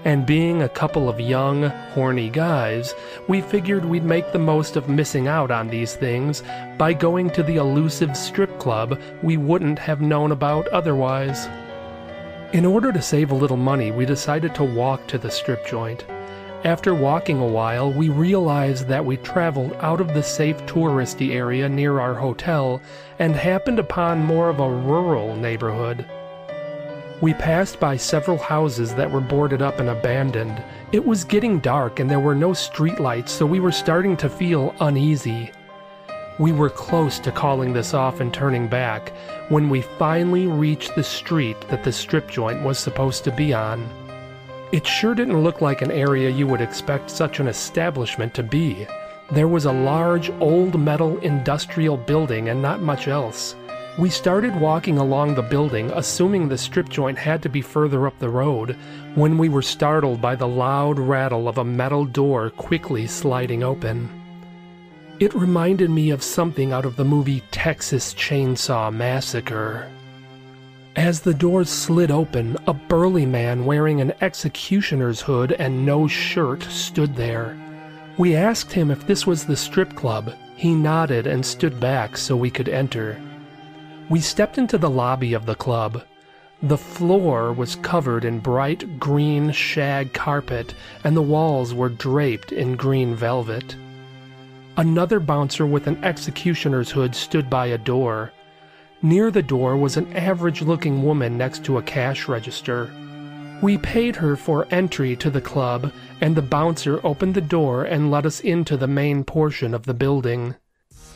And 0.05 0.27
being 0.27 0.61
a 0.61 0.69
couple 0.69 1.09
of 1.09 1.19
young, 1.19 1.63
horny 1.95 2.29
guys, 2.29 2.93
we 3.27 3.41
figured 3.41 3.83
we'd 3.83 4.03
make 4.03 4.31
the 4.31 4.37
most 4.37 4.75
of 4.75 4.89
missing 4.89 5.27
out 5.27 5.49
on 5.49 5.69
these 5.69 5.95
things 5.95 6.43
by 6.77 6.93
going 6.93 7.31
to 7.31 7.41
the 7.41 7.55
elusive 7.55 8.15
strip 8.15 8.59
club 8.59 9.01
we 9.23 9.37
wouldn't 9.37 9.79
have 9.79 10.01
known 10.01 10.31
about 10.31 10.67
otherwise. 10.67 11.47
In 12.53 12.63
order 12.63 12.91
to 12.91 13.01
save 13.01 13.31
a 13.31 13.35
little 13.35 13.57
money, 13.57 13.89
we 13.89 14.05
decided 14.05 14.53
to 14.53 14.63
walk 14.63 15.07
to 15.07 15.17
the 15.17 15.31
strip 15.31 15.65
joint. 15.65 16.05
After 16.63 16.95
walking 16.95 17.39
a 17.39 17.45
while, 17.45 17.91
we 17.91 18.07
realized 18.07 18.87
that 18.87 19.05
we 19.05 19.17
traveled 19.17 19.75
out 19.81 19.99
of 19.99 20.13
the 20.13 20.23
safe 20.23 20.55
touristy 20.65 21.35
area 21.35 21.67
near 21.67 21.99
our 21.99 22.13
hotel 22.13 22.81
and 23.19 23.35
happened 23.35 23.79
upon 23.79 24.23
more 24.23 24.47
of 24.47 24.61
a 24.61 24.69
rural 24.69 25.35
neighborhood. 25.35 26.05
We 27.19 27.33
passed 27.33 27.81
by 27.81 27.97
several 27.97 28.37
houses 28.37 28.95
that 28.95 29.11
were 29.11 29.19
boarded 29.19 29.61
up 29.61 29.81
and 29.81 29.89
abandoned. 29.89 30.63
It 30.93 31.05
was 31.05 31.25
getting 31.25 31.59
dark 31.59 31.99
and 31.99 32.09
there 32.09 32.21
were 32.21 32.35
no 32.35 32.51
streetlights, 32.51 33.29
so 33.29 33.45
we 33.45 33.59
were 33.59 33.73
starting 33.73 34.15
to 34.17 34.29
feel 34.29 34.73
uneasy. 34.79 35.51
We 36.39 36.53
were 36.53 36.69
close 36.69 37.19
to 37.19 37.31
calling 37.33 37.73
this 37.73 37.93
off 37.93 38.21
and 38.21 38.33
turning 38.33 38.69
back 38.69 39.11
when 39.49 39.69
we 39.69 39.81
finally 39.81 40.47
reached 40.47 40.95
the 40.95 41.03
street 41.03 41.59
that 41.67 41.83
the 41.83 41.91
strip 41.91 42.29
joint 42.29 42.63
was 42.63 42.79
supposed 42.79 43.25
to 43.25 43.31
be 43.31 43.53
on. 43.53 44.02
It 44.73 44.87
sure 44.87 45.13
didn't 45.13 45.43
look 45.43 45.61
like 45.61 45.83
an 45.83 45.91
area 45.91 46.31
you 46.31 46.47
would 46.47 46.59
expect 46.59 47.11
such 47.11 47.39
an 47.39 47.47
establishment 47.47 48.33
to 48.33 48.41
be. 48.41 48.87
There 49.31 49.47
was 49.47 49.65
a 49.65 49.71
large, 49.71 50.31
old 50.39 50.79
metal 50.79 51.19
industrial 51.19 51.95
building 51.95 52.49
and 52.49 52.59
not 52.59 52.81
much 52.81 53.07
else. 53.07 53.55
We 53.99 54.09
started 54.09 54.59
walking 54.59 54.97
along 54.97 55.35
the 55.35 55.43
building, 55.43 55.91
assuming 55.91 56.49
the 56.49 56.57
strip 56.57 56.89
joint 56.89 57.19
had 57.19 57.43
to 57.43 57.49
be 57.49 57.61
further 57.61 58.07
up 58.07 58.17
the 58.17 58.29
road, 58.29 58.75
when 59.13 59.37
we 59.37 59.47
were 59.47 59.61
startled 59.61 60.19
by 60.19 60.35
the 60.35 60.47
loud 60.47 60.97
rattle 60.97 61.47
of 61.47 61.59
a 61.59 61.63
metal 61.63 62.03
door 62.03 62.49
quickly 62.49 63.05
sliding 63.05 63.61
open. 63.61 64.09
It 65.19 65.35
reminded 65.35 65.91
me 65.91 66.09
of 66.09 66.23
something 66.23 66.73
out 66.73 66.85
of 66.85 66.95
the 66.95 67.05
movie 67.05 67.43
Texas 67.51 68.15
Chainsaw 68.15 68.91
Massacre. 68.91 69.92
As 70.95 71.21
the 71.21 71.33
doors 71.33 71.69
slid 71.69 72.11
open, 72.11 72.55
a 72.67 72.73
burly 72.73 73.25
man 73.25 73.65
wearing 73.65 73.99
an 73.99 74.13
executioner's 74.21 75.21
hood 75.21 75.51
and 75.53 75.83
no 75.83 76.07
shirt 76.07 76.61
stood 76.63 77.15
there. 77.15 77.57
We 78.17 78.35
asked 78.35 78.71
him 78.71 78.91
if 78.91 79.07
this 79.07 79.25
was 79.25 79.45
the 79.45 79.55
strip 79.55 79.95
club. 79.95 80.35
He 80.55 80.75
nodded 80.75 81.25
and 81.25 81.43
stood 81.43 81.79
back 81.79 82.15
so 82.15 82.35
we 82.35 82.51
could 82.51 82.69
enter. 82.69 83.19
We 84.07 84.19
stepped 84.19 84.59
into 84.59 84.77
the 84.77 84.89
lobby 84.89 85.33
of 85.33 85.47
the 85.47 85.55
club. 85.55 86.03
The 86.61 86.77
floor 86.77 87.51
was 87.51 87.75
covered 87.77 88.23
in 88.23 88.39
bright 88.39 88.99
green 88.99 89.51
shag 89.51 90.13
carpet, 90.13 90.75
and 91.03 91.17
the 91.17 91.23
walls 91.23 91.73
were 91.73 91.89
draped 91.89 92.51
in 92.51 92.75
green 92.75 93.15
velvet. 93.15 93.75
Another 94.77 95.19
bouncer 95.19 95.65
with 95.65 95.87
an 95.87 96.03
executioner's 96.03 96.91
hood 96.91 97.15
stood 97.15 97.49
by 97.49 97.67
a 97.67 97.79
door. 97.79 98.31
Near 99.05 99.31
the 99.31 99.43
door 99.43 99.75
was 99.75 99.97
an 99.97 100.13
average 100.13 100.61
looking 100.61 101.03
woman 101.03 101.37
next 101.37 101.65
to 101.65 101.77
a 101.77 101.83
cash 101.83 102.29
register. 102.29 102.89
We 103.61 103.77
paid 103.77 104.15
her 104.15 104.37
for 104.37 104.65
entry 104.71 105.17
to 105.17 105.29
the 105.29 105.41
club, 105.41 105.91
and 106.21 106.37
the 106.37 106.41
bouncer 106.41 107.05
opened 107.05 107.35
the 107.35 107.41
door 107.41 107.83
and 107.83 108.09
let 108.09 108.25
us 108.25 108.39
into 108.39 108.77
the 108.77 108.87
main 108.87 109.25
portion 109.25 109.73
of 109.73 109.85
the 109.85 109.93
building. 109.93 110.55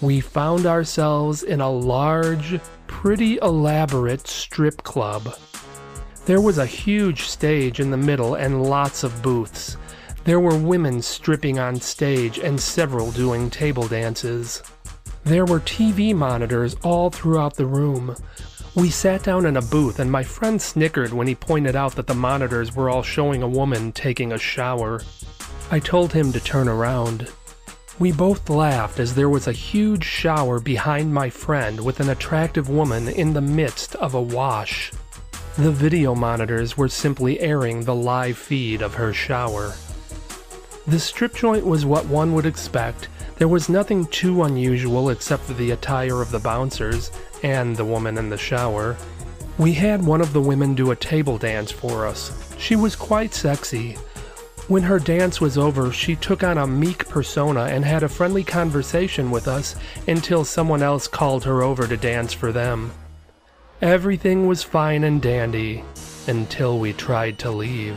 We 0.01 0.19
found 0.19 0.65
ourselves 0.65 1.43
in 1.43 1.61
a 1.61 1.71
large, 1.71 2.59
pretty 2.87 3.39
elaborate 3.41 4.27
strip 4.27 4.83
club. 4.83 5.33
There 6.25 6.41
was 6.41 6.57
a 6.57 6.65
huge 6.65 7.21
stage 7.21 7.79
in 7.79 7.89
the 7.89 7.95
middle 7.95 8.35
and 8.35 8.63
lots 8.63 9.05
of 9.05 9.21
booths. 9.21 9.77
There 10.25 10.41
were 10.41 10.57
women 10.57 11.01
stripping 11.01 11.57
on 11.57 11.77
stage 11.77 12.37
and 12.37 12.59
several 12.59 13.11
doing 13.11 13.49
table 13.49 13.87
dances. 13.87 14.61
There 15.27 15.43
were 15.43 15.59
TV 15.59 16.15
monitors 16.15 16.77
all 16.85 17.09
throughout 17.09 17.55
the 17.55 17.65
room. 17.65 18.15
We 18.75 18.89
sat 18.89 19.23
down 19.23 19.45
in 19.45 19.57
a 19.57 19.61
booth, 19.61 19.99
and 19.99 20.09
my 20.09 20.23
friend 20.23 20.61
snickered 20.61 21.11
when 21.11 21.27
he 21.27 21.35
pointed 21.35 21.75
out 21.75 21.95
that 21.95 22.07
the 22.07 22.13
monitors 22.13 22.73
were 22.73 22.89
all 22.89 23.03
showing 23.03 23.43
a 23.43 23.47
woman 23.47 23.91
taking 23.91 24.31
a 24.31 24.37
shower. 24.37 25.01
I 25.69 25.79
told 25.79 26.13
him 26.13 26.31
to 26.31 26.39
turn 26.39 26.69
around. 26.69 27.29
We 27.99 28.13
both 28.13 28.49
laughed 28.49 29.01
as 29.01 29.15
there 29.15 29.27
was 29.27 29.47
a 29.47 29.51
huge 29.51 30.05
shower 30.05 30.61
behind 30.61 31.13
my 31.13 31.29
friend 31.29 31.83
with 31.83 31.99
an 31.99 32.07
attractive 32.07 32.69
woman 32.69 33.09
in 33.09 33.33
the 33.33 33.41
midst 33.41 33.95
of 33.95 34.13
a 34.13 34.21
wash. 34.21 34.93
The 35.57 35.73
video 35.73 36.15
monitors 36.15 36.77
were 36.77 36.87
simply 36.87 37.41
airing 37.41 37.83
the 37.83 37.95
live 37.95 38.37
feed 38.37 38.81
of 38.81 38.93
her 38.93 39.11
shower. 39.11 39.73
The 40.87 41.01
strip 41.01 41.35
joint 41.35 41.65
was 41.65 41.85
what 41.85 42.05
one 42.05 42.33
would 42.33 42.45
expect 42.45 43.09
there 43.37 43.47
was 43.47 43.69
nothing 43.69 44.05
too 44.07 44.43
unusual 44.43 45.09
except 45.09 45.43
for 45.43 45.53
the 45.53 45.71
attire 45.71 46.21
of 46.21 46.31
the 46.31 46.39
bouncers 46.39 47.11
and 47.43 47.75
the 47.75 47.85
woman 47.85 48.17
in 48.17 48.29
the 48.29 48.37
shower. 48.37 48.97
We 49.57 49.73
had 49.73 50.05
one 50.05 50.21
of 50.21 50.33
the 50.33 50.41
women 50.41 50.75
do 50.75 50.91
a 50.91 50.95
table 50.95 51.37
dance 51.37 51.71
for 51.71 52.07
us. 52.07 52.31
She 52.57 52.75
was 52.75 52.95
quite 52.95 53.33
sexy. 53.33 53.93
When 54.67 54.83
her 54.83 54.99
dance 54.99 55.39
was 55.39 55.57
over, 55.57 55.91
she 55.91 56.15
took 56.15 56.43
on 56.43 56.57
a 56.57 56.67
meek 56.67 57.07
persona 57.07 57.65
and 57.65 57.85
had 57.85 58.03
a 58.03 58.09
friendly 58.09 58.43
conversation 58.43 59.31
with 59.31 59.47
us 59.47 59.75
until 60.07 60.43
someone 60.43 60.83
else 60.83 61.07
called 61.07 61.43
her 61.45 61.63
over 61.63 61.87
to 61.87 61.95
dance 61.95 62.33
for 62.33 62.51
them. 62.51 62.91
Everything 63.81 64.47
was 64.47 64.63
fine 64.63 65.03
and 65.03 65.21
dandy 65.21 65.83
until 66.27 66.79
we 66.79 66.91
tried 66.93 67.39
to 67.39 67.51
leave. 67.51 67.95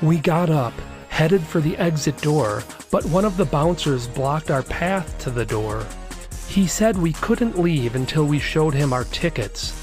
We 0.00 0.18
got 0.18 0.48
up 0.50 0.74
headed 1.10 1.42
for 1.42 1.60
the 1.60 1.76
exit 1.76 2.16
door, 2.22 2.64
but 2.90 3.04
one 3.04 3.26
of 3.26 3.36
the 3.36 3.44
bouncers 3.44 4.06
blocked 4.06 4.50
our 4.50 4.62
path 4.62 5.18
to 5.18 5.30
the 5.30 5.44
door. 5.44 5.84
He 6.48 6.66
said 6.66 6.96
we 6.96 7.12
couldn't 7.12 7.58
leave 7.58 7.94
until 7.94 8.24
we 8.24 8.38
showed 8.38 8.72
him 8.72 8.94
our 8.94 9.04
tickets. 9.04 9.74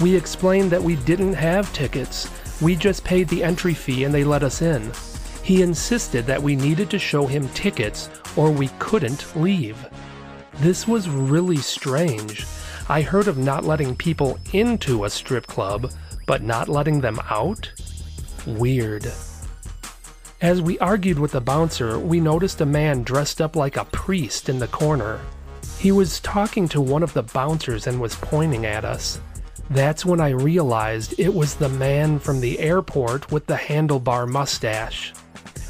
We 0.00 0.16
explained 0.16 0.70
that 0.70 0.82
we 0.82 0.96
didn't 0.96 1.34
have 1.34 1.72
tickets. 1.72 2.30
We 2.62 2.74
just 2.74 3.04
paid 3.04 3.28
the 3.28 3.44
entry 3.44 3.74
fee 3.74 4.04
and 4.04 4.14
they 4.14 4.24
let 4.24 4.42
us 4.42 4.62
in. 4.62 4.90
He 5.42 5.62
insisted 5.62 6.24
that 6.26 6.42
we 6.42 6.56
needed 6.56 6.88
to 6.90 6.98
show 6.98 7.26
him 7.26 7.48
tickets 7.50 8.08
or 8.36 8.50
we 8.50 8.68
couldn't 8.78 9.36
leave. 9.36 9.76
This 10.54 10.88
was 10.88 11.08
really 11.08 11.58
strange. 11.58 12.46
I 12.88 13.02
heard 13.02 13.28
of 13.28 13.36
not 13.36 13.64
letting 13.64 13.94
people 13.94 14.38
into 14.52 15.04
a 15.04 15.10
strip 15.10 15.46
club, 15.46 15.92
but 16.26 16.42
not 16.42 16.68
letting 16.68 17.00
them 17.00 17.20
out? 17.30 17.70
Weird. 18.46 19.12
As 20.42 20.60
we 20.60 20.76
argued 20.80 21.20
with 21.20 21.30
the 21.30 21.40
bouncer, 21.40 22.00
we 22.00 22.18
noticed 22.18 22.60
a 22.60 22.66
man 22.66 23.04
dressed 23.04 23.40
up 23.40 23.54
like 23.54 23.76
a 23.76 23.84
priest 23.84 24.48
in 24.48 24.58
the 24.58 24.66
corner. 24.66 25.20
He 25.78 25.92
was 25.92 26.18
talking 26.18 26.68
to 26.70 26.80
one 26.80 27.04
of 27.04 27.12
the 27.12 27.22
bouncers 27.22 27.86
and 27.86 28.00
was 28.00 28.16
pointing 28.16 28.66
at 28.66 28.84
us. 28.84 29.20
That's 29.70 30.04
when 30.04 30.20
I 30.20 30.30
realized 30.30 31.14
it 31.16 31.32
was 31.32 31.54
the 31.54 31.68
man 31.68 32.18
from 32.18 32.40
the 32.40 32.58
airport 32.58 33.30
with 33.30 33.46
the 33.46 33.54
handlebar 33.54 34.28
mustache. 34.28 35.14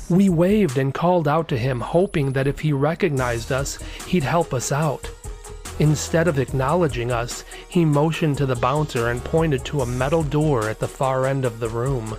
We 0.09 0.31
waved 0.31 0.79
and 0.79 0.95
called 0.95 1.29
out 1.29 1.49
to 1.49 1.59
him, 1.59 1.79
hoping 1.79 2.33
that 2.33 2.47
if 2.47 2.59
he 2.59 2.73
recognized 2.73 3.53
us, 3.53 3.79
he'd 4.07 4.25
help 4.25 4.55
us 4.55 4.73
out. 4.73 5.07
Instead 5.81 6.29
of 6.29 6.39
acknowledging 6.39 7.13
us, 7.13 7.45
he 7.69 7.85
motioned 7.85 8.39
to 8.39 8.47
the 8.47 8.57
bouncer 8.57 9.11
and 9.11 9.23
pointed 9.23 9.67
to 9.67 9.83
a 9.83 9.87
metal 9.87 10.23
door 10.23 10.71
at 10.71 10.79
the 10.79 10.89
far 10.89 11.27
end 11.27 11.45
of 11.45 11.61
the 11.61 11.69
room. 11.69 12.17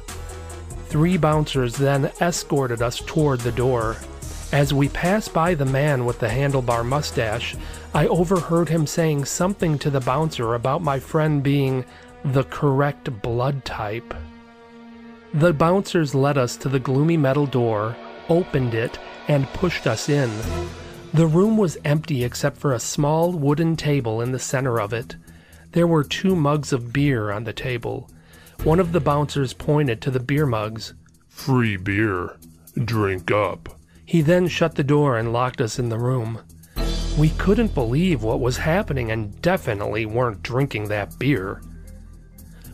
Three 0.94 1.18
bouncers 1.18 1.76
then 1.76 2.12
escorted 2.22 2.84
us 2.84 3.00
toward 3.00 3.40
the 3.40 3.52
door. 3.52 3.98
As 4.52 4.76
we 4.76 4.90
passed 4.90 5.34
by 5.34 5.56
the 5.56 5.66
man 5.66 6.06
with 6.06 6.20
the 6.20 6.28
handlebar 6.28 6.86
mustache, 6.86 7.56
I 7.96 8.06
overheard 8.06 8.70
him 8.70 8.86
saying 8.86 9.26
something 9.26 9.80
to 9.80 9.90
the 9.90 10.02
bouncer 10.02 10.54
about 10.54 10.84
my 10.84 11.00
friend 11.00 11.42
being 11.42 11.84
the 12.24 12.44
correct 12.44 13.24
blood 13.24 13.66
type. 13.66 14.14
The 15.34 15.52
bouncers 15.52 16.14
led 16.14 16.38
us 16.38 16.56
to 16.58 16.70
the 16.70 16.80
gloomy 16.80 17.18
metal 17.18 17.48
door, 17.48 17.96
opened 18.30 18.76
it, 18.76 19.00
and 19.28 19.52
pushed 19.54 19.88
us 19.88 20.10
in. 20.10 20.30
The 21.12 21.26
room 21.26 21.58
was 21.58 21.80
empty 21.84 22.24
except 22.24 22.58
for 22.58 22.72
a 22.72 22.80
small 22.80 23.32
wooden 23.32 23.78
table 23.78 24.22
in 24.22 24.32
the 24.32 24.38
center 24.38 24.80
of 24.80 24.94
it. 24.94 25.16
There 25.72 25.88
were 25.88 26.04
two 26.04 26.36
mugs 26.36 26.72
of 26.72 26.94
beer 26.94 27.32
on 27.32 27.46
the 27.46 27.54
table. 27.54 28.12
One 28.64 28.80
of 28.80 28.92
the 28.92 29.00
bouncers 29.00 29.54
pointed 29.54 30.02
to 30.02 30.12
the 30.12 30.20
beer 30.20 30.46
mugs. 30.46 30.94
Free 31.28 31.78
beer. 31.78 32.38
Drink 32.76 33.30
up. 33.32 33.78
He 34.06 34.22
then 34.22 34.48
shut 34.48 34.76
the 34.76 34.84
door 34.84 35.18
and 35.18 35.34
locked 35.34 35.60
us 35.60 35.80
in 35.80 35.90
the 35.90 36.00
room. 36.00 36.40
We 37.18 37.30
couldn't 37.30 37.76
believe 37.76 38.24
what 38.24 38.40
was 38.40 38.58
happening 38.58 39.12
and 39.12 39.40
definitely 39.42 40.06
weren't 40.06 40.44
drinking 40.44 40.88
that 40.88 41.20
beer. 41.20 41.62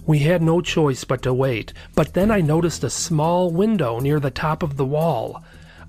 We 0.06 0.20
had 0.20 0.42
no 0.42 0.62
choice 0.62 1.04
but 1.04 1.22
to 1.24 1.34
wait, 1.34 1.74
but 1.94 2.14
then 2.14 2.32
I 2.32 2.42
noticed 2.42 2.84
a 2.84 2.90
small 2.90 3.52
window 3.52 4.00
near 4.00 4.20
the 4.20 4.32
top 4.32 4.64
of 4.64 4.78
the 4.78 4.86
wall. 4.86 5.44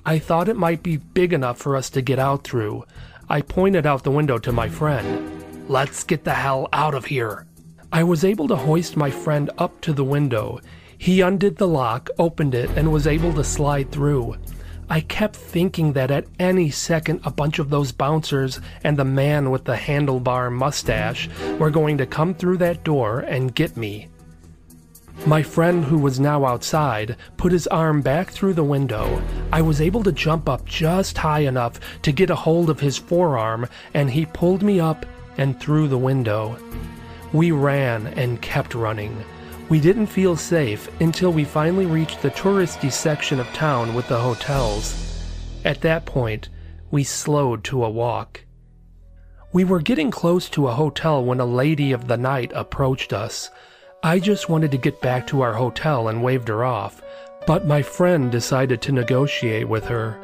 I 0.04 0.18
thought 0.18 0.48
it 0.48 0.56
might 0.56 0.82
be 0.82 0.96
big 0.96 1.32
enough 1.32 1.58
for 1.58 1.76
us 1.76 1.90
to 1.90 2.02
get 2.02 2.18
out 2.18 2.44
through. 2.44 2.84
I 3.28 3.40
pointed 3.40 3.86
out 3.86 4.02
the 4.02 4.10
window 4.10 4.38
to 4.38 4.52
my 4.52 4.68
friend. 4.68 5.68
Let's 5.68 6.04
get 6.04 6.24
the 6.24 6.34
hell 6.34 6.68
out 6.72 6.94
of 6.94 7.06
here. 7.06 7.46
I 7.92 8.04
was 8.04 8.24
able 8.24 8.46
to 8.46 8.54
hoist 8.54 8.96
my 8.96 9.10
friend 9.10 9.50
up 9.58 9.80
to 9.80 9.92
the 9.92 10.04
window. 10.04 10.60
He 10.96 11.22
undid 11.22 11.56
the 11.56 11.66
lock, 11.66 12.08
opened 12.20 12.54
it, 12.54 12.70
and 12.76 12.92
was 12.92 13.08
able 13.08 13.32
to 13.34 13.42
slide 13.42 13.90
through. 13.90 14.36
I 14.88 15.00
kept 15.00 15.34
thinking 15.34 15.94
that 15.94 16.12
at 16.12 16.28
any 16.38 16.70
second 16.70 17.20
a 17.24 17.32
bunch 17.32 17.58
of 17.58 17.68
those 17.68 17.90
bouncers 17.90 18.60
and 18.84 18.96
the 18.96 19.04
man 19.04 19.50
with 19.50 19.64
the 19.64 19.74
handlebar 19.74 20.52
mustache 20.52 21.28
were 21.58 21.70
going 21.70 21.98
to 21.98 22.06
come 22.06 22.32
through 22.32 22.58
that 22.58 22.84
door 22.84 23.20
and 23.20 23.54
get 23.56 23.76
me. 23.76 24.08
My 25.26 25.42
friend, 25.42 25.84
who 25.84 25.98
was 25.98 26.20
now 26.20 26.46
outside, 26.46 27.16
put 27.38 27.50
his 27.50 27.66
arm 27.66 28.02
back 28.02 28.30
through 28.30 28.54
the 28.54 28.62
window. 28.62 29.20
I 29.52 29.62
was 29.62 29.80
able 29.80 30.04
to 30.04 30.12
jump 30.12 30.48
up 30.48 30.64
just 30.64 31.18
high 31.18 31.40
enough 31.40 31.80
to 32.02 32.12
get 32.12 32.30
a 32.30 32.36
hold 32.36 32.70
of 32.70 32.78
his 32.78 32.96
forearm, 32.96 33.66
and 33.94 34.10
he 34.10 34.26
pulled 34.26 34.62
me 34.62 34.78
up 34.78 35.06
and 35.36 35.58
through 35.58 35.88
the 35.88 35.98
window. 35.98 36.56
We 37.32 37.52
ran 37.52 38.08
and 38.08 38.42
kept 38.42 38.74
running. 38.74 39.24
We 39.68 39.78
didn't 39.78 40.06
feel 40.06 40.36
safe 40.36 40.88
until 41.00 41.32
we 41.32 41.44
finally 41.44 41.86
reached 41.86 42.22
the 42.22 42.30
touristy 42.30 42.90
section 42.90 43.38
of 43.38 43.46
town 43.52 43.94
with 43.94 44.08
the 44.08 44.18
hotels. 44.18 45.24
At 45.64 45.80
that 45.82 46.06
point, 46.06 46.48
we 46.90 47.04
slowed 47.04 47.62
to 47.64 47.84
a 47.84 47.90
walk. 47.90 48.44
We 49.52 49.62
were 49.62 49.80
getting 49.80 50.10
close 50.10 50.48
to 50.50 50.66
a 50.66 50.74
hotel 50.74 51.24
when 51.24 51.38
a 51.38 51.44
lady 51.44 51.92
of 51.92 52.08
the 52.08 52.16
night 52.16 52.50
approached 52.54 53.12
us. 53.12 53.50
I 54.02 54.18
just 54.18 54.48
wanted 54.48 54.72
to 54.72 54.78
get 54.78 55.00
back 55.00 55.26
to 55.28 55.42
our 55.42 55.52
hotel 55.52 56.08
and 56.08 56.22
waved 56.22 56.48
her 56.48 56.64
off, 56.64 57.00
but 57.46 57.66
my 57.66 57.82
friend 57.82 58.32
decided 58.32 58.82
to 58.82 58.92
negotiate 58.92 59.68
with 59.68 59.84
her. 59.84 60.18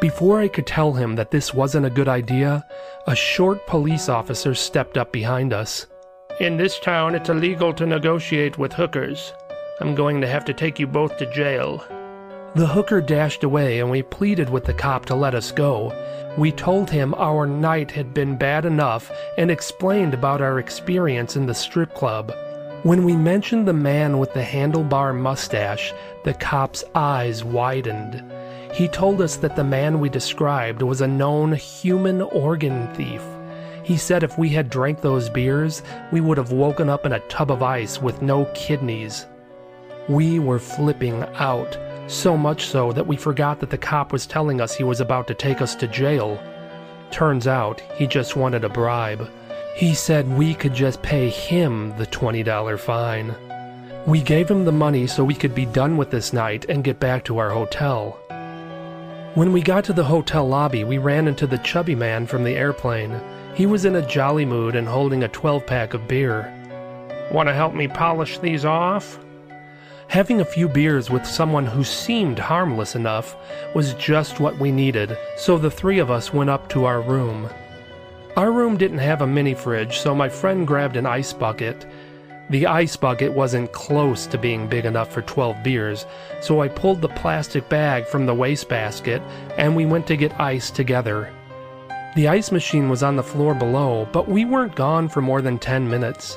Before 0.00 0.40
I 0.40 0.48
could 0.48 0.66
tell 0.66 0.92
him 0.92 1.14
that 1.16 1.30
this 1.30 1.54
wasn't 1.54 1.86
a 1.86 1.90
good 1.90 2.08
idea, 2.08 2.64
a 3.06 3.14
short 3.14 3.66
police 3.66 4.08
officer 4.08 4.54
stepped 4.54 4.96
up 4.96 5.12
behind 5.12 5.52
us. 5.52 5.86
In 6.40 6.56
this 6.56 6.78
town, 6.78 7.16
it's 7.16 7.30
illegal 7.30 7.72
to 7.74 7.84
negotiate 7.84 8.58
with 8.58 8.72
hookers. 8.72 9.32
I'm 9.80 9.96
going 9.96 10.20
to 10.20 10.28
have 10.28 10.44
to 10.44 10.54
take 10.54 10.78
you 10.78 10.86
both 10.86 11.18
to 11.18 11.26
jail. 11.32 11.84
The 12.54 12.68
hooker 12.68 13.00
dashed 13.00 13.42
away 13.42 13.80
and 13.80 13.90
we 13.90 14.02
pleaded 14.02 14.48
with 14.48 14.64
the 14.64 14.72
cop 14.72 15.04
to 15.06 15.16
let 15.16 15.34
us 15.34 15.50
go. 15.50 15.92
We 16.38 16.52
told 16.52 16.90
him 16.90 17.12
our 17.14 17.44
night 17.44 17.90
had 17.90 18.14
been 18.14 18.36
bad 18.36 18.64
enough 18.64 19.10
and 19.36 19.50
explained 19.50 20.14
about 20.14 20.40
our 20.40 20.60
experience 20.60 21.34
in 21.34 21.46
the 21.46 21.54
strip 21.54 21.92
club. 21.94 22.32
When 22.84 23.02
we 23.02 23.16
mentioned 23.16 23.66
the 23.66 23.72
man 23.72 24.20
with 24.20 24.32
the 24.32 24.44
handlebar 24.44 25.20
mustache, 25.20 25.92
the 26.22 26.34
cop's 26.34 26.84
eyes 26.94 27.42
widened. 27.42 28.22
He 28.72 28.86
told 28.86 29.20
us 29.20 29.34
that 29.38 29.56
the 29.56 29.64
man 29.64 29.98
we 29.98 30.08
described 30.08 30.82
was 30.82 31.00
a 31.00 31.08
known 31.08 31.52
human 31.54 32.22
organ 32.22 32.86
thief. 32.94 33.24
He 33.88 33.96
said 33.96 34.22
if 34.22 34.36
we 34.36 34.50
had 34.50 34.68
drank 34.68 35.00
those 35.00 35.30
beers, 35.30 35.82
we 36.12 36.20
would 36.20 36.36
have 36.36 36.52
woken 36.52 36.90
up 36.90 37.06
in 37.06 37.12
a 37.14 37.20
tub 37.20 37.50
of 37.50 37.62
ice 37.62 38.02
with 38.02 38.20
no 38.20 38.44
kidneys. 38.54 39.24
We 40.10 40.38
were 40.38 40.58
flipping 40.58 41.22
out, 41.36 41.78
so 42.06 42.36
much 42.36 42.66
so 42.66 42.92
that 42.92 43.06
we 43.06 43.16
forgot 43.16 43.60
that 43.60 43.70
the 43.70 43.78
cop 43.78 44.12
was 44.12 44.26
telling 44.26 44.60
us 44.60 44.74
he 44.74 44.84
was 44.84 45.00
about 45.00 45.26
to 45.28 45.34
take 45.34 45.62
us 45.62 45.74
to 45.76 45.86
jail. 45.86 46.38
Turns 47.10 47.46
out, 47.46 47.80
he 47.94 48.06
just 48.06 48.36
wanted 48.36 48.62
a 48.62 48.68
bribe. 48.68 49.26
He 49.74 49.94
said 49.94 50.36
we 50.36 50.52
could 50.52 50.74
just 50.74 51.00
pay 51.00 51.30
him 51.30 51.96
the 51.96 52.06
$20 52.08 52.78
fine. 52.78 53.34
We 54.06 54.20
gave 54.20 54.50
him 54.50 54.66
the 54.66 54.70
money 54.70 55.06
so 55.06 55.24
we 55.24 55.34
could 55.34 55.54
be 55.54 55.64
done 55.64 55.96
with 55.96 56.10
this 56.10 56.34
night 56.34 56.66
and 56.68 56.84
get 56.84 57.00
back 57.00 57.24
to 57.24 57.38
our 57.38 57.48
hotel. 57.48 58.20
When 59.32 59.50
we 59.54 59.62
got 59.62 59.84
to 59.84 59.94
the 59.94 60.04
hotel 60.04 60.46
lobby, 60.46 60.84
we 60.84 60.98
ran 60.98 61.26
into 61.26 61.46
the 61.46 61.56
chubby 61.56 61.94
man 61.94 62.26
from 62.26 62.44
the 62.44 62.54
airplane. 62.54 63.18
He 63.58 63.66
was 63.66 63.84
in 63.84 63.96
a 63.96 64.06
jolly 64.06 64.44
mood 64.44 64.76
and 64.76 64.86
holding 64.86 65.24
a 65.24 65.28
12 65.28 65.66
pack 65.66 65.92
of 65.92 66.06
beer. 66.06 66.54
Want 67.32 67.48
to 67.48 67.52
help 67.52 67.74
me 67.74 67.88
polish 67.88 68.38
these 68.38 68.64
off? 68.64 69.18
Having 70.06 70.40
a 70.40 70.44
few 70.44 70.68
beers 70.68 71.10
with 71.10 71.26
someone 71.26 71.66
who 71.66 71.82
seemed 71.82 72.38
harmless 72.38 72.94
enough 72.94 73.34
was 73.74 73.94
just 73.94 74.38
what 74.38 74.60
we 74.60 74.70
needed, 74.70 75.18
so 75.36 75.58
the 75.58 75.72
three 75.72 75.98
of 75.98 76.08
us 76.08 76.32
went 76.32 76.50
up 76.50 76.68
to 76.68 76.84
our 76.84 77.00
room. 77.00 77.50
Our 78.36 78.52
room 78.52 78.76
didn't 78.76 78.98
have 78.98 79.22
a 79.22 79.26
mini 79.26 79.54
fridge, 79.54 79.98
so 79.98 80.14
my 80.14 80.28
friend 80.28 80.64
grabbed 80.64 80.94
an 80.94 81.06
ice 81.06 81.32
bucket. 81.32 81.84
The 82.50 82.68
ice 82.68 82.94
bucket 82.94 83.32
wasn't 83.32 83.72
close 83.72 84.28
to 84.28 84.38
being 84.38 84.68
big 84.68 84.84
enough 84.84 85.12
for 85.12 85.22
12 85.22 85.64
beers, 85.64 86.06
so 86.40 86.62
I 86.62 86.68
pulled 86.68 87.00
the 87.00 87.08
plastic 87.08 87.68
bag 87.68 88.06
from 88.06 88.24
the 88.24 88.36
wastebasket 88.36 89.20
and 89.56 89.74
we 89.74 89.84
went 89.84 90.06
to 90.06 90.16
get 90.16 90.38
ice 90.38 90.70
together. 90.70 91.32
The 92.14 92.28
ice 92.28 92.50
machine 92.50 92.88
was 92.88 93.02
on 93.02 93.16
the 93.16 93.22
floor 93.22 93.54
below, 93.54 94.08
but 94.12 94.28
we 94.28 94.44
weren't 94.44 94.74
gone 94.74 95.08
for 95.08 95.20
more 95.20 95.42
than 95.42 95.58
10 95.58 95.88
minutes. 95.88 96.36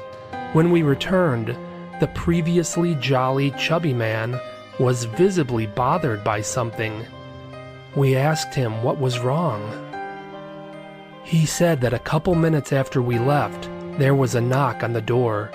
When 0.54 0.70
we 0.70 0.84
returned, 0.84 1.58
the 2.00 2.08
previously 2.08 2.96
jolly, 2.96 3.52
chubby 3.52 3.94
man 3.94 4.40
was 4.80 5.06
visibly 5.06 5.68
bothered 5.68 6.24
by 6.24 6.42
something. 6.42 7.06
We 7.96 8.16
asked 8.16 8.54
him 8.54 8.84
what 8.84 9.00
was 9.00 9.20
wrong. 9.20 9.62
He 11.24 11.46
said 11.46 11.82
that 11.82 11.94
a 11.94 12.00
couple 12.00 12.36
minutes 12.36 12.74
after 12.74 13.02
we 13.02 13.20
left, 13.20 13.70
there 13.98 14.16
was 14.16 14.36
a 14.36 14.42
knock 14.42 14.84
on 14.84 14.94
the 14.94 15.02
door. 15.02 15.52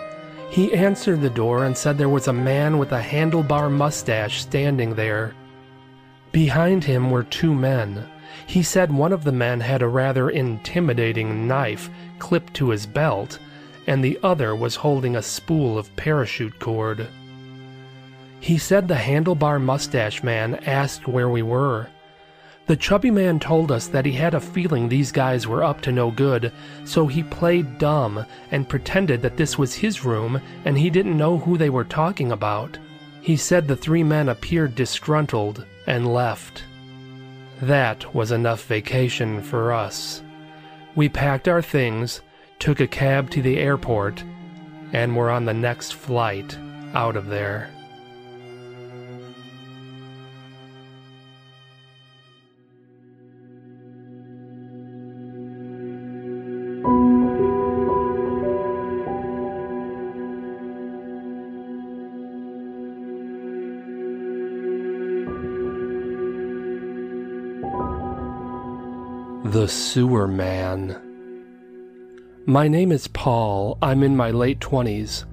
He 0.49 0.73
answered 0.73 1.21
the 1.21 1.31
door 1.31 1.65
and 1.65 1.77
said 1.77 1.99
there 1.99 2.09
was 2.09 2.29
a 2.29 2.33
man 2.33 2.79
with 2.79 2.93
a 2.93 3.03
handlebar 3.03 3.71
mustache 3.71 4.41
standing 4.41 4.95
there. 4.95 5.35
Behind 6.33 6.85
him 6.85 7.11
were 7.11 7.25
two 7.25 7.55
men. 7.55 8.09
He 8.47 8.63
said 8.63 8.93
one 8.93 9.13
of 9.13 9.25
the 9.25 9.33
men 9.33 9.61
had 9.61 9.83
a 9.83 9.89
rather 9.89 10.31
intimidating 10.31 11.49
knife 11.49 11.91
clipped 12.19 12.55
to 12.55 12.71
his 12.71 12.87
belt, 12.87 13.39
and 13.87 14.03
the 14.03 14.19
other 14.23 14.55
was 14.55 14.77
holding 14.77 15.17
a 15.17 15.23
spool 15.23 15.77
of 15.77 15.95
parachute 15.97 16.59
cord. 16.59 17.09
He 18.41 18.59
said 18.59 18.87
the 18.87 18.95
handlebar 18.95 19.61
mustache 19.61 20.23
man 20.23 20.55
asked 20.67 21.09
where 21.09 21.29
we 21.29 21.43
were. 21.43 21.89
The 22.67 22.77
chubby 22.77 23.11
man 23.11 23.39
told 23.39 23.71
us 23.71 23.87
that 23.89 24.07
he 24.07 24.13
had 24.13 24.35
a 24.35 24.41
feeling 24.41 24.89
these 24.89 25.13
guys 25.13 25.47
were 25.47 25.63
up 25.63 25.81
to 25.83 25.93
no 25.93 26.11
good, 26.11 26.53
so 26.85 27.07
he 27.07 27.23
played 27.23 27.79
dumb 27.79 28.25
and 28.51 28.69
pretended 28.69 29.23
that 29.23 29.37
this 29.37 29.57
was 29.57 29.75
his 29.75 30.05
room 30.05 30.41
and 30.65 30.77
he 30.77 30.91
didn't 30.91 31.17
know 31.17 31.39
who 31.39 31.57
they 31.57 31.71
were 31.71 31.85
talking 31.85 32.33
about. 32.33 32.79
He 33.21 33.37
said 33.37 33.67
the 33.67 33.77
three 33.77 34.03
men 34.03 34.29
appeared 34.29 34.75
disgruntled 34.75 35.65
and 35.87 36.13
left. 36.13 36.65
That 37.63 38.15
was 38.15 38.33
enough 38.33 38.65
vacation 38.67 39.43
for 39.43 39.73
us. 39.73 40.23
We 40.95 41.09
packed 41.09 41.49
our 41.49 41.63
things, 41.63 42.21
took 42.59 42.81
a 42.81 42.87
cab 42.87 43.31
to 43.31 43.43
the 43.43 43.59
airport, 43.59 44.23
and 44.93 45.17
were 45.17 45.31
on 45.31 45.45
the 45.45 45.55
next 45.55 45.95
flight 45.95 46.59
out 46.95 47.17
of 47.17 47.27
there. 47.27 47.71
The 69.57 69.69
Sewer 69.69 70.29
Man. 70.29 71.01
My 72.45 72.69
name 72.69 72.93
is 72.93 73.09
Paul. 73.09 73.79
I'm 73.81 74.03
in 74.03 74.15
my 74.15 74.31
late 74.31 74.61
20s. 74.61 75.25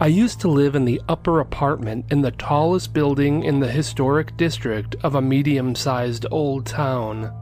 I 0.00 0.08
used 0.08 0.40
to 0.40 0.48
live 0.48 0.74
in 0.74 0.86
the 0.86 1.00
upper 1.08 1.38
apartment 1.38 2.06
in 2.10 2.20
the 2.20 2.32
tallest 2.32 2.92
building 2.92 3.44
in 3.44 3.60
the 3.60 3.70
historic 3.70 4.36
district 4.36 4.96
of 5.04 5.14
a 5.14 5.22
medium 5.22 5.76
sized 5.76 6.26
old 6.32 6.66
town. 6.66 7.32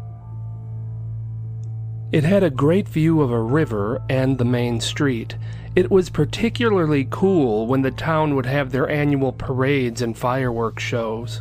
It 2.12 2.24
had 2.24 2.42
a 2.42 2.50
great 2.50 2.90
view 2.90 3.22
of 3.22 3.30
a 3.30 3.40
river 3.40 4.02
and 4.10 4.36
the 4.36 4.44
main 4.44 4.82
street. 4.82 5.34
It 5.74 5.90
was 5.90 6.10
particularly 6.10 7.08
cool 7.08 7.66
when 7.66 7.80
the 7.80 7.90
town 7.90 8.36
would 8.36 8.44
have 8.44 8.70
their 8.70 8.90
annual 8.90 9.32
parades 9.32 10.02
and 10.02 10.14
fireworks 10.14 10.82
shows. 10.82 11.40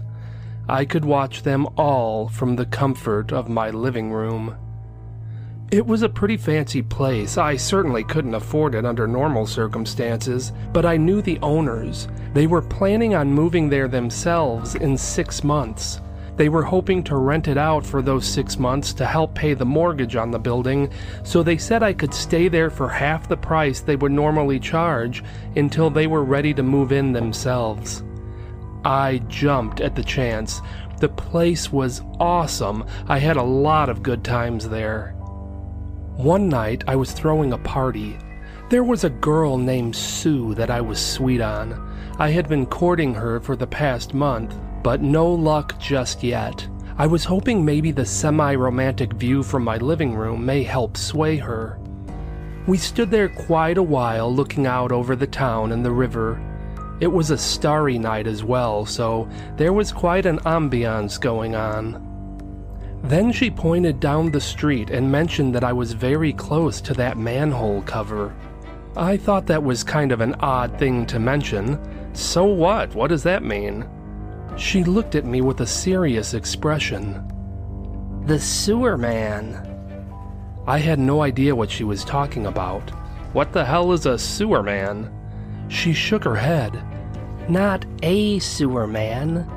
I 0.69 0.85
could 0.85 1.03
watch 1.03 1.43
them 1.43 1.67
all 1.75 2.29
from 2.29 2.55
the 2.55 2.65
comfort 2.65 3.33
of 3.33 3.49
my 3.49 3.69
living 3.69 4.13
room. 4.13 4.55
It 5.69 5.85
was 5.85 6.01
a 6.01 6.07
pretty 6.07 6.37
fancy 6.37 6.81
place. 6.81 7.37
I 7.37 7.57
certainly 7.57 8.05
couldn't 8.05 8.35
afford 8.35 8.73
it 8.73 8.85
under 8.85 9.05
normal 9.05 9.45
circumstances, 9.45 10.53
but 10.71 10.85
I 10.85 10.95
knew 10.95 11.21
the 11.21 11.37
owners. 11.41 12.07
They 12.33 12.47
were 12.47 12.61
planning 12.61 13.15
on 13.15 13.33
moving 13.33 13.67
there 13.67 13.89
themselves 13.89 14.75
in 14.75 14.97
six 14.97 15.43
months. 15.43 15.99
They 16.37 16.47
were 16.47 16.63
hoping 16.63 17.03
to 17.03 17.17
rent 17.17 17.49
it 17.49 17.57
out 17.57 17.85
for 17.85 18.01
those 18.01 18.25
six 18.25 18.57
months 18.57 18.93
to 18.93 19.05
help 19.05 19.35
pay 19.35 19.55
the 19.55 19.65
mortgage 19.65 20.15
on 20.15 20.31
the 20.31 20.39
building, 20.39 20.89
so 21.23 21.43
they 21.43 21.57
said 21.57 21.83
I 21.83 21.91
could 21.91 22.13
stay 22.13 22.47
there 22.47 22.69
for 22.69 22.87
half 22.87 23.27
the 23.27 23.35
price 23.35 23.81
they 23.81 23.97
would 23.97 24.13
normally 24.13 24.61
charge 24.61 25.21
until 25.57 25.89
they 25.89 26.07
were 26.07 26.23
ready 26.23 26.53
to 26.53 26.63
move 26.63 26.93
in 26.93 27.11
themselves. 27.11 28.05
I 28.85 29.17
jumped 29.27 29.81
at 29.81 29.95
the 29.95 30.03
chance. 30.03 30.61
The 31.01 31.09
place 31.09 31.73
was 31.73 32.03
awesome. 32.21 32.85
I 33.09 33.17
had 33.17 33.35
a 33.35 33.43
lot 33.43 33.89
of 33.89 34.01
good 34.01 34.23
times 34.23 34.69
there. 34.69 35.16
One 36.17 36.49
night 36.49 36.83
I 36.87 36.95
was 36.95 37.11
throwing 37.11 37.53
a 37.53 37.59
party. 37.59 38.17
There 38.69 38.83
was 38.83 39.03
a 39.03 39.09
girl 39.11 39.55
named 39.55 39.95
Sue 39.95 40.55
that 40.55 40.71
I 40.71 40.81
was 40.81 40.99
sweet 40.99 41.41
on. 41.41 41.79
I 42.17 42.31
had 42.31 42.49
been 42.49 42.65
courting 42.65 43.13
her 43.13 43.39
for 43.39 43.55
the 43.55 43.67
past 43.67 44.15
month, 44.15 44.55
but 44.81 45.03
no 45.03 45.31
luck 45.31 45.79
just 45.79 46.23
yet. 46.23 46.67
I 46.97 47.05
was 47.05 47.23
hoping 47.23 47.63
maybe 47.63 47.91
the 47.91 48.03
semi 48.03 48.55
romantic 48.55 49.13
view 49.13 49.43
from 49.43 49.63
my 49.63 49.77
living 49.77 50.15
room 50.15 50.43
may 50.43 50.63
help 50.63 50.97
sway 50.97 51.37
her. 51.37 51.77
We 52.65 52.79
stood 52.79 53.11
there 53.11 53.29
quite 53.29 53.77
a 53.77 53.83
while 53.83 54.33
looking 54.33 54.65
out 54.65 54.91
over 54.91 55.15
the 55.15 55.27
town 55.27 55.71
and 55.71 55.85
the 55.85 55.91
river. 55.91 56.41
It 56.99 57.11
was 57.11 57.29
a 57.29 57.37
starry 57.37 57.99
night 57.99 58.25
as 58.25 58.43
well, 58.43 58.87
so 58.87 59.29
there 59.55 59.71
was 59.71 59.91
quite 59.91 60.25
an 60.25 60.39
ambiance 60.39 61.21
going 61.21 61.53
on. 61.53 62.06
Then 63.07 63.31
she 63.31 63.49
pointed 63.49 64.01
down 64.01 64.31
the 64.31 64.41
street 64.41 64.89
and 64.89 65.09
mentioned 65.09 65.55
that 65.55 65.63
I 65.63 65.71
was 65.71 65.93
very 65.93 66.33
close 66.33 66.81
to 66.81 66.93
that 66.95 67.17
manhole 67.17 67.81
cover. 67.83 68.35
I 68.97 69.15
thought 69.15 69.45
that 69.45 69.63
was 69.63 69.81
kind 69.81 70.11
of 70.11 70.19
an 70.19 70.35
odd 70.41 70.77
thing 70.77 71.05
to 71.05 71.17
mention. 71.17 71.79
So 72.13 72.43
what? 72.43 72.93
What 72.95 73.07
does 73.07 73.23
that 73.23 73.43
mean? 73.43 73.87
She 74.57 74.83
looked 74.83 75.15
at 75.15 75.23
me 75.23 75.39
with 75.39 75.61
a 75.61 75.65
serious 75.65 76.33
expression. 76.33 77.23
The 78.25 78.39
sewer 78.39 78.97
man. 78.97 79.63
I 80.67 80.79
had 80.79 80.99
no 80.99 81.21
idea 81.21 81.55
what 81.55 81.71
she 81.71 81.85
was 81.85 82.03
talking 82.03 82.45
about. 82.45 82.89
What 83.31 83.53
the 83.53 83.63
hell 83.63 83.93
is 83.93 84.05
a 84.05 84.19
sewer 84.19 84.61
man? 84.61 85.09
She 85.69 85.93
shook 85.93 86.25
her 86.25 86.35
head. 86.35 86.83
Not 87.47 87.85
a 88.03 88.39
sewer 88.39 88.85
man, 88.85 89.49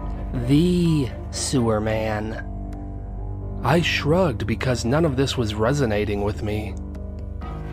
the 0.46 1.08
sewer 1.32 1.80
man. 1.80 2.46
I 3.62 3.82
shrugged 3.82 4.46
because 4.46 4.84
none 4.86 5.04
of 5.04 5.16
this 5.16 5.36
was 5.36 5.54
resonating 5.54 6.22
with 6.22 6.42
me. 6.42 6.74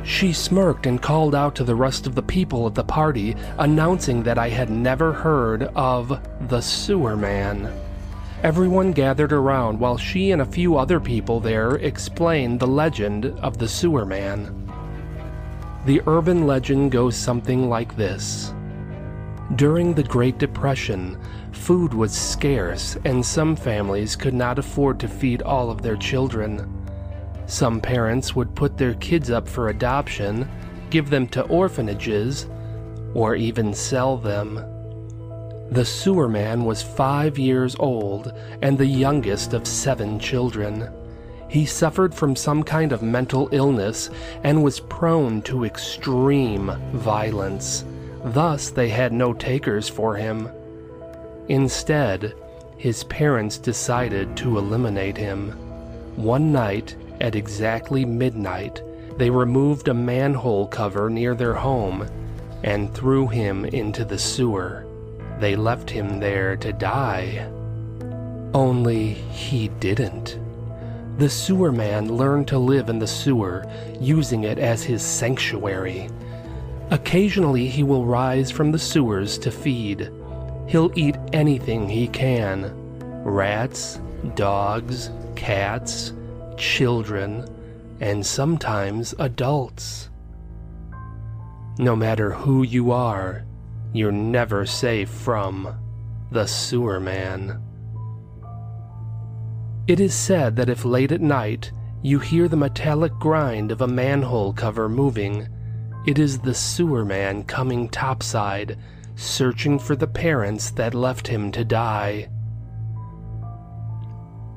She 0.03 0.33
smirked 0.33 0.85
and 0.85 1.01
called 1.01 1.33
out 1.33 1.55
to 1.55 1.63
the 1.63 1.75
rest 1.75 2.07
of 2.07 2.15
the 2.15 2.21
people 2.21 2.67
at 2.67 2.75
the 2.75 2.83
party, 2.83 3.35
announcing 3.57 4.23
that 4.23 4.37
I 4.37 4.49
had 4.49 4.69
never 4.69 5.13
heard 5.13 5.63
of 5.75 6.19
the 6.49 6.61
Sewer 6.61 7.15
Man. 7.15 7.71
Everyone 8.43 8.91
gathered 8.91 9.33
around 9.33 9.79
while 9.79 9.97
she 9.97 10.31
and 10.31 10.41
a 10.41 10.45
few 10.45 10.77
other 10.77 10.99
people 10.99 11.39
there 11.39 11.75
explained 11.75 12.59
the 12.59 12.67
legend 12.67 13.25
of 13.41 13.57
the 13.57 13.67
Sewer 13.67 14.05
Man. 14.05 14.71
The 15.85 16.01
urban 16.05 16.45
legend 16.45 16.91
goes 16.91 17.15
something 17.15 17.69
like 17.69 17.95
this 17.95 18.53
During 19.55 19.93
the 19.93 20.03
Great 20.03 20.37
Depression, 20.37 21.17
Food 21.57 21.93
was 21.93 22.13
scarce, 22.13 22.97
and 23.03 23.25
some 23.25 23.55
families 23.55 24.15
could 24.15 24.33
not 24.33 24.57
afford 24.57 24.99
to 25.01 25.07
feed 25.07 25.41
all 25.41 25.69
of 25.69 25.81
their 25.81 25.97
children. 25.97 26.73
Some 27.45 27.81
parents 27.81 28.35
would 28.35 28.55
put 28.55 28.77
their 28.77 28.93
kids 28.93 29.29
up 29.29 29.47
for 29.47 29.67
adoption, 29.67 30.49
give 30.89 31.09
them 31.09 31.27
to 31.29 31.43
orphanages, 31.43 32.47
or 33.13 33.35
even 33.35 33.73
sell 33.73 34.15
them. 34.17 34.55
The 35.71 35.83
sewer 35.83 36.29
man 36.29 36.63
was 36.63 36.81
five 36.81 37.37
years 37.37 37.75
old 37.79 38.31
and 38.61 38.77
the 38.77 38.85
youngest 38.85 39.53
of 39.53 39.67
seven 39.67 40.19
children. 40.19 40.89
He 41.49 41.65
suffered 41.65 42.13
from 42.13 42.35
some 42.35 42.63
kind 42.63 42.93
of 42.93 43.01
mental 43.01 43.49
illness 43.51 44.09
and 44.43 44.63
was 44.63 44.79
prone 44.79 45.41
to 45.43 45.65
extreme 45.65 46.71
violence. 46.93 47.83
Thus, 48.23 48.69
they 48.69 48.87
had 48.87 49.11
no 49.11 49.33
takers 49.33 49.89
for 49.89 50.15
him. 50.15 50.49
Instead, 51.49 52.33
his 52.77 53.03
parents 53.05 53.57
decided 53.57 54.35
to 54.37 54.57
eliminate 54.57 55.17
him. 55.17 55.51
One 56.15 56.51
night, 56.51 56.95
at 57.21 57.35
exactly 57.35 58.05
midnight, 58.05 58.81
they 59.17 59.29
removed 59.29 59.87
a 59.87 59.93
manhole 59.93 60.67
cover 60.67 61.09
near 61.09 61.33
their 61.33 61.53
home 61.53 62.07
and 62.63 62.93
threw 62.93 63.27
him 63.27 63.65
into 63.65 64.05
the 64.05 64.19
sewer. 64.19 64.85
They 65.39 65.55
left 65.55 65.89
him 65.89 66.19
there 66.19 66.55
to 66.57 66.73
die. 66.73 67.49
Only 68.53 69.13
he 69.13 69.69
didn't. 69.79 70.39
The 71.17 71.29
sewer 71.29 71.71
man 71.71 72.15
learned 72.15 72.47
to 72.49 72.59
live 72.59 72.89
in 72.89 72.99
the 72.99 73.07
sewer, 73.07 73.65
using 73.99 74.43
it 74.43 74.59
as 74.59 74.83
his 74.83 75.01
sanctuary. 75.01 76.09
Occasionally, 76.91 77.67
he 77.67 77.83
will 77.83 78.05
rise 78.05 78.51
from 78.51 78.71
the 78.71 78.79
sewers 78.79 79.37
to 79.39 79.51
feed. 79.51 80.11
He'll 80.67 80.91
eat 80.95 81.15
anything 81.31 81.87
he 81.87 82.07
can 82.07 82.73
rats, 83.23 83.99
dogs, 84.35 85.09
cats, 85.35 86.13
children, 86.57 87.47
and 87.99 88.25
sometimes 88.25 89.13
adults. 89.19 90.09
No 91.79 91.95
matter 91.95 92.31
who 92.31 92.63
you 92.63 92.91
are, 92.91 93.45
you're 93.93 94.11
never 94.11 94.65
safe 94.65 95.09
from 95.09 95.75
the 96.31 96.47
sewer 96.47 96.99
man. 96.99 97.61
It 99.87 99.99
is 99.99 100.13
said 100.13 100.57
that 100.57 100.69
if 100.69 100.83
late 100.83 101.11
at 101.11 101.21
night 101.21 101.71
you 102.01 102.19
hear 102.19 102.47
the 102.47 102.57
metallic 102.57 103.13
grind 103.13 103.71
of 103.71 103.81
a 103.81 103.87
manhole 103.87 104.51
cover 104.53 104.89
moving, 104.89 105.47
it 106.05 106.19
is 106.19 106.39
the 106.39 106.53
sewer 106.53 107.05
man 107.05 107.43
coming 107.43 107.87
topside 107.87 108.77
searching 109.17 109.79
for 109.79 109.95
the 109.95 110.07
parents 110.07 110.69
that 110.71 110.93
left 110.93 111.27
him 111.27 111.51
to 111.51 111.65
die. 111.65 112.29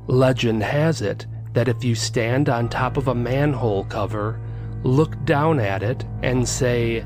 Legend 0.06 0.62
has 0.62 1.00
it 1.00 1.26
that 1.54 1.66
if 1.66 1.82
you 1.82 1.94
stand 1.94 2.48
on 2.48 2.68
top 2.68 2.96
of 2.96 3.08
a 3.08 3.14
manhole 3.14 3.84
cover, 3.84 4.38
look 4.84 5.24
down 5.24 5.58
at 5.58 5.82
it, 5.82 6.04
and 6.22 6.46
say, 6.46 7.04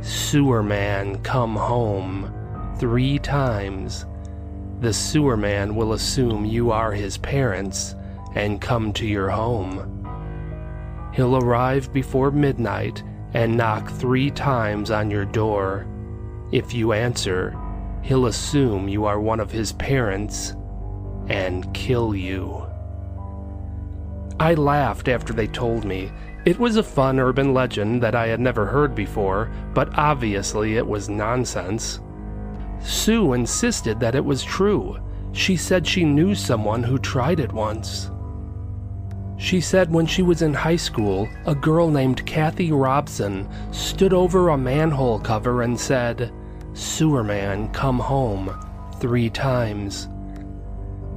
Sewer 0.00 0.62
man, 0.62 1.22
come 1.22 1.54
home, 1.54 2.32
three 2.78 3.18
times, 3.18 4.06
the 4.80 4.92
sewer 4.92 5.36
man 5.36 5.76
will 5.76 5.92
assume 5.92 6.44
you 6.44 6.70
are 6.70 6.92
his 6.92 7.18
parents 7.18 7.94
and 8.34 8.60
come 8.60 8.92
to 8.94 9.06
your 9.06 9.30
home. 9.30 9.90
He'll 11.14 11.36
arrive 11.36 11.92
before 11.92 12.30
midnight 12.30 13.02
and 13.34 13.56
knock 13.56 13.90
three 13.90 14.30
times 14.30 14.90
on 14.90 15.10
your 15.10 15.24
door. 15.24 15.86
If 16.52 16.74
you 16.74 16.92
answer, 16.92 17.56
he'll 18.02 18.26
assume 18.26 18.88
you 18.88 19.04
are 19.06 19.20
one 19.20 19.40
of 19.40 19.50
his 19.50 19.72
parents 19.72 20.54
and 21.28 21.72
kill 21.74 22.14
you. 22.14 22.66
I 24.38 24.54
laughed 24.54 25.08
after 25.08 25.32
they 25.32 25.46
told 25.46 25.84
me. 25.84 26.10
It 26.44 26.58
was 26.58 26.76
a 26.76 26.82
fun 26.82 27.18
urban 27.18 27.54
legend 27.54 28.02
that 28.02 28.14
I 28.14 28.26
had 28.26 28.40
never 28.40 28.66
heard 28.66 28.94
before, 28.94 29.50
but 29.72 29.96
obviously 29.96 30.76
it 30.76 30.86
was 30.86 31.08
nonsense. 31.08 32.00
Sue 32.80 33.32
insisted 33.32 33.98
that 34.00 34.14
it 34.14 34.24
was 34.24 34.44
true. 34.44 34.98
She 35.32 35.56
said 35.56 35.86
she 35.86 36.04
knew 36.04 36.34
someone 36.34 36.82
who 36.82 36.98
tried 36.98 37.40
it 37.40 37.52
once. 37.52 38.10
She 39.44 39.60
said 39.60 39.92
when 39.92 40.06
she 40.06 40.22
was 40.22 40.40
in 40.40 40.54
high 40.54 40.76
school, 40.76 41.28
a 41.44 41.54
girl 41.54 41.90
named 41.90 42.24
Kathy 42.24 42.72
Robson 42.72 43.46
stood 43.72 44.14
over 44.14 44.48
a 44.48 44.56
manhole 44.56 45.18
cover 45.18 45.60
and 45.60 45.78
said, 45.78 46.32
Sewerman, 46.72 47.70
come 47.74 47.98
home, 47.98 48.58
three 49.00 49.28
times. 49.28 50.08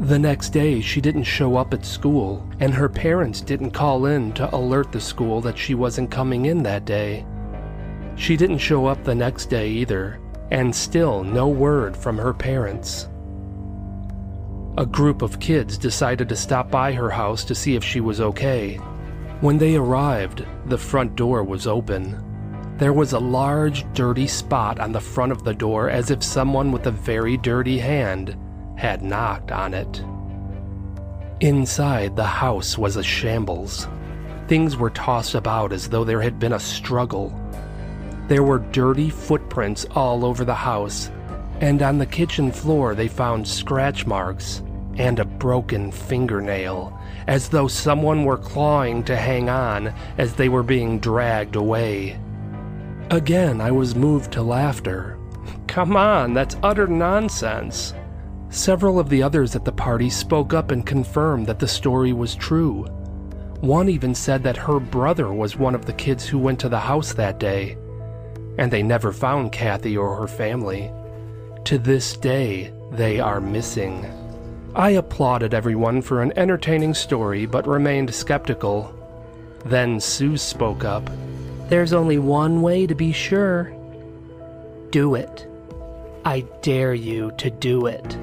The 0.02 0.20
next 0.20 0.50
day, 0.50 0.82
she 0.82 1.00
didn't 1.00 1.24
show 1.24 1.56
up 1.56 1.74
at 1.74 1.86
school, 1.86 2.46
and 2.60 2.74
her 2.74 2.90
parents 2.90 3.40
didn't 3.40 3.72
call 3.72 4.08
in 4.08 4.34
to 4.34 4.54
alert 4.54 4.92
the 4.92 5.00
school 5.00 5.40
that 5.40 5.58
she 5.58 5.74
wasn't 5.74 6.12
coming 6.12 6.48
in 6.48 6.62
that 6.64 6.84
day. 6.84 7.26
She 8.18 8.36
didn't 8.36 8.58
show 8.58 8.88
up 8.88 9.06
the 9.06 9.16
next 9.16 9.46
day 9.46 9.70
either, 9.70 10.20
and 10.52 10.76
still 10.76 11.24
no 11.24 11.48
word 11.48 11.96
from 11.96 12.18
her 12.18 12.34
parents. 12.34 13.08
A 14.78 14.86
group 14.86 15.24
of 15.24 15.40
kids 15.40 15.76
decided 15.76 16.30
to 16.30 16.36
stop 16.36 16.70
by 16.70 16.94
her 16.94 17.10
house 17.10 17.44
to 17.46 17.56
see 17.56 17.74
if 17.74 17.84
she 17.84 18.00
was 18.00 18.22
okay. 18.22 18.76
When 19.42 19.58
they 19.58 19.76
arrived, 19.76 20.46
the 20.68 20.78
front 20.78 21.16
door 21.16 21.44
was 21.44 21.66
open. 21.66 22.24
There 22.78 22.94
was 22.94 23.14
a 23.14 23.20
large, 23.20 23.92
dirty 23.94 24.28
spot 24.28 24.80
on 24.80 24.92
the 24.92 25.02
front 25.02 25.32
of 25.32 25.44
the 25.44 25.56
door 25.56 25.90
as 25.90 26.12
if 26.12 26.22
someone 26.22 26.72
with 26.72 26.86
a 26.86 26.92
very 26.92 27.38
dirty 27.38 27.80
hand 27.80 28.38
had 28.76 29.02
knocked 29.02 29.52
on 29.52 29.74
it. 29.74 30.04
Inside, 31.40 32.16
the 32.16 32.24
house 32.24 32.78
was 32.78 32.98
a 32.98 33.04
shambles. 33.04 33.88
Things 34.48 34.78
were 34.78 34.92
tossed 34.92 35.34
about 35.34 35.74
as 35.74 35.90
though 35.90 36.04
there 36.04 36.22
had 36.22 36.38
been 36.38 36.54
a 36.54 36.60
struggle. 36.60 37.34
There 38.28 38.44
were 38.44 38.60
dirty 38.60 39.10
footprints 39.10 39.88
all 39.96 40.24
over 40.24 40.46
the 40.46 40.54
house, 40.54 41.10
and 41.62 41.82
on 41.82 41.98
the 41.98 42.06
kitchen 42.06 42.52
floor 42.52 42.94
they 42.94 43.08
found 43.08 43.48
scratch 43.48 44.06
marks 44.06 44.62
and 44.98 45.20
a 45.20 45.26
broken 45.26 45.92
fingernail, 45.92 47.00
as 47.28 47.50
though 47.50 47.68
someone 47.68 48.26
were 48.26 48.38
clawing 48.38 49.04
to 49.04 49.16
hang 49.16 49.50
on 49.50 49.94
as 50.18 50.34
they 50.34 50.50
were 50.50 50.64
being 50.64 51.00
dragged 51.00 51.56
away. 51.56 52.20
Again, 53.10 53.62
I 53.62 53.72
was 53.72 53.96
moved 53.96 54.32
to 54.34 54.42
laughter. 54.42 55.18
Come 55.68 55.96
on, 55.96 56.34
that's 56.34 56.58
utter 56.64 56.88
nonsense. 56.88 57.94
Several 58.50 59.00
of 59.00 59.10
the 59.10 59.22
others 59.22 59.56
at 59.56 59.66
the 59.66 59.72
party 59.72 60.10
spoke 60.10 60.54
up 60.54 60.72
and 60.72 60.86
confirmed 60.86 61.48
that 61.48 61.60
the 61.60 61.68
story 61.68 62.14
was 62.14 62.36
true. 62.36 62.84
One 63.62 63.90
even 63.90 64.16
said 64.16 64.44
that 64.44 64.58
her 64.58 64.80
brother 64.80 65.34
was 65.34 65.58
one 65.58 65.76
of 65.76 65.86
the 65.86 65.94
kids 65.94 66.26
who 66.26 66.38
went 66.38 66.60
to 66.62 66.70
the 66.70 66.80
house 66.80 67.14
that 67.14 67.40
day, 67.40 67.78
and 68.58 68.72
they 68.72 68.84
never 68.84 69.12
found 69.12 69.52
Kathy 69.52 69.98
or 69.98 70.16
her 70.16 70.28
family. 70.28 70.92
To 71.66 71.78
this 71.78 72.16
day, 72.16 72.72
they 72.92 73.20
are 73.20 73.42
missing. 73.42 74.06
I 74.78 74.92
applauded 74.92 75.56
everyone 75.56 76.04
for 76.04 76.22
an 76.22 76.38
entertaining 76.38 76.94
story 76.94 77.48
but 77.48 77.66
remained 77.66 78.14
skeptical. 78.14 78.94
Then 79.66 80.00
Sue 80.00 80.38
spoke 80.38 80.86
up. 80.86 81.10
There's 81.68 81.94
only 81.94 82.20
one 82.20 82.62
way 82.62 82.86
to 82.86 82.94
be 82.94 83.12
sure. 83.12 83.76
Do 84.92 85.16
it. 85.16 85.48
I 86.26 86.42
dare 86.62 86.94
you 86.94 87.32
to 87.40 87.50
do 87.50 87.88
it. 87.88 88.16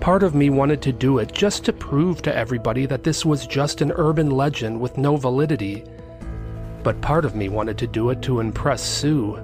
Part 0.00 0.22
of 0.22 0.34
me 0.34 0.48
wanted 0.48 0.80
to 0.80 0.92
do 0.92 1.18
it 1.18 1.30
just 1.30 1.66
to 1.66 1.74
prove 1.74 2.22
to 2.22 2.34
everybody 2.34 2.86
that 2.86 3.04
this 3.04 3.22
was 3.22 3.46
just 3.46 3.82
an 3.82 3.92
urban 3.96 4.30
legend 4.30 4.80
with 4.80 4.96
no 4.96 5.18
validity. 5.18 5.84
But 6.82 7.02
part 7.02 7.26
of 7.26 7.34
me 7.34 7.50
wanted 7.50 7.76
to 7.78 7.86
do 7.86 8.08
it 8.08 8.22
to 8.22 8.40
impress 8.40 8.82
Sue, 8.82 9.38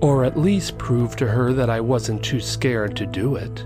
or 0.00 0.24
at 0.24 0.36
least 0.36 0.78
prove 0.78 1.14
to 1.14 1.28
her 1.28 1.52
that 1.52 1.70
I 1.70 1.78
wasn't 1.78 2.24
too 2.24 2.40
scared 2.40 2.96
to 2.96 3.06
do 3.06 3.36
it. 3.36 3.64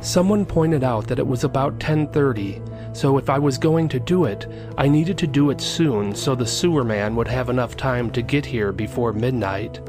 Someone 0.00 0.46
pointed 0.46 0.84
out 0.84 1.08
that 1.08 1.18
it 1.18 1.26
was 1.26 1.44
about 1.44 1.78
10:30, 1.78 2.60
so 2.96 3.18
if 3.18 3.28
I 3.28 3.38
was 3.38 3.58
going 3.58 3.88
to 3.88 3.98
do 3.98 4.24
it, 4.24 4.46
I 4.76 4.88
needed 4.88 5.18
to 5.18 5.26
do 5.26 5.50
it 5.50 5.60
soon 5.60 6.14
so 6.14 6.34
the 6.34 6.46
sewer 6.46 6.84
man 6.84 7.16
would 7.16 7.28
have 7.28 7.50
enough 7.50 7.76
time 7.76 8.10
to 8.12 8.22
get 8.22 8.46
here 8.46 8.72
before 8.72 9.12
midnight. 9.12 9.80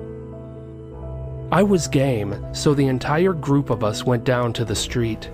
I 1.52 1.64
was 1.64 1.88
game, 1.88 2.36
so 2.54 2.74
the 2.74 2.88
entire 2.88 3.34
group 3.34 3.72
of 3.72 3.84
us 3.84 4.06
went 4.06 4.24
down 4.24 4.54
to 4.54 4.66
the 4.66 4.76
street. 4.76 5.30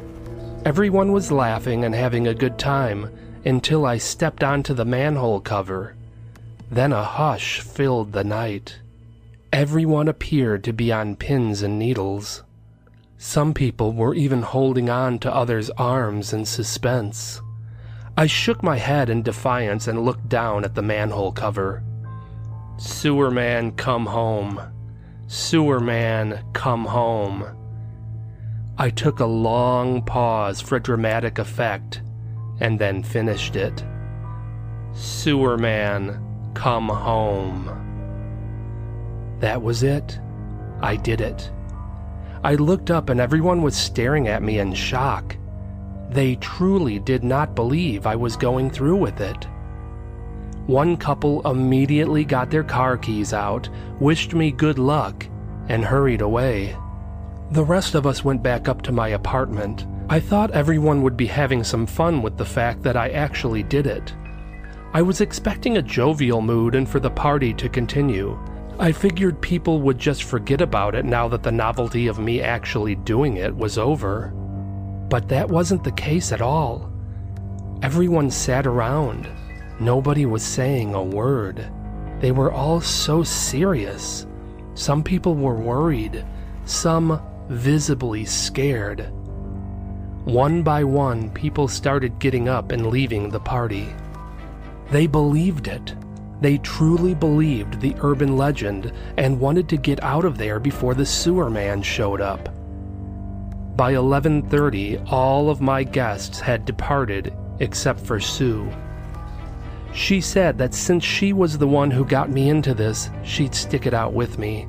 Everyone 0.64 1.12
was 1.12 1.32
laughing 1.32 1.84
and 1.84 1.94
having 1.94 2.28
a 2.28 2.34
good 2.34 2.58
time 2.58 3.10
until 3.44 3.86
I 3.86 3.98
stepped 3.98 4.44
onto 4.44 4.74
the 4.74 4.86
manhole 4.86 5.42
cover. 5.42 5.94
Then 6.72 6.94
a 6.94 7.04
hush 7.04 7.60
filled 7.60 8.14
the 8.14 8.24
night. 8.24 8.78
Everyone 9.52 10.08
appeared 10.08 10.64
to 10.64 10.74
be 10.74 10.92
on 10.92 11.18
pins 11.18 11.62
and 11.62 11.78
needles. 11.78 12.45
Some 13.18 13.54
people 13.54 13.94
were 13.94 14.14
even 14.14 14.42
holding 14.42 14.90
on 14.90 15.20
to 15.20 15.34
others' 15.34 15.70
arms 15.72 16.34
in 16.34 16.46
suspense. 16.46 17.42
I 18.18 18.28
shook 18.28 18.62
my 18.62 18.78
head 18.78 19.10
in 19.10 19.24
defiance 19.24 19.88
and 19.88 20.04
looked 20.04 20.28
down 20.28 20.66
at 20.66 20.76
the 20.76 20.82
manhole 20.82 21.32
cover. 21.32 21.84
Sewer 22.78 23.32
man, 23.32 23.72
come 23.72 24.06
home. 24.06 24.62
Sewer 25.28 25.80
man, 25.80 26.44
come 26.54 26.86
home. 26.86 27.46
I 28.78 28.90
took 28.90 29.20
a 29.20 29.26
long 29.26 30.02
pause 30.04 30.60
for 30.60 30.80
dramatic 30.80 31.40
effect 31.40 32.02
and 32.60 32.78
then 32.80 33.02
finished 33.02 33.56
it. 33.56 33.86
Sewer 34.94 35.58
man, 35.58 36.22
come 36.54 36.90
home. 36.90 37.70
That 39.40 39.62
was 39.62 39.84
it. 39.84 40.20
I 40.82 40.98
did 40.98 41.22
it. 41.22 41.50
I 42.46 42.54
looked 42.54 42.92
up 42.92 43.10
and 43.10 43.20
everyone 43.20 43.64
was 43.64 43.76
staring 43.76 44.28
at 44.28 44.44
me 44.44 44.60
in 44.60 44.76
shock. 44.76 45.36
They 46.12 46.36
truly 46.36 47.00
did 47.00 47.24
not 47.24 47.56
believe 47.56 48.06
I 48.06 48.16
was 48.16 48.38
going 48.38 48.70
through 48.70 48.98
with 48.98 49.20
it. 49.20 49.46
One 50.68 50.96
couple 50.96 51.42
immediately 51.50 52.24
got 52.24 52.52
their 52.52 52.64
car 52.64 52.98
keys 52.98 53.34
out, 53.34 53.68
wished 54.00 54.36
me 54.36 54.52
good 54.52 54.78
luck, 54.78 55.26
and 55.70 55.84
hurried 55.84 56.22
away. 56.22 56.78
The 57.50 57.64
rest 57.64 57.96
of 57.96 58.06
us 58.06 58.24
went 58.24 58.44
back 58.44 58.70
up 58.70 58.84
to 58.84 58.92
my 58.92 59.08
apartment. 59.08 59.88
I 60.08 60.20
thought 60.20 60.52
everyone 60.52 61.02
would 61.02 61.18
be 61.18 61.26
having 61.26 61.64
some 61.64 61.88
fun 61.88 62.22
with 62.22 62.38
the 62.38 62.46
fact 62.46 62.84
that 62.84 62.96
I 62.96 63.10
actually 63.10 63.64
did 63.64 63.88
it. 63.88 64.14
I 64.94 65.02
was 65.02 65.20
expecting 65.20 65.78
a 65.78 65.82
jovial 65.82 66.44
mood 66.44 66.76
and 66.76 66.88
for 66.88 67.00
the 67.00 67.10
party 67.10 67.56
to 67.56 67.68
continue. 67.68 68.38
I 68.78 68.92
figured 68.92 69.40
people 69.42 69.82
would 69.84 69.98
just 69.98 70.24
forget 70.24 70.60
about 70.60 70.96
it 70.96 71.06
now 71.06 71.30
that 71.30 71.44
the 71.44 71.52
novelty 71.52 72.08
of 72.08 72.20
me 72.20 72.42
actually 72.42 72.96
doing 72.96 73.38
it 73.38 73.56
was 73.56 73.78
over. 73.78 74.34
But 75.10 75.30
that 75.30 75.48
wasn't 75.48 75.86
the 75.86 75.94
case 75.94 76.34
at 76.34 76.42
all. 76.42 76.92
Everyone 77.82 78.30
sat 78.30 78.68
around. 78.68 79.30
Nobody 79.80 80.26
was 80.26 80.44
saying 80.44 80.94
a 80.94 81.02
word. 81.02 81.72
They 82.20 82.32
were 82.32 82.52
all 82.52 82.82
so 82.82 83.24
serious. 83.24 84.28
Some 84.74 85.04
people 85.04 85.36
were 85.36 85.56
worried. 85.56 86.26
Some 86.66 87.22
visibly 87.48 88.26
scared. 88.26 89.10
One 90.26 90.64
by 90.64 90.84
one, 90.84 91.30
people 91.30 91.70
started 91.70 92.20
getting 92.20 92.50
up 92.50 92.72
and 92.74 92.88
leaving 92.88 93.30
the 93.30 93.40
party. 93.40 93.88
They 94.92 95.08
believed 95.08 95.68
it. 95.68 95.96
They 96.42 96.58
truly 96.60 97.16
believed 97.16 97.80
the 97.80 97.96
urban 98.02 98.36
legend 98.36 98.92
and 99.18 99.40
wanted 99.40 99.70
to 99.70 99.78
get 99.78 100.04
out 100.04 100.26
of 100.26 100.38
there 100.38 100.60
before 100.60 100.94
the 100.94 101.06
sewer 101.06 101.50
man 101.50 101.82
showed 101.82 102.22
up. 102.22 102.50
By 103.76 103.94
11:30, 103.94 105.00
all 105.12 105.50
of 105.50 105.62
my 105.62 105.84
guests 105.84 106.40
had 106.40 106.66
departed 106.66 107.34
except 107.60 108.00
for 108.00 108.20
Sue. 108.20 108.70
She 109.94 110.20
said 110.20 110.58
that 110.58 110.74
since 110.74 111.04
she 111.04 111.32
was 111.32 111.58
the 111.58 111.68
one 111.68 111.92
who 111.92 112.04
got 112.04 112.30
me 112.30 112.50
into 112.50 112.74
this, 112.74 113.10
she'd 113.24 113.56
stick 113.56 113.86
it 113.86 113.94
out 113.94 114.14
with 114.14 114.38
me. 114.38 114.68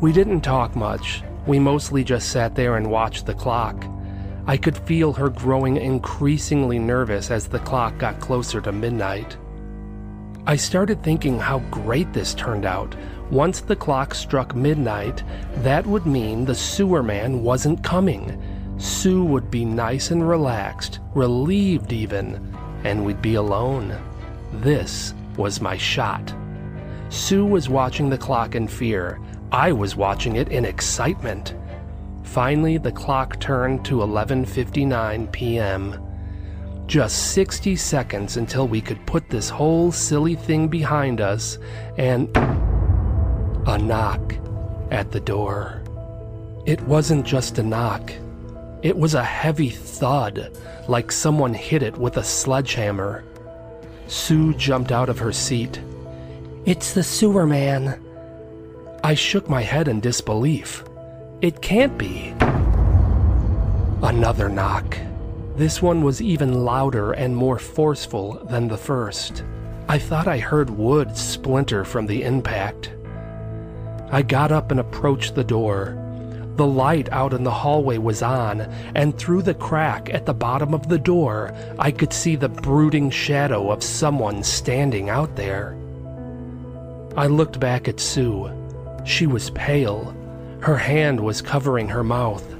We 0.00 0.12
didn't 0.12 0.42
talk 0.42 0.76
much, 0.76 1.22
we 1.46 1.58
mostly 1.58 2.04
just 2.04 2.28
sat 2.28 2.54
there 2.54 2.76
and 2.76 2.90
watched 2.90 3.24
the 3.24 3.34
clock. 3.34 3.86
I 4.46 4.58
could 4.58 4.76
feel 4.76 5.12
her 5.14 5.30
growing 5.30 5.76
increasingly 5.76 6.78
nervous 6.78 7.30
as 7.30 7.46
the 7.46 7.58
clock 7.60 7.98
got 7.98 8.20
closer 8.20 8.60
to 8.60 8.72
midnight. 8.72 9.36
I 10.48 10.56
started 10.56 11.02
thinking 11.02 11.38
how 11.38 11.58
great 11.70 12.14
this 12.14 12.32
turned 12.32 12.64
out. 12.64 12.96
Once 13.30 13.60
the 13.60 13.76
clock 13.76 14.14
struck 14.14 14.56
midnight, 14.56 15.22
that 15.56 15.86
would 15.86 16.06
mean 16.06 16.46
the 16.46 16.54
sewer 16.54 17.02
man 17.02 17.42
wasn't 17.42 17.84
coming. 17.84 18.42
Sue 18.78 19.22
would 19.24 19.50
be 19.50 19.66
nice 19.66 20.10
and 20.10 20.26
relaxed, 20.26 21.00
relieved 21.14 21.92
even, 21.92 22.56
and 22.82 23.04
we'd 23.04 23.20
be 23.20 23.34
alone. 23.34 23.94
This 24.50 25.12
was 25.36 25.60
my 25.60 25.76
shot. 25.76 26.34
Sue 27.10 27.44
was 27.44 27.68
watching 27.68 28.08
the 28.08 28.16
clock 28.16 28.54
in 28.54 28.68
fear. 28.68 29.20
I 29.52 29.70
was 29.72 29.96
watching 29.96 30.36
it 30.36 30.48
in 30.48 30.64
excitement. 30.64 31.54
Finally, 32.22 32.78
the 32.78 32.92
clock 32.92 33.38
turned 33.38 33.84
to 33.84 33.96
11:59 33.96 35.30
p.m. 35.30 36.07
Just 36.88 37.34
60 37.34 37.76
seconds 37.76 38.38
until 38.38 38.66
we 38.66 38.80
could 38.80 39.04
put 39.04 39.28
this 39.28 39.50
whole 39.50 39.92
silly 39.92 40.34
thing 40.34 40.68
behind 40.68 41.20
us 41.20 41.58
and 41.98 42.34
a 43.68 43.76
knock 43.76 44.34
at 44.90 45.12
the 45.12 45.20
door. 45.20 45.82
It 46.64 46.80
wasn't 46.80 47.26
just 47.26 47.58
a 47.58 47.62
knock. 47.62 48.10
It 48.80 48.96
was 48.96 49.12
a 49.12 49.22
heavy 49.22 49.68
thud, 49.68 50.56
like 50.88 51.12
someone 51.12 51.52
hit 51.52 51.82
it 51.82 51.98
with 51.98 52.16
a 52.16 52.24
sledgehammer. 52.24 53.22
Sue 54.06 54.54
jumped 54.54 54.90
out 54.90 55.10
of 55.10 55.18
her 55.18 55.32
seat. 55.32 55.82
It's 56.64 56.94
the 56.94 57.02
sewer 57.02 57.46
man. 57.46 58.02
I 59.04 59.12
shook 59.12 59.46
my 59.46 59.60
head 59.60 59.88
in 59.88 60.00
disbelief. 60.00 60.84
It 61.42 61.60
can't 61.60 61.98
be. 61.98 62.34
Another 64.02 64.48
knock. 64.48 64.96
This 65.58 65.82
one 65.82 66.04
was 66.04 66.22
even 66.22 66.64
louder 66.64 67.10
and 67.10 67.34
more 67.34 67.58
forceful 67.58 68.34
than 68.48 68.68
the 68.68 68.76
first. 68.76 69.42
I 69.88 69.98
thought 69.98 70.28
I 70.28 70.38
heard 70.38 70.70
wood 70.70 71.16
splinter 71.16 71.84
from 71.84 72.06
the 72.06 72.22
impact. 72.22 72.92
I 74.12 74.22
got 74.22 74.52
up 74.52 74.70
and 74.70 74.78
approached 74.78 75.34
the 75.34 75.42
door. 75.42 75.98
The 76.54 76.64
light 76.64 77.08
out 77.10 77.32
in 77.32 77.42
the 77.42 77.50
hallway 77.50 77.98
was 77.98 78.22
on, 78.22 78.60
and 78.94 79.18
through 79.18 79.42
the 79.42 79.52
crack 79.52 80.14
at 80.14 80.26
the 80.26 80.32
bottom 80.32 80.74
of 80.74 80.88
the 80.88 80.98
door, 80.98 81.52
I 81.76 81.90
could 81.90 82.12
see 82.12 82.36
the 82.36 82.48
brooding 82.48 83.10
shadow 83.10 83.72
of 83.72 83.82
someone 83.82 84.44
standing 84.44 85.08
out 85.08 85.34
there. 85.34 85.76
I 87.16 87.26
looked 87.26 87.58
back 87.58 87.88
at 87.88 87.98
Sue. 87.98 88.48
She 89.04 89.26
was 89.26 89.50
pale, 89.50 90.14
her 90.60 90.76
hand 90.76 91.18
was 91.18 91.42
covering 91.42 91.88
her 91.88 92.04
mouth. 92.04 92.57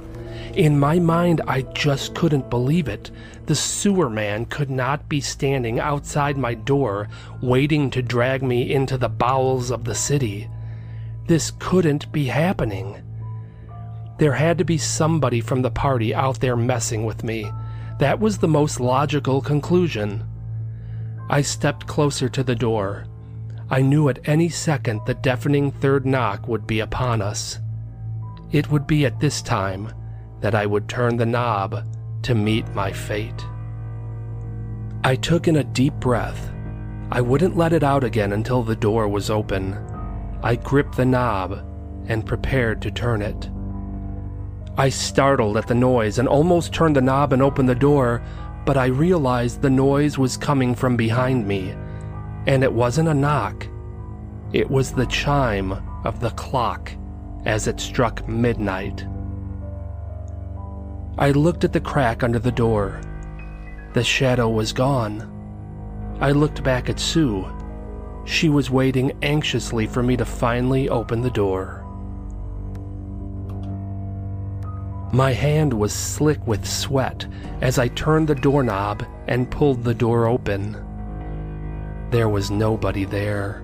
In 0.59 0.77
my 0.77 0.99
mind, 0.99 1.39
I 1.47 1.61
just 1.61 2.13
couldn't 2.13 2.49
believe 2.49 2.89
it. 2.89 3.11
The 3.45 3.55
sewer 3.55 4.09
man 4.09 4.43
could 4.43 4.69
not 4.69 5.07
be 5.07 5.21
standing 5.21 5.79
outside 5.79 6.37
my 6.37 6.53
door, 6.53 7.07
waiting 7.41 7.89
to 7.91 8.01
drag 8.01 8.43
me 8.43 8.73
into 8.73 8.97
the 8.97 9.07
bowels 9.07 9.71
of 9.71 9.85
the 9.85 9.95
city. 9.95 10.49
This 11.27 11.53
couldn't 11.59 12.11
be 12.11 12.25
happening. 12.25 13.01
There 14.17 14.33
had 14.33 14.57
to 14.57 14.65
be 14.65 14.77
somebody 14.77 15.39
from 15.39 15.61
the 15.61 15.71
party 15.71 16.13
out 16.13 16.41
there 16.41 16.57
messing 16.57 17.05
with 17.05 17.23
me. 17.23 17.49
That 17.99 18.19
was 18.19 18.39
the 18.39 18.49
most 18.49 18.81
logical 18.81 19.39
conclusion. 19.39 20.25
I 21.29 21.41
stepped 21.41 21.87
closer 21.87 22.27
to 22.27 22.43
the 22.43 22.53
door. 22.53 23.05
I 23.69 23.81
knew 23.81 24.09
at 24.09 24.27
any 24.27 24.49
second 24.49 24.99
the 25.05 25.13
deafening 25.13 25.71
third 25.71 26.05
knock 26.05 26.49
would 26.49 26.67
be 26.67 26.81
upon 26.81 27.21
us. 27.21 27.59
It 28.51 28.69
would 28.69 28.87
be 28.87 29.05
at 29.05 29.21
this 29.21 29.41
time 29.41 29.93
that 30.41 30.55
I 30.55 30.65
would 30.65 30.87
turn 30.87 31.17
the 31.17 31.25
knob 31.25 31.83
to 32.23 32.35
meet 32.35 32.67
my 32.73 32.91
fate. 32.91 33.45
I 35.03 35.15
took 35.15 35.47
in 35.47 35.55
a 35.55 35.63
deep 35.63 35.93
breath. 35.95 36.51
I 37.11 37.21
wouldn't 37.21 37.57
let 37.57 37.73
it 37.73 37.83
out 37.83 38.03
again 38.03 38.33
until 38.33 38.63
the 38.63 38.75
door 38.75 39.07
was 39.07 39.29
open. 39.29 39.73
I 40.43 40.55
gripped 40.55 40.97
the 40.97 41.05
knob 41.05 41.65
and 42.07 42.25
prepared 42.25 42.81
to 42.81 42.91
turn 42.91 43.21
it. 43.21 43.49
I 44.77 44.89
startled 44.89 45.57
at 45.57 45.67
the 45.67 45.75
noise 45.75 46.19
and 46.19 46.27
almost 46.27 46.73
turned 46.73 46.95
the 46.95 47.01
knob 47.01 47.33
and 47.33 47.41
opened 47.41 47.67
the 47.67 47.75
door, 47.75 48.21
but 48.65 48.77
I 48.77 48.85
realized 48.85 49.61
the 49.61 49.69
noise 49.69 50.17
was 50.17 50.37
coming 50.37 50.75
from 50.75 50.95
behind 50.95 51.47
me, 51.47 51.75
and 52.47 52.63
it 52.63 52.71
wasn't 52.71 53.09
a 53.09 53.13
knock. 53.13 53.67
It 54.53 54.69
was 54.69 54.91
the 54.91 55.05
chime 55.07 55.73
of 56.05 56.19
the 56.19 56.31
clock 56.31 56.91
as 57.45 57.67
it 57.67 57.79
struck 57.79 58.27
midnight. 58.27 59.05
I 61.19 61.31
looked 61.31 61.65
at 61.65 61.73
the 61.73 61.81
crack 61.81 62.23
under 62.23 62.39
the 62.39 62.49
door. 62.49 63.01
The 63.91 64.05
shadow 64.05 64.47
was 64.47 64.71
gone. 64.71 65.29
I 66.21 66.31
looked 66.31 66.63
back 66.63 66.89
at 66.89 66.97
Sue. 66.97 67.45
She 68.23 68.47
was 68.47 68.69
waiting 68.69 69.11
anxiously 69.21 69.85
for 69.85 70.01
me 70.01 70.15
to 70.15 70.23
finally 70.23 70.87
open 70.87 71.19
the 71.19 71.29
door. 71.29 71.85
My 75.11 75.33
hand 75.33 75.73
was 75.73 75.91
slick 75.91 76.39
with 76.47 76.65
sweat 76.65 77.27
as 77.59 77.77
I 77.77 77.89
turned 77.89 78.29
the 78.29 78.35
doorknob 78.35 79.05
and 79.27 79.51
pulled 79.51 79.83
the 79.83 79.93
door 79.93 80.25
open. 80.25 80.77
There 82.11 82.29
was 82.29 82.49
nobody 82.49 83.03
there. 83.03 83.61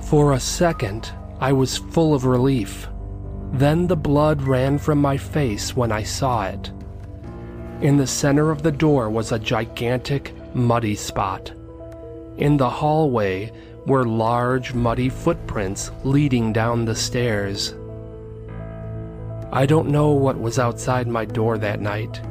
For 0.00 0.32
a 0.32 0.40
second, 0.40 1.12
I 1.40 1.52
was 1.52 1.76
full 1.76 2.12
of 2.12 2.24
relief. 2.24 2.88
Then 3.52 3.86
the 3.86 3.96
blood 3.96 4.42
ran 4.42 4.78
from 4.78 4.98
my 4.98 5.18
face 5.18 5.76
when 5.76 5.92
I 5.92 6.02
saw 6.02 6.46
it. 6.46 6.72
In 7.82 7.98
the 7.98 8.06
center 8.06 8.50
of 8.50 8.62
the 8.62 8.72
door 8.72 9.10
was 9.10 9.30
a 9.30 9.38
gigantic, 9.38 10.32
muddy 10.54 10.94
spot. 10.94 11.52
In 12.38 12.56
the 12.56 12.70
hallway 12.70 13.52
were 13.86 14.06
large, 14.06 14.72
muddy 14.72 15.10
footprints 15.10 15.90
leading 16.02 16.52
down 16.52 16.84
the 16.84 16.94
stairs. 16.94 17.74
I 19.52 19.66
don't 19.66 19.90
know 19.90 20.12
what 20.12 20.40
was 20.40 20.58
outside 20.58 21.06
my 21.06 21.26
door 21.26 21.58
that 21.58 21.80
night. 21.80 22.22